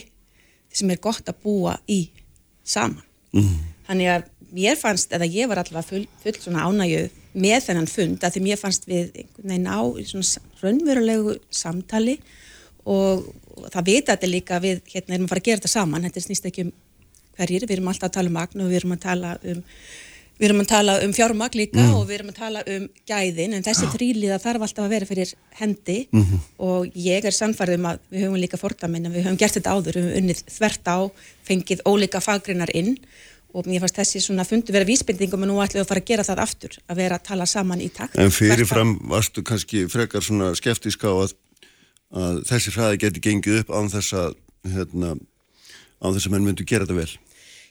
sem 0.76 0.92
er 0.94 1.02
gott 1.02 1.32
að 1.32 1.42
búa 1.46 1.76
í 1.90 2.00
saman. 2.66 3.04
Mm. 3.36 3.58
Þannig 3.90 4.12
að 4.14 4.30
mér 4.56 4.80
fannst, 4.80 5.14
eða 5.16 5.28
ég 5.30 5.50
var 5.52 5.62
allavega 5.62 5.88
full, 5.90 6.06
full 6.24 6.36
svona 6.40 6.66
ánægju 6.68 7.06
með 7.36 7.68
þennan 7.68 7.92
fund 7.92 8.24
að 8.24 8.38
því 8.38 8.44
mér 8.46 8.62
fannst 8.62 8.88
við 8.88 9.12
einhvern 9.20 9.52
veginn 9.52 9.68
á 9.68 9.80
svona 10.08 10.44
raunverulegu 10.62 11.36
samtali 11.52 12.16
og, 12.86 13.28
og 13.58 13.70
það 13.74 13.88
vita 13.92 14.16
þetta 14.16 14.32
líka 14.32 14.60
við 14.64 14.82
hérna 14.94 15.18
erum 15.18 15.28
að 15.28 15.34
fara 15.34 15.44
að 15.44 15.50
gera 15.50 15.62
þetta 15.64 15.76
saman, 15.76 16.08
þetta 16.08 16.26
snýst 16.26 16.50
ekki 16.50 16.68
um 16.68 16.74
hverjir, 17.36 17.68
við 17.68 17.78
erum 17.78 17.92
alltaf 17.92 18.10
að 18.10 18.18
tala 18.20 18.32
um 18.32 18.38
magn 18.40 18.64
og 18.64 18.72
við 18.72 18.82
erum 18.82 18.96
að 18.96 19.08
tala 19.10 19.38
um 19.44 19.64
Við 20.36 20.50
erum 20.50 20.66
að 20.66 20.68
tala 20.68 20.94
um 21.00 21.14
fjármagn 21.16 21.56
líka 21.56 21.84
og 21.96 22.02
við 22.10 22.18
erum 22.18 22.32
að 22.34 22.40
tala 22.42 22.62
um 22.68 22.88
gæðin 23.08 23.54
en 23.56 23.64
þessi 23.64 23.88
þrýliða 23.94 24.40
þarf 24.44 24.66
alltaf 24.66 24.84
að 24.84 24.92
vera 24.92 25.08
fyrir 25.08 25.30
hendi 25.62 25.96
og 26.60 26.98
ég 27.00 27.24
er 27.24 27.36
sannfærið 27.38 27.80
um 27.80 27.88
að 27.94 28.02
við 28.12 28.26
höfum 28.26 28.42
líka 28.42 28.60
fordæmin 28.60 29.08
en 29.08 29.14
við 29.16 29.30
höfum 29.30 29.40
gert 29.40 29.56
þetta 29.56 29.78
áður, 29.78 29.96
við 29.96 30.10
höfum 30.10 30.20
unnið 30.20 30.42
þvert 30.58 30.92
á, 30.92 31.00
fengið 31.48 31.86
ólíka 31.88 32.20
fagrinnar 32.20 32.74
inn 32.76 32.98
og 33.56 33.68
mér 33.70 33.84
fannst 33.84 34.00
þessi 34.02 34.22
svona 34.26 34.44
fundu 34.48 34.74
vera 34.76 34.88
vísbendingum 34.88 35.46
og 35.46 35.50
nú 35.50 35.60
við 35.64 35.82
að 35.82 35.90
fara 35.90 36.02
að 36.04 36.10
gera 36.10 36.26
það 36.28 36.42
aftur, 36.44 36.78
að 36.92 37.00
vera 37.00 37.20
að 37.20 37.28
tala 37.30 37.46
saman 37.48 37.84
í 37.84 37.88
takt. 37.94 38.18
En 38.20 38.34
fyrirfram 38.34 38.98
varstu 39.12 39.44
kannski 39.48 39.86
frekar 39.92 40.26
svona 40.26 40.52
skeftísk 40.60 41.06
á 41.08 41.12
að, 41.14 41.36
að 42.12 42.42
þessi 42.50 42.74
hraði 42.76 43.00
geti 43.06 43.24
gengið 43.24 43.62
upp 43.62 43.72
án 43.72 43.92
þess 43.94 44.18
að 44.20 44.36
hérna, 44.76 45.14
án 46.04 46.18
þess 46.18 46.28
að 46.28 46.36
menn 46.36 46.50
myndu 46.50 46.68
gera 46.68 46.88
þetta 46.88 47.00
vel. 47.00 47.14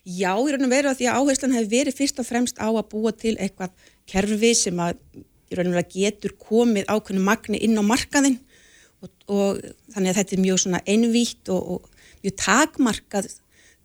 Já, 0.04 0.32
í 0.36 0.52
raun 0.52 0.66
og 0.66 0.72
veru 0.72 0.90
að 0.90 0.98
því 1.00 1.10
að 1.10 1.20
áherslan 1.20 1.54
hefur 1.56 1.70
verið 1.72 2.00
fyrst 2.00 2.18
og 2.20 2.28
fremst 2.28 2.58
á 2.60 2.68
að 2.68 2.88
búa 2.92 3.12
til 3.16 3.36
eitthvað 3.36 3.72
kerfi 4.08 4.52
sem 4.56 4.82
að 4.84 4.98
í 5.48 5.56
raun 5.56 5.72
og 5.72 5.78
veru 5.78 5.94
getur 5.94 6.34
komið 6.40 6.88
ákveðnu 6.88 7.24
magni 7.24 7.60
inn 7.64 7.80
á 7.80 7.84
markaðinn 7.84 8.36
og, 9.00 9.10
og 9.28 9.62
þannig 9.94 10.12
að 10.12 10.18
þetta 10.20 10.36
er 10.36 10.44
mjög 10.44 10.60
svona 10.64 10.82
einvítt 10.84 11.52
og, 11.52 11.72
og 11.76 12.20
mjög 12.24 12.36
takmarkað 12.40 13.30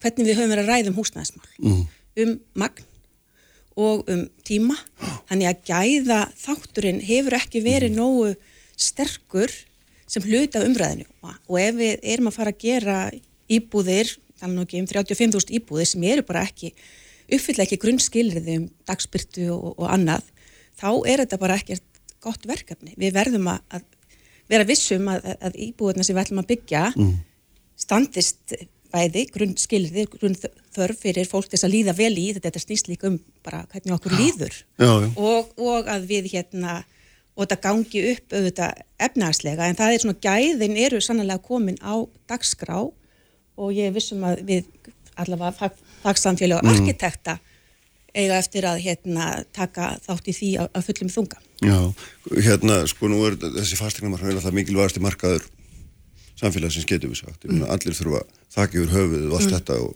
hvernig 0.04 0.28
við 0.28 0.38
höfum 0.40 0.54
verið 0.54 0.64
að 0.66 0.72
ræða 0.74 0.92
um 0.92 1.00
húsnæðismál. 1.00 1.50
Um 2.20 2.36
magn 2.60 2.86
og 3.80 4.10
um 4.12 4.26
tíma. 4.48 4.76
Þannig 5.30 5.50
að 5.50 5.66
gæða 5.70 6.20
þátturinn 6.40 7.02
hefur 7.06 7.38
ekki 7.40 7.64
verið 7.64 7.96
nógu 7.96 8.34
sterkur 8.80 9.54
sem 10.10 10.26
hluta 10.26 10.64
umræðinu 10.66 11.06
og 11.22 11.60
ef 11.62 11.76
við 11.78 12.00
erum 12.02 12.32
að 12.32 12.38
fara 12.40 12.54
að 12.54 12.64
gera 12.64 12.98
íbúðir 13.52 14.16
nú 14.48 14.64
ekki 14.64 14.80
um 14.82 14.88
35.000 14.88 15.54
íbúðir 15.60 15.90
sem 15.90 16.04
eru 16.08 16.24
bara 16.26 16.46
ekki 16.48 16.72
uppfylla 17.30 17.66
ekki 17.66 17.80
grunnskilriði 17.84 18.58
um 18.62 18.68
dagspyrtu 18.88 19.50
og, 19.54 19.74
og 19.78 19.88
annað 19.92 20.26
þá 20.80 20.90
er 21.12 21.24
þetta 21.24 21.40
bara 21.42 21.58
ekkert 21.60 21.86
gott 22.24 22.48
verkefni. 22.48 22.96
Við 23.00 23.14
verðum 23.16 23.48
að, 23.52 23.62
að 23.76 23.84
vera 24.50 24.68
vissum 24.68 25.08
að, 25.12 25.28
að 25.40 25.60
íbúðina 25.68 26.06
sem 26.08 26.16
við 26.16 26.24
ætlum 26.24 26.42
að 26.42 26.50
byggja 26.54 26.84
standist 27.80 28.56
bæði 28.94 29.26
grunnskilriði, 29.34 30.06
grunnþörf 30.14 31.02
fyrir 31.04 31.28
fólk 31.30 31.50
þess 31.52 31.68
að 31.68 31.76
líða 31.76 31.96
vel 31.98 32.14
í 32.18 32.30
þetta, 32.34 32.48
þetta 32.50 32.64
snýst 32.64 32.90
líka 32.92 33.10
um 33.10 33.20
bara 33.46 33.64
hvernig 33.72 33.96
okkur 33.96 34.16
líður. 34.18 34.56
Já, 34.82 34.90
já. 34.90 35.10
og, 35.16 35.52
og 35.58 35.92
að 35.92 36.08
við 36.10 36.32
hérna 36.34 36.80
og 37.40 37.46
þetta 37.46 37.60
gangi 37.64 38.06
upp 38.14 38.34
auðvitað 38.36 38.82
efnagslega 39.08 39.68
en 39.70 39.78
það 39.80 39.94
er 39.94 40.04
svona 40.04 40.24
gæðin 40.26 40.80
eru 40.86 41.04
sannlega 41.04 41.44
komin 41.44 41.78
á 41.80 41.96
dagskrá 42.30 42.82
og 43.60 43.70
ég 43.76 43.94
vissum 43.96 44.26
að 44.28 44.42
við 44.48 44.68
allavega 45.20 45.54
fag, 45.56 45.78
fagsamfélag 46.04 46.64
og 46.64 46.74
arkitekta 46.74 47.38
eiga 48.16 48.40
eftir 48.42 48.66
að 48.68 48.82
hérna, 48.84 49.30
taka 49.56 49.94
þátt 50.04 50.30
í 50.32 50.36
því 50.36 50.50
að, 50.64 50.82
fullum 50.88 51.12
þunga. 51.14 51.42
Já, 51.62 51.78
hérna, 52.48 52.82
sko, 52.90 53.10
nú 53.12 53.22
er 53.28 53.38
þessi 53.40 53.78
fastegnamarkaður 53.80 54.42
það 54.44 54.58
mikilvægasti 54.58 55.04
markaður 55.04 55.46
samfélagsins 56.40 56.88
getur 56.90 57.14
við 57.14 57.24
sagt. 57.24 57.48
Mm. 57.48 57.66
Allir 57.70 57.98
þurfa 57.98 58.24
þakki 58.56 58.82
yfir 58.82 58.96
höfuð 58.96 59.26
og 59.30 59.38
allt 59.38 59.50
mm. 59.50 59.56
þetta 59.58 59.80
og, 59.86 59.96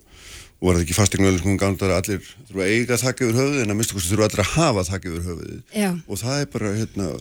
og 0.60 0.68
var 0.68 0.78
það 0.78 0.86
ekki 0.86 0.98
fastegnaður 1.00 1.42
sko 1.42 1.58
gandar 1.64 1.96
allir 1.98 2.32
þurfa 2.50 2.70
eiga 2.70 3.02
þakki 3.04 3.28
yfir 3.28 3.42
höfuð 3.42 3.62
en 3.64 3.74
að 3.74 3.80
minnstu 3.80 3.98
kosti 3.98 4.14
þurfa 4.14 4.30
allir 4.30 4.44
að 4.46 4.54
hafa 4.54 4.88
þakki 4.92 5.12
yfir 5.14 5.28
höfuð 5.30 5.54
Já. 5.74 5.92
og 6.08 6.24
það 6.24 6.40
er 6.40 6.50
bara, 6.56 6.74
hérna, 6.80 7.12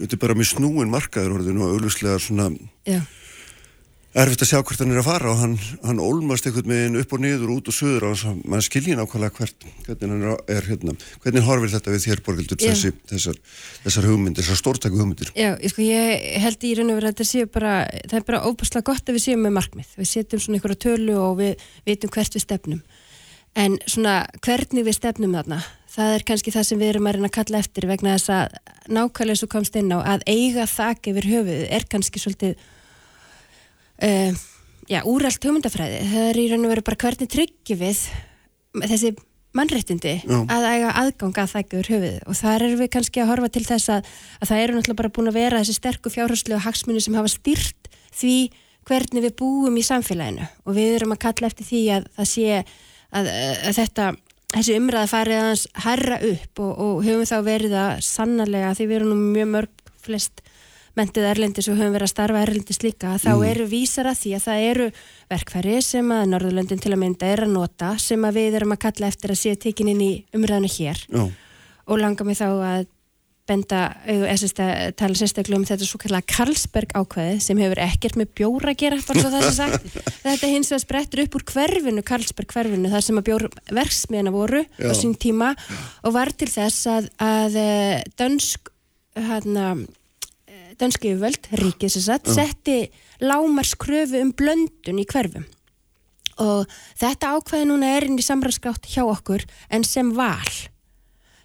þetta 0.00 0.16
er 0.16 0.22
bara 0.26 0.38
mjög 0.40 0.52
snúin 0.54 0.92
markaður 0.92 1.38
orðinu 1.38 1.66
og 1.66 1.74
auglustlega 1.76 2.22
svona 2.22 2.50
Já 2.88 3.02
erfitt 4.10 4.42
að 4.42 4.48
sjá 4.50 4.58
hvert 4.58 4.80
hann 4.82 4.90
er 4.90 5.00
að 5.00 5.06
fara 5.06 5.30
og 5.30 5.38
hann, 5.38 5.52
hann 5.84 6.00
ólmast 6.02 6.46
einhvern 6.48 6.72
veginn 6.72 6.98
upp 6.98 7.12
og 7.14 7.20
niður, 7.22 7.52
út 7.54 7.68
og 7.70 7.76
söður 7.76 8.08
og 8.08 8.40
mann 8.50 8.64
skilji 8.64 8.96
nákvæmlega 8.98 9.36
hvert 9.36 9.66
hvernig 9.86 10.10
hann 10.10 10.24
er 10.50 10.66
hérna, 10.66 10.94
hvernig 11.22 11.46
horfir 11.46 11.72
þetta 11.76 11.94
við 11.94 12.06
þér 12.08 12.22
Borgildur, 12.26 12.60
þessi, 12.64 12.92
þessar, 13.12 13.38
þessar 13.84 14.08
hugmyndir, 14.10 14.42
þessar 14.42 14.60
stórtæku 14.64 14.98
hugmyndir? 14.98 15.30
Já, 15.38 15.52
ég, 15.54 15.70
sko, 15.70 15.84
ég 15.86 16.26
held 16.42 16.66
í 16.66 16.72
raun 16.78 16.90
og 16.90 16.98
verið 16.98 17.12
að 17.12 17.14
þetta 17.14 17.28
séu 17.30 17.50
bara 17.54 17.74
það 18.10 18.16
er 18.18 18.26
bara 18.32 18.42
óbúslega 18.48 18.88
gott 18.90 19.06
að 19.06 19.18
við 19.18 19.26
séum 19.28 19.46
með 19.46 19.56
markmið. 19.60 19.92
Við 20.00 20.10
setjum 20.10 20.42
svona 20.42 20.58
einhverja 20.58 20.82
tölu 20.88 21.18
og 21.20 21.38
við 21.38 21.68
vitum 21.86 22.14
hvert 22.16 22.34
við 22.34 22.46
stefnum. 22.48 22.82
En 23.58 23.78
svona 23.86 24.24
hvernig 24.42 24.86
við 24.86 24.98
stefnum 24.98 25.38
þarna 25.38 25.62
það 25.90 26.16
er 26.16 26.26
kannski 26.26 26.52
það 26.54 26.66
sem 26.68 26.82
við 26.82 26.92
erum 26.92 27.08
að 27.10 27.16
reyna 27.16 27.30
að 27.30 27.36
kalla 27.38 27.62
eftir 27.62 27.86
vegna 27.90 28.12
þess 28.14 28.30
að 28.34 28.58
nákvæmlega 28.94 29.40
svo 29.40 29.48
komst 29.50 29.78
inn 29.78 29.90
á 29.90 29.98
að 29.98 30.22
eiga 30.30 30.66
þakk 30.70 31.10
yfir 31.10 31.26
höfuð 31.30 31.64
er 31.66 31.86
kannski 31.90 32.22
svolítið 32.22 32.68
uh, 34.06 34.44
já, 34.90 35.00
úrælt 35.08 35.44
hugmyndafræði 35.44 36.04
það 36.12 36.28
er 36.28 36.40
í 36.40 36.46
raun 36.50 36.66
og 36.66 36.72
veru 36.74 36.86
bara 36.86 37.02
hvernig 37.04 37.30
tryggjum 37.32 37.80
við 37.80 38.04
þessi 38.86 39.14
mannréttindi 39.56 40.14
Já. 40.22 40.38
að 40.46 40.64
eiga 40.68 40.90
aðgang 41.00 41.38
að 41.42 41.52
þækjur 41.56 41.90
höfuð 41.90 42.18
og 42.30 42.38
þar 42.38 42.64
erum 42.66 42.80
við 42.80 42.90
kannski 42.94 43.22
að 43.22 43.30
horfa 43.32 43.50
til 43.50 43.64
þess 43.66 43.92
að, 43.96 44.10
að 44.38 44.50
það 44.50 44.62
eru 44.62 44.76
náttúrulega 44.76 45.00
bara 45.00 45.12
búin 45.16 45.30
að 45.30 45.38
vera 45.40 45.62
þessi 45.62 45.76
sterku 45.78 46.12
fjárháslega 46.14 46.62
hagsmunni 46.66 47.02
sem 47.02 47.16
hafa 47.18 47.32
styrt 47.32 47.90
því 48.14 48.34
hvernig 48.86 49.26
við 49.26 49.34
búum 49.40 49.78
í 49.78 49.86
samfélaginu 49.86 50.46
og 50.64 50.76
við 50.78 50.96
erum 51.00 51.16
að 51.16 51.22
kalla 51.26 51.50
eftir 51.50 51.66
því 51.66 51.82
að 51.96 52.06
það 52.18 52.30
sé 52.30 52.46
að, 52.60 53.32
að 53.32 53.80
þetta 53.80 54.06
þessi 54.54 54.78
umræða 54.78 55.10
farið 55.10 55.40
aðeins 55.40 55.66
herra 55.86 56.20
upp 56.30 56.62
og, 56.62 56.72
og 56.86 57.02
höfum 57.06 57.28
þá 57.30 57.36
verið 57.46 57.76
að 57.80 57.92
sannarlega 58.06 58.72
því 58.78 58.86
við 58.86 59.00
erum 59.00 59.12
nú 59.12 59.34
mjög 59.34 59.52
mörg 59.56 59.92
flest 60.00 60.44
mentið 60.98 61.26
erlendis 61.30 61.68
og 61.70 61.76
höfum 61.78 61.94
verið 61.94 62.08
að 62.08 62.12
starfa 62.14 62.42
erlendis 62.44 62.80
líka 62.82 63.14
þá 63.22 63.30
Mm. 63.36 63.44
eru 63.50 63.66
vísar 63.70 64.06
að 64.10 64.20
því 64.22 64.30
að 64.36 64.44
það 64.46 64.64
eru 64.70 64.86
verkfæri 65.30 65.82
sem 65.82 66.08
að 66.10 66.28
Norðurlöndin 66.32 66.80
til 66.82 66.92
að 66.92 67.02
mynda 67.04 67.26
er 67.32 67.44
að 67.46 67.52
nota 67.54 67.98
sem 67.98 68.22
að 68.24 68.34
við 68.40 68.54
erum 68.60 68.72
að 68.74 68.82
kalla 68.86 69.06
eftir 69.12 69.30
að 69.30 69.42
séu 69.42 69.56
tekin 69.58 69.88
inn 69.94 70.00
í 70.00 70.12
umræðinu 70.34 70.72
hér 70.78 71.04
Já, 71.08 71.28
og 71.86 71.98
langar 71.98 72.26
mig 72.26 72.36
þá 72.40 72.48
að 72.50 72.86
benda, 73.50 73.96
eða 74.06 74.92
tala 74.94 75.14
sérstaklega 75.18 75.58
um 75.58 75.64
þetta 75.66 75.82
svo 75.88 75.98
kallega 75.98 76.22
Karlsberg 76.30 76.92
ákvæði 76.94 77.40
sem 77.42 77.58
hefur 77.58 77.80
ekkert 77.82 78.14
með 78.20 78.28
bjóra 78.38 78.70
að 78.70 78.78
gera 78.78 78.98
bara 79.08 79.22
svo 79.24 79.30
það 79.32 79.46
sem 79.48 79.56
sagt. 79.56 79.96
Þetta 80.22 80.50
hins 80.52 80.70
vegar 80.70 80.82
sprettur 80.84 81.22
upp 81.24 81.34
úr 81.34 81.44
hverfinu, 81.50 82.04
Karlsberg 82.06 82.52
hverfinu 82.54 82.92
þar 82.92 83.02
sem 83.02 83.18
að 83.18 83.26
bjórverksmiðina 83.30 84.30
voru 84.30 84.62
Já. 84.78 84.86
á 84.86 84.94
sín 84.94 85.16
tíma 85.18 85.56
og 86.04 86.14
var 86.14 86.30
til 86.30 86.46
þess 86.52 86.86
að, 86.92 87.08
að 87.18 87.58
eh, 87.58 88.04
dönsk 88.20 88.70
hana, 89.18 89.72
dönski 90.80 91.12
yfirvöld, 91.12 91.48
ríkið 91.60 91.94
sem 91.94 92.06
sagt, 92.08 92.30
setti 92.32 92.90
lámarskröfu 93.22 94.20
um 94.24 94.34
blöndun 94.36 95.00
í 95.00 95.06
hverfum. 95.08 95.46
Og 96.40 96.68
þetta 96.98 97.34
ákvæði 97.36 97.68
núna 97.68 97.94
er 97.98 98.08
inn 98.08 98.20
í 98.20 98.24
samræðskátt 98.24 98.88
hjá 98.88 99.04
okkur 99.04 99.44
en 99.68 99.84
sem 99.84 100.12
val. 100.16 100.54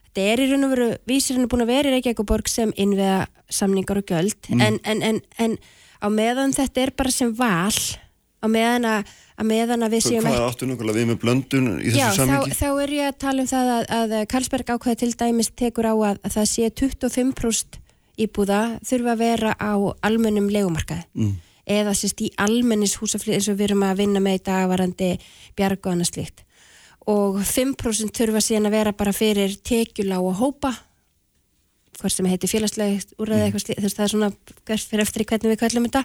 Þetta 0.08 0.28
er 0.32 0.44
í 0.46 0.50
raun 0.52 0.68
og 0.70 0.72
veru 0.72 0.90
vísirinn 1.10 1.44
er 1.44 1.52
búin 1.52 1.66
að 1.66 1.74
vera 1.74 1.92
í 1.92 1.98
Reykjavík 1.98 2.22
og 2.24 2.30
borg 2.30 2.48
sem 2.48 2.72
innviða 2.80 3.26
samningar 3.52 4.00
og 4.00 4.08
göld 4.08 4.50
en, 4.56 4.80
en, 4.88 5.04
en, 5.04 5.20
en 5.44 5.58
á 6.00 6.08
meðan 6.08 6.56
þetta 6.56 6.86
er 6.86 6.94
bara 6.96 7.12
sem 7.14 7.34
val 7.36 7.76
á 8.40 8.48
meðan 8.52 8.88
að, 8.90 9.14
að, 9.36 9.48
meðan 9.52 9.86
að 9.86 9.96
við 9.96 10.06
séum 10.08 10.28
hvað 10.28 10.46
áttu 10.48 10.70
nákvæmlega 10.70 10.98
við 11.00 11.10
með 11.12 11.20
blöndun 11.24 11.70
í 11.76 11.90
þessu 11.90 12.00
Já, 12.00 12.08
þá, 12.08 12.20
sammingi? 12.20 12.58
þá 12.60 12.68
er 12.86 12.94
ég 12.96 13.10
að 13.12 13.18
tala 13.26 13.44
um 13.44 13.50
það 13.52 13.72
að, 13.76 13.88
að 13.98 14.16
Karlsberg 14.34 14.72
ákveða 14.76 15.02
til 15.02 15.12
dæmis 15.20 15.52
tekur 15.52 15.90
á 15.90 15.96
að 15.96 16.22
það 16.36 16.48
sé 16.52 16.70
25% 16.84 17.80
íbúða 18.22 18.62
þurfa 18.86 19.14
að 19.14 19.22
vera 19.22 19.52
á 19.60 19.74
almennum 20.06 20.48
legumarkaði 20.52 21.06
mm. 21.14 21.36
eða 21.78 21.94
sérst 21.98 22.24
í 22.26 22.32
almennis 22.42 22.98
húsaflið 23.02 23.38
eins 23.38 23.50
og 23.52 23.60
við 23.60 23.70
erum 23.70 23.86
að 23.88 24.02
vinna 24.04 24.24
með 24.24 24.40
í 24.40 24.44
dagvarandi 24.50 25.12
bjarg 25.58 25.80
og 25.84 25.94
annað 25.94 26.12
slíkt. 26.12 26.44
Og 27.12 27.38
5% 27.46 28.18
þurfa 28.18 28.42
síðan 28.42 28.70
að 28.70 28.78
vera 28.80 28.96
bara 28.98 29.14
fyrir 29.14 29.58
tekjulá 29.62 30.18
og 30.18 30.40
hópa 30.40 30.74
hvort 31.96 32.12
sem 32.12 32.28
heitir 32.28 32.52
félagslegt 32.52 33.14
úrræði 33.22 33.46
eitthvað 33.46 33.64
slíkt, 33.64 33.80
þú 33.80 33.88
veist 33.88 34.00
það 34.00 34.06
er 34.06 34.14
svona 34.14 34.32
hvert 34.68 34.90
fyrir 34.90 35.04
eftir 35.06 35.24
í 35.24 35.28
hvernig 35.30 35.54
við 35.54 35.62
kallum 35.62 35.86
þetta. 35.88 36.02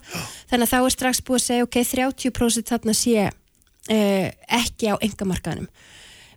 Þannig 0.50 0.66
að 0.66 0.72
þá 0.72 0.78
er 0.80 0.94
strax 0.94 1.22
búið 1.26 1.40
að 1.40 1.46
segja 1.46 1.66
ok, 1.66 1.78
30% 1.94 2.70
þarna 2.70 2.94
sé 2.94 3.24
uh, 3.26 4.28
ekki 4.60 4.92
á 4.92 4.94
engamarkaðanum 5.02 5.70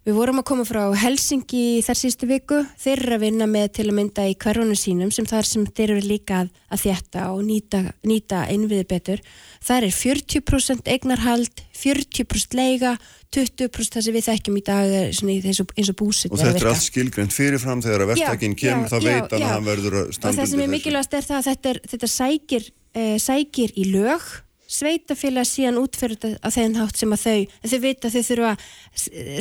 Við 0.03 0.17
vorum 0.17 0.41
að 0.41 0.47
koma 0.49 0.63
frá 0.67 0.81
Helsingi 0.99 1.79
þar 1.85 1.95
síðustu 1.95 2.27
viku, 2.27 2.57
þeir 2.75 2.97
eru 3.05 3.13
að 3.15 3.21
vinna 3.23 3.45
með 3.47 3.69
til 3.77 3.85
að 3.85 3.95
mynda 3.95 4.25
í 4.27 4.33
hverjunum 4.35 4.75
sínum 4.75 5.13
sem 5.15 5.27
þar 5.29 5.47
sem 5.47 5.63
þeir 5.63 5.93
eru 5.93 6.03
líka 6.03 6.41
að, 6.43 6.49
að 6.75 6.81
þjætta 6.81 7.27
og 7.31 7.39
nýta, 7.47 7.79
nýta 8.03 8.41
innviði 8.51 8.87
betur. 8.89 9.23
Það 9.63 9.87
er 9.87 9.95
40% 9.95 10.91
eignarhald, 10.91 11.63
40% 11.79 12.59
leiga, 12.59 12.97
20% 13.31 13.95
það 13.95 14.07
sem 14.09 14.17
við 14.19 14.27
þekkjum 14.27 14.59
í 14.59 14.65
dag 14.73 14.97
eins 14.99 15.23
og, 15.63 15.71
eins 15.79 15.93
og 15.95 16.03
Og 16.03 16.35
þetta 16.35 16.53
er 16.59 16.71
allt 16.73 16.87
skilgrend 16.89 17.31
fyrirfram 17.39 17.87
þegar 17.87 18.03
að 18.03 18.11
verktakinn 18.17 18.59
kemur, 18.59 18.91
þá 18.91 18.97
veit 18.99 19.31
hann 19.31 19.39
að 19.39 19.53
hann 19.55 19.69
verður 19.71 20.01
að 20.01 20.11
og 20.11 20.17
standa 20.19 20.41
það 20.41 20.51
sem 20.51 20.59
er 20.59 20.67
undir 20.67 20.75
mikilvægast 20.81 21.15
er 21.15 21.29
það 21.29 21.39
að 21.39 21.47
þetta, 21.53 21.71
er, 21.71 21.83
þetta 21.93 22.15
sækir, 22.19 22.71
uh, 22.99 23.15
sækir 23.23 23.77
í 23.79 23.87
lög 23.95 24.27
sveitafélag 24.73 25.47
síðan 25.47 25.79
útferður 25.81 26.19
þetta 26.23 26.41
á 26.41 26.49
þeim 26.55 26.77
hátt 26.79 26.97
sem 26.99 27.13
að 27.13 27.25
þau, 27.25 27.39
en 27.61 27.73
þau 27.73 27.79
vita 27.83 28.09
að 28.09 28.15
þau 28.15 28.23
þurfa 28.29 28.53
að 28.53 28.63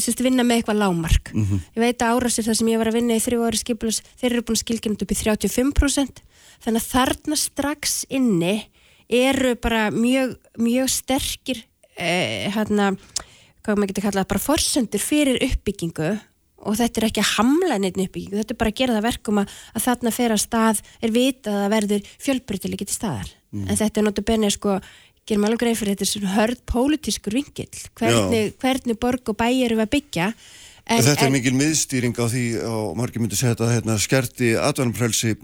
sérst, 0.04 0.24
vinna 0.24 0.44
með 0.44 0.60
eitthvað 0.60 0.82
lámark 0.82 1.32
ég 1.32 1.80
veit 1.80 2.02
að 2.02 2.18
árásir 2.18 2.46
það 2.48 2.58
sem 2.60 2.70
ég 2.72 2.82
var 2.82 2.90
að 2.92 2.98
vinna 2.98 3.16
í 3.16 3.24
þrjú 3.24 3.46
ári 3.46 3.62
skipulus, 3.62 4.02
þeir 4.20 4.30
eru 4.32 4.44
búin 4.44 4.58
að 4.58 4.64
skilgjörnum 4.64 5.00
upp 5.02 5.14
í 5.16 5.20
35% 5.22 6.22
þannig 6.62 6.82
að 6.82 6.90
þarna 6.92 7.40
strax 7.40 7.96
inni 8.12 8.56
eru 9.12 9.54
bara 9.60 9.90
mjög, 9.92 10.36
mjög 10.58 10.90
sterkir 10.90 11.62
eh, 11.96 12.48
hérna, 12.52 12.92
hvað 13.62 13.78
maður 13.78 13.92
getur 13.92 14.06
kallað 14.08 14.28
bara 14.32 14.42
forsendur 14.42 15.02
fyrir 15.02 15.40
uppbyggingu. 15.44 16.12
Og 16.62 16.76
þetta 16.78 17.00
er 17.00 17.06
ekki 17.08 17.22
að 17.24 17.32
hamla 17.40 17.78
neitt 17.82 17.98
uppbyggingu, 17.98 18.38
þetta 18.38 18.54
er 18.54 18.60
bara 18.60 18.70
að 18.70 18.80
gera 18.80 18.96
það 18.96 19.06
verkum 19.08 19.40
að, 19.42 19.54
að 19.74 19.86
þarna 19.88 20.14
fer 20.14 20.34
að 20.34 20.42
stað 20.44 20.82
er 21.02 21.14
vitað 21.14 21.56
að 21.56 21.64
það 21.64 21.72
verður 21.76 22.10
fjölbreytileiki 22.26 22.88
til 22.88 22.96
staðar. 22.96 23.32
En 23.52 23.76
þetta 23.76 24.00
er 24.00 24.06
notabene 24.06 24.48
sko 24.48 24.78
gerum 25.28 25.46
alveg 25.46 25.62
greið 25.62 25.78
fyrir 25.80 25.96
þetta 25.96 26.10
svona 26.10 26.34
hörð 26.36 26.60
pólitískur 26.72 27.36
vingill 27.38 27.80
hvernig, 27.98 28.52
hvernig 28.62 29.00
borg 29.02 29.32
og 29.32 29.38
bæ 29.38 29.48
eru 29.66 29.80
að 29.82 29.90
byggja? 29.96 30.32
En, 30.82 30.98
þetta 30.98 31.28
er 31.28 31.30
mikil 31.30 31.52
miðstýring 31.54 32.16
á 32.18 32.26
því 32.26 32.44
og 32.66 32.96
margir 32.98 33.22
myndi 33.22 33.36
segja 33.38 33.54
þetta 33.54 33.68
hérna, 33.70 33.94
skerti 34.02 34.48
atvanumprelsi 34.58 35.36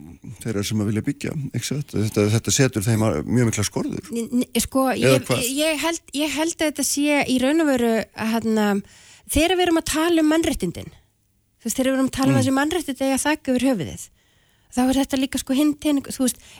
þeirra 0.43 0.65
sem 0.67 0.83
að 0.83 0.89
vilja 0.91 1.05
byggja 1.07 1.35
þetta, 1.55 2.25
þetta 2.35 2.55
setur 2.57 2.83
þeim 2.83 3.05
mjög 3.23 3.51
mikla 3.53 3.67
skorður. 3.69 4.11
N- 4.11 4.49
Sko, 4.59 4.89
ég, 4.99 5.31
ég, 5.55 5.79
held, 5.79 6.03
ég 6.19 6.35
held 6.35 6.57
að 6.59 6.65
þetta 6.73 6.87
sé 6.91 7.21
í 7.31 7.39
raun 7.39 7.63
og 7.63 7.71
veru 7.71 7.93
hérna, 8.19 8.67
þegar 9.31 9.55
við 9.55 9.67
erum 9.69 9.79
að 9.85 9.91
tala 9.95 10.27
um 10.27 10.35
veist, 11.63 11.77
þegar 11.77 11.91
við 11.93 11.97
erum 11.97 12.11
að 12.11 12.17
tala 12.19 12.33
um 12.33 12.39
þessi 12.41 12.55
mannréttindi 12.59 13.07
eða 13.07 13.23
þakka 13.23 13.55
yfir 13.55 13.69
höfuðið 13.71 14.07
þá 14.75 14.81
er 14.85 14.99
þetta 15.01 15.21
líka 15.23 15.41
sko 15.41 15.57
hinn 15.57 15.75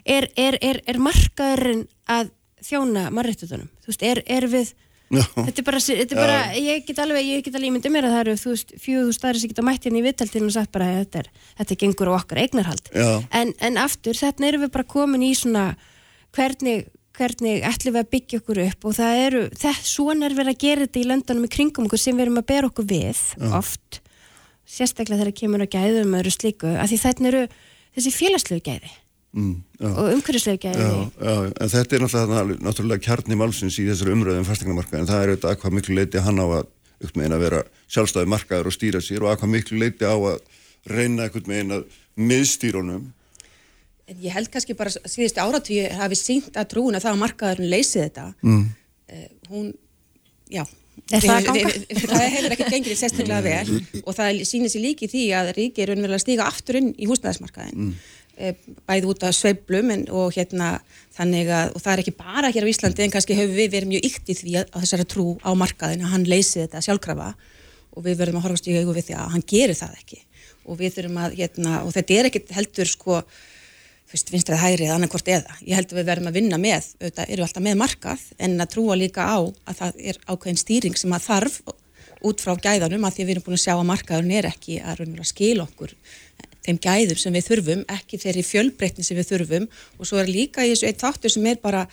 er, 0.05 0.29
er, 0.37 0.59
er, 0.63 0.81
er 0.87 0.99
markaðurinn 1.03 1.85
að 2.09 2.31
þjóna 2.65 3.09
mannréttindunum, 3.15 3.71
þú 3.83 3.93
veist, 3.93 4.05
er, 4.07 4.23
er 4.27 4.47
við 4.51 4.75
Já. 5.09 5.23
þetta 5.33 5.63
er 5.63 5.65
bara, 5.65 5.81
þetta 5.81 6.15
er 6.15 6.21
bara 6.21 6.41
ég 6.61 6.83
get 6.85 6.99
alveg, 7.01 7.25
ég 7.25 7.45
get 7.47 7.55
alveg 7.57 7.71
ímyndið 7.71 7.95
mér 7.95 8.09
að 8.09 8.15
það 8.15 8.23
eru 8.25 8.35
þú 8.43 8.51
veist, 8.53 8.75
fjögur 8.83 9.07
þú 9.09 9.15
staðir 9.17 9.41
sem 9.41 9.53
geta 9.53 9.65
mætt 9.65 9.87
hérna 9.89 10.01
í 10.01 10.05
viðtaltinu 10.05 10.51
og 10.51 10.55
sagt 10.59 10.75
bara, 10.75 10.89
þetta 10.99 11.23
er, 11.23 11.31
þetta 11.61 11.79
gengur 11.83 12.11
á 12.13 12.19
okkar 12.19 12.41
eignarhald. 12.43 12.91
Já. 12.93 13.09
en, 13.41 13.55
en 13.65 13.81
aftur, 13.81 14.19
þarna 14.21 14.51
erum 14.51 14.67
við 14.67 14.75
bara 14.77 14.89
komin 14.93 15.25
í 15.25 15.31
svona 15.39 15.65
hvernig, 16.37 16.91
hvernig 17.17 17.65
ætlum 17.71 17.97
við 17.97 18.03
að 18.03 18.13
byggja 18.19 18.43
okkur 18.43 18.63
upp 18.67 18.85
og 18.91 18.99
það 19.01 19.23
eru, 19.25 19.43
þess, 19.65 19.95
svona 19.95 20.29
er 20.29 20.37
verið 20.37 20.55
að 20.55 20.63
gera 20.67 20.85
þetta 20.85 21.01
í 21.01 21.09
löndunum 21.09 21.49
í 21.49 21.53
kringum 21.57 21.89
okkur 21.89 22.05
sem 22.05 22.21
við 22.21 22.29
erum 22.29 22.43
að 22.43 22.49
bera 22.53 22.69
okkur 22.69 22.91
við 22.93 23.25
oft, 23.49 24.03
sérstaklega 24.69 25.25
þegar 25.25 25.39
kemur 25.41 25.65
að 25.65 25.73
gæðum 25.79 26.13
og 26.13 26.21
eru 26.21 26.37
slíku, 26.37 26.77
af 26.77 26.93
því 26.93 27.01
þarna 27.07 27.33
eru 27.33 27.45
þessi 27.97 28.13
félagslegu 28.13 28.67
gæði 28.69 28.93
mm, 29.37 29.55
og 29.91 30.11
umhverfislegu 30.15 30.63
gæði. 30.63 30.87
Já, 30.87 30.95
já, 31.29 31.35
en 31.49 31.73
þetta 31.75 31.97
er 31.97 32.05
náttúrulega, 32.05 32.59
náttúrulega 32.65 33.05
kjarni 33.05 33.39
málsins 33.39 33.79
í 33.81 33.87
þessari 33.89 34.15
umröðum 34.17 34.49
fastegnamarka 34.49 35.01
en 35.01 35.11
það 35.11 35.23
er 35.23 35.35
auðvitað 35.35 35.53
að 35.53 35.61
hvað 35.63 35.77
miklu 35.79 35.99
leiti 35.99 36.25
hann 36.25 36.43
á 36.43 36.47
að 36.47 36.73
upp 36.99 37.15
megin 37.19 37.37
að 37.37 37.45
vera 37.45 37.61
sjálfstæði 37.87 38.33
markaður 38.33 38.71
og 38.71 38.75
stýra 38.75 39.03
sér 39.05 39.25
og 39.25 39.33
að 39.33 39.41
hvað 39.43 39.55
miklu 39.55 39.79
leiti 39.79 40.09
á 40.09 40.17
að 40.17 40.41
reyna 40.89 41.27
eitthvað 41.27 41.53
megin 41.53 41.79
að 41.79 41.87
miðstýrunum 42.19 43.07
En 44.09 44.21
ég 44.25 44.33
held 44.33 44.49
kannski 44.49 44.73
bara 44.73 44.89
að 44.89 45.11
síðustu 45.13 45.43
áratvíu 45.43 45.89
hafi 45.99 46.17
sínt 46.17 46.55
að 46.57 46.71
trúin 46.73 46.97
að 46.97 47.05
það 47.05 47.11
að 47.13 47.23
markaðurinn 47.23 47.73
leysi 47.75 48.01
þetta. 48.01 48.31
mm. 48.41 48.63
Uh, 49.09 49.27
hún, 49.49 49.67
já, 50.53 50.63
Er 51.13 51.25
það 51.25 51.47
það 52.11 52.25
hefur 52.35 52.55
ekki 52.55 52.67
gengið 52.73 52.99
sérstaklega 52.99 53.45
vel 53.45 54.03
og 54.03 54.17
það 54.17 54.41
sýnir 54.49 54.73
sér 54.73 54.83
líki 54.85 55.09
því 55.09 55.25
að 55.39 55.51
ríki 55.57 55.85
er 55.85 55.93
unverulega 55.95 56.21
stíga 56.21 56.49
aftur 56.51 56.81
inn 56.81 56.91
í 56.99 57.09
húsnæðismarkaðin 57.09 57.77
mm. 57.79 57.93
Bæði 58.89 59.11
út 59.11 59.27
af 59.27 59.35
sveiflum 59.37 59.93
en, 59.95 60.07
og 60.15 60.33
hérna 60.37 60.77
þannig 61.17 61.51
að 61.51 61.75
og 61.75 61.83
það 61.83 61.93
er 61.93 62.03
ekki 62.05 62.17
bara 62.19 62.53
hér 62.55 62.67
á 62.67 62.73
Íslandi 62.73 63.05
en 63.05 63.15
kannski 63.15 63.37
hefur 63.39 63.59
við 63.59 63.75
verið 63.75 63.93
mjög 63.93 64.09
ykt 64.09 64.33
í 64.33 64.39
því 64.39 64.57
að, 64.61 64.73
að 64.73 64.85
þessari 64.85 65.09
trú 65.11 65.27
á 65.43 65.51
markaðin 65.59 66.07
að 66.07 66.15
hann 66.15 66.27
leysi 66.31 66.63
þetta 66.63 66.85
sjálfkrafa 66.87 67.29
og 67.99 68.07
við 68.07 68.19
verðum 68.21 68.41
að 68.41 68.47
horfast 68.47 68.71
í 68.71 68.79
augu 68.79 68.95
við 68.97 69.09
því 69.11 69.19
að 69.19 69.31
hann 69.35 69.47
gerir 69.55 69.79
það 69.79 70.01
ekki 70.03 70.21
og 70.69 70.79
við 70.79 70.99
þurfum 70.99 71.23
að 71.25 71.39
hérna 71.41 71.79
og 71.85 71.95
þetta 71.97 72.19
er 72.19 72.29
ekkit 72.31 72.53
heldur 72.55 72.91
sko 72.91 73.23
vinstrið 74.09 74.61
hægri 74.63 74.87
eða 74.87 74.95
annarkvort 74.97 75.29
eða. 75.29 75.57
Ég 75.67 75.77
held 75.77 75.91
að 75.93 75.99
við 75.99 76.07
verðum 76.09 76.31
að 76.31 76.39
vinna 76.39 76.59
með, 76.61 76.87
auðvitað 76.97 77.33
við 77.33 77.43
alltaf 77.45 77.65
með 77.67 77.75
markað 77.83 78.23
en 78.47 78.55
að 78.63 78.71
trúa 78.73 78.97
líka 78.97 79.27
á 79.29 79.39
að 79.45 79.81
það 79.83 80.01
er 80.13 80.21
ákveðin 80.25 80.61
stýring 80.63 80.97
sem 80.97 81.13
að 81.13 81.27
þarf 81.27 81.59
út 82.29 82.43
frá 82.43 82.55
gæðanum 82.57 83.05
að 83.05 83.17
því 83.17 83.23
að 83.23 83.29
við 83.29 83.35
erum 83.35 83.47
búin 83.47 83.59
að 83.59 83.65
sjá 83.67 83.75
að 83.75 83.89
markaðurinn 83.91 84.39
er 84.39 84.49
ekki 84.49 84.79
að 84.81 85.05
skila 85.29 85.67
okkur 85.69 85.93
þeim 86.69 86.81
gæðum 86.85 87.19
sem 87.19 87.35
við 87.35 87.49
þurfum, 87.49 87.83
ekki 87.97 88.21
þeirri 88.23 88.45
fjölbreytni 88.47 89.07
sem 89.07 89.19
við 89.19 89.31
þurfum 89.33 89.67
og 89.99 90.11
svo 90.11 90.21
er 90.21 90.31
líka 90.31 90.67
í 90.67 90.75
þessu 90.75 90.89
eitt 90.91 91.03
þáttur 91.03 91.35
sem 91.35 91.49
er 91.49 91.61
bara 91.63 91.87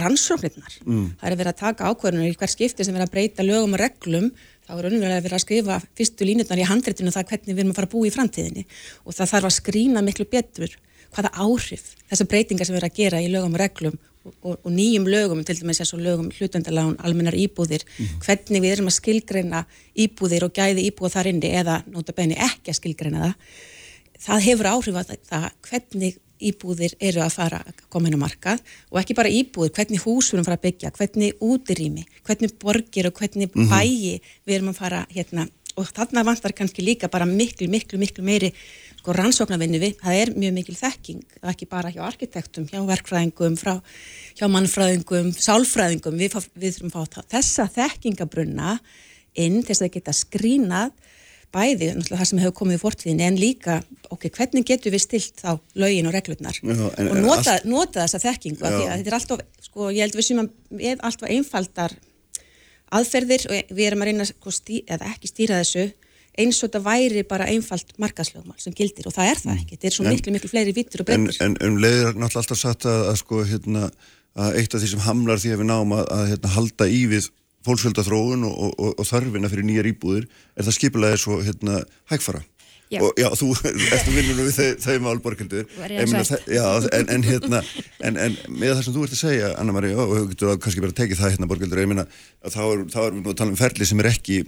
rannsóknirnar. 0.00 0.78
Mm. 0.86 1.06
Það 1.20 1.30
er 1.30 1.38
verið 1.42 1.52
að 1.52 1.60
taka 1.64 1.90
ákveðunar 1.90 2.30
í 2.30 2.36
hver 2.38 2.52
skipti 2.54 2.86
sem 2.86 2.96
er 2.96 3.06
að 3.06 3.14
breyta 3.16 3.46
lögum 3.46 3.74
og 3.76 3.82
reglum 3.82 4.30
þá 4.70 4.76
er 4.76 4.86
raunverulega 4.86 5.24
verið 5.24 5.38
að 5.38 5.44
skrifa 5.44 5.80
fyrstu 5.98 6.28
línutnar 6.28 6.62
í 6.62 6.68
handreitinu 6.68 7.14
það 7.14 7.32
hvernig 7.32 7.56
við 7.56 7.64
erum 7.64 7.72
að 7.72 7.80
fara 7.80 7.90
að 7.90 7.96
búa 7.96 8.06
í 8.06 8.14
framtíðinni 8.14 8.66
og 9.02 9.16
það 9.16 9.32
þarf 9.32 9.48
að 9.48 9.56
skrína 9.56 10.04
miklu 10.06 10.28
betur 10.30 10.76
hvaða 11.10 11.32
áhrif 11.42 11.88
þessar 12.06 12.30
breytingar 12.30 12.68
sem 12.68 12.76
við 12.76 12.82
erum 12.84 12.92
að 12.92 13.00
gera 13.00 13.22
í 13.24 13.32
lögum 13.32 13.56
og 13.56 13.62
reglum 13.64 13.98
og, 14.24 14.34
og, 14.42 14.54
og 14.62 14.70
nýjum 14.74 15.08
lögum, 15.10 15.42
til 15.44 15.58
dæmis 15.58 15.80
eins 15.82 15.94
og 15.96 16.02
lögum 16.04 16.30
hlutendalán, 16.34 16.96
almennar 17.00 17.36
íbúðir, 17.38 17.86
hvernig 18.24 18.62
við 18.62 18.74
erum 18.76 18.90
að 18.90 18.98
skilgreina 18.98 19.64
íbúðir 19.96 20.46
og 20.46 20.54
gæði 20.56 20.86
íbúða 20.90 21.14
þar 21.16 21.30
inni 21.32 21.52
eða 21.60 21.80
nota 21.90 22.14
benni 22.16 22.38
ekki 22.38 22.72
að 22.72 22.80
skilgreina 22.82 23.24
það. 23.24 23.54
Það 24.20 24.44
hefur 24.48 24.68
áhrif 24.70 24.98
að 25.00 25.14
það 25.28 25.46
hvernig 25.68 26.18
íbúðir 26.40 26.96
eru 27.04 27.22
að 27.24 27.34
fara 27.36 27.60
að 27.68 27.80
koma 27.92 28.08
inn 28.08 28.16
á 28.16 28.24
markað 28.24 28.60
og 28.88 29.00
ekki 29.00 29.16
bara 29.18 29.32
íbúðir, 29.32 29.74
hvernig 29.76 30.04
hús 30.06 30.30
við 30.30 30.38
erum 30.38 30.44
að 30.44 30.48
fara 30.48 30.58
að 30.58 30.66
byggja, 30.66 30.92
hvernig 30.96 31.42
útirými, 31.44 32.04
hvernig 32.24 32.54
borgir 32.60 33.08
og 33.10 33.20
hvernig 33.20 33.52
bæi 33.54 34.20
við 34.48 34.54
erum 34.56 34.72
að 34.72 34.80
fara 34.80 35.02
hérna 35.12 35.46
og 35.78 35.90
þarna 35.94 36.24
vantar 36.26 36.54
kannski 36.56 36.84
líka 36.84 37.08
bara 37.12 37.26
miklu, 37.28 37.68
miklu, 37.70 38.00
miklu 38.00 38.24
meiri 38.26 38.50
sko 38.98 39.14
rannsóknarvinni 39.16 39.80
við, 39.80 39.94
það 40.00 40.18
er 40.22 40.32
mjög 40.36 40.56
mikil 40.58 40.76
þekking, 40.76 41.36
ekki 41.52 41.68
bara 41.70 41.92
hjá 41.94 42.02
arkitektum, 42.04 42.66
hjá 42.68 42.82
verkfræðingum, 42.88 43.56
frá, 43.60 43.78
hjá 44.36 44.44
mannfræðingum, 44.52 45.30
sálfræðingum, 45.36 46.18
við, 46.20 46.36
við 46.60 46.76
þurfum 46.76 46.92
að 47.00 47.14
fá 47.16 47.30
þessa 47.36 47.68
þekkingabrunna 47.78 48.74
inn 49.40 49.62
til 49.62 49.72
þess 49.72 49.86
að 49.86 49.94
geta 49.96 50.16
skrínað 50.16 50.92
bæði, 51.54 51.88
það 52.06 52.24
sem 52.30 52.38
hefur 52.42 52.54
komið 52.60 52.76
í 52.78 52.82
fortíðinni, 52.84 53.24
en 53.26 53.38
líka, 53.40 53.78
ok, 54.14 54.28
hvernig 54.36 54.66
getum 54.68 54.92
við 54.94 55.02
stilt 55.02 55.40
þá 55.42 55.56
lögin 55.74 56.06
og 56.06 56.14
reglurnar? 56.14 56.58
Já, 56.62 56.70
en- 56.70 57.08
og 57.10 57.16
en 57.16 57.22
nota, 57.26 57.54
allt- 57.56 57.64
nota 57.66 58.04
þessa 58.06 58.20
þekkingu, 58.22 58.62
að 58.62 58.76
þetta 58.84 59.10
er 59.10 59.16
alltaf, 59.18 59.40
sko, 59.66 59.88
ég 59.90 60.00
held 60.06 60.14
við 60.20 60.28
sem 60.28 60.50
við 60.70 61.00
alltaf 61.02 61.28
einfaldar 61.30 61.96
aðferðir 62.90 63.44
og 63.50 63.74
við 63.76 63.86
erum 63.86 64.02
að 64.04 64.10
reyna 64.10 64.26
sko, 64.28 64.50
stí, 64.54 64.80
eða 64.90 65.10
ekki 65.12 65.30
stýra 65.30 65.60
þessu 65.62 65.88
eins 66.40 66.58
og 66.62 66.70
þetta 66.70 66.80
væri 66.86 67.22
bara 67.28 67.46
einfalt 67.50 67.92
markaslögmál 68.02 68.56
sem 68.62 68.74
gildir 68.74 69.06
og 69.10 69.14
það 69.14 69.30
er 69.32 69.40
það 69.42 69.58
ekki, 69.60 69.76
þetta 69.76 69.86
er 69.90 69.94
svo 69.96 70.04
En- 70.06 70.14
miklu, 70.14 70.32
miklu 70.34 70.50
fleiri 70.50 70.74
vittur 70.74 71.02
og 71.04 71.10
En, 71.10 71.26
breytur. 71.26 71.44
en 71.44 71.56
um 71.66 71.76
leiðir 71.82 72.08
er 72.08 72.14
náttúrulega 72.14 72.42
alltaf 72.44 72.58
satt 72.58 72.86
að, 72.86 73.02
að 73.10 73.16
sko 73.22 73.42
hérna 73.44 73.90
að 74.38 74.56
eitt 74.60 74.74
af 74.74 74.80
því 74.82 74.88
sem 74.94 75.02
hamlar 75.06 75.36
því 75.42 75.50
að 75.54 75.58
við 75.62 75.68
náum 75.70 75.92
að, 75.98 76.04
að 76.14 76.24
hérna, 76.30 76.52
halda 76.54 76.86
í 76.86 77.00
við 77.10 77.28
fólksfjöldaþróun 77.66 78.46
og, 78.48 78.54
og, 78.66 78.72
og, 78.80 78.94
og 79.02 79.08
þörfina 79.08 79.50
fyrir 79.52 79.66
nýjar 79.68 79.88
íbúðir 79.90 80.26
er 80.56 80.66
það 80.66 80.76
skipulega 80.78 81.18
svo 81.20 81.40
hérna 81.44 81.82
hægfara. 82.12 82.40
Já. 82.90 82.98
Og 83.06 83.14
já, 83.20 83.28
þú 83.38 83.48
ertu 83.94 84.10
vinnunum 84.16 84.48
við 84.48 84.56
þau, 84.56 84.70
þau 84.82 84.94
mál 85.04 85.20
borgildur. 85.22 85.66
Var 85.78 85.92
ég 85.94 86.00
að 86.02 86.08
meina, 86.10 86.24
sagt. 86.26 86.48
þe- 86.48 86.56
Já, 86.56 86.64
en, 86.98 87.10
en 87.14 87.22
hérna, 87.28 87.60
en, 88.08 88.16
en 88.18 88.38
með 88.50 88.72
það 88.74 88.80
sem 88.88 88.96
þú 88.96 89.04
ert 89.06 89.14
að 89.14 89.20
segja, 89.20 89.50
Anna-Marí, 89.62 89.92
og 89.94 90.14
þú 90.16 90.24
getur 90.32 90.50
að 90.50 90.58
kannski 90.64 90.82
bara 90.82 90.96
tekið 90.98 91.20
það 91.20 91.30
hérna 91.36 91.48
borgildur, 91.52 91.82
ég 91.84 91.92
meina 91.92 92.06
að 92.42 92.56
þá 92.56 92.60
er, 92.64 92.82
þá 92.90 92.98
er 93.04 93.12
við 93.14 93.20
nú 93.22 93.30
að 93.30 93.38
tala 93.44 93.54
um 93.54 93.60
ferli 93.60 93.86
sem 93.92 94.02
er 94.02 94.08
ekki, 94.10 94.40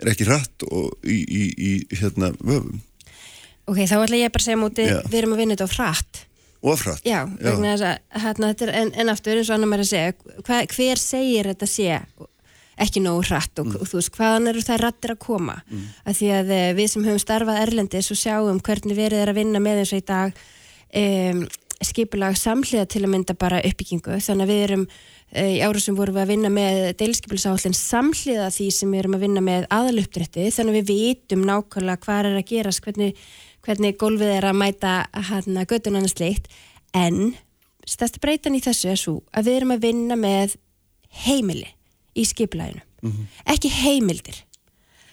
er 0.00 0.12
ekki 0.14 0.28
rætt 0.30 0.64
og 0.70 1.04
í, 1.04 1.18
í, 1.20 1.42
í 1.68 1.72
hérna 2.00 2.32
vöfum 2.40 2.80
Ok, 3.68 3.78
þá 3.86 3.94
ætla 4.02 4.18
ég 4.18 4.32
bara 4.34 4.42
að 4.42 4.48
segja 4.48 4.58
múti, 4.58 4.88
Já. 4.88 4.96
við 5.12 5.18
erum 5.20 5.36
að 5.36 5.42
vinna 5.44 5.54
þetta 5.54 5.68
á 5.68 5.74
hratt. 5.76 6.22
og 6.66 6.80
frætt. 6.80 7.04
Já, 7.06 7.20
þess 7.38 7.84
að 7.86 8.22
hérna, 8.24 8.48
þetta 8.54 8.64
er 8.66 8.72
en, 8.80 8.90
en 9.04 9.12
aftur 9.12 9.36
eins 9.38 9.50
og 9.52 9.54
annar 9.58 9.70
maður 9.70 9.84
að 9.84 9.92
segja, 9.92 10.16
hva, 10.48 10.58
hver 10.72 11.02
segir 11.04 11.52
þetta 11.52 11.68
sé 11.70 11.86
ekki 12.80 13.02
nógu 13.04 13.26
hratt 13.28 13.60
og, 13.62 13.74
og 13.76 13.88
þú 13.88 13.98
veist, 13.98 14.12
hvaðan 14.16 14.50
eru 14.52 14.64
það 14.64 14.82
rættir 14.82 15.14
að 15.14 15.22
koma? 15.26 15.58
Mm. 15.68 15.88
að 16.08 16.18
því 16.18 16.30
að 16.38 16.52
eh, 16.56 16.68
við 16.78 16.92
sem 16.92 17.06
höfum 17.08 17.22
starfað 17.22 17.62
erlendis 17.66 18.12
og 18.14 18.20
sjáum 18.20 18.62
hvernig 18.64 18.98
verið 18.98 19.24
er 19.24 19.32
að 19.32 19.40
vinna 19.42 19.62
með 19.62 19.82
og 19.84 19.98
í 19.98 20.04
dag 20.08 20.40
um, 21.02 21.42
skipulag 21.82 22.36
samhliða 22.38 22.86
til 22.90 23.02
að 23.04 23.12
mynda 23.14 23.36
bara 23.38 23.60
uppbyggingu, 23.66 24.18
þannig 24.22 24.46
að 24.46 24.52
við 24.52 24.64
erum 24.66 24.84
eh, 24.86 25.52
í 25.56 25.60
ára 25.64 25.82
sem 25.82 25.96
vorum 25.98 26.16
við 26.16 26.24
að 26.24 26.32
vinna 26.32 26.52
með 26.54 26.80
deilskipilsállin 27.00 27.76
samhliða 27.76 28.50
því 28.54 28.68
sem 28.76 28.92
við 28.92 29.02
erum 29.02 29.16
að 29.18 29.24
vinna 29.26 29.44
með 29.44 29.68
aðaluppdrætti, 29.74 30.48
þannig 30.54 30.76
að 30.76 30.78
við 30.78 30.92
vitum 30.92 31.46
nákvæmlega 31.48 32.04
hvað 32.06 32.20
er 32.30 32.38
að 32.38 32.48
gerast, 32.52 32.84
hvernig, 32.86 33.22
hvernig 33.66 33.98
gólfið 34.00 34.34
er 34.36 34.48
að 34.48 34.60
mæta 34.62 34.94
hérna 35.30 35.66
göttunan 35.68 36.06
og 36.06 36.14
slikt, 36.14 36.50
en 36.94 37.34
stærsta 37.88 38.22
breytan 38.22 38.56
í 38.56 38.62
þessu 38.62 38.92
er 38.92 39.00
svo 39.00 39.20
að 39.34 39.48
við 39.48 39.60
erum 39.60 39.76
að 39.76 39.86
vinna 39.88 40.18
með 40.18 40.58
heimili 41.26 41.72
í 42.16 42.24
skipulaginu, 42.28 42.82
ekki 43.46 43.70
heimildir. 43.82 44.42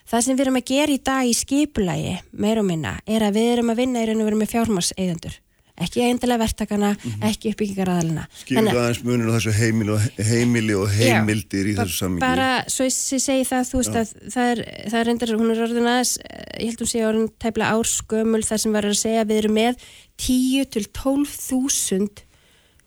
Það 0.09 0.23
sem 0.25 0.37
við 0.39 0.41
erum 0.47 0.57
að 0.57 0.65
gera 0.71 0.91
í 0.95 1.01
dag 1.05 1.27
í 1.29 1.35
skipulagi, 1.37 2.15
meir 2.33 2.57
og 2.57 2.65
minna, 2.65 2.95
er 3.05 3.21
að 3.27 3.35
við 3.37 3.51
erum 3.53 3.69
að 3.69 3.83
vinna 3.83 4.01
í 4.01 4.07
raun 4.09 4.23
og 4.23 4.29
veru 4.31 4.39
með 4.41 4.53
fjármarseigendur. 4.55 5.35
Ekki 5.79 6.01
eindilega 6.03 6.41
verktakana, 6.41 6.89
ekki 7.23 7.53
uppbyggingaraðalina. 7.53 8.25
Skilur 8.41 8.65
það 8.67 8.79
aðeins 8.81 9.03
munir 9.07 9.29
á 9.31 9.35
þessu 9.37 9.53
heimili 9.55 9.93
og, 9.93 10.07
heimili 10.27 10.73
og 10.75 10.89
heimildir 10.91 11.69
í 11.71 11.75
ba- 11.77 11.85
þessu 11.85 11.95
sammingi? 12.01 12.23
Bara, 12.25 12.47
svo 12.67 12.87
ég 12.89 12.97
segi 12.97 13.45
það, 13.47 13.69
þú 13.69 13.79
veist 13.79 13.95
að 14.01 14.11
það 14.33 14.49
er, 14.55 14.61
það 14.89 14.97
er 14.99 15.07
reyndar, 15.07 15.31
hún 15.39 15.53
er 15.53 15.61
orðin 15.63 15.87
aðeins, 15.93 16.11
eh, 16.19 16.41
ég 16.65 16.73
held 16.73 16.83
hún 16.83 16.91
sé 16.91 17.05
orðin 17.07 17.29
tæpla 17.39 17.69
árskömmul 17.77 18.43
þar 18.49 18.63
sem 18.65 18.75
var 18.75 18.89
að 18.89 18.97
segja 18.99 19.21
að 19.23 19.31
við 19.31 19.39
erum 19.45 19.55
með 19.55 19.87
10 20.25 20.67
til 20.75 20.85
12.000 20.99 22.25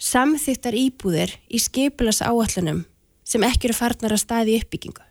samþyktar 0.02 0.76
íbúðir 0.76 1.32
í 1.48 1.62
skipulas 1.62 2.20
áallunum 2.26 2.84
sem 3.32 3.48
ekki 3.48 3.70
eru 3.70 3.78
farnar 3.78 4.14
að 4.14 4.22
staði 4.22 4.60
uppbyggingu. 4.60 5.08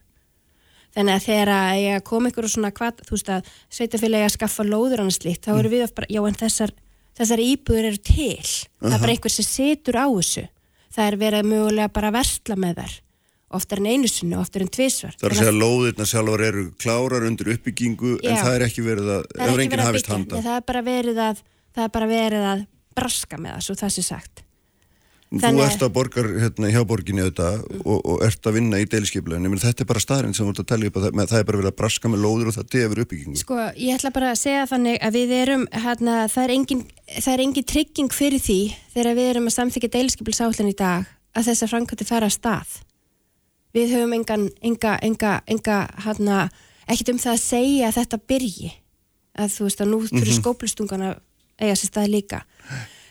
Þannig 0.92 1.18
að 1.18 1.28
þegar 1.28 1.52
að 1.56 1.84
að 1.96 2.02
koma 2.08 2.32
ykkur 2.32 2.48
og 2.48 2.52
svona 2.52 2.72
hvað, 2.76 3.04
þú 3.08 3.16
veist 3.16 3.30
að 3.32 3.52
sveitafélagi 3.72 4.28
að 4.28 4.34
skaffa 4.34 4.66
lóður 4.68 5.04
annars 5.04 5.22
slíkt, 5.22 5.46
þá 5.46 5.54
eru 5.54 5.72
við 5.72 5.86
oft 5.86 5.96
bara, 5.96 6.10
já 6.12 6.20
en 6.28 6.40
þessar, 6.42 6.74
þessar 7.20 7.44
íbúður 7.46 7.88
eru 7.92 8.02
til. 8.10 8.50
Það 8.82 8.98
er 8.98 9.06
bara 9.06 9.16
einhver 9.16 9.36
sem 9.36 9.48
situr 9.48 10.00
á 10.04 10.08
þessu. 10.12 10.44
Það 10.92 11.08
er 11.08 11.18
verið 11.22 11.48
mögulega 11.48 11.94
bara 11.96 12.12
að 12.12 12.18
versla 12.20 12.60
með 12.60 12.82
þær. 12.82 12.98
Oftar 13.52 13.82
en 13.82 13.88
einu 13.88 14.12
sinni, 14.12 14.36
oftar 14.40 14.66
en 14.66 14.72
tvisvar. 14.72 15.16
Það 15.16 15.28
er 15.28 15.34
að 15.34 15.40
segja 15.42 15.52
að 15.52 15.62
lóðirna 15.62 16.08
sjálfur 16.08 16.44
eru 16.48 16.68
klárar 16.80 17.26
undir 17.28 17.52
uppbyggingu 17.56 18.14
en 18.20 18.36
Já. 18.36 18.44
það 18.44 18.54
er 18.58 18.66
ekki 18.68 18.84
verið 18.86 19.10
að, 19.16 19.26
Það 19.32 19.48
er 19.48 19.64
ekki 19.64 19.74
verið 19.74 19.88
að 19.88 19.98
byggja, 19.98 20.44
það 20.46 20.54
er 20.54 20.64
bara 20.72 20.84
verið 20.88 21.20
að, 21.26 21.42
það 21.76 21.84
er 21.88 21.92
bara 21.98 22.08
verið 22.12 22.48
að 22.52 22.64
braska 22.96 23.40
með 23.40 23.60
svo 23.66 23.76
það 23.80 23.94
sé 23.96 24.06
sagt. 24.08 24.44
Þú 25.32 25.40
þannig 25.40 25.64
að- 25.64 25.70
ert 25.72 25.84
að 25.86 25.92
borgar 25.96 26.28
hérna, 26.28 26.70
hjá 26.74 26.82
borginni 26.84 27.22
auðvitað 27.24 27.62
og, 27.86 28.00
og 28.04 28.24
ert 28.26 28.48
að 28.50 28.56
vinna 28.58 28.80
í 28.82 28.88
deilskipleginu, 28.92 29.60
þetta 29.64 29.86
er 29.86 29.88
bara 29.88 30.02
staðurinn 30.04 30.36
sem 30.36 30.44
þú 30.44 30.52
ert 30.52 30.60
að 30.60 30.68
tellja 30.68 30.90
upp 30.92 30.98
að 31.00 31.06
það, 31.06 31.16
með, 31.16 31.30
það 31.32 31.40
er 31.40 31.48
bara 31.48 31.60
verið 31.62 31.72
að 31.72 31.78
braska 31.80 32.12
með 32.12 32.24
lóður 32.26 32.50
og 32.52 32.58
það 32.58 32.68
tefur 32.76 33.02
uppbyggingu. 33.06 33.40
Sko, 33.40 33.60
ég 33.80 33.96
ætla 33.96 34.12
bara 34.12 34.34
að 34.34 34.42
segja 34.42 34.68
þannig 34.68 35.00
að 35.00 35.16
við 35.16 35.34
erum, 35.38 35.66
hérna, 35.72 36.18
það 36.28 36.44
er 36.44 36.54
engin, 36.58 36.84
er 37.32 37.46
engin 37.46 37.70
trygging 37.72 38.12
fyrir 38.12 38.44
því 38.44 38.60
þegar 38.92 39.20
við 39.22 39.32
erum 39.32 39.48
að 39.48 39.56
samþykja 39.56 39.94
deilskipilsállin 39.96 40.74
í 40.74 40.78
dag 40.84 41.08
að 41.32 41.48
þessar 41.48 41.72
framkvæmdi 41.72 42.12
fara 42.12 42.28
að 42.28 42.36
stað. 42.36 42.78
Við 43.72 43.96
höfum 43.96 44.20
engan, 44.20 44.48
enga, 44.68 44.98
enga, 45.00 45.36
enga, 45.48 45.82
hérna, 46.04 46.46
ekkit 46.92 47.16
um 47.16 47.22
það 47.24 47.38
að 47.38 47.44
segja 47.46 47.88
að 47.88 48.02
þetta 48.02 48.26
byrji. 48.28 48.72
Að 49.40 49.54
þú 49.56 49.68
veist 49.70 49.80
að 49.80 49.94
nú 49.94 50.00
þurfi 50.10 50.34
mm 50.34 50.40
skóplustungana 50.42 51.14
eiga 51.62 51.78
sér 51.80 51.88
stað 51.88 52.12
líka. 52.12 52.42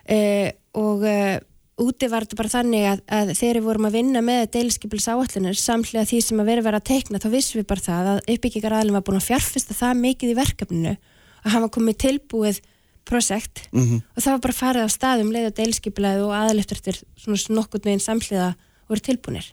Uh, 0.04 0.50
og 0.76 1.06
uh, 1.06 1.38
úti 1.84 2.08
var 2.10 2.26
þetta 2.26 2.38
bara 2.38 2.52
þannig 2.52 2.86
að, 2.90 3.00
að 3.16 3.30
þegar 3.38 3.58
við 3.58 3.68
vorum 3.68 3.88
að 3.88 3.96
vinna 3.98 4.22
með 4.24 4.42
deilskipils 4.56 5.08
áallinir 5.10 5.58
samhlega 5.58 6.08
því 6.10 6.20
sem 6.26 6.42
að 6.42 6.50
vera 6.50 6.66
verið 6.66 6.80
að 6.80 6.88
teikna 6.90 7.20
þá 7.22 7.28
vissum 7.34 7.60
við 7.60 7.68
bara 7.70 7.86
það 7.86 8.10
að 8.10 8.20
uppbyggingar 8.34 8.76
aðlum 8.78 8.98
var 8.98 9.06
búin 9.06 9.20
að 9.20 9.28
fjárfesta 9.28 9.76
það 9.78 10.02
mikið 10.02 10.32
í 10.32 10.36
verkefninu 10.40 10.92
að 11.40 11.54
hann 11.54 11.64
var 11.64 11.72
komið 11.76 11.98
tilbúið 12.04 12.60
projekt 13.08 13.64
og 13.72 14.20
það 14.20 14.32
var 14.34 14.44
bara 14.44 14.58
farið 14.60 14.86
á 14.86 14.90
staðum 14.92 15.32
leið 15.34 15.48
og 15.48 15.56
deilskipilaði 15.56 16.26
og 16.26 16.36
aðaliftur 16.36 17.00
svona 17.16 17.56
nokkurt 17.56 17.88
meginn 17.88 18.04
samhliða 18.04 18.52
voru 18.90 19.04
tilbúinir 19.06 19.48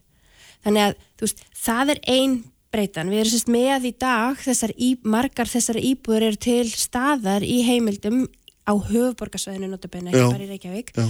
þannig 0.66 0.84
að 0.84 0.96
veist, 1.22 1.44
það 1.56 1.94
er 1.96 2.02
ein 2.12 2.38
breytan, 2.74 3.10
við 3.10 3.24
erum 3.24 3.32
sérst 3.32 3.52
með 3.52 3.88
í 3.88 3.94
dag 3.98 4.40
þessar 4.44 4.74
í, 4.76 4.92
margar 5.08 5.50
þessar 5.50 5.80
íbúður 5.80 6.28
eru 6.30 6.40
til 6.44 6.66
staðar 6.70 7.46
í 7.46 7.62
heimildum 7.66 8.26
á 8.68 8.74
höfuborgarsvæðinu 8.76 9.70
notabenni, 9.72 10.12
Já. 10.12 10.20
ekki 10.20 10.34
bara 10.36 10.44
í 10.44 10.50
Reykjavík 10.52 10.92
Já. 10.98 11.06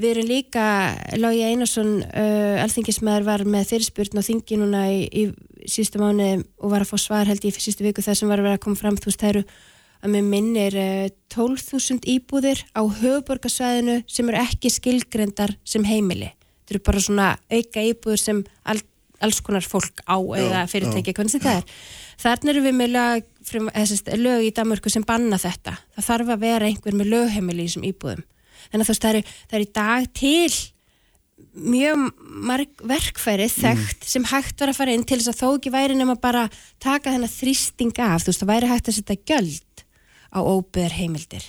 Við 0.00 0.14
erum 0.14 0.28
líka, 0.28 0.64
Lógi 1.20 1.42
Einarsson 1.46 1.92
uh, 2.02 2.62
alþingismæður 2.62 3.26
var 3.26 3.44
með 3.48 3.68
fyrirspurn 3.72 4.20
á 4.20 4.22
þingi 4.24 4.58
núna 4.60 4.84
í, 4.92 5.02
í 5.08 5.68
síðustu 5.68 6.00
mánu 6.02 6.28
og 6.58 6.72
var 6.72 6.84
að 6.84 6.92
fá 6.92 7.00
svar 7.00 7.28
held 7.28 7.44
ég 7.44 7.54
í 7.54 7.62
síðustu 7.62 7.86
viku 7.86 8.04
þar 8.04 8.18
sem 8.18 8.32
var 8.32 8.42
að 8.42 8.48
vera 8.48 8.60
að 8.60 8.64
koma 8.66 8.80
fram, 8.80 8.98
þú 8.98 9.10
veist, 9.10 9.26
eru 9.28 9.42
að 10.02 10.14
með 10.14 10.30
minnir 10.32 10.78
uh, 10.80 11.08
12.000 11.34 12.08
íbúðir 12.14 12.64
á 12.74 12.82
höfuborgarsvæðinu 12.82 14.00
sem 14.10 14.32
eru 14.32 14.40
ekki 14.42 14.72
skilgrendar 14.72 15.56
sem 15.64 15.84
heimili. 15.86 16.32
Þetta 16.62 16.76
eru 16.76 16.86
bara 16.88 17.04
svona 17.04 17.28
auka 17.52 17.84
íbúður 17.84 18.22
sem 18.22 18.42
all, 18.64 18.80
alls 19.22 19.42
konar 19.44 19.66
fólk 19.66 20.02
á 20.08 20.16
eða 20.18 20.64
fyrirtæki, 20.72 21.14
hvernig 21.14 21.42
það 21.42 21.60
er. 21.60 21.78
Þarna 22.22 22.52
eru 22.52 22.64
við 22.64 22.76
með 22.78 22.92
lög, 22.96 23.30
frum, 23.46 23.70
sest, 23.88 24.10
lög 24.18 24.44
í 24.46 24.52
Danmörku 24.54 24.90
sem 24.90 25.04
banna 25.06 25.38
þetta. 25.42 25.76
Það 25.96 26.08
þarf 26.08 26.34
að 26.34 26.44
vera 26.46 26.68
einhver 26.68 26.98
með 26.98 27.12
lögheimili 27.14 27.64
í 27.64 27.70
þessum 27.70 27.88
íbúðum 27.92 28.26
að 28.80 28.86
þú 28.88 28.94
veist 28.94 29.04
það 29.04 29.14
eru, 29.14 29.22
það 29.50 29.58
eru 29.58 29.66
í 29.66 29.72
dag 29.78 30.06
til 30.16 30.52
mjög 31.52 32.04
marg 32.48 32.84
verkfæri 32.88 33.48
þekkt 33.52 34.06
sem 34.08 34.24
hægt 34.30 34.62
var 34.62 34.72
að 34.72 34.78
fara 34.78 34.94
inn 34.96 35.04
til 35.04 35.18
þess 35.20 35.32
að 35.34 35.40
þó 35.42 35.48
ekki 35.58 35.72
væri 35.74 35.96
nema 35.98 36.16
bara 36.20 36.46
taka 36.82 37.12
þennan 37.12 37.32
þrýsting 37.32 37.98
af, 38.00 38.22
þú 38.22 38.32
veist 38.32 38.44
það 38.44 38.52
væri 38.52 38.70
hægt 38.70 38.88
að 38.88 38.96
setja 38.98 39.18
göld 39.32 39.84
á 40.32 40.38
óbyður 40.40 40.96
heimildir 40.96 41.48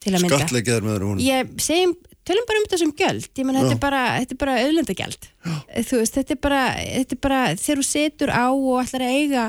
til 0.00 0.14
að 0.14 0.22
mynda. 0.24 0.38
Skattleikjaður 0.40 0.86
með 0.86 1.04
hún. 1.04 1.20
ég 1.20 1.50
segjum, 1.60 1.96
tölum 2.24 2.46
bara 2.48 2.60
um 2.60 2.66
þetta 2.66 2.80
sem 2.80 2.94
göld 3.02 3.42
ég 3.42 3.48
menn 3.48 3.58
þetta 3.60 3.74
er 3.76 3.82
bara, 3.82 4.04
þetta 4.22 4.36
er 4.36 4.40
bara 4.44 4.56
auðlendagjald 4.64 5.28
þú 5.90 6.00
veist, 6.00 6.16
þetta 6.16 6.36
er 6.36 6.40
bara, 6.46 6.62
þetta 6.78 7.16
er 7.16 7.22
bara 7.28 7.42
þegar 7.60 7.82
þú 7.82 7.88
setur 7.90 8.32
á 8.32 8.46
og 8.48 8.80
ætlar 8.80 9.04
að 9.04 9.18
eiga 9.18 9.44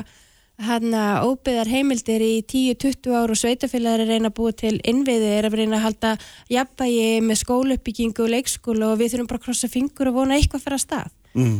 hann 0.66 0.94
að 0.96 1.26
óbyðar 1.28 1.70
heimildir 1.70 2.22
í 2.24 2.32
10-20 2.48 3.14
ár 3.16 3.32
og 3.32 3.38
sveitafélagar 3.38 4.02
er 4.02 4.06
að 4.06 4.12
reyna 4.12 4.30
að 4.30 4.36
búa 4.38 4.54
til 4.56 4.74
innviði, 4.88 5.30
er 5.36 5.48
að 5.48 5.56
reyna 5.60 5.78
að 5.78 5.86
halda 5.86 6.10
jafnbægi 6.52 7.06
með 7.26 7.40
skóluppbyggingu 7.42 8.24
og 8.24 8.32
leikskóla 8.32 8.90
og 8.92 9.00
við 9.00 9.14
þurfum 9.14 9.30
bara 9.30 9.42
að 9.42 9.46
krossa 9.46 9.70
fingur 9.72 10.10
og 10.10 10.18
vona 10.18 10.36
eitthvað 10.38 10.66
fyrir 10.66 10.78
að 10.78 10.84
stað. 10.84 11.14
Mm. 11.32 11.56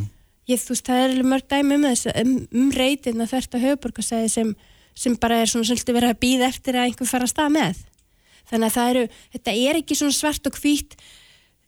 ég, 0.51 0.61
þú 0.61 0.75
veist, 0.75 0.85
það 0.85 1.01
er 1.07 1.25
mörg 1.31 1.49
dæmi 1.49 1.79
um 1.79 1.87
þess 1.87 2.11
um, 2.13 2.35
um 2.61 2.69
reytirna 2.75 3.27
þvert 3.31 3.57
á 3.57 3.63
höfuborgarsæði 3.63 4.29
sem, 4.29 4.53
sem 4.93 5.17
bara 5.17 5.41
er 5.41 5.49
svona 5.49 5.69
svolítið 5.69 5.97
verið 5.97 6.13
að 6.13 6.21
býða 6.21 6.49
eftir 6.51 6.77
að 6.77 6.87
einhver 6.89 7.09
fara 7.09 7.25
að 7.27 7.33
stað 7.33 7.57
með. 7.57 7.83
Þannig 8.51 8.69
að 8.69 8.77
það 8.77 8.93
eru, 8.93 9.03
þetta 9.33 9.57
er 9.63 9.79
ekki 9.81 9.97
svona 9.97 10.17
svart 10.17 10.49
og 10.49 10.57
hvít 10.59 10.97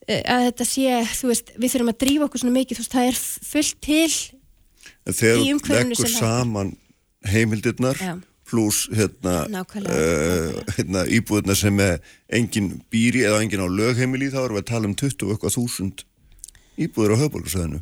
eh, 0.05 0.21
að 0.21 0.47
þetta 0.49 0.69
sé, 0.69 1.03
þú 1.17 1.31
veist, 1.31 1.53
við 1.55 1.73
þurfum 1.73 1.93
að 1.95 2.01
drífa 2.03 2.27
okkur 2.27 2.43
svona 2.43 2.57
mikið, 2.59 2.77
þú 2.77 2.85
veist, 2.85 2.95
það 2.95 3.09
er 3.09 3.21
fullt 3.49 3.79
til 3.85 4.09
þegar 5.05 5.41
Í 5.41 5.53
umhverfinu 5.53 5.97
sem 5.99 6.13
saman 6.17 6.73
heimildirnar 7.31 7.97
Já. 8.01 8.13
pluss 8.45 8.85
hérna, 8.93 9.35
Nákvæmlega, 9.49 9.95
uh, 9.95 10.75
hérna 10.77 11.05
íbúðirnar 11.17 11.57
sem 11.57 11.79
er 11.81 11.97
engin 12.29 12.71
býri 12.93 13.25
eða 13.25 13.41
engin 13.45 13.63
á 13.65 13.67
lögheimili 13.69 14.29
þá 14.33 14.43
erum 14.45 14.59
við 14.59 14.63
að 14.65 14.71
tala 14.73 14.89
um 14.91 14.95
20 15.01 15.25
og 15.25 15.33
eitthvað 15.35 15.57
þúsund 15.57 16.05
íbúðir 16.77 17.15
á 17.17 17.21
höfbólkusöðinu. 17.23 17.79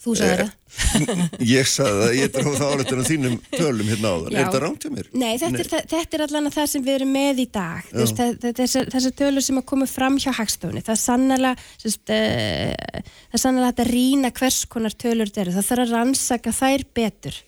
þú 0.00 0.14
sagði 0.16 0.36
það 0.40 0.56
Ég 1.50 1.66
sagði 1.68 1.98
það, 2.00 2.12
ég 2.16 2.30
dróð 2.34 2.54
það 2.60 2.70
áleitur 2.72 3.00
á 3.02 3.04
þínum 3.10 3.32
tölum 3.52 3.88
hérna 3.90 4.10
áðan. 4.14 4.30
Er 4.30 4.44
þetta 4.46 4.60
rámt 4.62 4.84
hjá 4.86 4.90
mér? 4.94 5.08
Nei, 5.18 5.32
þetta, 5.42 5.58
Er, 5.64 5.68
það- 5.72 5.88
þetta 5.90 6.16
er 6.18 6.22
allan 6.26 6.46
að 6.48 6.54
það 6.56 6.68
sem 6.72 6.84
við 6.86 6.94
erum 6.94 7.10
með 7.16 7.40
í 7.42 7.46
dag 7.56 7.90
veist, 7.98 8.22
þessar, 8.60 8.86
þessar 8.94 9.14
tölur 9.18 9.44
sem 9.44 9.58
að 9.60 9.66
koma 9.72 9.88
fram 9.90 10.16
hjá 10.22 10.30
hagstofunni 10.38 10.82
það 10.86 10.94
er 10.96 11.02
sannlega 11.02 11.52
sérst, 11.82 12.14
uh, 12.16 13.04
það 13.04 13.38
er 13.38 13.44
sannlega 13.44 13.74
að 13.84 13.90
rýna 13.92 14.32
hvers 14.40 14.60
konar 14.72 14.94
tölur 15.04 15.28
þetta 15.30 15.44
eru, 15.44 15.56
það 15.58 15.68
þarf 15.72 15.84
að 15.86 15.94
rannsaka 15.98 16.54
þær 16.62 16.86
betur 16.96 17.40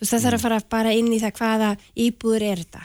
veist, 0.00 0.14
það 0.14 0.24
þarf 0.26 0.38
að 0.38 0.46
fara 0.46 0.62
bara 0.76 0.96
inn 0.96 1.12
í 1.12 1.20
það 1.22 1.36
hvaða 1.40 1.74
íbúður 2.06 2.46
er 2.48 2.64
þetta. 2.64 2.82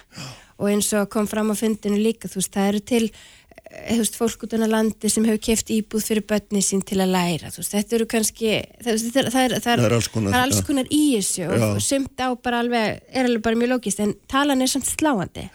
Og 0.55 0.69
eins 0.71 0.91
og 0.95 1.09
kom 1.11 1.27
fram 1.27 1.51
á 1.51 1.55
fundinu 1.59 1.97
líka 1.99 2.31
þú 2.31 2.39
veist, 2.39 2.53
það 2.53 2.69
eru 2.71 2.81
til 2.91 3.01
eh, 3.05 3.89
þú 3.89 3.97
veist, 4.03 4.19
fólk 4.19 4.45
út 4.47 4.55
á 4.55 4.67
landi 4.71 5.11
sem 5.11 5.25
hefur 5.27 5.41
keft 5.49 5.73
íbúð 5.75 6.05
fyrir 6.09 6.27
börni 6.29 6.61
sín 6.63 6.83
til 6.87 7.01
að 7.03 7.11
læra 7.15 7.51
þú 7.51 7.63
veist, 7.63 7.73
þetta 7.75 7.97
eru 7.99 8.07
kannski 8.13 8.53
það, 8.85 9.01
það, 9.01 9.31
það, 9.33 9.41
er, 9.43 9.57
Það 9.65 9.87
er 9.89 9.97
alls 9.97 10.11
konar, 10.13 10.37
alls 10.39 10.61
konar 10.67 10.87
í 10.91 11.01
þessu 11.17 11.43
Já. 11.43 11.65
og 11.71 11.81
sumt 11.83 12.23
á 12.23 12.27
bara 12.39 12.61
alveg, 12.63 13.03
er 13.11 13.27
alveg 13.27 13.43
bara 13.49 13.59
mjög 13.59 13.73
lógist 13.73 13.99
en 14.05 14.15
talan 14.31 14.63
er 14.63 14.71
samt 14.71 14.87
sláandi. 14.87 15.49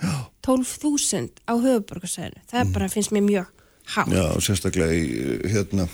12.000 0.45 1.49
á 1.49 1.55
höfuborgarsæðinu 1.57 2.45
það 2.51 2.63
er 2.65 2.71
bara, 2.77 2.93
finnst 2.93 3.17
mér 3.17 3.25
mjög 3.25 3.57
hátt. 3.97 4.13
Já, 4.15 4.25
sérstaklega 4.45 4.95
í, 4.95 5.41
hérna, 5.51 5.89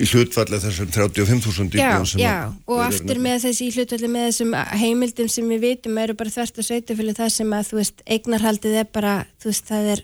í 0.00 0.06
hlutfallega 0.08 0.62
þessum 0.66 0.92
35.000 0.94 1.76
Já, 1.76 1.88
íbúðum 1.90 2.06
sem 2.12 2.22
já, 2.22 2.36
og 2.66 2.78
aftur 2.80 3.02
nefnilega- 3.18 3.24
með 3.26 3.42
þessi 3.46 3.66
í 3.66 3.74
hlutvalli 3.76 4.08
með 4.14 4.24
þessum 4.30 4.54
heimildum 4.82 5.28
sem 5.28 5.50
við 5.52 5.60
vitum 5.66 5.98
eru 6.00 6.14
bara 6.16 6.32
þvert 6.32 6.62
að 6.62 6.68
sveitafjölu 6.70 7.14
það 7.18 7.30
sem 7.36 7.52
að 7.58 7.68
þú 7.68 7.80
veist, 7.82 8.02
eignarhaldið 8.06 8.78
er 8.80 8.88
bara, 8.92 9.14
þú 9.42 9.52
veist, 9.52 9.68
það 9.68 9.92
er 9.96 10.02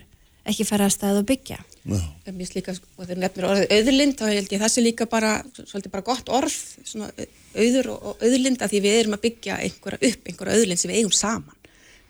ekki 0.49 0.65
fara 0.69 0.85
að 0.89 0.95
stað 0.97 1.21
og 1.23 1.25
byggja 1.29 1.59
Já. 1.89 2.01
Mér 2.27 2.35
finnst 2.37 2.55
líka, 2.57 2.73
sko, 2.75 2.85
þegar 3.01 3.19
nefnir 3.23 3.45
orðið 3.49 3.71
auðlind, 3.73 4.15
þá 4.19 4.25
held 4.29 4.51
ég 4.53 4.59
það 4.61 4.71
sé 4.73 4.81
líka 4.83 5.05
bara, 5.09 5.29
svolítið 5.57 5.91
bara 5.93 6.05
gott 6.05 6.27
orð, 6.29 6.57
svona 6.85 7.07
auður 7.55 7.87
og, 7.93 8.03
og 8.11 8.25
auðlind, 8.27 8.59
að 8.61 8.73
því 8.73 8.81
við 8.83 8.97
erum 8.99 9.15
að 9.15 9.23
byggja 9.23 9.55
einhverja 9.63 10.09
upp, 10.11 10.27
einhverja 10.29 10.57
auðlind 10.59 10.81
sem 10.83 10.91
við 10.91 10.99
eigum 10.99 11.15
saman. 11.15 11.55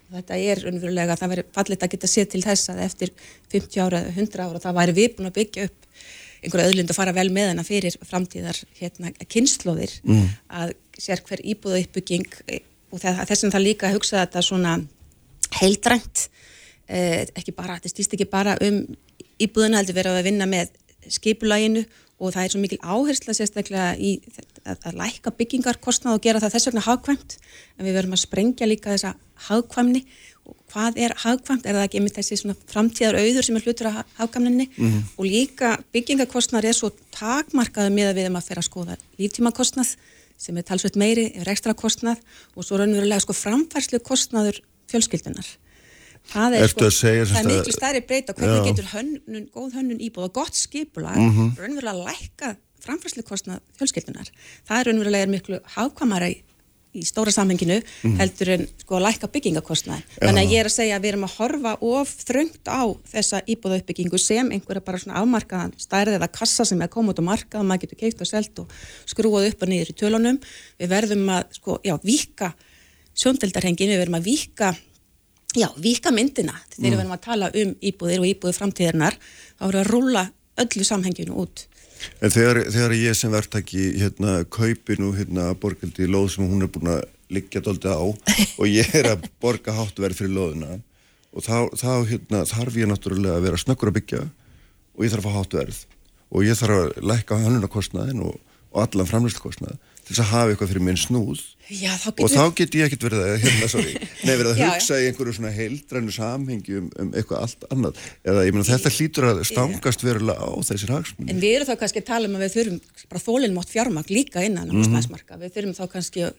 Þetta 0.10 0.40
er 0.42 0.64
unverulega, 0.72 1.16
það 1.22 1.32
væri 1.36 1.44
fallit 1.54 1.86
að 1.86 1.92
geta 1.94 2.10
séð 2.10 2.28
til 2.34 2.42
þess 2.44 2.72
að 2.74 2.82
eftir 2.88 3.12
50 3.54 3.84
ára 3.86 4.02
eða 4.02 4.16
100 4.18 4.44
ára, 4.48 4.64
það 4.66 4.80
væri 4.82 4.98
við 4.98 5.16
búin 5.20 5.30
að 5.30 5.38
byggja 5.38 5.68
upp 5.70 5.88
einhverja 6.44 6.70
auðlind 6.70 6.92
og 6.94 6.98
fara 6.98 7.14
vel 7.16 7.28
með 7.36 7.52
hana 7.52 7.66
fyrir 7.68 7.96
framtíðar 8.08 8.60
hérna, 8.80 9.12
kynnslóðir, 9.28 9.96
mm. 10.06 10.28
að 10.62 10.74
sér 11.00 11.24
hver 11.28 11.44
íbúða 11.44 11.82
uppbygging 11.84 12.28
og 12.90 13.02
það, 13.02 13.24
þess 13.30 13.44
vegna 13.44 13.56
það 13.56 13.66
líka 13.66 13.90
að 13.90 13.98
hugsa 13.98 14.22
þetta 14.24 14.44
svona 14.46 14.76
heildrænt, 15.60 16.28
eh, 16.88 17.26
ekki 17.38 17.56
bara, 17.58 17.80
þetta 17.80 17.94
stýst 17.94 18.16
ekki 18.16 18.30
bara 18.30 18.56
um 18.66 18.84
íbúðuna 19.40 19.82
heldur 19.82 19.98
verið 20.00 20.20
að 20.20 20.30
vinna 20.30 20.48
með 20.50 20.74
skipulaginu 21.10 21.86
og 22.20 22.34
það 22.36 22.44
er 22.44 22.54
svo 22.54 22.62
mikil 22.62 22.80
áhersla 22.84 23.36
sérstaklega 23.36 23.94
í 23.96 24.18
að, 24.66 24.76
að 24.90 24.98
lækka 25.00 25.34
byggingarkostnað 25.40 26.18
og 26.18 26.26
gera 26.26 26.42
það 26.44 26.56
þess 26.56 26.70
vegna 26.70 26.84
hagkvæmt. 26.86 27.38
En 27.78 27.88
við 27.88 27.96
verum 27.96 28.16
að 28.16 28.24
sprengja 28.26 28.68
líka 28.68 28.92
þessa 28.94 29.14
hagkvæmni. 29.48 30.04
Og 30.50 30.58
hvað 30.74 31.00
er 31.06 31.16
hagkvæmt, 31.24 31.66
er 31.66 31.78
það 31.78 31.86
ekki 31.86 32.00
einmitt 32.02 32.18
þessi 32.20 32.40
svona 32.42 32.58
framtíðar 32.72 33.20
auður 33.22 33.48
sem 33.48 33.60
er 33.60 33.66
hlutur 33.68 33.90
af 33.92 34.02
hagkvæmninni? 34.20 34.68
Og 35.16 35.30
líka 35.30 35.78
byggingarkostnað 35.96 36.70
er 36.70 36.78
svo 36.78 36.92
takmarkaðu 37.16 37.94
með 37.96 38.12
að 38.12 38.20
við 38.20 38.28
erum 38.28 38.40
að 38.42 38.48
fyrir 38.50 38.64
að 38.64 38.70
skoða 38.70 39.00
líftímakostnað 39.22 39.96
sem 40.40 40.58
er 40.58 40.64
talsveit 40.64 40.96
meiri, 40.96 41.26
er 41.36 41.50
ekstra 41.52 41.76
kostnað 41.76 42.20
og 42.56 42.64
svo 42.64 42.80
raunverulega 42.80 43.20
sko 43.24 43.36
framfærslu 43.36 44.00
kostnaður 44.00 44.62
fjölskyldunar 44.90 45.48
það 46.34 46.56
er, 46.58 46.64
Ertu 46.68 46.86
að 46.88 46.96
segja 46.98 47.26
sem 47.26 47.36
það 47.36 47.46
er 47.46 47.52
miklu 47.58 47.76
stærri 47.78 48.02
breyta 48.10 48.34
hvernig 48.38 48.60
Já. 48.60 48.68
getur 48.72 48.90
hönnun, 48.94 49.48
góð 49.56 49.72
hönnun 49.80 50.04
íbúð 50.10 50.28
og 50.30 50.34
gott 50.34 50.56
skipulag 50.56 51.18
Mhm. 51.18 51.56
raunverulega 51.58 52.06
lækka 52.10 52.56
framfærslukostnað 52.86 53.60
fjölskyldunar 53.80 54.30
það 54.68 54.78
er 54.80 54.86
raunverulega 54.90 55.26
er 55.28 55.34
miklu 55.34 55.60
hafkvamara 55.76 56.30
í, 56.32 56.38
í 56.96 57.04
stóra 57.06 57.30
samhenginu 57.34 57.82
Mhm. 58.04 58.16
heldur 58.18 58.50
en 58.56 58.68
sko 58.82 58.96
að 58.98 59.04
lækka 59.08 59.28
byggingakostnað 59.34 60.02
þannig 60.22 60.44
að 60.46 60.52
ég 60.54 60.60
er 60.64 60.66
að 60.70 60.78
segja 60.78 60.96
að 60.98 61.04
við 61.04 61.12
erum 61.12 61.26
að 61.28 61.36
horfa 61.38 61.74
of 61.82 62.16
þröngt 62.26 62.66
á 62.72 62.82
þessa 63.14 63.42
íbúðauppbyggingu 63.46 64.20
sem 64.20 64.50
einhverja 64.50 64.86
bara 64.86 64.98
svona 64.98 65.20
afmarkaðan 65.22 65.74
stærð 65.78 66.16
eða 66.18 66.32
kassa 66.32 66.66
sem 66.66 66.82
er 66.82 66.88
koma 66.88 67.12
út 67.14 67.20
á 67.22 67.26
markað 67.30 67.60
og 67.62 67.66
maður 67.70 67.82
getur 67.86 68.00
keift 68.00 68.22
og 68.22 68.28
selt 68.28 68.60
og 68.60 68.68
skrúað 69.06 69.50
upp 69.52 69.62
og 69.64 69.70
niður 69.70 69.92
í 69.94 69.98
tölunum 70.02 70.40
við 70.80 70.88
verðum 70.90 71.30
að 71.30 71.44
sko, 71.54 71.80
já, 71.84 71.98
vika 72.04 72.54
sjóndeldarhengin, 73.16 73.90
við 73.92 74.00
verðum 74.06 74.20
að 74.20 74.24
vika 74.30 74.76
já, 75.58 75.70
vika 75.78 76.12
myndina. 76.14 76.58
Þegar 76.76 76.92
við 76.92 77.02
erum 77.04 77.16
að 77.16 77.24
tala 77.26 77.52
um 77.62 77.74
íbúðir 77.82 78.24
og 78.24 78.30
íbúðir 78.30 78.58
framtíðarnar 78.58 79.18
þá 79.20 79.64
erum 79.66 79.76
við 79.76 79.82
að 79.82 79.92
rúlla 79.94 80.26
öllu 80.60 80.88
samhenginu 80.88 81.38
út. 81.44 81.66
En 82.24 82.32
þegar, 82.32 82.62
þegar 82.72 82.96
ég 82.96 83.18
sem 83.18 83.32
verktaki 83.34 83.86
hérna 84.00 84.44
kaupi 84.48 84.96
nú 85.00 85.12
hérna 85.18 85.52
borgandi 85.60 86.08
lóð 86.08 86.30
sem 86.36 86.48
hún 86.48 86.64
er 86.64 86.72
búin 86.72 86.94
að 86.94 87.02
liggja 87.30 87.62
dóldi 87.64 87.92
á 87.92 88.00
og 88.60 88.66
ég 88.68 88.94
er 88.96 89.12
að 89.14 89.28
borga 89.42 89.76
hátverð 89.76 90.22
fyrir 90.22 90.36
lóðina 90.38 90.80
og 91.30 91.46
þá, 91.46 91.70
þá 91.78 91.92
hérna, 92.10 92.44
þarf 92.50 92.80
ég 92.80 92.90
náttúrulega 92.90 93.38
að 93.38 93.46
vera 93.48 93.62
snöggur 93.62 93.92
að 93.92 94.00
byggja 94.00 94.22
og 94.26 95.06
ég 95.06 95.14
þarf 95.14 95.26
að 95.26 95.28
fá 95.28 95.40
hátverð 95.40 95.82
og 96.30 96.46
ég 96.46 96.58
þarf 96.60 96.80
að 96.80 97.10
lækka 97.12 97.40
hannunarkostnaðin 97.44 98.24
og, 98.26 98.40
og 98.74 98.82
allan 98.86 99.10
framlýstkostnað 99.10 99.78
til 99.78 100.14
þess 100.14 100.24
að 100.24 100.32
hafa 100.34 100.54
eitthvað 100.54 100.74
fyrir 100.74 100.88
minn 100.88 101.00
snúð 101.00 101.44
já, 101.70 101.92
þá 102.02 102.08
og 102.12 102.32
þá 102.34 102.44
get 102.58 102.76
ég 102.80 102.88
ekkert 102.90 103.06
verið 103.08 103.22
að, 103.26 103.34
hérna, 103.44 103.70
sorry, 103.72 103.94
nei, 104.26 104.34
verið 104.34 104.50
að 104.52 104.60
Já, 104.60 104.66
já. 104.66 104.70
hugsa 104.74 105.00
í 105.00 105.08
einhverju 105.10 105.36
svona 105.38 105.54
heildrænu 105.56 106.14
samhengi 106.16 106.78
um, 106.80 106.90
um 107.04 107.14
eitthvað 107.14 107.46
allt 107.46 107.66
annað. 107.70 108.02
Eða 108.26 108.46
ég 108.48 108.56
meina 108.56 108.68
þetta 108.70 108.94
hlýtur 108.98 109.30
að 109.30 109.42
stangast 109.52 110.06
verulega 110.06 110.50
á 110.50 110.50
þessir 110.70 110.94
hagsmunni 110.96 111.34
En 111.36 111.42
við 111.44 111.58
erum 111.60 111.70
þá 111.70 111.76
kannski 111.84 112.04
að 112.04 112.10
tala 112.12 112.30
um 112.30 112.38
að 112.40 112.46
við 112.46 112.56
þurfum 112.58 113.10
bara 113.14 113.26
þólinnmátt 113.26 113.74
fjármagn 113.74 114.14
líka 114.14 114.46
innan 114.48 114.72
á 114.72 114.74
húsnæðismarka. 114.80 115.40
Við 115.44 115.56
þurfum 115.58 115.78
þá 115.78 115.86
kannski 115.96 116.26
að 116.30 116.38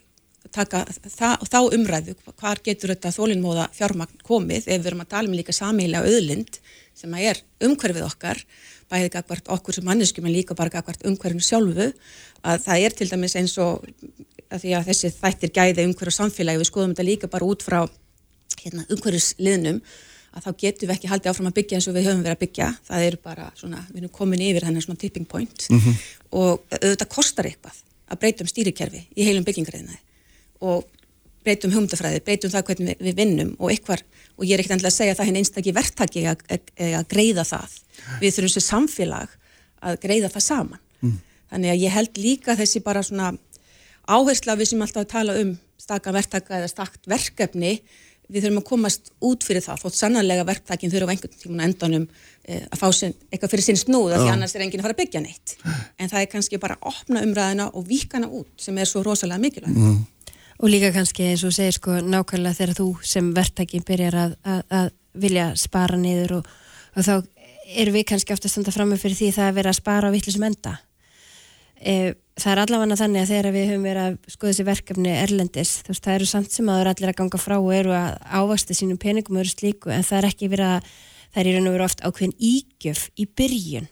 taka 0.57 0.83
það, 0.89 1.47
þá 1.53 1.59
umræðu, 1.77 2.15
hvar 2.41 2.61
getur 2.65 2.95
þetta 2.95 3.13
þólinnmóða 3.13 3.67
fjármagn 3.77 4.23
komið 4.25 4.71
ef 4.73 4.81
við 4.81 4.89
erum 4.91 5.03
að 5.05 5.11
tala 5.13 5.29
um 5.29 5.37
líka 5.37 5.53
samílega 5.53 6.09
auðlind 6.09 6.57
sem 6.97 7.13
að 7.17 7.27
er 7.29 7.41
umhverfið 7.69 8.07
okkar, 8.07 8.41
bæðið 8.91 9.13
gagvart 9.19 9.51
okkur 9.53 9.77
sem 9.77 9.85
manneskjum 9.87 10.27
en 10.27 10.35
líka 10.35 10.57
bara 10.57 10.73
gagvart 10.73 11.05
umhverfinu 11.07 11.45
sjálfu, 11.45 11.91
að 12.41 12.65
það 12.65 12.87
er 12.87 12.97
til 12.97 13.11
dæmis 13.13 13.37
eins 13.37 13.55
og 13.61 13.85
að 14.51 14.65
því 14.65 14.77
að 14.77 14.87
þessi 14.91 15.11
þættir 15.17 15.53
gæði 15.57 15.87
umhverju 15.89 16.15
samfélagi, 16.17 16.61
við 16.61 16.71
skoðum 16.71 16.95
þetta 16.95 17.07
líka 17.07 17.31
bara 17.31 17.49
út 17.49 17.65
frá 17.65 17.81
hérna, 18.61 18.87
umhverfisliðnum 18.91 19.81
að 20.31 20.47
þá 20.47 20.51
getum 20.63 20.89
við 20.89 20.95
ekki 20.95 21.11
haldið 21.11 21.33
áfram 21.33 21.51
að 21.51 21.57
byggja 21.59 21.79
eins 21.79 21.89
og 21.91 21.97
við 21.97 22.07
höfum 22.07 22.23
verið 22.23 22.37
að 22.37 22.43
byggja. 22.45 22.69
Það 22.87 23.07
er 23.07 23.17
bara 23.25 23.49
svona, 23.59 23.81
við 23.91 24.03
erum 24.03 24.13
komin 24.15 24.45
yfir 24.47 24.67
hennar 24.69 24.85
svona 24.85 25.01
tipping 25.01 25.27
point. 25.27 25.67
Og 26.31 26.63
auðvitað 26.71 27.11
kostar 27.11 27.49
eitthvað 27.51 27.81
að 28.11 28.21
breytum 28.23 28.51
stýrikerfi 28.51 29.03
í 29.17 29.27
heilum 29.27 29.47
byggingarreðinaði 29.47 30.01
og 30.61 30.87
breytum 31.41 31.73
hugmyndafræði, 31.73 32.21
breytum 32.27 32.53
það 32.53 32.67
hvernig 32.69 32.89
við, 32.91 33.05
við 33.07 33.17
vinnum 33.17 33.53
og 33.59 33.71
eitthvað, 33.73 34.03
og 34.37 34.45
ég 34.45 34.55
er 34.55 34.61
ekkert 34.61 34.77
endilega 34.77 34.93
að 34.93 34.99
segja 34.99 35.15
að 35.15 35.21
það 35.21 35.29
hinn 35.31 35.39
einstakki 35.41 35.73
verktaki 35.73 36.25
að, 36.29 36.43
að, 36.53 36.73
að 36.99 37.07
greiða 37.11 37.45
það. 37.49 37.77
Við 38.21 38.35
þurfum 38.37 38.53
sem 38.55 38.67
samfélag 38.67 39.37
að 39.81 40.01
greiða 40.03 40.31
það 40.35 40.45
saman. 40.47 40.83
Þannig 41.51 41.73
að 41.73 41.81
ég 41.83 41.95
held 41.97 42.21
líka 42.21 42.57
þessi 42.59 42.83
bara 42.85 43.03
svona 43.03 43.33
áhersla 44.11 44.57
við 44.59 44.73
sem 44.73 44.85
alltaf 44.85 45.05
að 45.05 45.13
tala 45.15 45.37
um 45.41 45.57
staka 45.81 46.15
verktaka 46.15 46.61
eða 46.61 46.71
stakt 46.71 47.09
verkefni. 47.11 47.79
Við 48.31 48.45
þurfum 48.45 48.61
að 48.61 48.69
komast 48.69 49.11
út 49.27 49.43
fyrir 49.43 49.65
það 49.65 49.81
þótt 49.85 49.97
sannarlega 49.99 50.45
verktakin 50.47 50.93
þurfa 50.93 51.11
á 51.11 51.13
einhvern 51.15 51.39
tímun 51.41 51.65
endanum 51.65 52.05
e, 52.47 52.61
að 52.63 52.79
fá 52.79 52.87
sin, 52.95 53.17
eitthvað 53.27 53.57
fyrir 53.57 53.67
sinn 53.67 53.81
snúð 53.81 54.15
af 54.15 54.23
því 54.23 54.31
annars 54.37 54.55
er 54.55 54.63
enginn 54.63 54.83
að 54.83 54.87
fara 54.87 54.95
að 54.95 55.01
byggja 55.01 55.23
neitt. 55.25 55.57
En 55.99 56.13
það 56.13 56.21
er 56.21 56.31
kannski 56.31 56.61
bara 56.63 56.77
að 56.79 56.93
opna 56.93 57.25
umræðina 57.27 57.67
og 57.75 57.89
víkana 57.89 58.31
út 58.31 58.63
sem 58.63 58.79
er 58.79 58.87
svo 58.87 59.03
rosalega 59.03 59.43
mikilvægt. 59.43 60.07
Og 60.61 60.71
líka 60.71 60.93
kannski 60.95 61.27
eins 61.33 61.43
og 61.49 61.57
segir 61.57 61.75
sko 61.75 61.99
nákvæmlega 62.05 62.59
þegar 62.61 62.79
þú 62.79 62.89
sem 63.11 63.35
verktaki 63.35 63.83
byrjar 63.89 64.19
að, 64.23 64.39
að, 64.45 64.63
að 64.79 64.91
vilja 65.27 65.51
spara 65.59 65.99
niður 65.99 66.39
og, 66.39 66.51
og 66.95 67.07
þá 67.07 67.15
erum 67.81 67.97
við 67.97 68.07
kannski 68.13 68.35
ofta 68.35 68.47
að 68.47 68.55
standa 68.55 68.75
fram 68.75 68.93
með 68.93 69.05
fyrir 69.05 69.19
því 69.19 69.31
það 69.39 69.51
að 69.51 69.59
vera 69.59 69.73
að 69.73 69.81
spara 69.81 70.11
á 70.11 70.15
vittlisum 70.15 70.47
enda. 70.47 70.77
E, 71.81 71.95
það 72.41 72.53
er 72.53 72.61
allavega 72.65 72.99
þannig 73.01 73.23
að 73.23 73.31
þegar 73.31 73.55
við 73.55 73.69
höfum 73.71 73.87
verið 73.87 74.03
að 74.07 74.17
skoða 74.35 74.51
þessi 74.51 74.67
verkefni 74.69 75.15
erlendis, 75.15 75.73
þú 75.85 75.93
veist, 75.93 76.05
það 76.05 76.17
eru 76.17 76.29
samt 76.31 76.55
sem 76.55 76.69
að 76.69 76.77
það 76.77 76.83
eru 76.83 76.93
allir 76.95 77.13
að 77.13 77.19
ganga 77.21 77.41
frá 77.41 77.57
og 77.59 77.71
eru 77.77 77.95
að 77.97 78.19
ávasta 78.41 78.77
sínum 78.77 79.01
peningum 79.01 79.39
og 79.39 79.45
eru 79.45 79.53
slíku 79.53 79.93
en 79.95 80.07
það 80.07 80.19
er 80.19 80.29
ekki 80.31 80.51
verið 80.53 80.75
að, 80.75 80.91
það 81.31 81.43
er 81.43 81.51
í 81.51 81.55
raun 81.57 81.71
og 81.71 81.77
veru 81.77 81.87
oft 81.87 82.05
ákveðin 82.05 82.37
ígjöf 82.51 83.05
í 83.17 83.27
byrjun. 83.41 83.91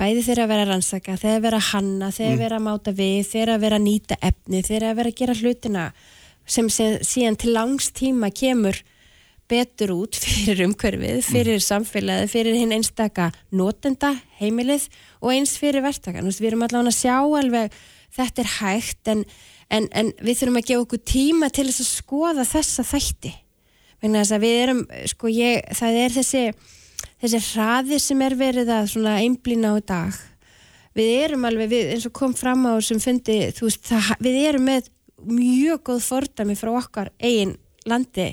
Bæði 0.00 0.24
þeirra 0.24 0.46
að 0.46 0.52
vera 0.54 0.64
að 0.64 0.72
rannsaka, 0.72 1.18
þeirra 1.20 1.40
að 1.40 1.44
vera 1.44 1.60
að 1.60 1.68
hanna, 1.74 2.12
þeirra 2.16 2.32
að 2.32 2.44
vera 2.44 2.60
að 2.60 2.66
máta 2.66 2.94
við, 2.96 3.18
þeirra 3.28 3.56
að 3.58 3.66
vera 3.66 3.80
að 3.80 3.86
nýta 3.86 4.20
efni, 4.30 4.62
þeirra 4.64 4.92
að 4.94 5.00
vera 5.00 5.12
að 5.12 5.18
gera 5.20 5.38
hlutina 5.40 5.84
sem, 6.46 6.70
sem 6.72 6.96
síðan 7.04 7.36
til 7.40 7.52
langs 7.56 7.90
tíma 7.96 8.30
kemur 8.32 8.80
betur 9.50 9.94
út 9.96 10.18
fyrir 10.22 10.64
umhverfið, 10.68 11.20
fyrir 11.26 11.62
samfélagið, 11.64 12.32
fyrir 12.32 12.58
hinn 12.60 12.74
einstaka 12.76 13.30
notenda, 13.50 14.14
heimilið 14.40 14.88
og 15.20 15.34
eins 15.34 15.56
fyrir 15.60 15.84
verktakan. 15.84 16.30
Við 16.30 16.52
erum 16.52 16.66
allavega 16.66 16.94
að 16.94 17.00
sjá 17.00 17.16
alveg 17.18 17.78
þetta 18.16 18.44
er 18.44 18.52
hægt 18.56 19.12
en, 19.12 19.24
en, 19.70 19.86
en 19.92 20.12
við 20.22 20.40
þurfum 20.40 20.60
að 20.62 20.68
gefa 20.72 20.86
okkur 20.86 21.04
tíma 21.12 21.52
til 21.52 21.68
þess 21.68 21.84
að 21.84 21.94
skoða 21.94 22.48
þessa 22.48 22.86
þætti. 22.86 23.36
Þess 24.00 24.36
við 24.40 24.58
erum, 24.62 24.84
sko 25.12 25.28
ég, 25.28 25.66
það 25.76 26.04
er 26.06 26.14
þessi 26.14 26.44
þessi 27.20 27.40
hraði 27.52 27.98
sem 28.00 28.22
er 28.24 28.36
verið 28.38 28.70
að 28.72 28.96
einblýna 29.12 29.74
á 29.76 29.78
dag 29.84 30.20
við 30.96 31.10
erum 31.24 31.44
alveg, 31.48 31.70
við, 31.70 31.90
eins 31.94 32.06
og 32.08 32.14
kom 32.16 32.34
fram 32.36 32.64
á 32.66 32.74
sem 32.82 33.00
fundi, 33.02 33.38
þú 33.56 33.68
veist, 33.68 33.84
það, 33.86 34.12
við 34.24 34.38
erum 34.48 34.66
með 34.66 34.90
mjög 35.30 35.82
góð 35.90 36.06
fordami 36.06 36.56
frá 36.58 36.72
okkar 36.80 37.12
eigin 37.20 37.54
landi 37.88 38.32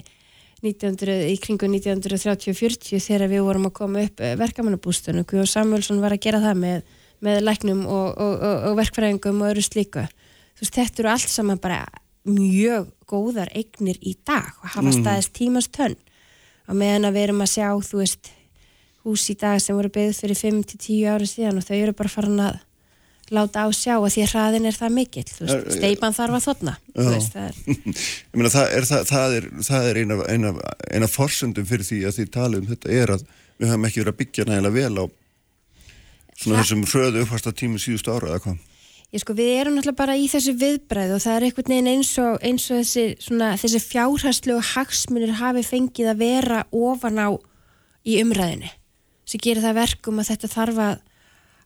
1900, 0.63 1.27
í 1.29 1.35
kringu 1.41 1.69
1930-40 1.69 3.01
þegar 3.03 3.29
við 3.29 3.43
vorum 3.45 3.67
að 3.69 3.75
koma 3.77 4.05
upp 4.07 4.23
verkamannabústunum 4.39 5.27
og 5.27 5.51
Samuelsson 5.51 6.01
var 6.01 6.15
að 6.15 6.23
gera 6.25 6.41
það 6.41 6.61
með, 6.63 6.95
með 7.25 7.43
læknum 7.45 7.83
og, 7.85 8.07
og, 8.17 8.33
og, 8.33 8.57
og 8.71 8.79
verkfræðingum 8.79 9.43
og 9.43 9.51
öru 9.53 9.65
slíku. 9.65 10.07
Þú 10.57 10.65
veist, 10.65 10.79
þetta 10.79 11.03
eru 11.03 11.11
allt 11.13 11.29
saman 11.29 11.61
bara 11.61 11.83
mjög 12.27 12.89
góðar 13.07 13.51
eignir 13.55 13.99
í 14.01 14.15
dag 14.27 14.49
og 14.63 14.73
hafa 14.73 14.93
staðist 14.95 15.35
tímast 15.37 15.71
tönn. 15.77 15.95
Og 16.67 16.75
meðan 16.75 17.07
að 17.07 17.15
við 17.15 17.27
erum 17.27 17.43
að 17.45 17.53
sjá, 17.53 17.69
þú 17.87 18.01
veist 18.01 18.31
hús 19.07 19.29
í 19.31 19.37
dag 19.39 19.61
sem 19.63 19.77
voru 19.77 19.91
byggð 19.93 20.17
fyrir 20.19 20.39
5-10 20.41 21.05
ára 21.07 21.27
síðan 21.29 21.61
og 21.61 21.67
þau 21.67 21.77
eru 21.77 21.93
bara 21.95 22.11
farin 22.11 22.41
að 22.43 22.57
láta 23.35 23.65
á 23.65 23.67
sjá 23.75 23.95
að 23.97 24.11
því 24.13 24.23
að 24.23 24.31
hraðin 24.33 24.67
er 24.69 24.77
það 24.77 24.93
mikill 24.95 25.25
steipan 25.27 26.15
þarf 26.15 26.37
að 26.37 26.45
þotna 26.47 26.73
veist, 26.95 27.33
það 27.33 27.47
er, 27.47 27.57
meina, 28.37 28.51
það 28.53 28.75
er, 28.77 28.87
það, 28.87 29.35
er, 29.39 29.49
það 29.67 29.89
er 29.89 29.99
eina, 30.01 30.17
eina, 30.31 30.53
eina 30.93 31.09
forsendum 31.11 31.67
fyrir 31.67 31.87
því 31.87 31.99
að 32.07 32.17
því 32.17 32.27
tala 32.37 32.61
um 32.61 32.69
þetta 32.71 32.93
er 32.93 33.13
að 33.17 33.25
við 33.57 33.71
höfum 33.71 33.89
ekki 33.89 34.03
verið 34.03 34.13
að 34.13 34.19
byggja 34.21 34.47
nægilega 34.47 34.77
vel 34.77 35.03
á 35.03 35.05
svona 36.37 36.61
þessum 36.61 36.87
hröðu 36.87 37.25
uppfasta 37.25 37.53
tímu 37.57 37.81
síðustu 37.81 38.13
ára 38.13 38.31
eða 38.31 38.41
hvað. 38.45 38.57
ég 39.15 39.23
sko 39.23 39.35
við 39.37 39.51
erum 39.57 39.77
náttúrulega 39.77 40.01
bara 40.01 40.17
í 40.19 40.27
þessu 40.31 40.53
viðbræð 40.61 41.13
og 41.15 41.23
það 41.23 41.37
er 41.37 41.47
einhvern 41.47 41.73
veginn 41.73 41.91
eins 41.93 42.13
og, 42.21 42.39
eins 42.45 42.67
og 42.69 42.81
þessi, 42.83 43.05
svona, 43.23 43.51
þessi 43.59 43.83
fjárhærslu 43.87 44.57
og 44.57 44.71
hagsmunir 44.75 45.37
hafi 45.41 45.65
fengið 45.65 46.11
að 46.13 46.21
vera 46.21 46.63
ofan 46.75 47.21
á 47.23 47.29
í 48.07 48.19
umræðinu 48.21 48.69
sem 49.27 49.41
gerir 49.43 49.65
það 49.65 49.79
verkum 49.81 50.21
að 50.21 50.29
þetta 50.31 50.53
þarf 50.53 50.83
að 50.85 50.99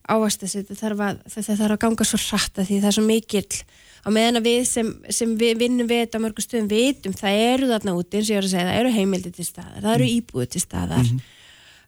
ávast 0.10 0.44
þessi, 0.44 0.64
þetta 0.64 0.80
þarf 0.80 1.04
að, 1.06 1.22
þetta 1.36 1.58
þarf 1.60 1.76
að 1.76 1.82
ganga 1.86 2.08
svo 2.08 2.20
hratt 2.22 2.60
að 2.62 2.70
því 2.70 2.80
það 2.82 2.90
er 2.90 2.98
svo 2.98 3.06
mikill. 3.06 3.62
Á 4.02 4.08
meðan 4.10 4.40
að 4.40 4.48
við 4.48 4.62
sem, 4.66 4.90
sem 5.14 5.36
við 5.38 5.60
vinnum 5.62 5.90
við 5.90 6.04
þetta 6.06 6.22
á 6.22 6.24
mörgum 6.24 6.46
stöðum 6.46 6.70
vitum, 6.72 7.14
það 7.18 7.42
eru 7.52 7.70
þarna 7.70 7.94
úti 8.00 8.18
eins 8.18 8.30
og 8.30 8.34
ég 8.34 8.40
var 8.40 8.48
að 8.48 8.54
segja, 8.56 8.68
það 8.70 8.80
eru 8.80 8.94
heimildi 8.96 9.32
til 9.36 9.46
staðar 9.46 9.86
það 9.86 9.94
eru 9.94 10.08
íbúið 10.16 10.52
til 10.56 10.62
staðar. 10.64 11.12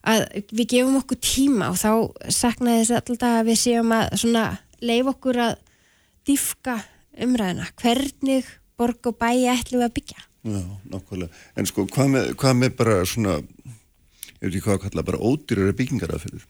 Að 0.03 0.25
við 0.51 0.67
gefum 0.75 0.99
okkur 0.99 1.19
tíma 1.23 1.71
og 1.71 1.79
þá 1.79 1.91
saknaði 2.35 2.83
þess 2.83 2.97
alltaf 2.99 3.37
að 3.39 3.49
við 3.49 3.59
séum 3.63 3.95
að 3.95 4.17
svona 4.19 4.43
leif 4.83 5.09
okkur 5.13 5.39
að 5.47 5.55
dýfka 6.27 6.77
umræðina 7.23 7.69
hvernig 7.81 8.51
borg 8.77 9.09
og 9.09 9.17
bæi 9.17 9.47
ætlum 9.49 9.81
við 9.81 9.87
að 9.87 9.95
byggja? 9.97 10.23
Já, 10.43 10.63
nákvæmlega. 10.91 11.43
En 11.55 11.69
sko, 11.69 11.85
hvað 11.87 12.09
með, 12.13 12.31
hvað 12.39 12.57
með 12.59 12.73
bara 12.79 12.95
svona, 13.07 13.37
ég 13.39 14.41
veit 14.43 14.49
ekki 14.49 14.65
hvað 14.65 14.75
að 14.75 14.83
kalla, 14.87 15.05
bara 15.07 15.21
ódýrari 15.23 15.75
byggingaraðferður? 15.79 16.43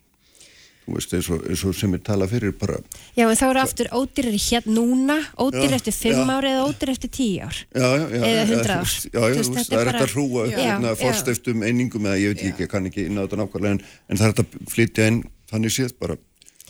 Þú 0.83 0.97
veist, 0.97 1.13
eins 1.15 1.27
og, 1.31 1.43
eins 1.47 1.61
og 1.63 1.75
sem 1.79 1.93
er 1.95 2.01
talað 2.03 2.33
fyrir 2.33 2.51
bara, 2.59 2.75
Já, 3.15 3.23
en 3.23 3.37
þá 3.39 3.43
eru 3.47 3.61
aftur 3.61 3.87
ódýrar 3.95 4.35
hérna 4.35 4.73
núna, 4.75 5.15
ódýrar 5.39 5.71
Já, 5.71 5.79
eftir 5.79 5.95
5 5.95 6.17
já. 6.17 6.23
ár 6.33 6.47
eða 6.49 6.65
ódýrar 6.67 6.91
eftir 6.97 7.11
10 7.15 7.45
ár. 7.45 7.61
já, 7.71 7.87
já, 7.87 8.03
já. 8.03 8.23
Eða 8.23 8.33
já, 8.33 8.47
100 8.49 8.67
þú 8.67 8.75
ár. 8.75 8.91
Já, 9.13 9.21
já, 9.23 9.37
veist, 9.37 9.53
þetta 9.55 9.77
það 9.77 9.87
er 9.93 10.01
að 10.01 10.13
hrúa 10.17 10.43
hérna 10.51 10.91
forstiftum 10.99 11.63
einingum 11.63 12.09
eða 12.11 12.19
ég 12.19 12.33
veit 12.33 12.43
ekki, 12.51 12.65
ég 12.67 12.73
kann 12.75 12.91
ekki 12.91 13.07
inn 13.07 13.15
á 13.15 13.23
þetta 13.23 13.39
nákvæmlega 13.39 13.77
en, 13.77 13.81
en 14.11 14.19
það 14.19 14.27
er 14.33 14.43
að 14.43 14.59
flytja 14.75 15.07
inn 15.13 15.23
þannig 15.53 15.75
séð 15.77 15.95
bara 16.03 16.19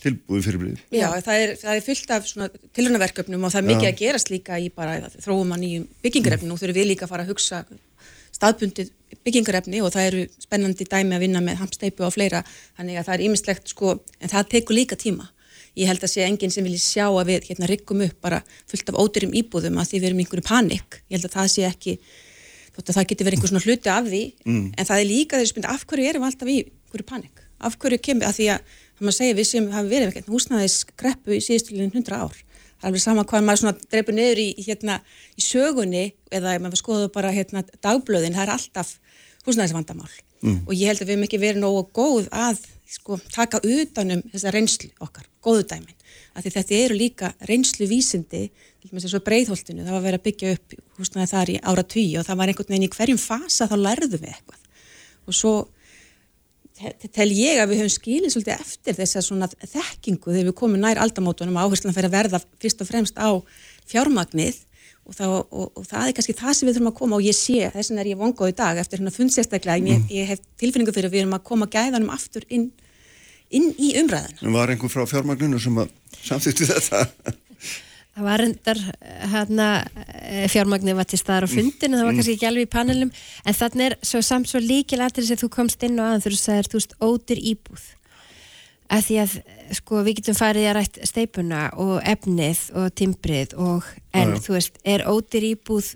tilbúið 0.04 0.46
fyrir 0.48 0.62
blíð. 0.62 0.80
Já, 0.94 1.08
það 1.24 1.42
er, 1.42 1.54
það 1.62 1.78
er 1.78 1.84
fyllt 1.86 2.14
af 2.14 2.26
svona 2.28 2.50
tilhörnaverkefnum 2.76 3.46
og 3.48 3.54
það 3.54 3.62
er 3.62 3.70
mikið 3.72 3.90
að 3.90 4.00
gerast 4.02 4.32
líka 4.34 4.60
í 4.60 4.70
bara 4.76 5.10
þróum 5.16 5.54
að 5.56 5.64
nýjum 5.64 5.86
byggingarefni 6.04 6.52
og 6.52 6.60
þurfum 6.60 6.78
við 6.80 6.90
líka 6.92 7.08
að 7.08 7.14
fara 7.14 7.26
að 7.26 7.32
hugsa 7.32 7.62
staðbundið 8.34 8.92
byggingarefni 9.26 9.82
og 9.84 9.94
það 9.94 10.10
eru 10.10 10.26
spennandi 10.42 10.88
dæmi 10.90 11.18
að 11.18 11.24
vinna 11.26 11.42
með 11.44 11.62
hamsteipu 11.62 12.06
og 12.08 12.14
fleira 12.16 12.44
þannig 12.78 13.00
að 13.00 13.08
það 13.08 13.16
er 13.16 13.26
ýmislegt 13.28 13.72
sko, 13.74 13.96
en 14.20 14.34
það 14.34 14.52
tekur 14.56 14.78
líka 14.78 14.98
tíma. 15.00 15.30
Ég 15.74 15.90
held 15.90 16.04
að 16.06 16.12
sé 16.12 16.26
enginn 16.28 16.54
sem 16.54 16.66
vilji 16.66 16.82
sjá 16.82 17.08
að 17.08 17.32
við 17.32 17.48
hérna 17.50 17.70
riggum 17.70 18.04
upp 18.06 18.20
bara 18.22 18.44
fullt 18.70 18.92
af 18.92 19.00
ódýrum 19.02 19.34
íbúðum 19.34 19.80
að 19.82 19.90
því 19.90 20.02
við 20.02 20.10
erum 20.10 20.22
einhverju 20.22 20.46
panik. 20.46 21.00
Ég 21.10 21.18
held 21.18 21.26
að 21.30 21.38
það 21.40 21.50
sé 21.54 21.66
ekki, 21.66 21.96
þótt 22.76 22.92
að 22.92 23.00
það 23.00 23.08
geti 23.10 23.28
verið 23.28 23.40
einhver 23.40 23.52
svona 23.52 23.64
hluti 23.66 23.94
af 23.94 24.10
því, 24.12 24.24
en 24.54 24.90
það 24.90 25.00
er 25.00 25.10
líka 25.10 25.40
þegar 25.40 25.50
spyndi 25.50 25.72
af 25.74 25.86
hverju 25.90 26.10
erum 26.12 26.26
við 26.26 26.30
alltaf 26.30 26.54
í 26.54 26.58
einhverju 26.62 27.08
panik? 27.10 27.42
Af 27.64 27.78
hverju 27.82 28.02
kemur, 28.06 28.28
að 28.30 28.38
því 28.38 28.50
að 28.54 28.78
það 28.94 29.08
maður 29.08 29.18
segja 29.18 29.38
við 29.40 29.50
sem 29.50 29.70
hafa 29.74 29.90
verið 29.90 30.14
með 30.14 30.32
húsnæðis 30.36 30.78
greppu 31.00 31.34
í 31.34 31.42
síðustilinu 31.42 31.90
100 31.90 32.22
ár. 32.22 32.38
Það 32.84 32.86
er 32.86 32.92
alveg 32.92 33.02
sama 33.02 33.24
hvað 33.24 33.46
maður 33.48 33.62
svona 33.64 33.90
dreipur 33.90 34.18
niður 34.18 34.40
í, 34.44 34.48
í, 34.60 34.64
hérna, 34.68 35.00
í 35.40 35.42
sögunni 35.42 36.06
eða 36.30 36.54
ef 36.58 36.62
maður 36.62 36.82
skoður 36.82 37.12
bara 37.16 37.32
hérna, 37.34 37.64
dagblöðin, 37.82 38.36
það 38.36 38.44
er 38.44 38.54
alltaf 38.58 38.90
húsnæðisvandamál. 39.48 40.12
Og 40.68 40.74
ég 40.76 40.90
held 40.92 41.00
að 41.02 41.08
við 41.08 41.14
hefum 41.16 41.26
ekki 41.28 41.40
verið 41.40 41.62
nógu 41.64 41.84
góð 41.96 42.26
að 42.36 42.58
sko, 42.94 43.18
taka 43.32 43.62
utanum 43.64 44.22
þessa 44.34 44.52
reynslu 44.52 44.90
okkar, 45.00 45.28
góðu 45.44 45.64
dæmin. 45.72 45.96
Af 46.36 46.44
því 46.44 46.52
þetta 46.58 46.76
eru 46.84 46.98
líka 47.00 47.30
reynslu 47.48 47.88
vísindi, 47.88 48.50
til 48.82 48.90
dæmis 48.92 49.06
eins 49.08 49.16
og 49.16 49.24
breiðholtinu, 49.24 49.86
það 49.86 49.96
var 49.96 50.04
verið 50.04 50.20
að 50.20 50.26
byggja 50.28 50.52
upp 50.58 50.76
húsnæði 51.00 51.30
þar 51.32 51.52
í 51.54 51.56
ára 51.64 51.84
tugi 51.94 52.18
og 52.20 52.26
það 52.28 52.40
var 52.42 52.52
einhvern 52.52 52.74
veginn 52.74 52.88
í 52.88 52.92
hverjum 52.98 53.22
fasa 53.24 53.68
þá 53.72 53.76
lærðum 53.80 54.20
við 54.24 54.34
eitthvað. 54.34 54.60
Og 55.24 55.38
svo 55.38 55.54
te- 56.78 57.10
tel 57.14 57.30
ég 57.32 57.62
að 57.64 57.70
við 57.72 57.82
höfum 57.84 57.94
skilið 57.96 58.34
svolítið 58.36 58.54
eftir 58.60 58.98
þess 59.00 59.16
að 59.20 59.28
svona 59.30 59.50
þekkingu 59.54 60.34
þegar 60.34 60.50
við 60.50 60.58
komum 60.60 60.82
nær 60.84 61.00
aldamótunum 61.06 61.56
og 61.62 61.70
áherslan 61.70 61.96
fyrir 61.96 62.10
að 62.12 62.18
verða 62.18 62.44
fyrst 62.60 62.84
og 62.84 62.90
fremst 62.90 63.16
á 63.22 63.30
fjármagnið 63.88 64.60
og, 65.04 65.16
þá, 65.18 65.26
og, 65.28 65.66
og 65.76 65.88
það 65.88 66.08
er 66.08 66.16
kannski 66.18 66.36
það 66.38 66.58
sem 66.58 66.70
við 66.70 66.78
þurfum 66.78 66.92
að 66.92 66.98
koma 67.00 67.20
og 67.20 67.26
ég 67.26 67.38
sé, 67.38 67.60
þess 67.74 67.92
vegna 67.92 68.04
er 68.04 68.12
ég 68.14 68.22
vongóð 68.22 68.54
í 68.54 68.58
dag 68.60 68.80
eftir 68.80 69.02
hérna 69.02 69.16
fundsérstaklega, 69.16 69.92
ég, 69.92 70.06
ég 70.14 70.30
hef 70.32 70.44
tilfinningu 70.62 70.96
fyrir 70.96 71.10
að 71.12 71.18
við 71.18 71.26
erum 71.26 71.38
að 71.38 71.46
koma 71.50 71.70
gæðanum 71.72 72.14
aftur 72.14 72.48
inn, 72.48 72.70
inn 73.52 73.72
í 73.76 73.94
umræðina. 74.02 74.44
En 74.48 74.56
var 74.56 74.72
einhver 74.72 74.94
frá 74.94 75.04
fjármagninu 75.10 75.60
sem 75.62 75.82
að 75.84 75.92
samþýtti 76.24 76.70
þetta? 76.72 77.04
Það 78.14 78.26
var 78.28 78.42
reyndar 78.44 78.80
hérna 79.32 79.68
fjármagnið 80.54 80.98
var 81.00 81.08
til 81.10 81.18
staðar 81.18 81.48
á 81.50 81.54
fundinu, 81.54 81.98
það 81.98 82.06
var 82.06 82.18
kannski 82.20 82.36
ekki 82.36 82.46
alveg 82.46 82.68
í 82.68 82.70
panelum, 82.70 83.12
en 83.42 83.56
þannig 83.58 83.88
er 83.88 83.96
svo 84.06 84.22
samt 84.22 84.52
svo 84.52 84.62
líkilatrið 84.62 85.32
sem 85.32 85.40
þú 85.42 85.50
komst 85.56 85.86
inn 85.88 85.98
og 85.98 86.06
aðan 86.06 86.22
þegar 86.22 86.36
þú 86.36 86.42
sagðir, 86.44 86.70
þú 86.70 86.78
veist, 86.78 86.94
ódyr 87.02 87.42
íbúð. 87.42 87.88
Að 88.94 89.08
því 89.08 89.18
að, 89.24 89.34
sko, 89.78 90.04
við 90.06 90.20
getum 90.22 90.38
farið 90.38 90.70
að 90.70 90.78
rætt 90.78 91.02
steipuna 91.10 91.66
og 91.82 91.98
efnið 92.06 92.64
og 92.80 92.94
timbrið 92.98 93.58
og, 93.60 93.90
en, 94.16 94.38
þú 94.44 94.58
veist, 94.58 94.80
er 94.86 95.06
ódyr 95.10 95.54
íbúð 95.54 95.94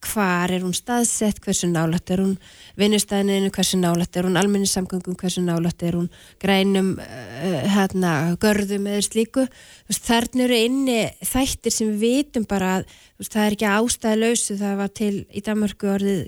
hvar 0.00 0.52
er 0.52 0.64
hún 0.64 0.74
staðsett, 0.74 1.40
hversu 1.44 1.68
nálætt 1.68 2.10
er 2.14 2.22
hún 2.22 2.36
vinnustæðinu, 2.80 3.50
hversu 3.52 3.78
nálætt 3.80 4.16
er 4.16 4.26
hún 4.28 4.38
almennissamgöngum, 4.40 5.16
hversu 5.20 5.42
nálætt 5.44 5.82
er 5.84 5.98
hún 5.98 6.08
grænum 6.40 6.94
uh, 6.96 7.58
hérna, 7.74 8.36
görðum 8.40 8.88
eða 8.88 9.04
slíku. 9.04 9.46
Veist, 9.90 10.06
þarna 10.08 10.46
eru 10.46 10.60
inni 10.60 11.00
þættir 11.20 11.74
sem 11.74 11.92
við 11.92 12.06
vitum 12.06 12.48
bara 12.48 12.78
að 12.78 12.86
veist, 13.20 13.34
það 13.34 13.42
er 13.44 13.58
ekki 13.58 13.72
ástæðilausu 13.74 14.60
það 14.60 14.78
var 14.80 14.94
til 15.02 15.14
í 15.28 15.44
Danmarku 15.44 15.92
orðið 15.96 16.22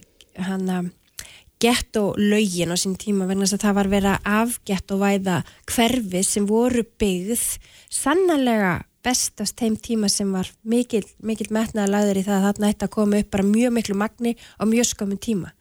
hana 0.48 0.82
gettolaugin 1.62 2.74
á 2.74 2.76
sín 2.76 2.96
tíma 2.98 3.28
vegna 3.28 3.46
þess 3.46 3.58
að 3.58 3.64
það 3.66 3.76
var 3.78 3.90
verið 3.92 4.12
að 4.12 4.30
afgett 4.42 4.94
og 4.94 5.02
væða 5.02 5.36
hverfi 5.70 6.22
sem 6.26 6.48
voru 6.48 6.84
byggð 6.98 7.44
sannlega 7.92 8.72
bestast 9.02 9.58
þeim 9.58 9.76
tíma 9.82 10.10
sem 10.10 10.30
var 10.32 10.48
mikil, 10.62 11.02
mikil 11.22 11.48
metnaða 11.54 11.90
lagður 11.90 12.20
í 12.20 12.26
það 12.26 12.38
að 12.38 12.46
þarna 12.48 12.70
ætti 12.72 12.86
að 12.86 12.94
koma 12.94 13.22
upp 13.22 13.32
bara 13.34 13.48
mjög 13.48 13.74
miklu 13.78 13.98
magni 13.98 14.36
á 14.58 14.62
mjög 14.68 14.88
skömmun 14.92 15.22
tíma. 15.22 15.52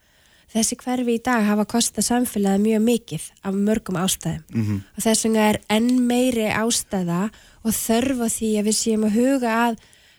Þessi 0.52 0.76
hverfi 0.82 1.16
í 1.16 1.22
dag 1.24 1.46
hafa 1.48 1.66
kostað 1.70 2.10
samfélagið 2.10 2.66
mjög 2.66 2.82
mikið 2.84 3.28
af 3.48 3.56
mörgum 3.56 3.98
ástæðum 4.02 4.44
mm 4.52 4.64
-hmm. 4.66 4.80
og 4.98 5.04
þess 5.06 5.26
vegna 5.26 5.48
er 5.50 5.62
enn 5.70 6.02
meiri 6.08 6.48
ástæða 6.52 7.22
og 7.64 7.72
þörfa 7.72 8.28
því 8.36 8.50
að 8.60 8.66
við 8.68 8.76
séum 8.82 9.06
að 9.08 9.16
huga 9.16 9.52
að 9.68 9.78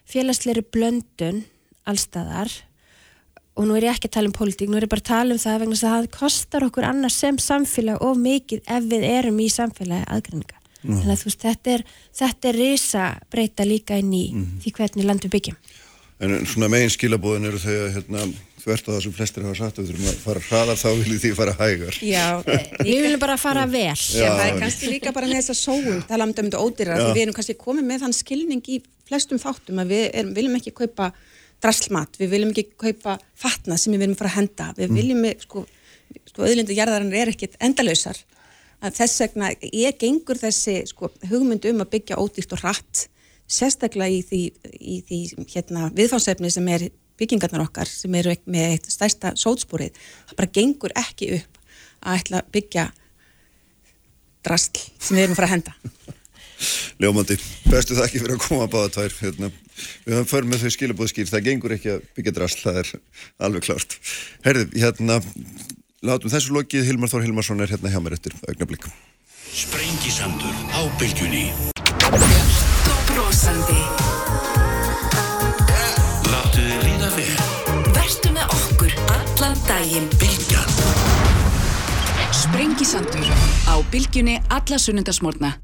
félagsleiri 0.08 0.64
blöndun 0.72 1.44
allstæðar 1.84 2.50
og 3.52 3.68
nú 3.68 3.76
er 3.76 3.88
ég 3.88 3.96
ekki 3.96 4.08
að 4.08 4.16
tala 4.16 4.30
um 4.30 4.34
pólitík, 4.36 4.70
nú 4.72 4.78
er 4.78 4.86
ég 4.86 4.92
bara 4.92 5.04
að 5.04 5.10
tala 5.10 5.36
um 5.36 5.42
það 5.42 5.62
vegna 5.62 5.76
að 5.76 5.84
það 5.84 6.10
kostar 6.16 6.66
okkur 6.66 6.88
annars 6.88 7.18
sem 7.20 7.38
samfélag 7.42 8.04
of 8.04 8.18
mikið 8.20 8.62
ef 8.64 8.88
við 8.88 9.06
erum 9.10 9.40
í 9.42 9.48
samfélagi 9.52 10.08
aðgræninga. 10.08 10.60
Mm. 10.82 10.96
Þannig 10.96 11.12
að 11.12 11.20
þú 11.20 11.28
veist, 11.28 11.42
þetta 11.42 11.74
er, 11.76 11.84
þetta 12.18 12.48
er 12.48 12.58
risa 12.58 13.04
breyta 13.30 13.66
líka 13.68 13.98
inn 14.00 14.14
í 14.16 14.24
mm. 14.32 14.46
því 14.64 14.72
hvernig 14.78 15.08
landu 15.08 15.30
byggjum. 15.32 15.58
En 16.22 16.34
svona 16.46 16.70
megin 16.70 16.90
skilabóðin 16.94 17.50
eru 17.50 17.58
þau 17.58 17.74
að 17.74 17.94
hérna, 17.96 18.24
þvert 18.62 18.88
á 18.88 18.90
það 18.92 19.00
sem 19.04 19.14
flestir 19.16 19.46
hafa 19.46 19.58
sagt, 19.58 19.80
við 19.80 19.90
þurfum 19.90 20.10
að 20.10 20.18
fara 20.22 20.42
hraðar 20.46 20.78
þá 20.78 20.88
viljið 21.00 21.22
því 21.24 21.32
fara 21.38 21.54
hægar. 21.58 21.98
Já, 22.06 22.26
við 22.86 23.00
viljum 23.06 23.22
bara 23.22 23.38
fara 23.42 23.64
vel. 23.70 23.98
Já, 23.98 24.28
það 24.30 24.44
er 24.46 24.60
kannski 24.62 24.92
líka 24.92 25.14
bara 25.16 25.28
með 25.30 25.40
þess 25.40 25.54
að 25.54 25.60
sóum, 25.60 26.00
tala 26.08 26.28
um 26.28 26.34
þetta 26.38 26.62
ódýra, 26.62 26.98
því 27.00 27.08
við 27.10 27.24
erum 27.24 27.36
kannski 27.38 27.58
komið 27.58 27.88
með 27.90 28.04
þann 28.06 28.16
skilning 28.20 28.70
í 28.70 28.78
flestum 29.10 29.42
þáttum 29.42 29.82
að 29.82 29.94
við 29.96 30.04
erum, 30.12 30.32
viljum 30.38 30.58
ekki 30.60 30.74
kaupa 30.78 31.10
drasslmat, 31.62 32.18
við 32.20 32.34
viljum 32.34 32.52
ekki 32.52 32.66
kaupa 32.80 33.16
fatna 33.38 33.78
sem 33.78 33.94
við 33.94 34.04
viljum 34.04 34.18
fara 34.18 34.32
að 34.32 34.38
henda, 34.40 34.68
við 34.78 34.88
mm. 34.88 35.00
viljum, 35.00 35.26
sko, 35.44 35.64
sko 36.32 36.46
auðlindu 36.46 36.76
jarðarann 36.76 37.14
er 37.16 37.32
ekkit 37.32 37.58
endalausar. 37.62 38.18
Að 38.82 38.96
þess 38.98 39.22
vegna 39.22 39.52
ég 39.70 39.98
gengur 40.00 40.40
þessi 40.40 40.80
sko, 40.90 41.12
hugmynd 41.30 41.68
um 41.70 41.84
að 41.84 41.92
byggja 41.94 42.18
ódýrt 42.18 42.56
og 42.56 42.64
hratt 42.64 43.06
sérstaklega 43.52 44.10
í 44.10 44.22
því, 44.26 44.42
í 44.80 44.96
því 45.06 45.20
hérna, 45.52 45.90
viðfáðsefni 45.94 46.50
sem 46.50 46.68
er 46.72 46.88
byggingarnar 47.20 47.66
okkar 47.66 47.90
sem 47.90 48.14
eru 48.18 48.34
með 48.50 48.76
eitt 48.76 48.88
stærsta 48.90 49.34
sótspúrið, 49.38 49.94
það 50.30 50.40
bara 50.40 50.54
gengur 50.58 50.94
ekki 50.98 51.30
upp 51.36 51.60
að 52.02 52.18
ætla 52.18 52.40
að 52.40 52.50
byggja 52.56 52.88
drastl 54.42 54.82
sem 54.98 55.18
við 55.18 55.26
erum 55.26 55.36
að 55.36 55.40
fara 55.40 55.50
að 55.50 55.54
henda 55.56 56.18
Ljómandi, 57.02 57.36
bestu 57.66 57.98
það 57.98 58.08
ekki 58.08 58.22
fyrir 58.22 58.36
að 58.38 58.44
koma 58.46 58.66
að 58.68 58.74
báða 58.76 58.94
tvær 58.96 59.18
hérna. 59.20 59.52
við 60.06 60.16
höfum 60.16 60.30
för 60.30 60.48
með 60.48 60.64
þau 60.64 60.74
skilabóðskýr 60.76 61.30
það 61.30 61.46
gengur 61.48 61.76
ekki 61.76 61.94
að 61.96 62.08
byggja 62.16 62.34
drastl, 62.38 62.64
það 62.66 62.82
er 62.82 62.92
alveg 63.42 63.68
klárt 63.68 63.96
Herði, 64.44 64.66
hérna 64.82 65.20
Látum 66.02 66.32
þessu 66.32 66.50
lokið, 66.56 66.82
Hilmar 66.88 67.10
Þór 67.12 67.22
Hilmarsson 67.22 67.62
er 67.62 67.70
hérna 67.70 67.90
hjá 67.92 68.00
mér 68.02 68.16
eftir 68.16 68.32
augnablík. 68.50 68.88
Sprengisandur 69.54 70.56
á 70.74 70.82
bylgjunni. 70.98 71.44
Björn 72.02 72.50
og 72.90 73.04
brósandi. 73.06 73.76
Láttu 76.26 76.58
þið 76.58 76.82
líða 76.88 77.12
vel. 77.14 77.46
Vertu 77.94 78.34
með 78.34 78.56
okkur 78.56 78.96
allan 79.14 79.62
daginn. 79.68 80.10
Bylgjan. 80.18 80.74
Sprengisandur 82.34 83.30
á 83.70 83.78
bylgjunni 83.94 84.40
alla 84.50 84.82
sunnundasmórna. 84.82 85.54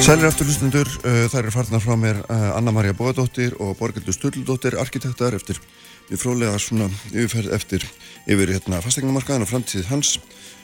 Sælir 0.00 0.30
aftur 0.30 0.48
hlustundur, 0.48 0.88
uh, 1.04 1.26
þær 1.28 1.42
eru 1.42 1.50
farnar 1.52 1.82
frá 1.84 1.92
mér 2.00 2.22
uh, 2.22 2.54
Anna-Maria 2.56 2.94
Bóðadóttir 2.96 3.52
og 3.60 3.74
Borgildur 3.76 4.14
Stöldóttir, 4.16 4.78
arkitektar 4.80 5.36
eftir 5.36 5.60
við 6.08 6.22
fróðlega 6.22 6.56
svona 6.56 6.86
yfirferð 7.12 7.52
eftir 7.52 7.84
yfir 8.24 8.54
hérna 8.54 8.80
fastegnumarkaðan 8.80 9.44
og 9.44 9.50
framtíð 9.50 9.90
hans. 9.90 10.14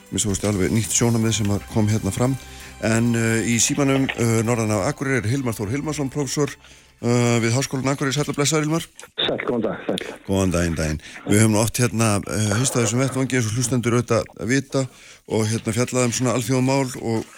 Mér 0.09 0.23
svo 0.23 0.33
veist 0.33 0.47
alveg 0.49 0.73
nýtt 0.73 0.97
sjónamið 0.97 1.37
sem 1.37 1.53
kom 1.69 1.85
hérna 1.91 2.15
fram. 2.15 2.33
En 2.81 3.13
uh, 3.13 3.37
í 3.45 3.59
símanum 3.61 4.09
uh, 4.09 4.41
norðan 4.47 4.73
af 4.79 4.89
Akureyri 4.89 5.21
er 5.21 5.31
Hilmar 5.35 5.53
Þór 5.57 5.75
Hilmarsson 5.75 6.09
professor 6.09 6.49
uh, 6.49 7.37
við 7.43 7.53
Háskólan 7.53 7.93
Akureyri 7.93 8.17
Sæl 8.17 8.25
og 8.33 8.41
blessaður 8.41 8.65
Hilmar. 8.65 8.89
Sæl, 9.21 9.37
góðan 9.45 9.67
dag, 9.69 9.85
sæl 9.85 10.21
Góðan 10.25 10.55
daginn, 10.57 10.79
daginn. 10.81 11.03
Við 11.29 11.43
höfum 11.43 11.61
oft 11.61 11.77
hérna 11.77 12.15
hýstaði 12.57 12.89
sem 12.89 13.05
vettvangi 13.05 13.37
eins 13.37 13.51
og 13.51 13.59
hlustendur 13.61 13.99
auðvitað 13.99 14.31
að 14.33 14.55
vita 14.55 14.87
og 15.29 15.45
hérna 15.51 15.77
fjallaðum 15.77 16.17
svona 16.17 16.33
alþjóðamál 16.39 16.87
og 16.97 17.35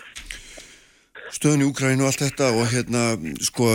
stöðun 1.34 1.64
í 1.64 1.68
Úkrænu 1.70 2.06
og 2.06 2.10
allt 2.10 2.24
þetta 2.24 2.50
og 2.58 2.72
hérna 2.72 3.04
sko 3.46 3.68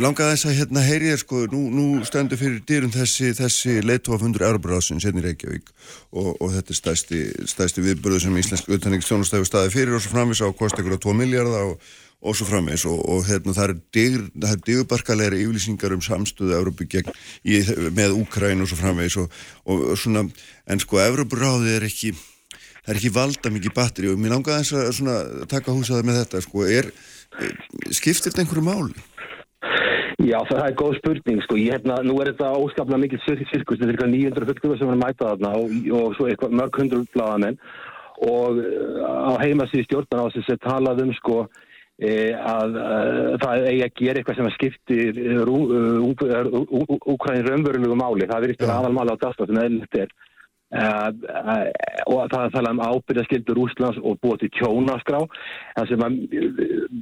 langaði 0.00 0.32
þess 0.34 0.48
að 0.48 0.56
hérna 0.60 0.84
heyri 0.86 1.10
ég 1.10 1.20
sko 1.20 1.42
nú, 1.52 1.60
nú 1.72 1.86
stendur 2.08 2.40
fyrir 2.40 2.62
dýrum 2.68 2.94
þessi, 2.94 3.32
þessi 3.36 3.76
leittóafundur 3.84 4.46
Európarásin 4.48 5.02
sérn 5.02 5.20
í 5.20 5.26
Reykjavík 5.26 5.70
og, 6.12 6.32
og 6.40 6.54
þetta 6.54 6.72
er 6.72 6.80
stæsti, 6.80 7.22
stæsti 7.52 7.84
viðbörðu 7.84 8.24
sem 8.26 8.40
íslensk 8.40 8.70
utanriks 8.78 9.10
þjónustæfi 9.10 9.48
staði 9.48 9.74
fyrir 9.74 9.98
og 9.98 10.04
svo 10.04 10.14
framvis 10.14 10.42
á 10.44 10.48
kost 10.56 10.80
ykkur 10.80 10.96
á 10.96 11.04
2 11.04 11.16
miljardar 11.20 11.72
og, 11.72 11.90
og 12.26 12.38
svo 12.38 12.48
framvis 12.48 12.86
og, 12.88 13.02
og 13.12 13.26
hérna 13.28 13.56
það 13.56 13.74
er 13.74 14.62
digurbarkalegri 14.68 15.42
yfirlýsingar 15.44 15.96
um 15.96 16.04
samstöðu 16.04 16.56
Európi 16.56 17.04
með 17.92 18.16
Úkrænu 18.22 18.64
og 18.64 18.72
svo 18.72 18.80
framvis 18.80 19.18
og 19.20 19.92
svona 20.00 20.24
en 20.66 20.82
sko 20.82 21.02
Európaráði 21.04 21.76
er 21.76 21.86
ekki 21.90 22.16
það 22.86 22.94
er 22.94 23.00
ekki 23.00 23.14
valda 23.16 23.50
mikið 23.50 23.74
batteri 23.74 24.12
og 24.12 24.22
mér 24.22 24.36
langaði 24.36 24.62
þess 24.62 24.78
að 24.78 24.94
svona, 25.00 25.18
taka 25.50 25.74
húsaði 25.74 26.06
með 26.06 26.20
þetta 26.22 26.42
sko, 26.44 26.64
er, 26.70 26.90
skiptir 27.90 28.30
þetta 28.30 28.44
einhverju 28.44 28.66
máli? 28.68 29.06
Já, 30.26 30.38
það 30.48 30.62
er 30.62 30.76
góð 30.78 30.94
spurning 31.00 31.42
sko, 31.44 31.58
ég 31.60 31.74
hérna, 31.74 31.98
nú 32.06 32.16
er 32.22 32.30
þetta 32.32 32.54
óskaplega 32.56 33.02
mikið 33.02 33.24
sirkus, 33.26 33.76
þetta 33.78 33.86
er 33.86 33.92
eitthvað 33.92 34.14
900 34.14 34.48
fullgöfur 34.48 34.78
sem 34.80 34.88
er 34.88 34.96
að 34.96 35.02
mæta 35.02 35.28
þarna 35.32 35.50
og, 35.58 35.74
og 35.98 36.16
svo 36.16 36.28
eitthvað 36.30 36.56
mörg 36.60 36.78
hundru 36.80 37.02
blagamenn 37.12 37.58
og 38.26 38.60
uh, 38.62 39.02
á 39.04 39.32
heimasíði 39.42 39.84
stjórnar 39.86 40.24
á 40.24 40.32
þess 40.32 40.54
að 40.54 40.62
talað 40.64 41.02
um 41.04 41.12
sko 41.18 41.36
e, 42.00 42.14
að 42.32 42.78
uh, 42.80 43.34
það 43.42 43.66
eigi 43.68 43.82
að 43.84 43.98
gera 44.00 44.22
eitthvað 44.22 44.38
sem 44.38 44.48
að 44.48 44.56
skiptir 44.56 45.20
Úkræðin 47.12 47.50
raunverulegu 47.50 47.98
máli, 47.98 48.24
það 48.24 48.40
verður 48.46 48.54
eitthvað 48.54 48.74
aðalmáli 48.78 49.18
á 49.18 49.22
dagstofnum 49.26 49.60
eða 49.62 49.82
þetta 49.84 50.02
er 50.06 50.16
Uh, 50.66 51.12
uh, 51.30 51.68
og 52.10 52.24
það 52.26 52.40
er 52.40 52.48
að 52.48 52.54
tala 52.56 52.70
um 52.74 52.80
ábyrðaskildur 52.82 53.60
Úslands 53.62 54.00
og 54.02 54.16
búið 54.18 54.40
til 54.40 54.48
tjónaskrá. 54.58 55.20
Það 55.76 55.92
sem 55.92 56.04
að 56.06 56.16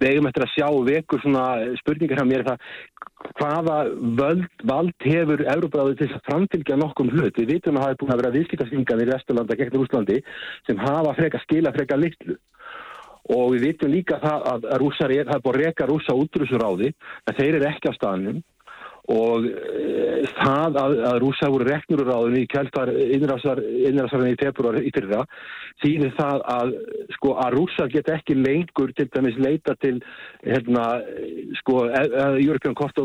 vegum 0.03 0.29
eftir 0.29 0.45
að 0.45 0.53
sjá 0.53 0.69
vekur 0.91 1.23
svona 1.23 1.45
spurningar 1.81 2.21
hjá 2.21 2.29
mér 2.29 2.45
það 2.45 2.69
hvaða 3.41 3.79
völd, 4.21 4.49
vald 4.69 5.09
hefur 5.09 5.45
Európaráði 5.49 5.97
til 6.03 6.11
að 6.13 6.25
framfylgja 6.29 6.77
nokkum 6.77 7.13
hlut? 7.15 7.41
Við 7.41 7.55
vitum 7.55 7.79
að 7.79 7.87
það 7.87 7.95
er 7.95 8.01
búin 8.03 8.15
að 8.15 8.23
vera 8.23 8.35
viðskiptarskingan 8.37 9.05
í 9.05 9.11
Vesturlanda 9.15 9.59
gegn 9.61 9.81
Úslandi 9.81 10.21
sem 10.69 10.83
hafa 10.85 11.17
freka 11.17 11.41
skila 11.47 11.73
freka 11.73 11.99
litlu. 12.01 12.37
Og 13.33 13.55
við 13.55 13.71
vitum 13.71 13.95
líka 13.95 14.21
það 14.21 14.51
að 14.53 14.67
rússar 14.83 15.15
er, 15.15 15.25
það 15.31 15.39
er 15.39 15.45
búin 15.47 15.57
að 15.57 15.63
reka 15.65 15.89
rússa 15.89 16.17
útrúsuráði 16.21 16.93
en 16.93 17.39
þeir 17.39 17.55
eru 17.63 17.71
ekki 17.71 17.89
á 17.89 17.97
staðnum 17.97 18.43
og 19.13 19.45
e, 19.45 20.25
það 20.39 20.79
að, 20.81 20.95
að 21.11 21.19
rúsa 21.21 21.51
voru 21.53 21.67
reknur 21.69 22.03
úr 22.05 22.11
ráðinu 22.11 22.41
í 22.41 22.49
kjæltar 22.49 22.93
innræðsarinn 22.95 24.31
í 24.31 24.39
februar 24.41 24.79
í 24.81 24.93
fyrra 24.95 25.25
þýðir 25.83 26.15
það 26.17 26.45
að 26.55 26.73
sko 27.17 27.35
að 27.45 27.57
rúsa 27.59 27.87
get 27.93 28.09
ekki 28.15 28.37
lengur 28.39 28.95
til 28.97 29.09
dæmis 29.13 29.37
leita 29.43 29.75
til 29.83 29.99
hérna 30.45 30.87
sko 31.61 31.83
e, 31.91 32.05
e, 32.41 32.73
Court 32.75 32.99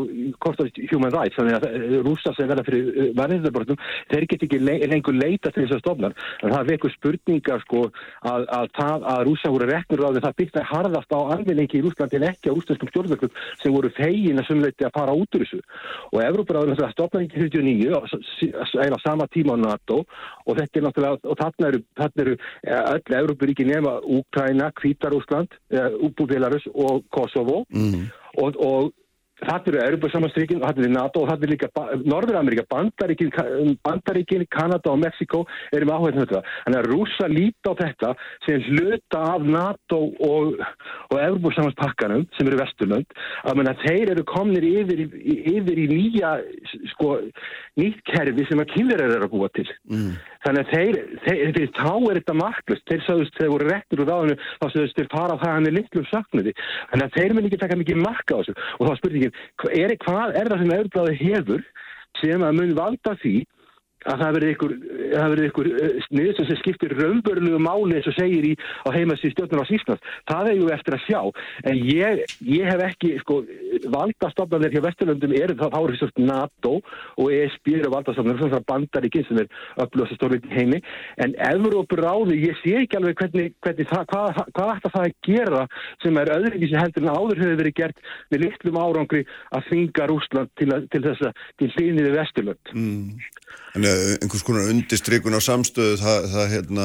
of 0.62 0.80
Human 0.90 1.12
Rights 1.12 1.36
þannig 1.36 1.58
að 1.58 1.98
rúsa 2.06 2.32
sem 2.36 2.48
verða 2.48 2.64
fyrir 2.64 3.12
varðindarbortum 3.18 3.80
þeir 4.12 4.28
get 4.30 4.46
ekki 4.46 4.60
lengur 4.62 5.16
leita 5.16 5.52
til 5.52 5.66
þessar 5.66 5.82
stofnar. 5.84 6.16
En 6.40 6.54
það 6.54 6.72
vekur 6.72 6.94
spurningar 6.94 7.64
sko 7.66 7.84
að, 8.24 8.46
að 8.48 8.72
það 8.78 9.06
að 9.12 9.24
rúsa 9.28 9.52
voru 9.52 9.68
reknur 9.68 10.00
úr 10.00 10.06
ráðinu 10.06 10.24
það 10.24 10.38
byggði 10.40 10.66
harðast 10.70 11.14
á 11.16 11.20
anvelingi 11.36 11.80
í 11.80 11.84
Rúsland 11.84 12.16
en 12.16 12.28
ekki 12.30 12.52
á 12.52 12.56
rúslandskum 12.56 12.92
stjórnvöldum 12.92 13.36
sem 13.60 13.74
voru 13.74 13.92
fegin 13.96 14.40
að 14.40 14.48
sumleiti 14.48 14.86
að 14.86 14.96
fara 14.96 15.16
út 15.16 15.36
úr 15.36 15.44
þessu 15.44 15.60
og 16.12 16.22
Evrópuráður 16.24 16.72
náttúrulega 16.72 16.94
stopnaði 16.94 17.28
ekki 17.28 17.42
49 17.46 18.00
eiginlega 18.50 19.00
sama 19.04 19.26
tíma 19.34 19.56
á 19.56 19.62
NATO 19.64 20.02
og 20.46 20.58
þetta 20.58 20.80
er 20.80 20.86
náttúrulega, 20.86 21.20
og 21.24 21.40
þarna 21.40 21.70
eru, 21.72 21.82
þarna 22.00 22.24
eru 22.26 22.36
eh, 22.36 22.82
öll 22.94 23.18
Evrópuríki 23.22 23.66
nema 23.68 23.98
Úkræna, 24.00 24.70
Kvítarúsland, 24.80 25.58
Úbúðélarus 26.00 26.66
og 26.74 27.04
Kosovo 27.14 27.64
mm. 27.70 28.08
og, 28.42 28.56
og 28.56 28.92
það 29.44 29.70
eru 29.70 29.80
Europasamastrykkin, 29.86 30.62
það 30.62 30.82
eru 30.82 30.92
NATO 30.94 31.22
og 31.22 31.30
það 31.30 31.44
eru 31.44 31.54
líka 31.54 31.70
Norður-Ameríka, 32.12 32.66
Bandaríkin, 32.70 33.32
Bandaríkin, 33.86 34.46
Kanada 34.52 34.92
og 34.92 35.00
Mexiko 35.02 35.44
eru 35.74 35.88
með 35.88 35.96
áhuga 35.96 36.14
þetta. 36.20 36.42
Þannig 36.66 36.80
að 36.80 36.88
rúsa 36.90 37.28
líta 37.30 37.72
á 37.72 37.80
þetta 37.80 38.12
sem 38.46 38.66
hluta 38.68 39.22
af 39.34 39.46
NATO 39.46 40.00
og, 40.30 40.60
og 41.10 41.16
Europasamaspakkanum 41.18 42.26
sem 42.36 42.50
eru 42.50 42.60
Vesturlönd 42.60 43.18
að 43.44 43.60
menna 43.60 43.76
þeir 43.84 44.14
eru 44.14 44.26
komnir 44.28 44.66
yfir, 44.66 45.06
yfir 45.54 45.82
í 45.84 45.86
nýja 45.90 46.34
sko, 46.94 47.16
nýtt 47.80 48.02
kerfi 48.10 48.46
sem 48.48 48.60
að 48.62 48.74
kynverjar 48.74 49.16
eru 49.16 49.28
að 49.28 49.34
búa 49.34 49.50
til. 49.56 49.66
Mm. 49.90 50.12
Þannig 50.44 50.62
að 50.62 50.70
þeir, 50.74 50.98
þeir, 51.26 51.42
þeir 51.56 51.72
þá 51.76 51.90
er 51.92 52.18
þetta 52.20 52.36
marklust, 52.38 52.86
þeir 52.88 53.02
sagðust 53.06 53.36
þeir 53.36 53.52
voru 53.52 53.68
rektur 53.68 54.02
úr 54.04 54.08
ráðinu, 54.08 54.36
þá 54.60 54.66
sagðust 54.66 55.00
þeir 55.00 55.10
fara 55.12 55.36
það 55.40 55.54
hann 55.56 55.68
er 55.68 55.76
litlum 55.76 56.06
saknuði. 56.08 56.54
Þannig 56.92 57.06
að 57.06 57.18
þeir 57.18 57.34
mun 57.36 57.48
ekki 57.48 57.60
taka 57.60 57.78
mikið 57.80 58.00
marka 58.00 58.38
á 58.38 58.40
þessu 58.40 58.54
og 58.56 58.88
þá 58.88 59.00
spurningin, 59.00 59.29
er, 59.70 59.94
hvað 60.04 60.36
er 60.40 60.50
það 60.50 60.62
sem 60.62 60.74
Európráði 60.76 61.16
hefur 61.20 61.64
sem 62.20 62.44
að 62.44 62.56
mun 62.58 62.76
valda 62.78 63.16
því 63.22 63.34
að 64.08 64.22
það 64.22 64.36
verði 64.36 64.50
ykkur, 64.54 64.74
ykkur 65.48 65.68
sniður 66.06 66.38
sem 66.38 66.58
skiptir 66.60 66.94
raunbörlegu 66.96 67.60
máli 67.60 67.98
eins 67.98 68.08
og 68.08 68.16
segir 68.16 68.46
í, 68.48 68.52
á 68.56 68.88
heimasí 68.94 69.32
stjórnar 69.34 69.64
á 69.66 69.72
Íslands. 69.76 70.14
Það 70.30 70.50
er 70.50 70.56
ju 70.60 70.70
eftir 70.74 70.96
að 70.96 71.04
sjá. 71.06 71.20
En 71.68 71.80
ég, 71.84 72.22
ég 72.48 72.70
hef 72.70 72.84
ekki, 72.86 73.12
sko, 73.24 73.40
valdastofnarnir 73.92 74.74
hjá 74.74 74.84
Vesturlöndum 74.86 75.34
eru 75.36 75.56
þá, 75.60 75.66
eru 75.68 75.96
þessast 75.96 76.22
NATO 76.24 76.74
og 77.20 77.34
ESB 77.34 77.74
eru 77.76 77.92
valdastofnarnir, 77.94 78.40
svona 78.40 78.62
bandaríkinn 78.70 79.26
sem 79.28 79.42
er 79.42 79.50
upplöðast 79.84 80.16
stórveit 80.18 80.48
í 80.48 80.54
heimi. 80.56 80.80
En 81.20 81.36
Evrópur 81.50 82.02
ráði, 82.04 82.40
ég 82.46 82.58
sé 82.62 82.76
ekki 82.82 83.00
alveg 83.00 83.20
hvernig, 83.20 83.52
hvernig 83.64 83.90
það, 83.90 84.06
hvað, 84.14 84.42
hvað 84.56 84.74
ætla 84.76 84.94
það 84.96 85.08
að 85.08 85.16
gera 85.28 85.66
sem 86.04 86.20
er 86.20 86.32
öðruvísi 86.38 86.78
heldur 86.78 87.06
en 87.06 87.12
áður 87.14 87.42
hefur 87.44 87.60
verið 87.60 87.78
gert 87.82 88.04
með 88.32 88.44
litlum 88.46 88.80
árangri 88.80 89.24
að 89.50 89.66
þvinga 89.68 90.08
Rúsland 90.10 90.52
til, 90.60 90.70
til 90.92 91.04
þess 91.04 91.28
að 91.28 91.46
til 91.60 91.70
hlýnir 91.76 92.08
við 92.08 92.18
Vesturlönd. 92.20 92.74
Þannig 93.90 94.12
að 94.16 94.24
einhvers 94.24 94.44
konar 94.46 94.68
undistrykun 94.70 95.34
á 95.34 95.40
samstöðu, 95.42 95.96
það, 96.00 96.28
það, 96.34 96.44
hérna, 96.54 96.84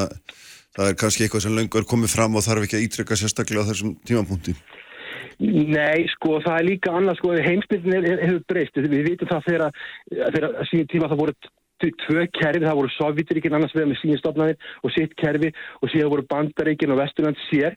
það 0.76 0.88
er 0.90 0.95
kannski 1.02 1.26
eitthvað 1.26 1.44
sem 1.45 1.57
löngu 1.57 1.80
er 1.80 1.90
komið 1.90 2.15
fram 2.15 2.38
og 2.38 2.45
þarf 2.45 2.65
ekki 2.65 2.80
að 2.80 2.88
ítrekka 2.88 3.18
sérstaklega 3.19 3.65
á 3.65 3.69
þessum 3.69 3.94
tímapunkti. 4.07 4.56
Nei, 5.40 6.06
sko, 6.14 6.40
það 6.45 6.57
er 6.57 6.68
líka 6.69 6.94
annað, 6.95 7.19
sko, 7.19 7.36
heimsbyldin 7.44 7.98
er, 7.98 8.07
hefur 8.23 8.41
breyst. 8.49 8.80
Við 8.80 9.06
vitum 9.10 9.30
það 9.30 9.45
þegar, 9.49 9.84
að 10.32 10.65
síðan 10.72 10.90
tíma 10.94 11.11
það 11.11 11.22
voru 11.22 11.36
tvö 12.06 12.26
kerfi, 12.40 12.64
það 12.64 12.80
voru 12.80 12.91
Sovjetiríkin 12.95 13.56
annars 13.57 13.76
vegar 13.76 13.91
með 13.91 14.02
síðan 14.02 14.22
stofnaðir 14.22 14.69
og 14.82 14.95
sitt 14.95 15.14
kerfi 15.19 15.52
og 15.82 15.91
síðan 15.91 16.11
voru 16.14 16.27
Bandaríkin 16.32 16.95
og 16.95 17.02
Vesturland 17.03 17.41
sér. 17.49 17.76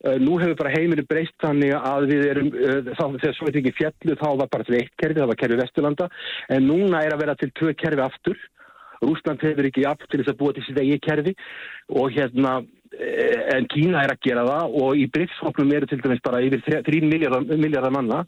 Uh, 0.00 0.16
nú 0.16 0.38
hefur 0.40 0.56
bara 0.56 0.72
heiminu 0.72 1.02
breyst 1.04 1.34
þannig 1.42 1.74
að 1.76 2.06
við 2.08 2.22
erum, 2.30 2.46
uh, 2.56 2.78
þá, 2.96 3.02
þegar 3.18 3.34
Sovjetiríkin 3.36 3.76
fjallu 3.76 4.16
þá 4.16 4.28
var 4.28 4.48
bara 4.52 4.64
til 4.68 4.78
eitt 4.78 4.94
kerfi, 5.00 5.18
það 5.18 5.32
var 5.32 5.40
kerfi 5.42 5.58
Vesturlanda, 5.60 6.06
en 6.56 6.68
núna 6.68 7.02
er 7.04 7.16
að 7.16 7.24
vera 7.24 7.34
til 7.36 7.50
tvö 7.60 7.74
kerfi 7.80 8.04
aftur. 8.06 8.40
Rúsland 9.04 9.42
hefur 9.44 9.68
ekki 9.70 9.86
aftur 9.88 10.10
til 10.12 10.22
þess 10.22 10.34
að 10.34 10.40
búa 10.42 10.56
til 10.56 10.66
sitt 10.66 10.80
eigi 10.82 11.00
kerfi 11.06 11.34
og 11.96 12.14
hérna 12.14 12.56
eh, 12.98 13.56
en 13.56 13.68
Kína 13.72 14.04
er 14.04 14.14
að 14.14 14.22
gera 14.28 14.46
það 14.48 14.78
og 14.82 15.00
í 15.00 15.06
BRICS-hóknum 15.14 15.76
eru 15.76 15.90
til 15.90 16.00
dæmis 16.04 16.24
bara 16.24 16.42
yfir 16.44 16.64
3 16.88 17.02
miljardar, 17.06 17.46
miljardar 17.56 17.94
manna 17.96 18.24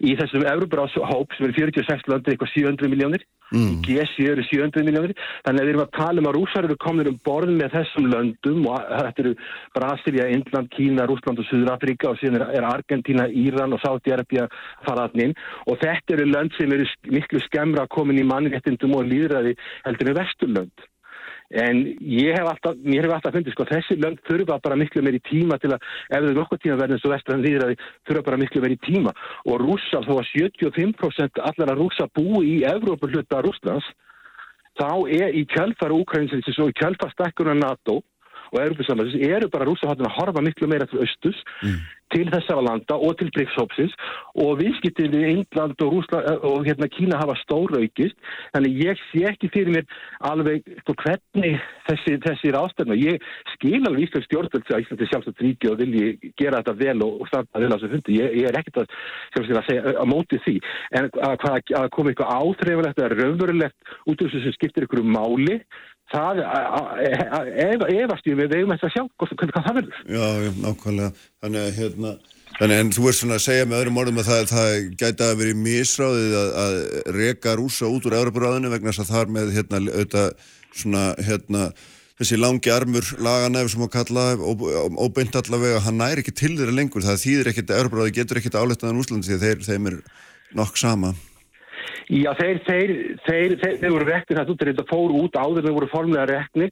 í 0.00 0.16
þessum 0.18 0.46
Euróbrás-hóp 0.48 1.36
sem 1.36 1.46
eru 1.46 1.56
46 1.58 2.08
landir 2.10 2.34
eitthvað 2.34 2.52
700 2.54 2.90
miljónir 2.92 3.24
í 3.50 3.62
G7 3.82 4.28
eru 4.30 4.44
700 4.46 4.84
miljónir 4.86 5.14
þannig 5.44 5.62
að 5.62 5.66
við 5.66 5.72
erum 5.72 5.82
að 5.84 5.96
tala 5.96 6.22
um 6.22 6.28
að 6.30 6.36
rúsar 6.36 6.68
eru 6.68 6.76
komin 6.84 7.10
um 7.10 7.18
borð 7.26 7.54
með 7.56 7.74
þessum 7.74 8.06
löndum 8.12 8.68
og 8.70 8.84
þetta 8.90 9.24
eru 9.24 9.32
Brasilia, 9.74 10.28
Indland, 10.36 10.70
Kína, 10.76 11.08
Rúsland 11.10 11.42
og 11.42 11.48
Suður-Afrika 11.48 12.12
og 12.12 12.20
síðan 12.20 12.46
er, 12.46 12.68
Argentina, 12.68 13.26
Íran 13.26 13.74
og 13.74 13.82
Sáti-Arabia 13.82 14.46
faraðnin 14.86 15.34
og 15.66 15.80
þetta 15.82 16.16
eru 16.16 16.30
lönd 16.30 16.54
sem 16.58 16.72
eru 16.76 16.86
miklu 17.10 17.42
skemmra 17.48 17.88
komin 17.90 18.22
í 18.22 18.28
mannréttindum 18.28 18.96
og 19.00 19.10
líðræði 19.10 19.56
heldur 19.88 20.12
en 20.12 20.20
vesturlönd 20.22 20.88
En 21.50 21.80
ég 21.98 22.30
hef 22.36 22.46
alltaf, 22.46 22.76
mér 22.86 23.08
hef 23.08 23.16
alltaf 23.16 23.34
fundið, 23.34 23.54
sko, 23.56 23.64
þessi 23.66 23.96
lönd 23.98 24.20
þurfa 24.28 24.60
bara 24.62 24.76
miklu 24.78 25.02
meiri 25.02 25.18
tíma 25.26 25.58
til 25.58 25.72
að, 25.74 25.86
ef 26.14 26.26
þau 26.26 26.36
nokkuð 26.36 26.60
tíma 26.62 26.76
verður 26.78 26.94
eins 26.96 27.06
og 27.08 27.14
vestræðan 27.14 27.46
líðræði, 27.46 27.78
þurfa 28.06 28.26
bara 28.28 28.38
miklu 28.38 28.62
meiri 28.62 28.78
tíma. 28.86 29.14
Og 29.50 29.58
rússar, 29.64 30.06
þó 30.06 30.20
að 30.20 30.30
75% 30.30 31.42
allar 31.50 31.72
að 31.74 31.82
rússa 31.82 32.06
búi 32.14 32.44
í 32.52 32.56
Evrópu 32.70 33.10
hluta 33.10 33.42
Rússlands, 33.42 33.88
þá 34.78 34.92
er 35.10 35.34
í 35.34 35.42
kjölfara 35.50 35.98
Úkraínsins 35.98 36.62
og 36.62 36.70
í 36.70 36.78
kjölfara 36.78 37.16
stekkunar 37.16 37.58
NATO 37.58 37.98
og 38.50 38.60
Evrópusamlæsins 38.64 39.30
eru 39.30 39.48
bara 39.52 39.68
rússaháttin 39.68 40.08
að 40.08 40.16
horfa 40.18 40.44
miklu 40.44 40.70
meira 40.70 40.88
til 40.90 41.02
austus 41.04 41.42
til 42.10 42.26
þessara 42.30 42.62
landa 42.64 42.96
og 42.98 43.16
til 43.20 43.30
BRICS-hópsins. 43.34 43.94
Og 44.42 44.58
viðskiptið 44.60 45.14
við 45.14 45.26
England 45.30 45.82
og, 45.84 45.92
Rússland, 45.94 46.44
og 46.46 46.66
hérna 46.66 46.88
Kína 46.90 47.20
hafa 47.20 47.36
stóraukist. 47.44 48.16
Þannig 48.54 48.80
ég 48.84 49.02
sé 49.10 49.24
ekki 49.30 49.50
fyrir 49.54 49.74
mér 49.76 49.86
alveg 50.30 50.66
sko, 50.82 50.96
hvernig 51.04 51.60
þessi, 51.88 52.16
þessi 52.24 52.54
ráðstefna, 52.54 52.98
ég 52.98 53.22
skil 53.54 53.80
alveg 53.84 54.06
íslensk 54.06 54.28
stjórnvöld 54.28 54.72
að 54.74 54.84
Íslandi 54.84 55.10
sjálfsagt 55.10 55.44
ríki 55.44 55.70
og 55.70 55.78
vilji 55.80 56.32
gera 56.40 56.62
þetta 56.62 56.76
vel 56.80 56.96
og, 57.06 57.20
og 57.22 57.30
standa 57.30 57.62
vel 57.62 57.70
á 57.70 57.76
þessu 57.76 57.92
fundi, 57.94 58.18
ég, 58.18 58.34
ég 58.40 58.50
er 58.50 58.60
ekkert 58.60 58.82
að, 58.82 58.98
að 59.38 59.62
segja 59.68 59.94
að 59.94 60.10
móti 60.10 60.42
því. 60.46 60.56
En 60.98 61.10
að, 61.10 61.46
að, 61.52 61.88
koma 61.94 62.12
eitthvað 62.12 62.34
áþreifulegt 62.40 63.00
eða 63.00 63.14
raunverulegt 63.14 63.96
út 64.06 64.18
úr 64.18 64.26
þessu 64.26 64.44
sem 64.46 64.58
skiptir 64.58 64.88
ykkur 64.88 65.06
máli 65.06 65.60
það, 66.10 66.42
ef, 67.04 67.84
efast 67.94 68.28
ég 68.28 68.38
við 68.38 68.56
eigum 68.58 68.74
eftir 68.74 68.90
að 68.90 68.94
sjá 68.96 69.04
hvernig 69.20 69.54
hvað 69.54 69.66
það 69.68 69.78
verður. 69.78 70.00
Já, 70.06 70.26
já, 70.44 70.50
nákvæmlega. 70.64 71.10
Þannig 71.44 71.60
að 71.62 71.78
hérna, 71.78 72.14
þannig 72.58 72.82
en 72.84 72.92
þú 72.96 73.06
ert 73.10 73.20
svona 73.20 73.38
að 73.38 73.46
segja 73.46 73.68
með 73.68 73.82
öðrum 73.82 74.02
orðum 74.02 74.20
að 74.22 74.30
það, 74.30 74.42
það 74.50 74.74
gæti 75.04 75.26
að 75.28 75.38
verið 75.44 75.62
misráðið 75.68 76.34
að, 76.40 76.50
að 76.64 76.76
reka 77.20 77.56
rúsa 77.60 77.90
út 77.90 78.10
úr 78.10 78.18
Európaráðinu 78.20 78.74
vegna 78.74 78.92
þess 78.92 79.06
að 79.06 79.14
þar 79.14 79.32
með 79.38 79.54
hérna, 79.58 79.82
auðvitað 79.86 80.52
svona 80.70 81.06
hérna 81.20 81.64
þessi 82.20 82.36
langi 82.36 82.72
armur 82.74 83.06
laganæfi 83.24 83.72
sem 83.72 83.86
að 83.86 83.94
kalla 83.94 84.24
óbeint 85.00 85.38
allavega, 85.40 85.80
hann 85.86 86.00
næri 86.02 86.20
ekki 86.20 86.34
til 86.36 86.52
þeirra 86.58 86.76
lengur, 86.76 87.04
það 87.06 87.22
þýðir 87.22 87.52
ekkert 87.54 87.72
að 87.72 87.80
Európaráði 87.80 88.16
getur 88.18 88.40
ekkert 88.40 88.58
áleitaðan 88.60 89.00
Úslandi 89.00 89.30
því 89.30 89.38
þeir, 89.40 89.62
þeim 89.64 89.88
er 89.88 89.96
nokk 90.58 90.76
sama. 90.80 91.14
Já, 92.10 92.30
þeir, 92.34 92.58
þeir, 92.66 92.90
þeir, 93.26 93.52
þeir, 93.60 93.74
þeir 93.80 93.92
voru 93.94 94.06
reknir 94.08 94.38
það 94.40 94.52
út, 94.54 94.64
þetta 94.70 94.84
fór 94.90 95.12
út 95.20 95.36
áður 95.38 95.66
þeir 95.66 95.76
voru 95.76 95.88
formlega 95.92 96.26
reknir 96.30 96.70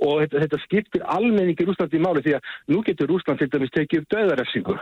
og 0.00 0.14
þetta, 0.22 0.40
þetta 0.44 0.58
skiptir 0.64 1.02
almenningi 1.04 1.66
Rúsland 1.68 1.92
í 1.94 2.00
máli 2.00 2.22
því 2.24 2.34
að 2.38 2.48
nú 2.72 2.80
getur 2.86 3.10
Rúsland 3.12 3.38
til 3.42 3.50
dæmis 3.52 3.72
tekið 3.74 4.00
upp 4.00 4.08
döðarefsingu. 4.14 4.76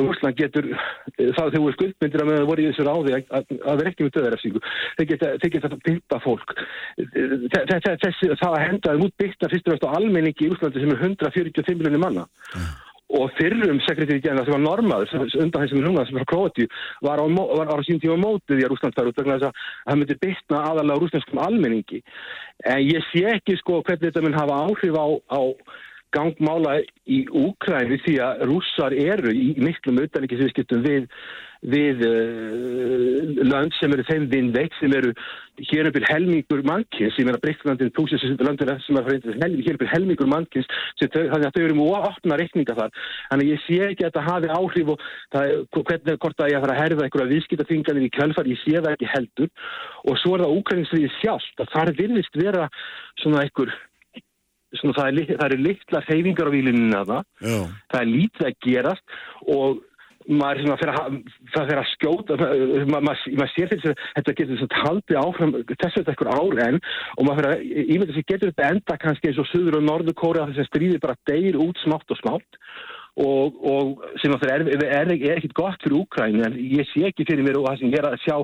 Rúsland 0.00 0.36
getur, 0.36 0.66
þá 1.14 1.42
þeir 1.50 1.62
voru 1.62 1.76
skuldmyndir 1.76 2.24
að 2.24 2.32
það 2.34 2.48
voru 2.50 2.62
í 2.64 2.68
þessu 2.70 2.86
ráði 2.88 3.14
að, 3.14 3.24
að, 3.38 3.54
að 3.72 3.84
ekki 3.90 4.06
með 4.08 4.14
döðarefsingu. 4.18 4.64
Þeir 4.98 5.08
geta, 5.12 5.32
þeir 5.44 5.54
geta 5.54 5.72
byrta 5.86 6.20
fólk. 6.26 6.54
Þe- 6.98 7.64
þe- 7.70 7.80
þe- 7.86 7.98
Þessi, 8.00 8.28
það 8.40 8.54
að 8.56 8.62
henda 8.66 8.92
þeim 8.94 9.06
út 9.06 9.16
byrta 9.20 9.48
fyrst 9.52 9.66
og 9.68 9.74
veist 9.74 9.86
á 9.86 9.94
almenningi 9.98 10.46
í 10.46 10.50
Rúslandi 10.50 10.80
sem 10.82 10.94
er 10.94 11.02
145 11.04 11.78
miljonir 11.78 12.02
manna 12.02 12.26
og 13.18 13.32
fyrrum 13.38 13.80
sekretæri 13.86 14.22
genna 14.22 14.44
sem 14.44 14.54
var 14.54 14.62
normaður 14.62 15.14
undan 15.42 15.64
þessum 15.64 15.82
núna 15.84 16.06
sem 16.06 16.18
var 16.20 16.28
Króatíu 16.30 16.68
var 17.06 17.22
á, 17.22 17.26
á 17.26 17.76
sín 17.86 18.00
tíma 18.02 18.18
á 18.18 18.24
móti 18.24 18.54
því 18.54 18.64
að 18.64 18.72
Rúsland 18.72 18.96
fær 18.96 19.10
út 19.10 19.20
vegna 19.20 19.38
þess 19.38 19.48
að 19.50 19.60
það 19.90 20.00
myndi 20.00 20.18
bytna 20.24 20.62
aðalega 20.70 21.02
rúslandskum 21.02 21.42
almenningi. 21.44 22.02
En 22.70 22.82
ég 22.86 23.06
sé 23.10 23.24
ekki 23.34 23.58
sko 23.58 23.80
hvernig 23.82 24.06
þetta 24.08 24.24
mun 24.24 24.38
hafa 24.38 24.60
áhrif 24.66 24.94
á, 24.94 25.06
á 25.26 25.42
gangmála 26.14 26.80
í 27.06 27.20
Úkræni 27.30 28.00
því 28.04 28.16
að 28.24 28.44
rússar 28.50 28.94
eru 28.94 29.34
í 29.34 29.52
miklum 29.62 30.00
utanrikkisviðskiptum 30.04 30.82
við, 30.86 31.06
við 31.60 32.00
uh, 32.06 33.40
lönd 33.44 33.74
sem 33.76 33.92
eru 33.92 34.04
þeim 34.08 34.26
vinnveikt 34.32 34.76
sem 34.80 34.92
eru 34.96 35.10
hér 35.68 35.90
uppir 35.90 36.06
helmingur 36.08 36.62
mannkins. 36.64 37.12
Sem 37.16 37.28
er 37.28 37.36
að 37.36 37.42
Breitlandin, 37.44 37.92
Púsis 37.96 38.22
löndina 38.40 38.78
sem 38.86 38.96
er 38.96 39.10
hér 39.10 39.76
uppir 39.76 39.90
helmingur 39.92 40.30
mannkins 40.30 40.68
þannig 41.00 41.50
að 41.50 41.58
þau 41.58 41.64
eru 41.66 41.76
mjög 41.76 41.98
að 41.98 42.08
opna 42.08 42.38
reikninga 42.40 42.78
þar. 42.78 42.94
Þannig 43.28 43.44
að 43.44 43.52
ég 43.52 43.62
sé 43.66 43.78
ekki 43.90 44.06
að 44.06 44.10
þetta 44.10 44.24
hafi 44.30 44.52
áhrif 44.56 44.94
og 44.94 45.04
það, 45.34 45.44
er- 45.50 45.84
hvernig 45.90 46.22
hvort 46.24 46.40
að 46.40 46.54
ég 46.54 46.64
fara 46.64 46.76
að 46.76 46.82
herða 46.84 47.06
einhverja 47.06 47.32
viðskiptaþinganir 47.34 48.08
í 48.08 48.14
kjölfar, 48.16 48.50
ég 48.50 48.64
sé 48.64 48.76
það 48.78 48.96
ekki 48.96 49.12
heldur. 49.12 49.52
Og 50.08 50.18
svo 50.22 50.34
er 50.36 50.46
það 50.46 50.56
Úkræninsriðið 50.60 51.14
sjálft 51.20 51.64
að 51.64 51.72
þar 51.76 51.94
virðist 52.00 52.40
vera 52.40 52.66
svona 53.20 53.44
einhver 53.44 53.76
svona, 54.78 54.96
það, 54.96 55.06
er, 55.10 55.30
það 55.36 55.46
eru 55.48 55.62
litla 55.66 56.02
hreyfingar 56.06 56.50
á 56.50 56.54
výlinni 56.54 56.96
að 56.96 57.12
það 57.12 57.22
það 57.90 58.00
er 58.00 58.10
lítið 58.10 58.46
að 58.46 58.58
gerast 58.66 59.16
og 59.50 59.80
maður 60.28 60.58
er 60.58 60.64
svona 60.64 60.78
fyrir 60.80 60.98
að, 61.00 61.16
fyrir 61.54 61.80
að 61.80 61.88
skjóta 61.94 62.36
maður, 62.36 62.84
maður, 62.92 63.22
maður 63.40 63.52
sér 63.54 63.70
þess 63.70 63.88
að 63.88 64.02
þetta 64.18 64.34
getur 64.40 64.76
haldið 64.82 65.20
áfram 65.20 65.54
þess 65.70 65.86
að 65.88 65.98
þetta 66.00 66.14
ekkur 66.14 66.32
ár 66.34 66.62
enn 66.66 66.80
og 67.16 67.26
maður 67.26 67.40
fyrir 67.40 67.50
að 67.54 67.92
ímynda 67.94 68.16
sig 68.16 68.28
getur 68.28 68.52
þetta 68.52 68.70
enda 68.74 68.98
kannski 69.00 69.30
eins 69.30 69.40
og 69.40 69.48
Suður 69.50 69.78
og 69.80 69.86
Norður 69.86 70.18
Kóri 70.20 70.42
að 70.42 70.52
þess 70.52 70.64
að 70.66 70.70
stríði 70.70 71.02
bara 71.02 71.18
deyr 71.30 71.60
út 71.64 71.80
smátt 71.84 72.12
og 72.12 72.20
smátt 72.20 72.60
og, 73.16 73.56
og 73.66 74.04
sem 74.22 74.32
er, 74.32 74.62
er, 74.62 74.84
er, 74.86 75.10
er 75.10 75.36
ekkit 75.36 75.54
gott 75.56 75.82
fyrir 75.82 75.98
Úkræni 76.00 76.42
en 76.46 76.56
ég 76.56 76.88
sé 76.92 77.04
ekki 77.08 77.26
fyrir 77.28 77.44
mér 77.46 77.58
og 77.60 77.66
það 77.68 77.80
sem 77.80 77.92
ég 77.92 77.98
er 78.00 78.08
að 78.10 78.18
sjá 78.24 78.36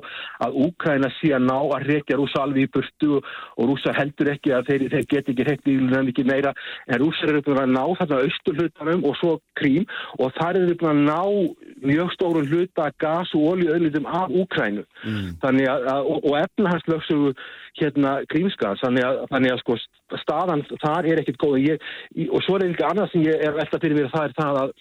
að 0.47 0.59
Úkræna 0.67 1.11
sé 1.21 1.33
að 1.37 1.47
ná 1.47 1.57
að 1.59 1.87
rekja 1.91 2.19
rúsa 2.19 2.43
alveg 2.43 2.67
í 2.67 2.73
burtu 2.75 3.11
og, 3.19 3.29
rúsa 3.67 3.95
heldur 3.97 4.33
ekki 4.35 4.55
að 4.57 4.71
þeir, 4.71 4.87
þeir 4.95 5.07
get 5.13 5.31
ekki 5.33 5.47
hreitt 5.47 5.71
í 5.71 5.77
mikið 6.09 6.31
meira 6.31 6.55
en 6.87 7.01
rúsar 7.03 7.33
eru 7.33 7.45
búin 7.47 7.63
að 7.63 7.75
ná 7.77 7.85
þarna 8.01 8.23
austurhlutanum 8.27 9.07
og 9.07 9.19
svo 9.21 9.37
krím 9.59 9.87
og 10.19 10.35
þar 10.39 10.61
eru 10.63 10.79
búin 10.81 10.93
að 10.93 11.05
ná 11.11 11.21
mjög 11.87 12.13
stórun 12.17 12.51
hluta 12.51 12.91
gas 13.03 13.33
og 13.37 13.53
olíuauðlitum 13.53 14.11
af 14.11 14.35
Úkrænu 14.35 14.87
þannig 15.43 15.71
að, 15.71 15.89
og, 16.03 16.19
og 16.25 16.39
efnahagslöksugu 16.43 17.37
hérna 17.81 18.19
grímskans 18.33 18.83
þannig 18.85 19.07
að, 19.07 19.23
þannig 19.33 19.55
að 19.55 19.63
sko 19.63 19.79
staðan 20.23 20.67
þar 20.83 21.09
er 21.13 21.23
ekkit 21.23 21.41
góð. 21.43 21.57
Ég, 21.63 21.89
og 22.31 22.45
svo 22.45 22.59
er 22.59 22.69
líka 22.71 22.91
annað 22.91 23.11
sem 23.13 23.27
ég 23.27 23.43
er 23.49 23.57
velta 23.57 23.81
fyrir 23.83 24.01
mér 24.01 24.13
það 24.15 24.29
er 24.31 24.39
það 24.41 24.61
að 24.65 24.77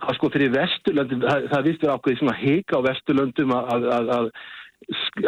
að 0.00 0.16
sko 0.16 0.30
fyrir 0.32 0.54
Vesturlöndum, 0.54 1.26
það, 1.26 1.50
það 1.52 1.68
vist 1.68 1.84
verið 1.84 1.94
ákveðið 1.96 2.22
svona 2.22 2.38
hika 2.40 2.80
á 2.80 2.86
Vesturlöndum 2.86 3.54
að, 3.56 3.70
að, 3.74 3.86
að, 4.16 4.30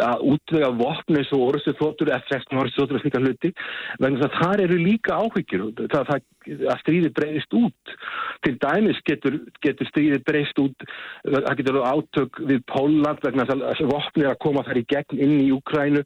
að, 0.07 0.23
útvega 0.33 0.69
vopni 0.79 1.19
eins 1.21 1.33
og 1.35 1.43
orðstu 1.49 1.75
þóttur, 1.77 2.11
F-16 2.17 2.61
orðstu 2.61 2.81
þóttur 2.81 2.99
og 2.99 3.03
slíka 3.03 3.21
hluti, 3.21 3.53
vegna 3.99 4.21
þess 4.21 4.29
að 4.29 4.39
þar 4.41 4.63
eru 4.65 4.79
líka 4.81 5.19
áhyggjur, 5.21 5.65
það, 5.83 6.07
það, 6.09 6.25
að 6.47 6.81
stríði 6.83 7.11
breyðist 7.15 7.57
út. 7.57 7.95
Til 8.43 8.55
dæmis 8.59 8.99
getur, 9.07 9.39
getur 9.63 9.89
stríði 9.89 10.19
breyðist 10.27 10.59
út, 10.63 10.87
það 11.27 11.59
getur 11.61 11.79
átök 11.83 12.41
við 12.49 12.63
Póland 12.69 13.23
vegna 13.23 13.47
þess 13.47 13.83
að 13.83 13.93
vopni 13.93 14.25
er 14.25 14.33
að 14.33 14.41
koma 14.43 14.65
þar 14.67 14.81
í 14.81 14.85
gegn 14.93 15.21
inn 15.23 15.35
í 15.43 15.49
Úkrænu, 15.55 16.03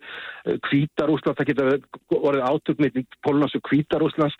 Kvítarúsland, 0.68 1.40
það 1.40 1.50
getur 1.52 1.72
verið 2.14 2.46
átök 2.48 2.84
með 2.84 3.02
Pólans 3.26 3.58
og 3.58 3.66
Kvítarúslands, 3.68 4.38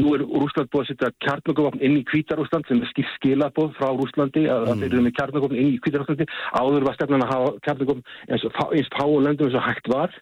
nú 0.00 0.14
er 0.16 0.24
Rúsland 0.24 0.72
búið 0.72 0.86
að 0.86 0.90
setja 0.92 1.12
kjarnökuvopn 1.26 1.84
inn 1.84 2.00
í 2.00 2.06
Kvítarúsland 2.08 2.68
sem 2.68 2.80
er 2.82 2.90
skil 2.92 3.06
skilaboð 3.16 3.74
frá 3.78 3.90
Rúslandi 3.92 4.46
að 4.50 4.70
mm. 4.70 4.82
þeir 4.82 4.92
eru 4.92 5.04
með 5.06 5.16
kjarnökuvopn 5.20 5.60
inn 5.60 5.74
í 5.74 5.80
Kvítarúslandi, 5.84 6.28
áður 6.56 6.88
var 6.88 6.98
stefnan 6.98 7.26
að 7.26 7.32
hafa 7.34 7.52
kjarnökuvopn 7.66 8.06
eins 8.30 8.46
og 8.46 8.56
fá- 8.56 8.72
eins 8.72 8.90
fáulöndum 8.96 9.50
eins 9.50 9.58
og 9.58 9.66
hægt 9.66 9.92
var 9.92 10.16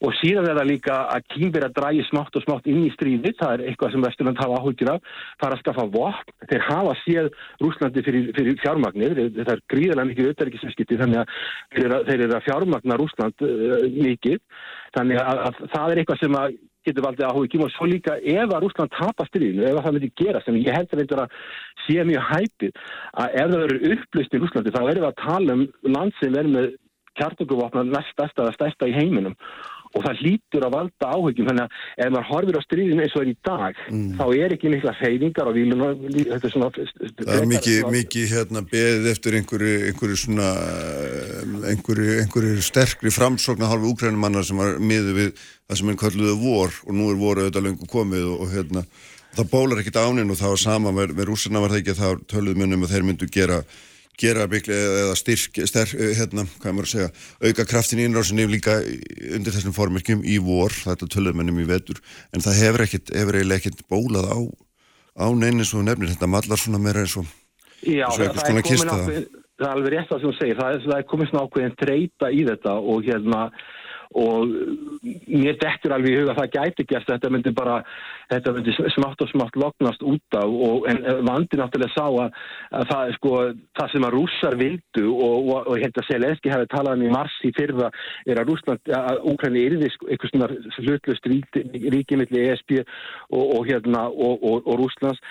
og 0.00 0.14
síðan 0.16 0.48
er 0.48 0.56
það 0.56 0.70
líka 0.70 0.96
að 1.12 1.26
kýmbir 1.34 1.66
að 1.66 1.74
drægi 1.76 2.06
smátt 2.08 2.38
og 2.38 2.44
smátt 2.46 2.68
inn 2.70 2.86
í 2.86 2.92
stríði, 2.94 3.34
það 3.36 3.52
er 3.56 3.64
eitthvað 3.68 3.92
sem 3.94 4.06
Vesturland 4.06 4.40
hafa 4.40 4.60
áhugir 4.60 4.92
af, 4.94 5.10
fara 5.42 5.58
að 5.58 5.62
skaffa 5.64 5.86
vopn, 5.96 6.32
þeir 6.48 6.64
hafa 6.68 6.96
séð 7.02 7.28
Rúslandi 7.60 8.06
fyrir, 8.06 8.30
fyrir 8.38 8.58
fjármagnir, 8.62 9.18
það 9.36 9.52
er 9.56 9.62
gríðarlega 9.74 10.10
mikið 10.12 10.30
auðverkisviskiti 10.30 11.00
þannig 11.02 11.22
að 11.22 11.36
þeir 11.76 11.84
eru 11.84 11.98
að, 11.98 12.10
eru 12.16 12.38
að 12.38 12.48
fjármagna 12.48 12.98
Rúsland 13.00 13.46
uh, 13.46 13.86
mikið, 14.08 14.42
þannig 14.96 15.22
að, 15.22 15.44
að 15.46 15.62
það 15.76 15.86
er 15.94 16.02
eitthvað 16.02 16.22
sem 16.24 16.40
að 16.40 16.58
getur 16.88 17.04
valdið 17.04 17.26
áhugjum 17.28 17.64
og 17.66 17.72
svo 17.74 17.86
líka 17.90 18.14
ef 18.24 18.52
að 18.54 18.62
Rúsland 18.64 18.94
tapar 18.94 19.28
stríðinu, 19.28 19.66
ef 19.68 19.74
að 19.76 19.84
það 19.84 19.96
myndi 19.96 20.12
gera 20.16 20.40
sem 20.46 20.56
ég 20.62 20.76
held 20.76 20.94
að 20.94 21.02
þetta 21.02 21.26
sé 21.84 22.06
mjög 22.08 22.24
hæpið 22.30 22.78
að 23.20 23.34
ef 23.42 23.50
það 23.50 23.64
verður 23.64 23.96
upplust 23.96 24.32
í 24.36 24.40
Rúslandi 24.40 24.72
þá 24.72 24.80
erum 24.80 25.04
við 25.04 25.08
að 25.10 25.18
tala 25.20 25.56
um 25.58 25.66
land 25.92 26.16
sem 26.16 26.32
verður 26.32 26.54
með 26.54 26.70
kjartunguvopna 27.20 27.84
næst 27.90 28.14
stærsta 28.14 28.46
eða 28.46 28.56
stærsta 28.56 28.88
í 28.88 28.96
heiminum 28.96 29.36
og 29.90 30.04
það 30.04 30.20
hlýtur 30.22 30.66
að 30.66 30.74
valda 30.76 31.10
áhyggjum 31.10 31.48
þannig 31.50 31.64
að 31.64 32.04
ef 32.04 32.12
maður 32.14 32.28
horfir 32.30 32.58
á 32.58 32.62
stríðinu 32.66 33.04
eins 33.04 33.14
og 33.16 33.22
er 33.24 33.30
í 33.30 33.36
dag 33.48 33.80
þá 34.20 34.24
er 34.28 34.54
ekki 34.54 34.72
mikla 34.74 34.94
hreyfingar 35.00 35.50
á 35.50 35.52
víluna 35.56 35.88
þetta 35.98 36.46
er 36.46 36.54
svona 36.54 36.70
Það 36.70 37.32
er 37.36 37.48
mikið, 37.50 37.78
mikið 37.94 38.34
hérna 38.34 38.62
beðið 38.70 39.08
eftir 39.10 39.38
einhverju, 39.40 39.74
einhverju 39.90 40.18
svona, 40.22 40.50
einhverju, 41.72 42.18
einhverju 42.22 42.66
sterkri 42.66 43.14
framsókn 43.14 43.66
að 43.66 43.74
halva 43.74 43.90
úkrænumannar 43.90 44.46
sem 44.46 44.60
var 44.60 44.78
miður 44.78 45.18
við 45.18 45.32
það 45.40 45.80
sem 45.80 45.92
er 45.92 46.00
kalluðu 46.04 46.36
vor 46.44 46.80
og 46.86 46.96
nú 46.96 47.10
er 47.10 47.20
voru 47.20 47.46
auðvitað 47.46 47.66
lengur 47.66 47.90
komið 47.90 48.28
og, 48.30 48.44
og 48.46 48.54
hérna 48.54 48.86
það 49.36 49.52
bólar 49.52 49.82
ekkit 49.82 50.00
áninn 50.00 50.30
og 50.30 50.38
það 50.38 50.54
var 50.54 50.64
sama 50.64 50.94
með, 50.94 51.18
rússina 51.26 51.62
var 51.62 51.74
það 51.74 51.82
ekki 51.82 51.94
að 51.96 52.02
það 52.04 52.26
töluðu 52.30 52.62
munum 52.62 52.86
að 52.86 52.94
þeir 52.94 53.08
myndu 53.10 53.30
gera 53.30 53.62
gera 54.20 54.46
miklu 54.50 54.76
eða 54.76 55.16
styrk, 55.18 55.60
sterk, 55.70 55.94
hérna, 56.18 56.44
hvað 56.60 56.76
maður 56.76 56.88
að 56.88 56.94
segja, 56.94 57.10
auka 57.48 57.66
kraftin 57.70 58.02
í 58.02 58.06
innrásinni 58.08 58.46
líka 58.50 58.78
undir 59.34 59.54
þessum 59.56 59.74
formerkjum 59.76 60.24
í 60.28 60.38
vor, 60.44 60.74
þetta 60.84 61.08
töluðmennum 61.16 61.60
í 61.62 61.68
vetur, 61.70 62.00
en 62.36 62.44
það 62.44 62.60
hefur 62.64 62.86
ekkit, 62.86 63.14
hefur 63.16 63.40
eiginlega 63.40 63.64
ekkit 63.64 63.84
bólað 63.90 64.28
á, 64.30 64.38
á 65.20 65.26
neinin 65.32 65.66
svo 65.68 65.82
nefnir, 65.86 66.12
þetta 66.12 66.30
mallar 66.30 66.60
svona 66.60 66.82
meira 66.82 67.04
eins 67.06 67.16
og 67.20 67.28
Já, 67.80 68.04
Svo 68.12 68.20
það, 68.20 68.26
einhvers 68.26 68.42
það, 68.42 68.46
konar 68.46 68.60
er 68.60 68.66
komin 68.66 68.66
kista. 68.68 68.96
ákveðin, 69.00 69.28
það 69.56 69.66
er 69.66 69.74
alveg 69.74 69.92
rétt 69.94 70.10
það 70.10 70.18
sem 70.20 70.28
þú 70.28 70.32
segir, 70.36 70.58
það 70.58 70.74
er, 70.74 70.82
það 70.84 70.98
er 70.98 71.06
komin 71.08 71.28
svona 71.30 71.44
ákveðin 71.46 71.76
treyta 71.80 72.28
í 72.28 72.42
þetta 72.44 72.74
og 72.92 73.06
hérna 73.06 73.38
og 74.18 74.50
mér 75.30 75.58
dettur 75.60 75.94
alveg 75.94 76.10
í 76.10 76.18
huga 76.18 76.32
að 76.34 76.40
það 76.40 76.54
gæti 76.56 76.86
að 76.98 77.04
þetta 77.12 77.30
myndi 77.30 77.52
bara 77.54 77.76
þetta 78.32 78.54
myndi 78.56 78.74
smátt 78.96 79.22
og 79.22 79.30
smátt 79.30 79.58
lognast 79.62 80.02
út 80.02 80.38
af 80.38 80.56
og 80.68 80.88
en 80.90 80.98
vandi 81.26 81.60
náttúrulega 81.60 81.94
sá 81.94 82.06
að, 82.08 82.40
að 82.80 82.88
það 82.90 83.12
sko 83.18 83.34
það 83.78 83.92
sem 83.92 84.06
að 84.08 84.14
rússar 84.16 84.58
vildu 84.58 85.06
og, 85.14 85.36
og, 85.38 85.70
og 85.70 85.78
hérna 85.78 86.06
Selenski 86.08 86.50
hefði 86.50 86.70
talað 86.74 86.98
um 86.98 87.06
í 87.06 87.12
mars 87.14 87.38
í 87.46 87.52
fyrra 87.54 87.92
er 88.26 88.42
að 88.42 88.50
Rússland, 88.50 88.92
að 88.98 89.22
Úkræni 89.30 89.64
sko, 89.94 90.10
eitthvað 90.10 90.34
svona 90.34 90.50
hlutlust 90.80 91.30
ríki 91.94 92.18
milli 92.18 92.44
ESB 92.50 92.76
og, 92.80 93.44
og 93.44 93.66
hérna 93.70 94.08
og, 94.10 94.46
Rússlands. 94.80 95.22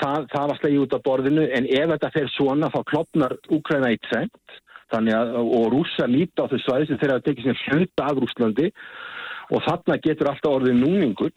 Það, 0.00 0.28
það 0.32 0.48
var 0.50 0.60
slegið 0.60 0.84
út 0.84 0.96
af 0.96 1.04
borðinu 1.06 1.44
en 1.54 1.68
ef 1.70 1.92
þetta 1.94 2.14
fer 2.14 2.32
svona 2.36 2.72
þá 2.74 2.80
klopnar 2.92 3.38
Úkræna 3.54 3.94
í 3.94 4.00
þannig 4.10 4.58
að 4.96 5.38
og 5.42 5.70
rússa 5.74 6.08
líta 6.08 6.46
á 6.46 6.50
þau 6.50 6.60
svæði 6.64 6.88
sem 6.88 7.00
þeir 7.00 7.14
hafa 7.14 7.26
tekið 7.26 7.48
sem 7.48 7.60
hluta 7.68 8.08
af 8.08 8.18
Rússlandi 8.18 8.70
og 9.48 9.64
þarna 9.64 9.98
getur 10.04 10.30
alltaf 10.32 10.54
orðið 10.58 10.80
núningur. 10.82 11.32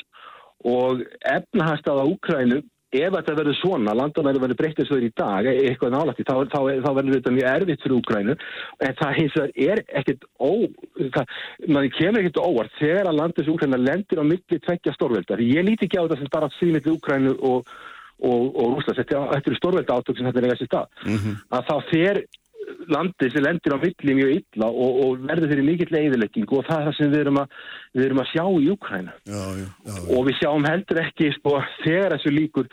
Og 0.61 1.01
efnahagstaða 1.25 2.05
Úkrænu 2.05 2.59
ef 2.91 3.13
þetta 3.15 3.35
verður 3.37 3.55
svona, 3.55 3.93
landamæri 3.95 4.41
verður 4.43 4.57
breyttið 4.59 4.87
svo 4.87 4.97
er 4.99 5.05
í 5.07 5.11
dag, 5.15 5.47
eitthvað 5.47 5.93
nálætti 5.93 6.25
þá, 6.27 6.33
þá, 6.51 6.59
þá 6.83 6.89
verður 6.97 7.15
þetta 7.15 7.33
mjög 7.37 7.47
erfitt 7.51 7.85
fyrir 7.85 7.95
Úkrænu 7.97 8.35
en 8.35 8.97
það 8.99 9.13
hins 9.17 9.37
vegar 9.37 9.53
er 9.71 9.81
ekkit 10.01 10.27
ó, 10.35 10.51
það, 11.15 11.31
maður 11.71 11.95
kemur 11.95 12.21
ekkit 12.21 12.41
óvart 12.43 12.75
þegar 12.81 13.09
að 13.11 13.19
landis 13.21 13.51
Úkræna 13.53 13.79
lendir 13.79 14.19
á 14.19 14.25
milli 14.27 14.59
tveggja 14.67 14.95
stórveldar, 14.97 15.45
ég 15.45 15.67
líti 15.67 15.87
ekki 15.87 16.01
á 16.01 16.03
þetta 16.03 16.19
sem 16.19 16.33
bara 16.35 16.51
síðan 16.57 16.91
Úkrænu 16.97 17.33
og, 17.39 17.71
og, 18.19 18.43
og 18.51 18.75
Rúslands, 18.75 18.99
þetta, 18.99 19.23
þetta 19.37 19.51
eru 19.53 19.61
stórvelda 19.61 19.99
átök 20.01 20.19
sem 20.19 20.27
þetta 20.27 20.43
er 22.11 22.23
landið 22.91 23.33
sem 23.33 23.45
lendir 23.45 23.75
á 23.75 23.79
milli 23.81 24.15
mjög 24.17 24.31
illa 24.37 24.69
og, 24.69 25.01
og 25.05 25.25
verður 25.27 25.53
fyrir 25.53 25.67
mikill 25.67 25.99
eðilegging 26.01 26.47
og 26.51 26.65
það 26.67 26.77
er 26.77 26.87
það 26.87 26.97
sem 26.97 27.11
við 27.11 27.23
erum 27.25 27.41
að, 27.41 27.59
við 27.97 28.07
erum 28.07 28.23
að 28.23 28.31
sjá 28.31 28.43
í 28.45 28.71
Úkræna 28.75 29.13
já, 29.25 29.43
já, 29.61 29.67
já, 29.89 29.99
og 30.15 30.25
við 30.27 30.39
sjáum 30.39 30.67
heldur 30.69 31.03
ekki 31.03 31.29
sko, 31.37 31.55
þegar 31.83 32.17
þessu 32.17 32.33
líkur 32.35 32.71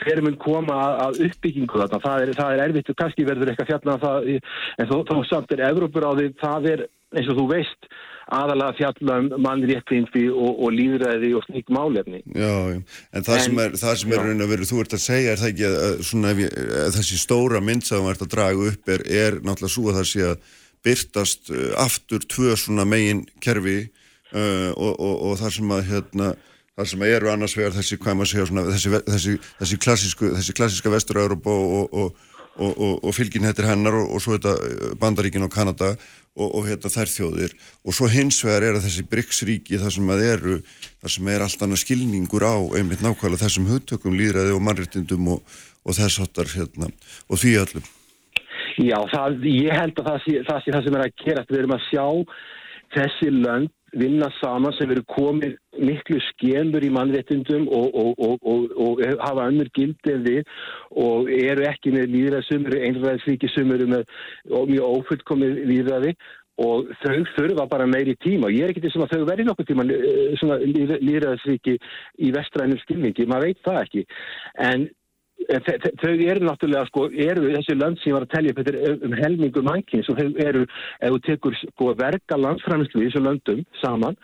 hver 0.00 0.22
mun 0.26 0.38
koma 0.42 0.74
að, 0.74 0.96
að 1.04 1.20
uppbyggingu 1.28 1.78
þarna. 1.78 2.00
Það 2.02 2.24
er, 2.24 2.32
það 2.38 2.54
er 2.54 2.62
erfitt 2.64 2.90
og 2.90 2.96
kannski 2.98 3.26
verður 3.28 3.52
eitthvað 3.52 3.70
fjallað 3.70 3.94
um 3.94 4.02
það 4.02 4.30
en 4.34 4.90
þó, 4.90 4.96
þó 5.10 5.14
samt 5.30 5.54
er 5.54 5.62
Evrópuráði 5.68 6.32
það 6.40 6.68
er 6.72 6.84
eins 7.14 7.30
og 7.30 7.38
þú 7.38 7.46
veist 7.52 7.88
aðalega 8.32 8.76
fjalla 8.78 9.18
um 9.20 9.30
mannréttindi 9.44 10.24
og, 10.32 10.60
og 10.64 10.74
líðræði 10.74 11.32
og 11.36 11.46
slík 11.48 11.72
málefni. 11.74 12.22
Já, 12.32 12.54
en 12.72 13.26
það 13.26 13.38
En- 13.38 13.46
sem 13.46 13.62
er, 13.64 13.78
það 13.80 13.96
sem 14.00 14.14
er 14.16 14.24
raun 14.24 14.44
að 14.44 14.52
vera, 14.54 14.68
þú 14.70 14.82
ert 14.84 14.96
að 14.96 15.04
segja, 15.04 15.32
er 15.32 15.42
það 15.42 15.52
ekki 15.52 15.70
að, 15.70 16.04
svona 16.08 16.34
að 16.34 16.98
þessi 16.98 17.20
stóra 17.20 17.62
mynd 17.64 17.86
sem 17.86 18.00
þú 18.00 18.12
ert 18.14 18.24
að 18.24 18.34
draga 18.36 18.68
upp 18.72 18.94
er, 18.94 19.06
er 19.08 19.40
náttúrulega 19.42 19.74
svo 19.76 19.88
að 19.90 20.00
það 20.00 20.10
sé 20.12 20.28
að 20.30 20.52
byrtast 20.84 21.52
uh, 21.52 21.70
aftur 21.84 22.24
tvö 22.28 22.56
svona 22.60 22.84
megin 22.88 23.24
kerfi 23.44 23.78
uh, 23.84 24.70
og, 24.76 24.92
og, 24.98 25.14
og 25.30 25.38
þar 25.40 25.56
sem 25.56 25.72
að 25.76 25.86
hérna, 25.90 26.34
þar 26.76 26.90
sem 26.92 27.06
eru 27.08 27.32
annars 27.32 27.56
vegar 27.58 27.76
þessi, 27.78 27.98
hvað 28.02 28.18
maður 28.20 28.32
segja, 28.32 28.46
svona, 28.50 28.66
þessi, 28.72 28.94
þessi, 29.08 29.36
þessi, 29.62 29.80
klassísku, 29.86 30.30
þessi 30.36 30.56
klassíska 30.58 30.92
vestur-Európa 30.92 31.54
og, 31.54 31.94
og, 32.04 32.26
og, 32.58 32.82
og, 33.00 33.08
fylgin 33.16 33.48
hættir 33.48 33.68
hennar 33.70 33.96
og, 34.02 34.12
og 34.14 34.24
svo 34.24 34.36
þetta 34.36 34.54
uh, 34.58 34.92
Bandaríkin 35.00 35.46
og 35.46 35.52
Kanada 35.54 35.94
og, 36.34 36.48
og 36.50 36.68
hérna 36.68 36.90
þær 36.92 37.12
þjóðir 37.12 37.54
og 37.84 37.96
svo 37.96 38.08
hins 38.10 38.40
vegar 38.44 38.66
er 38.68 38.78
að 38.78 38.86
þessi 38.88 39.06
BRICS-ríki 39.10 39.80
þar 39.82 39.94
sem 39.96 40.14
að 40.14 40.24
eru, 40.28 40.56
þar 41.02 41.14
sem 41.16 41.30
er 41.34 41.44
allt 41.46 41.66
annað 41.66 41.82
skilningur 41.84 42.46
á 42.46 42.56
einmitt 42.78 43.04
nákvæmlega 43.04 43.44
þessum 43.44 43.68
hugtökum 43.70 44.16
líðræði 44.18 44.56
og 44.56 44.64
mannréttindum 44.66 45.30
og, 45.36 45.54
og 45.84 45.98
þess 45.98 46.24
áttar 46.24 46.50
hérna 46.54 46.90
og 47.28 47.40
því 47.40 47.54
öllum. 47.62 47.86
Já, 48.74 48.98
það, 49.12 49.44
ég 49.46 49.70
held 49.70 49.98
að 50.02 50.08
það 50.10 50.20
sé, 50.24 50.36
það 50.48 50.60
sé 50.62 50.74
það 50.74 50.84
sem 50.84 50.96
er 50.98 51.04
að 51.04 51.16
gerast. 51.22 51.50
Við 51.52 51.60
erum 51.60 51.76
að 51.76 51.84
sjá 51.86 52.06
þessi 52.96 53.30
lönd 53.30 53.72
vinna 54.00 54.28
saman 54.40 54.74
sem 54.78 54.90
eru 54.94 55.04
komið 55.14 55.56
miklu 55.84 56.20
skemur 56.28 56.84
í 56.84 56.90
mannréttindum 56.94 57.66
og, 57.68 57.98
og, 58.02 58.14
og, 58.28 58.46
og, 58.46 59.02
hafa 59.22 59.48
önnur 59.50 59.70
gildi 59.76 60.14
en 60.14 60.24
við 60.28 60.54
og 61.04 61.30
eru 61.34 61.66
ekki 61.70 61.94
með 61.94 62.16
eru 63.74 63.90
með 63.90 64.06
og 64.50 64.72
mjög 64.72 64.96
ófullkomið 64.98 65.60
líðræði 65.70 66.14
og 66.62 66.90
þau 67.02 67.16
þurfa 67.34 67.66
bara 67.70 67.86
meiri 67.90 68.14
tíma. 68.22 68.48
Og 68.48 68.54
ég 68.54 68.66
er 68.66 68.72
ekki 68.72 68.84
til 68.84 68.92
sem 68.94 69.02
að 69.02 69.16
þau 69.16 69.30
verði 69.30 69.46
nokkuð 69.48 69.70
tíma 69.70 69.86
eh, 69.90 70.34
svona 70.38 70.58
líðræðisríki 70.62 71.78
í 72.22 72.34
vestrænum 72.34 72.78
skilningi, 72.84 73.26
maður 73.30 73.50
veit 73.50 73.64
það 73.66 73.80
ekki. 73.82 74.04
En 74.68 74.86
þau 75.48 76.12
eru 76.12 76.46
náttúrulega, 76.46 76.86
sko, 76.90 77.08
eru 77.12 77.50
þessi 77.52 77.76
lönd 77.76 78.00
sem 78.00 78.10
ég 78.10 78.16
var 78.16 78.26
að 78.26 78.32
telja 78.34 78.54
upp, 78.54 78.62
þetta 78.62 78.74
er 78.90 79.04
um 79.08 79.16
helmingur 79.18 79.66
mannkins 79.66 80.08
og 80.10 80.20
þau 80.20 80.46
eru, 80.46 80.64
ef 81.00 81.14
þú 81.14 81.20
tekur 81.28 81.58
sko 81.60 81.92
verka 81.98 82.38
landsfræmislu 82.40 83.02
í 83.02 83.08
þessu 83.08 83.24
löndum 83.24 83.62
saman 83.82 84.18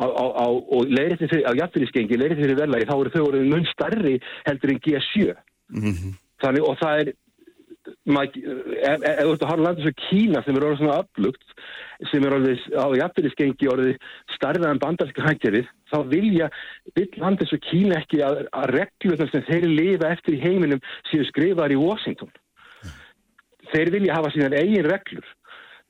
á, 0.00 0.06
á, 0.06 0.24
á, 0.32 0.46
og 0.48 0.90
leirið 0.90 1.26
fyrir, 1.26 1.46
á 1.46 1.52
jafnfyrirskengi, 1.60 2.20
leirið 2.20 2.44
fyrir 2.44 2.60
verðlagi, 2.62 2.88
þá 2.88 2.96
eru 2.96 3.14
þau 3.14 3.24
orðið 3.26 3.50
mun 3.52 3.66
stærri 3.72 4.16
heldur 4.48 4.74
en 4.74 4.82
G7. 4.86 5.34
Þannig, 6.40 6.64
og 6.64 6.78
það 6.80 7.02
er, 7.02 7.12
ef, 8.08 9.02
ef 9.04 9.20
þú 9.20 9.32
ert 9.34 9.42
að 9.44 9.50
hafa 9.50 9.64
landið 9.66 9.86
svo 9.86 9.92
Kína 10.00 10.42
sem 10.44 10.56
er 10.56 10.66
orðið 10.66 10.80
svona 10.80 11.00
öflugt, 11.02 11.56
sem 12.10 12.24
er 12.24 12.36
orðið 12.36 12.62
á 12.72 12.86
jafnfyrirskengi 13.00 13.70
orðið 13.70 14.06
starfað 14.36 14.70
en 14.70 14.82
bandarska 14.84 15.26
hækjarið, 15.26 15.68
þá 15.92 15.98
vilja, 16.12 16.48
vill 16.96 17.10
landið 17.20 17.50
svo 17.50 17.60
Kína 17.66 18.00
ekki 18.00 18.22
að, 18.24 18.44
að 18.56 18.72
reglurnar 18.78 19.32
sem 19.32 19.44
þeir 19.50 19.68
lifa 19.68 20.14
eftir 20.14 20.38
í 20.38 20.40
heiminum 20.44 20.80
séu 21.10 21.26
skrifaðar 21.28 21.76
í 21.76 21.80
Washington. 21.80 22.32
þeir 23.70 23.92
vilja 23.94 24.16
hafa 24.16 24.32
síðan 24.34 24.56
eigin 24.58 24.88
reglur. 24.88 25.26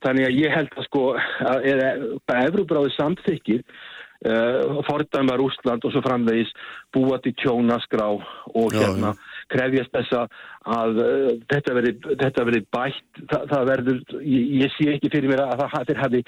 Þannig 0.01 0.27
að 0.27 0.37
ég 0.37 0.53
held 0.53 0.77
að 0.77 0.85
sko, 0.85 1.01
að, 1.45 1.65
eða 1.71 1.89
bara 2.29 2.45
Evróbráði 2.49 2.91
samþykir 2.95 3.61
uh, 3.61 4.81
fordæma 4.87 5.37
Rúsland 5.37 5.85
og 5.85 5.93
svo 5.93 6.01
framvegis 6.05 6.51
búa 6.93 7.19
til 7.21 7.33
tjónaskrá 7.37 8.07
og 8.11 8.73
Já, 8.73 8.81
hérna 8.81 9.13
krefjast 9.51 9.93
þess 9.97 10.15
að, 10.17 11.01
uh, 11.03 11.27
þetta 11.51 11.75
veri, 11.77 11.93
þetta 12.23 12.47
veri 12.49 12.63
bætt. 12.77 13.21
Þa, 13.25 13.41
það 13.51 13.67
verður, 13.71 14.01
ég, 14.21 14.47
ég 14.63 14.73
sé 14.77 14.89
ekki 14.95 15.13
fyrir 15.13 15.33
mér 15.33 15.45
að 15.45 15.63
það 15.63 16.01
hafi 16.01 16.23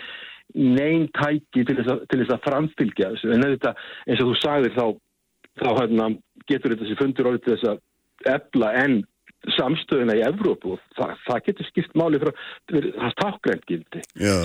neinn 0.54 1.08
tæki 1.16 1.64
til 1.64 1.78
þess, 1.80 1.90
að, 1.94 2.04
til 2.12 2.22
þess 2.22 2.36
að 2.36 2.46
framfylgja 2.50 3.10
þessu. 3.16 3.32
En 3.34 3.48
þetta, 3.48 3.74
eins 4.08 4.22
og 4.22 4.30
þú 4.30 4.38
sagðir 4.42 4.78
þá, 4.78 4.86
þá 5.64 5.70
hérna, 5.80 6.12
getur 6.52 6.76
þetta 6.76 6.90
sér 6.90 7.02
fundur 7.02 7.32
orðið 7.32 7.46
til 7.46 7.56
þess 7.56 7.72
að 7.72 7.82
efla 8.34 8.72
enn 8.84 9.02
samstöðuna 9.58 10.16
í 10.16 10.24
Evrópu 10.24 10.76
og 10.76 10.84
það, 10.98 11.16
það 11.26 11.42
getur 11.48 11.68
skipt 11.68 11.98
máli 12.00 12.20
frá 12.22 12.32
það 12.72 13.16
tákgrænt 13.20 13.66
gildi. 13.68 14.04
Já, 14.16 14.38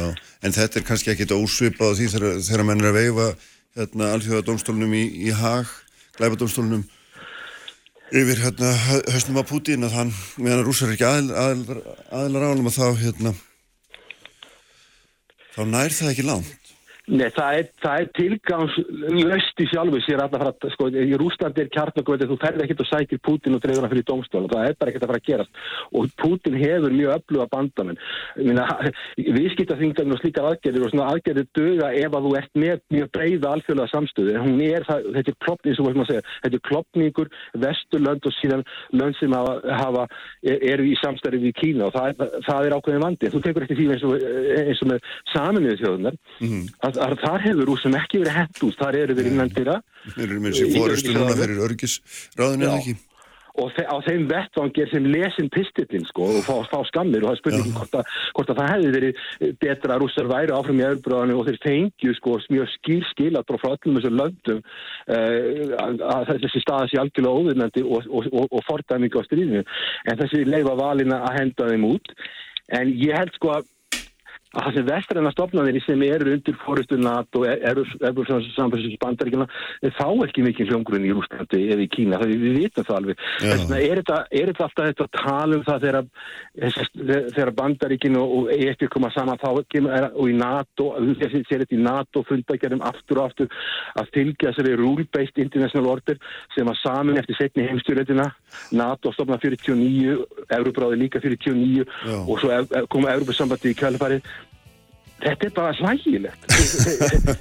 en 0.43 0.57
þetta 0.57 0.81
er 0.81 0.87
kannski 0.89 1.13
ekkit 1.13 1.35
ósvipað 1.37 1.99
því 2.01 2.09
þegar, 2.15 2.41
þegar 2.49 2.67
menn 2.67 2.83
er 2.83 2.91
að 2.91 2.99
veifa 2.99 3.29
hérna, 3.79 4.09
alþjóðadómstólunum 4.17 4.97
í, 4.99 5.05
í 5.29 5.35
hag, 5.39 5.71
glæpadómstólunum 6.19 6.83
yfir 8.13 8.41
hérna, 8.41 8.71
hö- 8.87 9.05
höstnum 9.13 9.41
á 9.41 9.45
Putin 9.45 9.85
að 9.85 9.97
hann, 9.99 10.13
meðan 10.41 10.63
að 10.63 10.69
rússar 10.69 10.89
er 10.89 10.97
ekki 10.97 11.09
aðil, 11.09 11.33
aðil, 11.37 11.83
aðilar 12.21 12.47
ánum 12.49 12.71
að 12.71 12.79
þá 12.79 12.87
hérna, 13.03 13.35
þá 15.57 15.61
nær 15.69 15.93
það 15.99 16.13
ekki 16.15 16.25
langt. 16.29 16.68
Nei, 17.09 17.29
það 17.33 17.59
er, 17.59 17.69
er 17.89 18.09
tilgangslöst 18.17 19.63
í 19.63 19.67
sjálfu 19.71 20.01
sér 20.05 20.21
að 20.21 20.35
fara, 20.35 20.51
sko, 20.75 20.89
í 20.93 21.17
Rúslandi 21.17 21.63
er 21.63 21.71
kjarnakvöld 21.73 22.27
þú 22.29 22.37
ferði 22.43 22.65
ekkert 22.67 22.83
og 22.85 22.89
sækir 22.91 23.21
Putin 23.25 23.57
og 23.57 23.63
dreifur 23.65 23.87
hann 23.87 23.93
fyrir 23.95 24.05
dómstól 24.11 24.45
og 24.45 24.53
það 24.53 24.65
er 24.69 24.77
bara 24.77 24.93
ekkert 24.93 25.07
að 25.07 25.11
fara 25.13 25.21
að 25.23 25.29
gerast. 25.31 25.53
Og 25.97 26.03
Putin 26.21 26.59
hefur 26.61 26.93
mjög 26.93 27.15
öfluga 27.15 27.47
bandamenn. 27.55 28.01
Viðskipta 29.39 29.79
þingdaginn 29.81 30.13
og 30.13 30.21
slíkar 30.21 30.49
aðgerðir 30.51 30.85
og 30.85 30.93
svona 30.93 31.09
aðgerðir 31.15 31.49
döga 31.57 31.89
ef 31.97 32.13
að 32.19 32.25
þú 32.29 32.33
ert 32.43 32.53
með 32.61 32.77
mjög 32.93 33.09
breyða 33.17 33.55
alþjóðlega 33.55 33.93
samstöðu. 33.95 34.37
Hún 34.45 34.61
er, 34.67 34.83
það, 34.91 35.09
þetta 35.17 35.33
er 35.33 35.41
klopning 35.47 35.75
sem 35.79 36.05
segja, 36.11 36.27
þetta 36.45 36.61
er 36.61 36.65
klopningur 36.69 37.29
vesturlönd 37.65 38.29
og 38.29 38.37
síðan 38.37 38.67
lönd 38.93 39.17
sem 39.17 39.33
hafa, 39.33 39.55
hafa 39.81 40.05
eru 40.45 40.85
í 40.85 40.95
samstæri 41.01 41.41
við 41.47 41.57
Kína 41.63 41.89
og 41.89 41.97
það 41.97 42.13
er, 42.13 42.15
það 42.45 42.61
er 42.69 42.77
ákveðin 42.77 43.07
vandi. 43.07 43.33
Þú 43.33 43.41
tekur 43.49 43.65
að, 46.99 47.05
að 47.15 47.19
þar 47.25 47.45
hefur 47.49 47.75
úr 47.75 47.83
sem 47.83 47.99
ekki 48.03 48.23
verið 48.25 48.39
hent 48.43 48.63
út, 48.69 48.79
þar 48.83 49.01
eru 49.05 49.19
þeir 49.19 49.33
innan 49.33 49.53
dýra 49.57 49.81
Þeir 50.15 50.25
eru 50.31 50.41
með 50.47 50.59
sér 50.61 50.73
fórustu 50.77 51.15
núna 51.19 51.37
fyrir 51.39 51.63
örgisráðinu 51.69 52.67
eða 52.69 52.81
ekki. 52.83 52.97
og 53.59 53.73
þe 53.75 53.83
á 53.91 53.97
þeim 54.07 54.27
vettvangir 54.31 54.91
sem 54.93 55.07
lesin 55.11 55.49
pistillin 55.51 56.05
sko 56.07 56.29
og 56.31 56.45
fá, 56.47 56.53
fá 56.71 56.79
skammir 56.87 57.25
og 57.25 57.33
það 57.33 57.35
er 57.35 57.41
spurningin 57.41 57.73
hvort, 57.75 57.97
að- 57.99 58.13
hvort 58.37 58.53
að 58.53 58.59
það 58.61 58.69
hefði 58.73 58.93
verið 58.95 59.57
betra 59.65 59.95
að 59.97 60.03
rússar 60.05 60.29
væri 60.31 60.55
áfram 60.55 60.79
í 60.79 60.85
öðrubröðinu 60.87 61.39
og 61.41 61.49
þeir 61.49 61.59
fengju 61.65 62.15
sko 62.21 62.37
mjög 62.55 62.71
skýr 62.77 63.09
skilatró 63.11 63.59
frá 63.59 63.73
öllum 63.75 63.99
þessum 63.99 64.21
löndum 64.21 64.61
uh, 64.63 65.75
að, 65.83 66.05
að 66.15 66.31
þessi 66.45 66.63
staða 66.63 66.87
sé 66.93 67.01
algjörlega 67.03 67.41
óvinnandi 67.43 67.83
og, 67.83 68.07
og, 68.07 68.29
og, 68.31 68.47
og 68.61 68.63
fordæmingu 68.69 69.19
á 69.19 69.27
stríðinu. 69.27 69.65
En 70.07 70.21
þessi 70.23 70.45
leifa 70.47 70.77
valina 70.79 71.19
að 71.27 71.41
henda 71.41 71.69
þeim 71.73 71.89
út. 71.91 72.15
En 72.79 72.95
ég 72.95 73.17
held 73.19 73.35
sko 73.41 73.57
að 73.59 73.67
að 74.57 74.65
það 74.65 74.75
sem 74.79 74.87
vestræna 74.89 75.31
stofnanir 75.35 75.83
sem 75.85 76.03
eru 76.07 76.33
undir 76.33 76.57
fórustu 76.65 76.97
NATO 76.97 77.43
eru 77.45 77.85
samfélagsins 77.99 78.97
bandaríkjana 79.03 79.47
þá 79.99 80.07
ekki 80.25 80.45
mikið 80.47 80.71
hljómgrunn 80.73 81.05
í 81.05 81.13
Rúslandi 81.13 81.61
eða 81.69 81.85
í 81.85 81.89
Kína, 81.93 82.21
það 82.23 82.33
við 82.33 82.57
vitum 82.63 82.87
það 82.89 82.97
alveg. 82.99 83.21
Þess 83.43 83.67
vegna 83.69 83.81
er 83.85 84.01
þetta, 84.01 84.19
er 84.41 84.53
alltaf 84.55 84.73
þetta 84.79 85.05
að 85.05 85.13
tala 85.19 85.59
um 85.59 85.65
það 85.69 85.85
þegar, 85.85 87.53
bandaríkinu 87.59 88.23
og 88.25 88.51
ekki 88.57 88.89
koma 88.93 89.11
saman 89.15 89.41
þá 89.43 89.49
og 89.53 90.25
í 90.29 90.35
NATO 90.39 90.89
þessi 91.21 91.43
sér 91.49 91.65
þetta 91.65 91.77
í 91.77 91.83
NATO 91.85 92.25
fundagerðum 92.29 92.85
aftur 92.89 93.21
og 93.23 93.29
aftur 93.29 93.53
að 94.01 94.11
fylgja 94.17 94.53
þessari 94.53 94.77
rule-based 94.81 95.41
international 95.45 95.93
order 95.93 96.19
sem 96.57 96.69
að 96.73 96.81
samin 96.83 97.21
eftir 97.21 97.39
setni 97.39 97.69
heimstyrleitina 97.69 98.31
NATO 98.73 99.13
stofna 99.13 99.39
49 99.43 100.17
Euróbráði 100.57 101.01
líka 101.05 101.21
49 101.21 101.85
Já. 101.85 102.17
og 102.25 102.37
svo 102.41 102.53
ev- 102.55 102.73
ev- 102.73 102.89
koma 102.89 103.13
Európa-sambandi 103.13 103.73
í 103.75 103.79
kjálfarið 103.79 104.23
Þetta 105.19 105.49
er 105.49 105.55
bara 105.57 105.73
hlægilegt. 105.75 106.45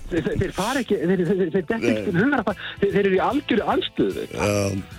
Þeir, 0.10 0.54
fara 0.56 0.82
ekki, 0.82 0.98
þeir, 0.98 1.22
þeir, 1.22 1.28
þeir, 1.28 1.52
þeir, 1.54 1.66
þeir, 1.68 2.62
þeir, 2.82 2.96
eru 3.04 3.12
í 3.14 3.22
algjöru 3.22 3.68
anstöðu. 3.74 4.24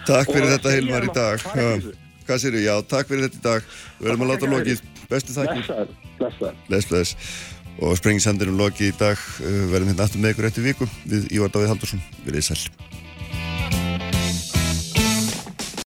Takk 0.06 0.30
fyrir 0.30 0.52
þetta 0.54 0.74
Hilmar 0.76 1.08
í 1.08 1.14
dag. 1.16 1.42
ekki 1.42 1.96
Hvað 2.28 2.42
sér 2.44 2.58
Já, 2.60 2.74
takk 2.84 3.10
fyrir 3.10 3.24
þetta 3.26 3.38
í 3.40 3.44
dag. 3.46 3.68
Við 3.98 4.10
verðum 4.10 4.24
að 4.26 4.32
láta 4.34 4.50
lokið. 4.52 4.82
Bestu 5.08 5.34
þakkir. 5.34 5.62
Blessaður, 5.62 5.94
blessaður. 6.18 6.58
Bless, 6.68 6.90
bless. 6.92 7.32
Og 7.78 7.98
sprengisandinum 7.98 8.58
lokið 8.60 8.92
í 8.92 8.96
dag. 9.00 9.26
Verðum 9.72 9.94
hérna 9.94 10.06
aftur 10.06 10.22
með 10.22 10.36
ykkur 10.36 10.50
eftir 10.50 10.66
viku 10.68 10.90
við 11.08 11.30
Ívar 11.32 11.54
Dávið 11.54 11.72
Haldursson. 11.72 12.04
Við 12.26 12.34
erum 12.34 12.48
sæl. 12.50 12.60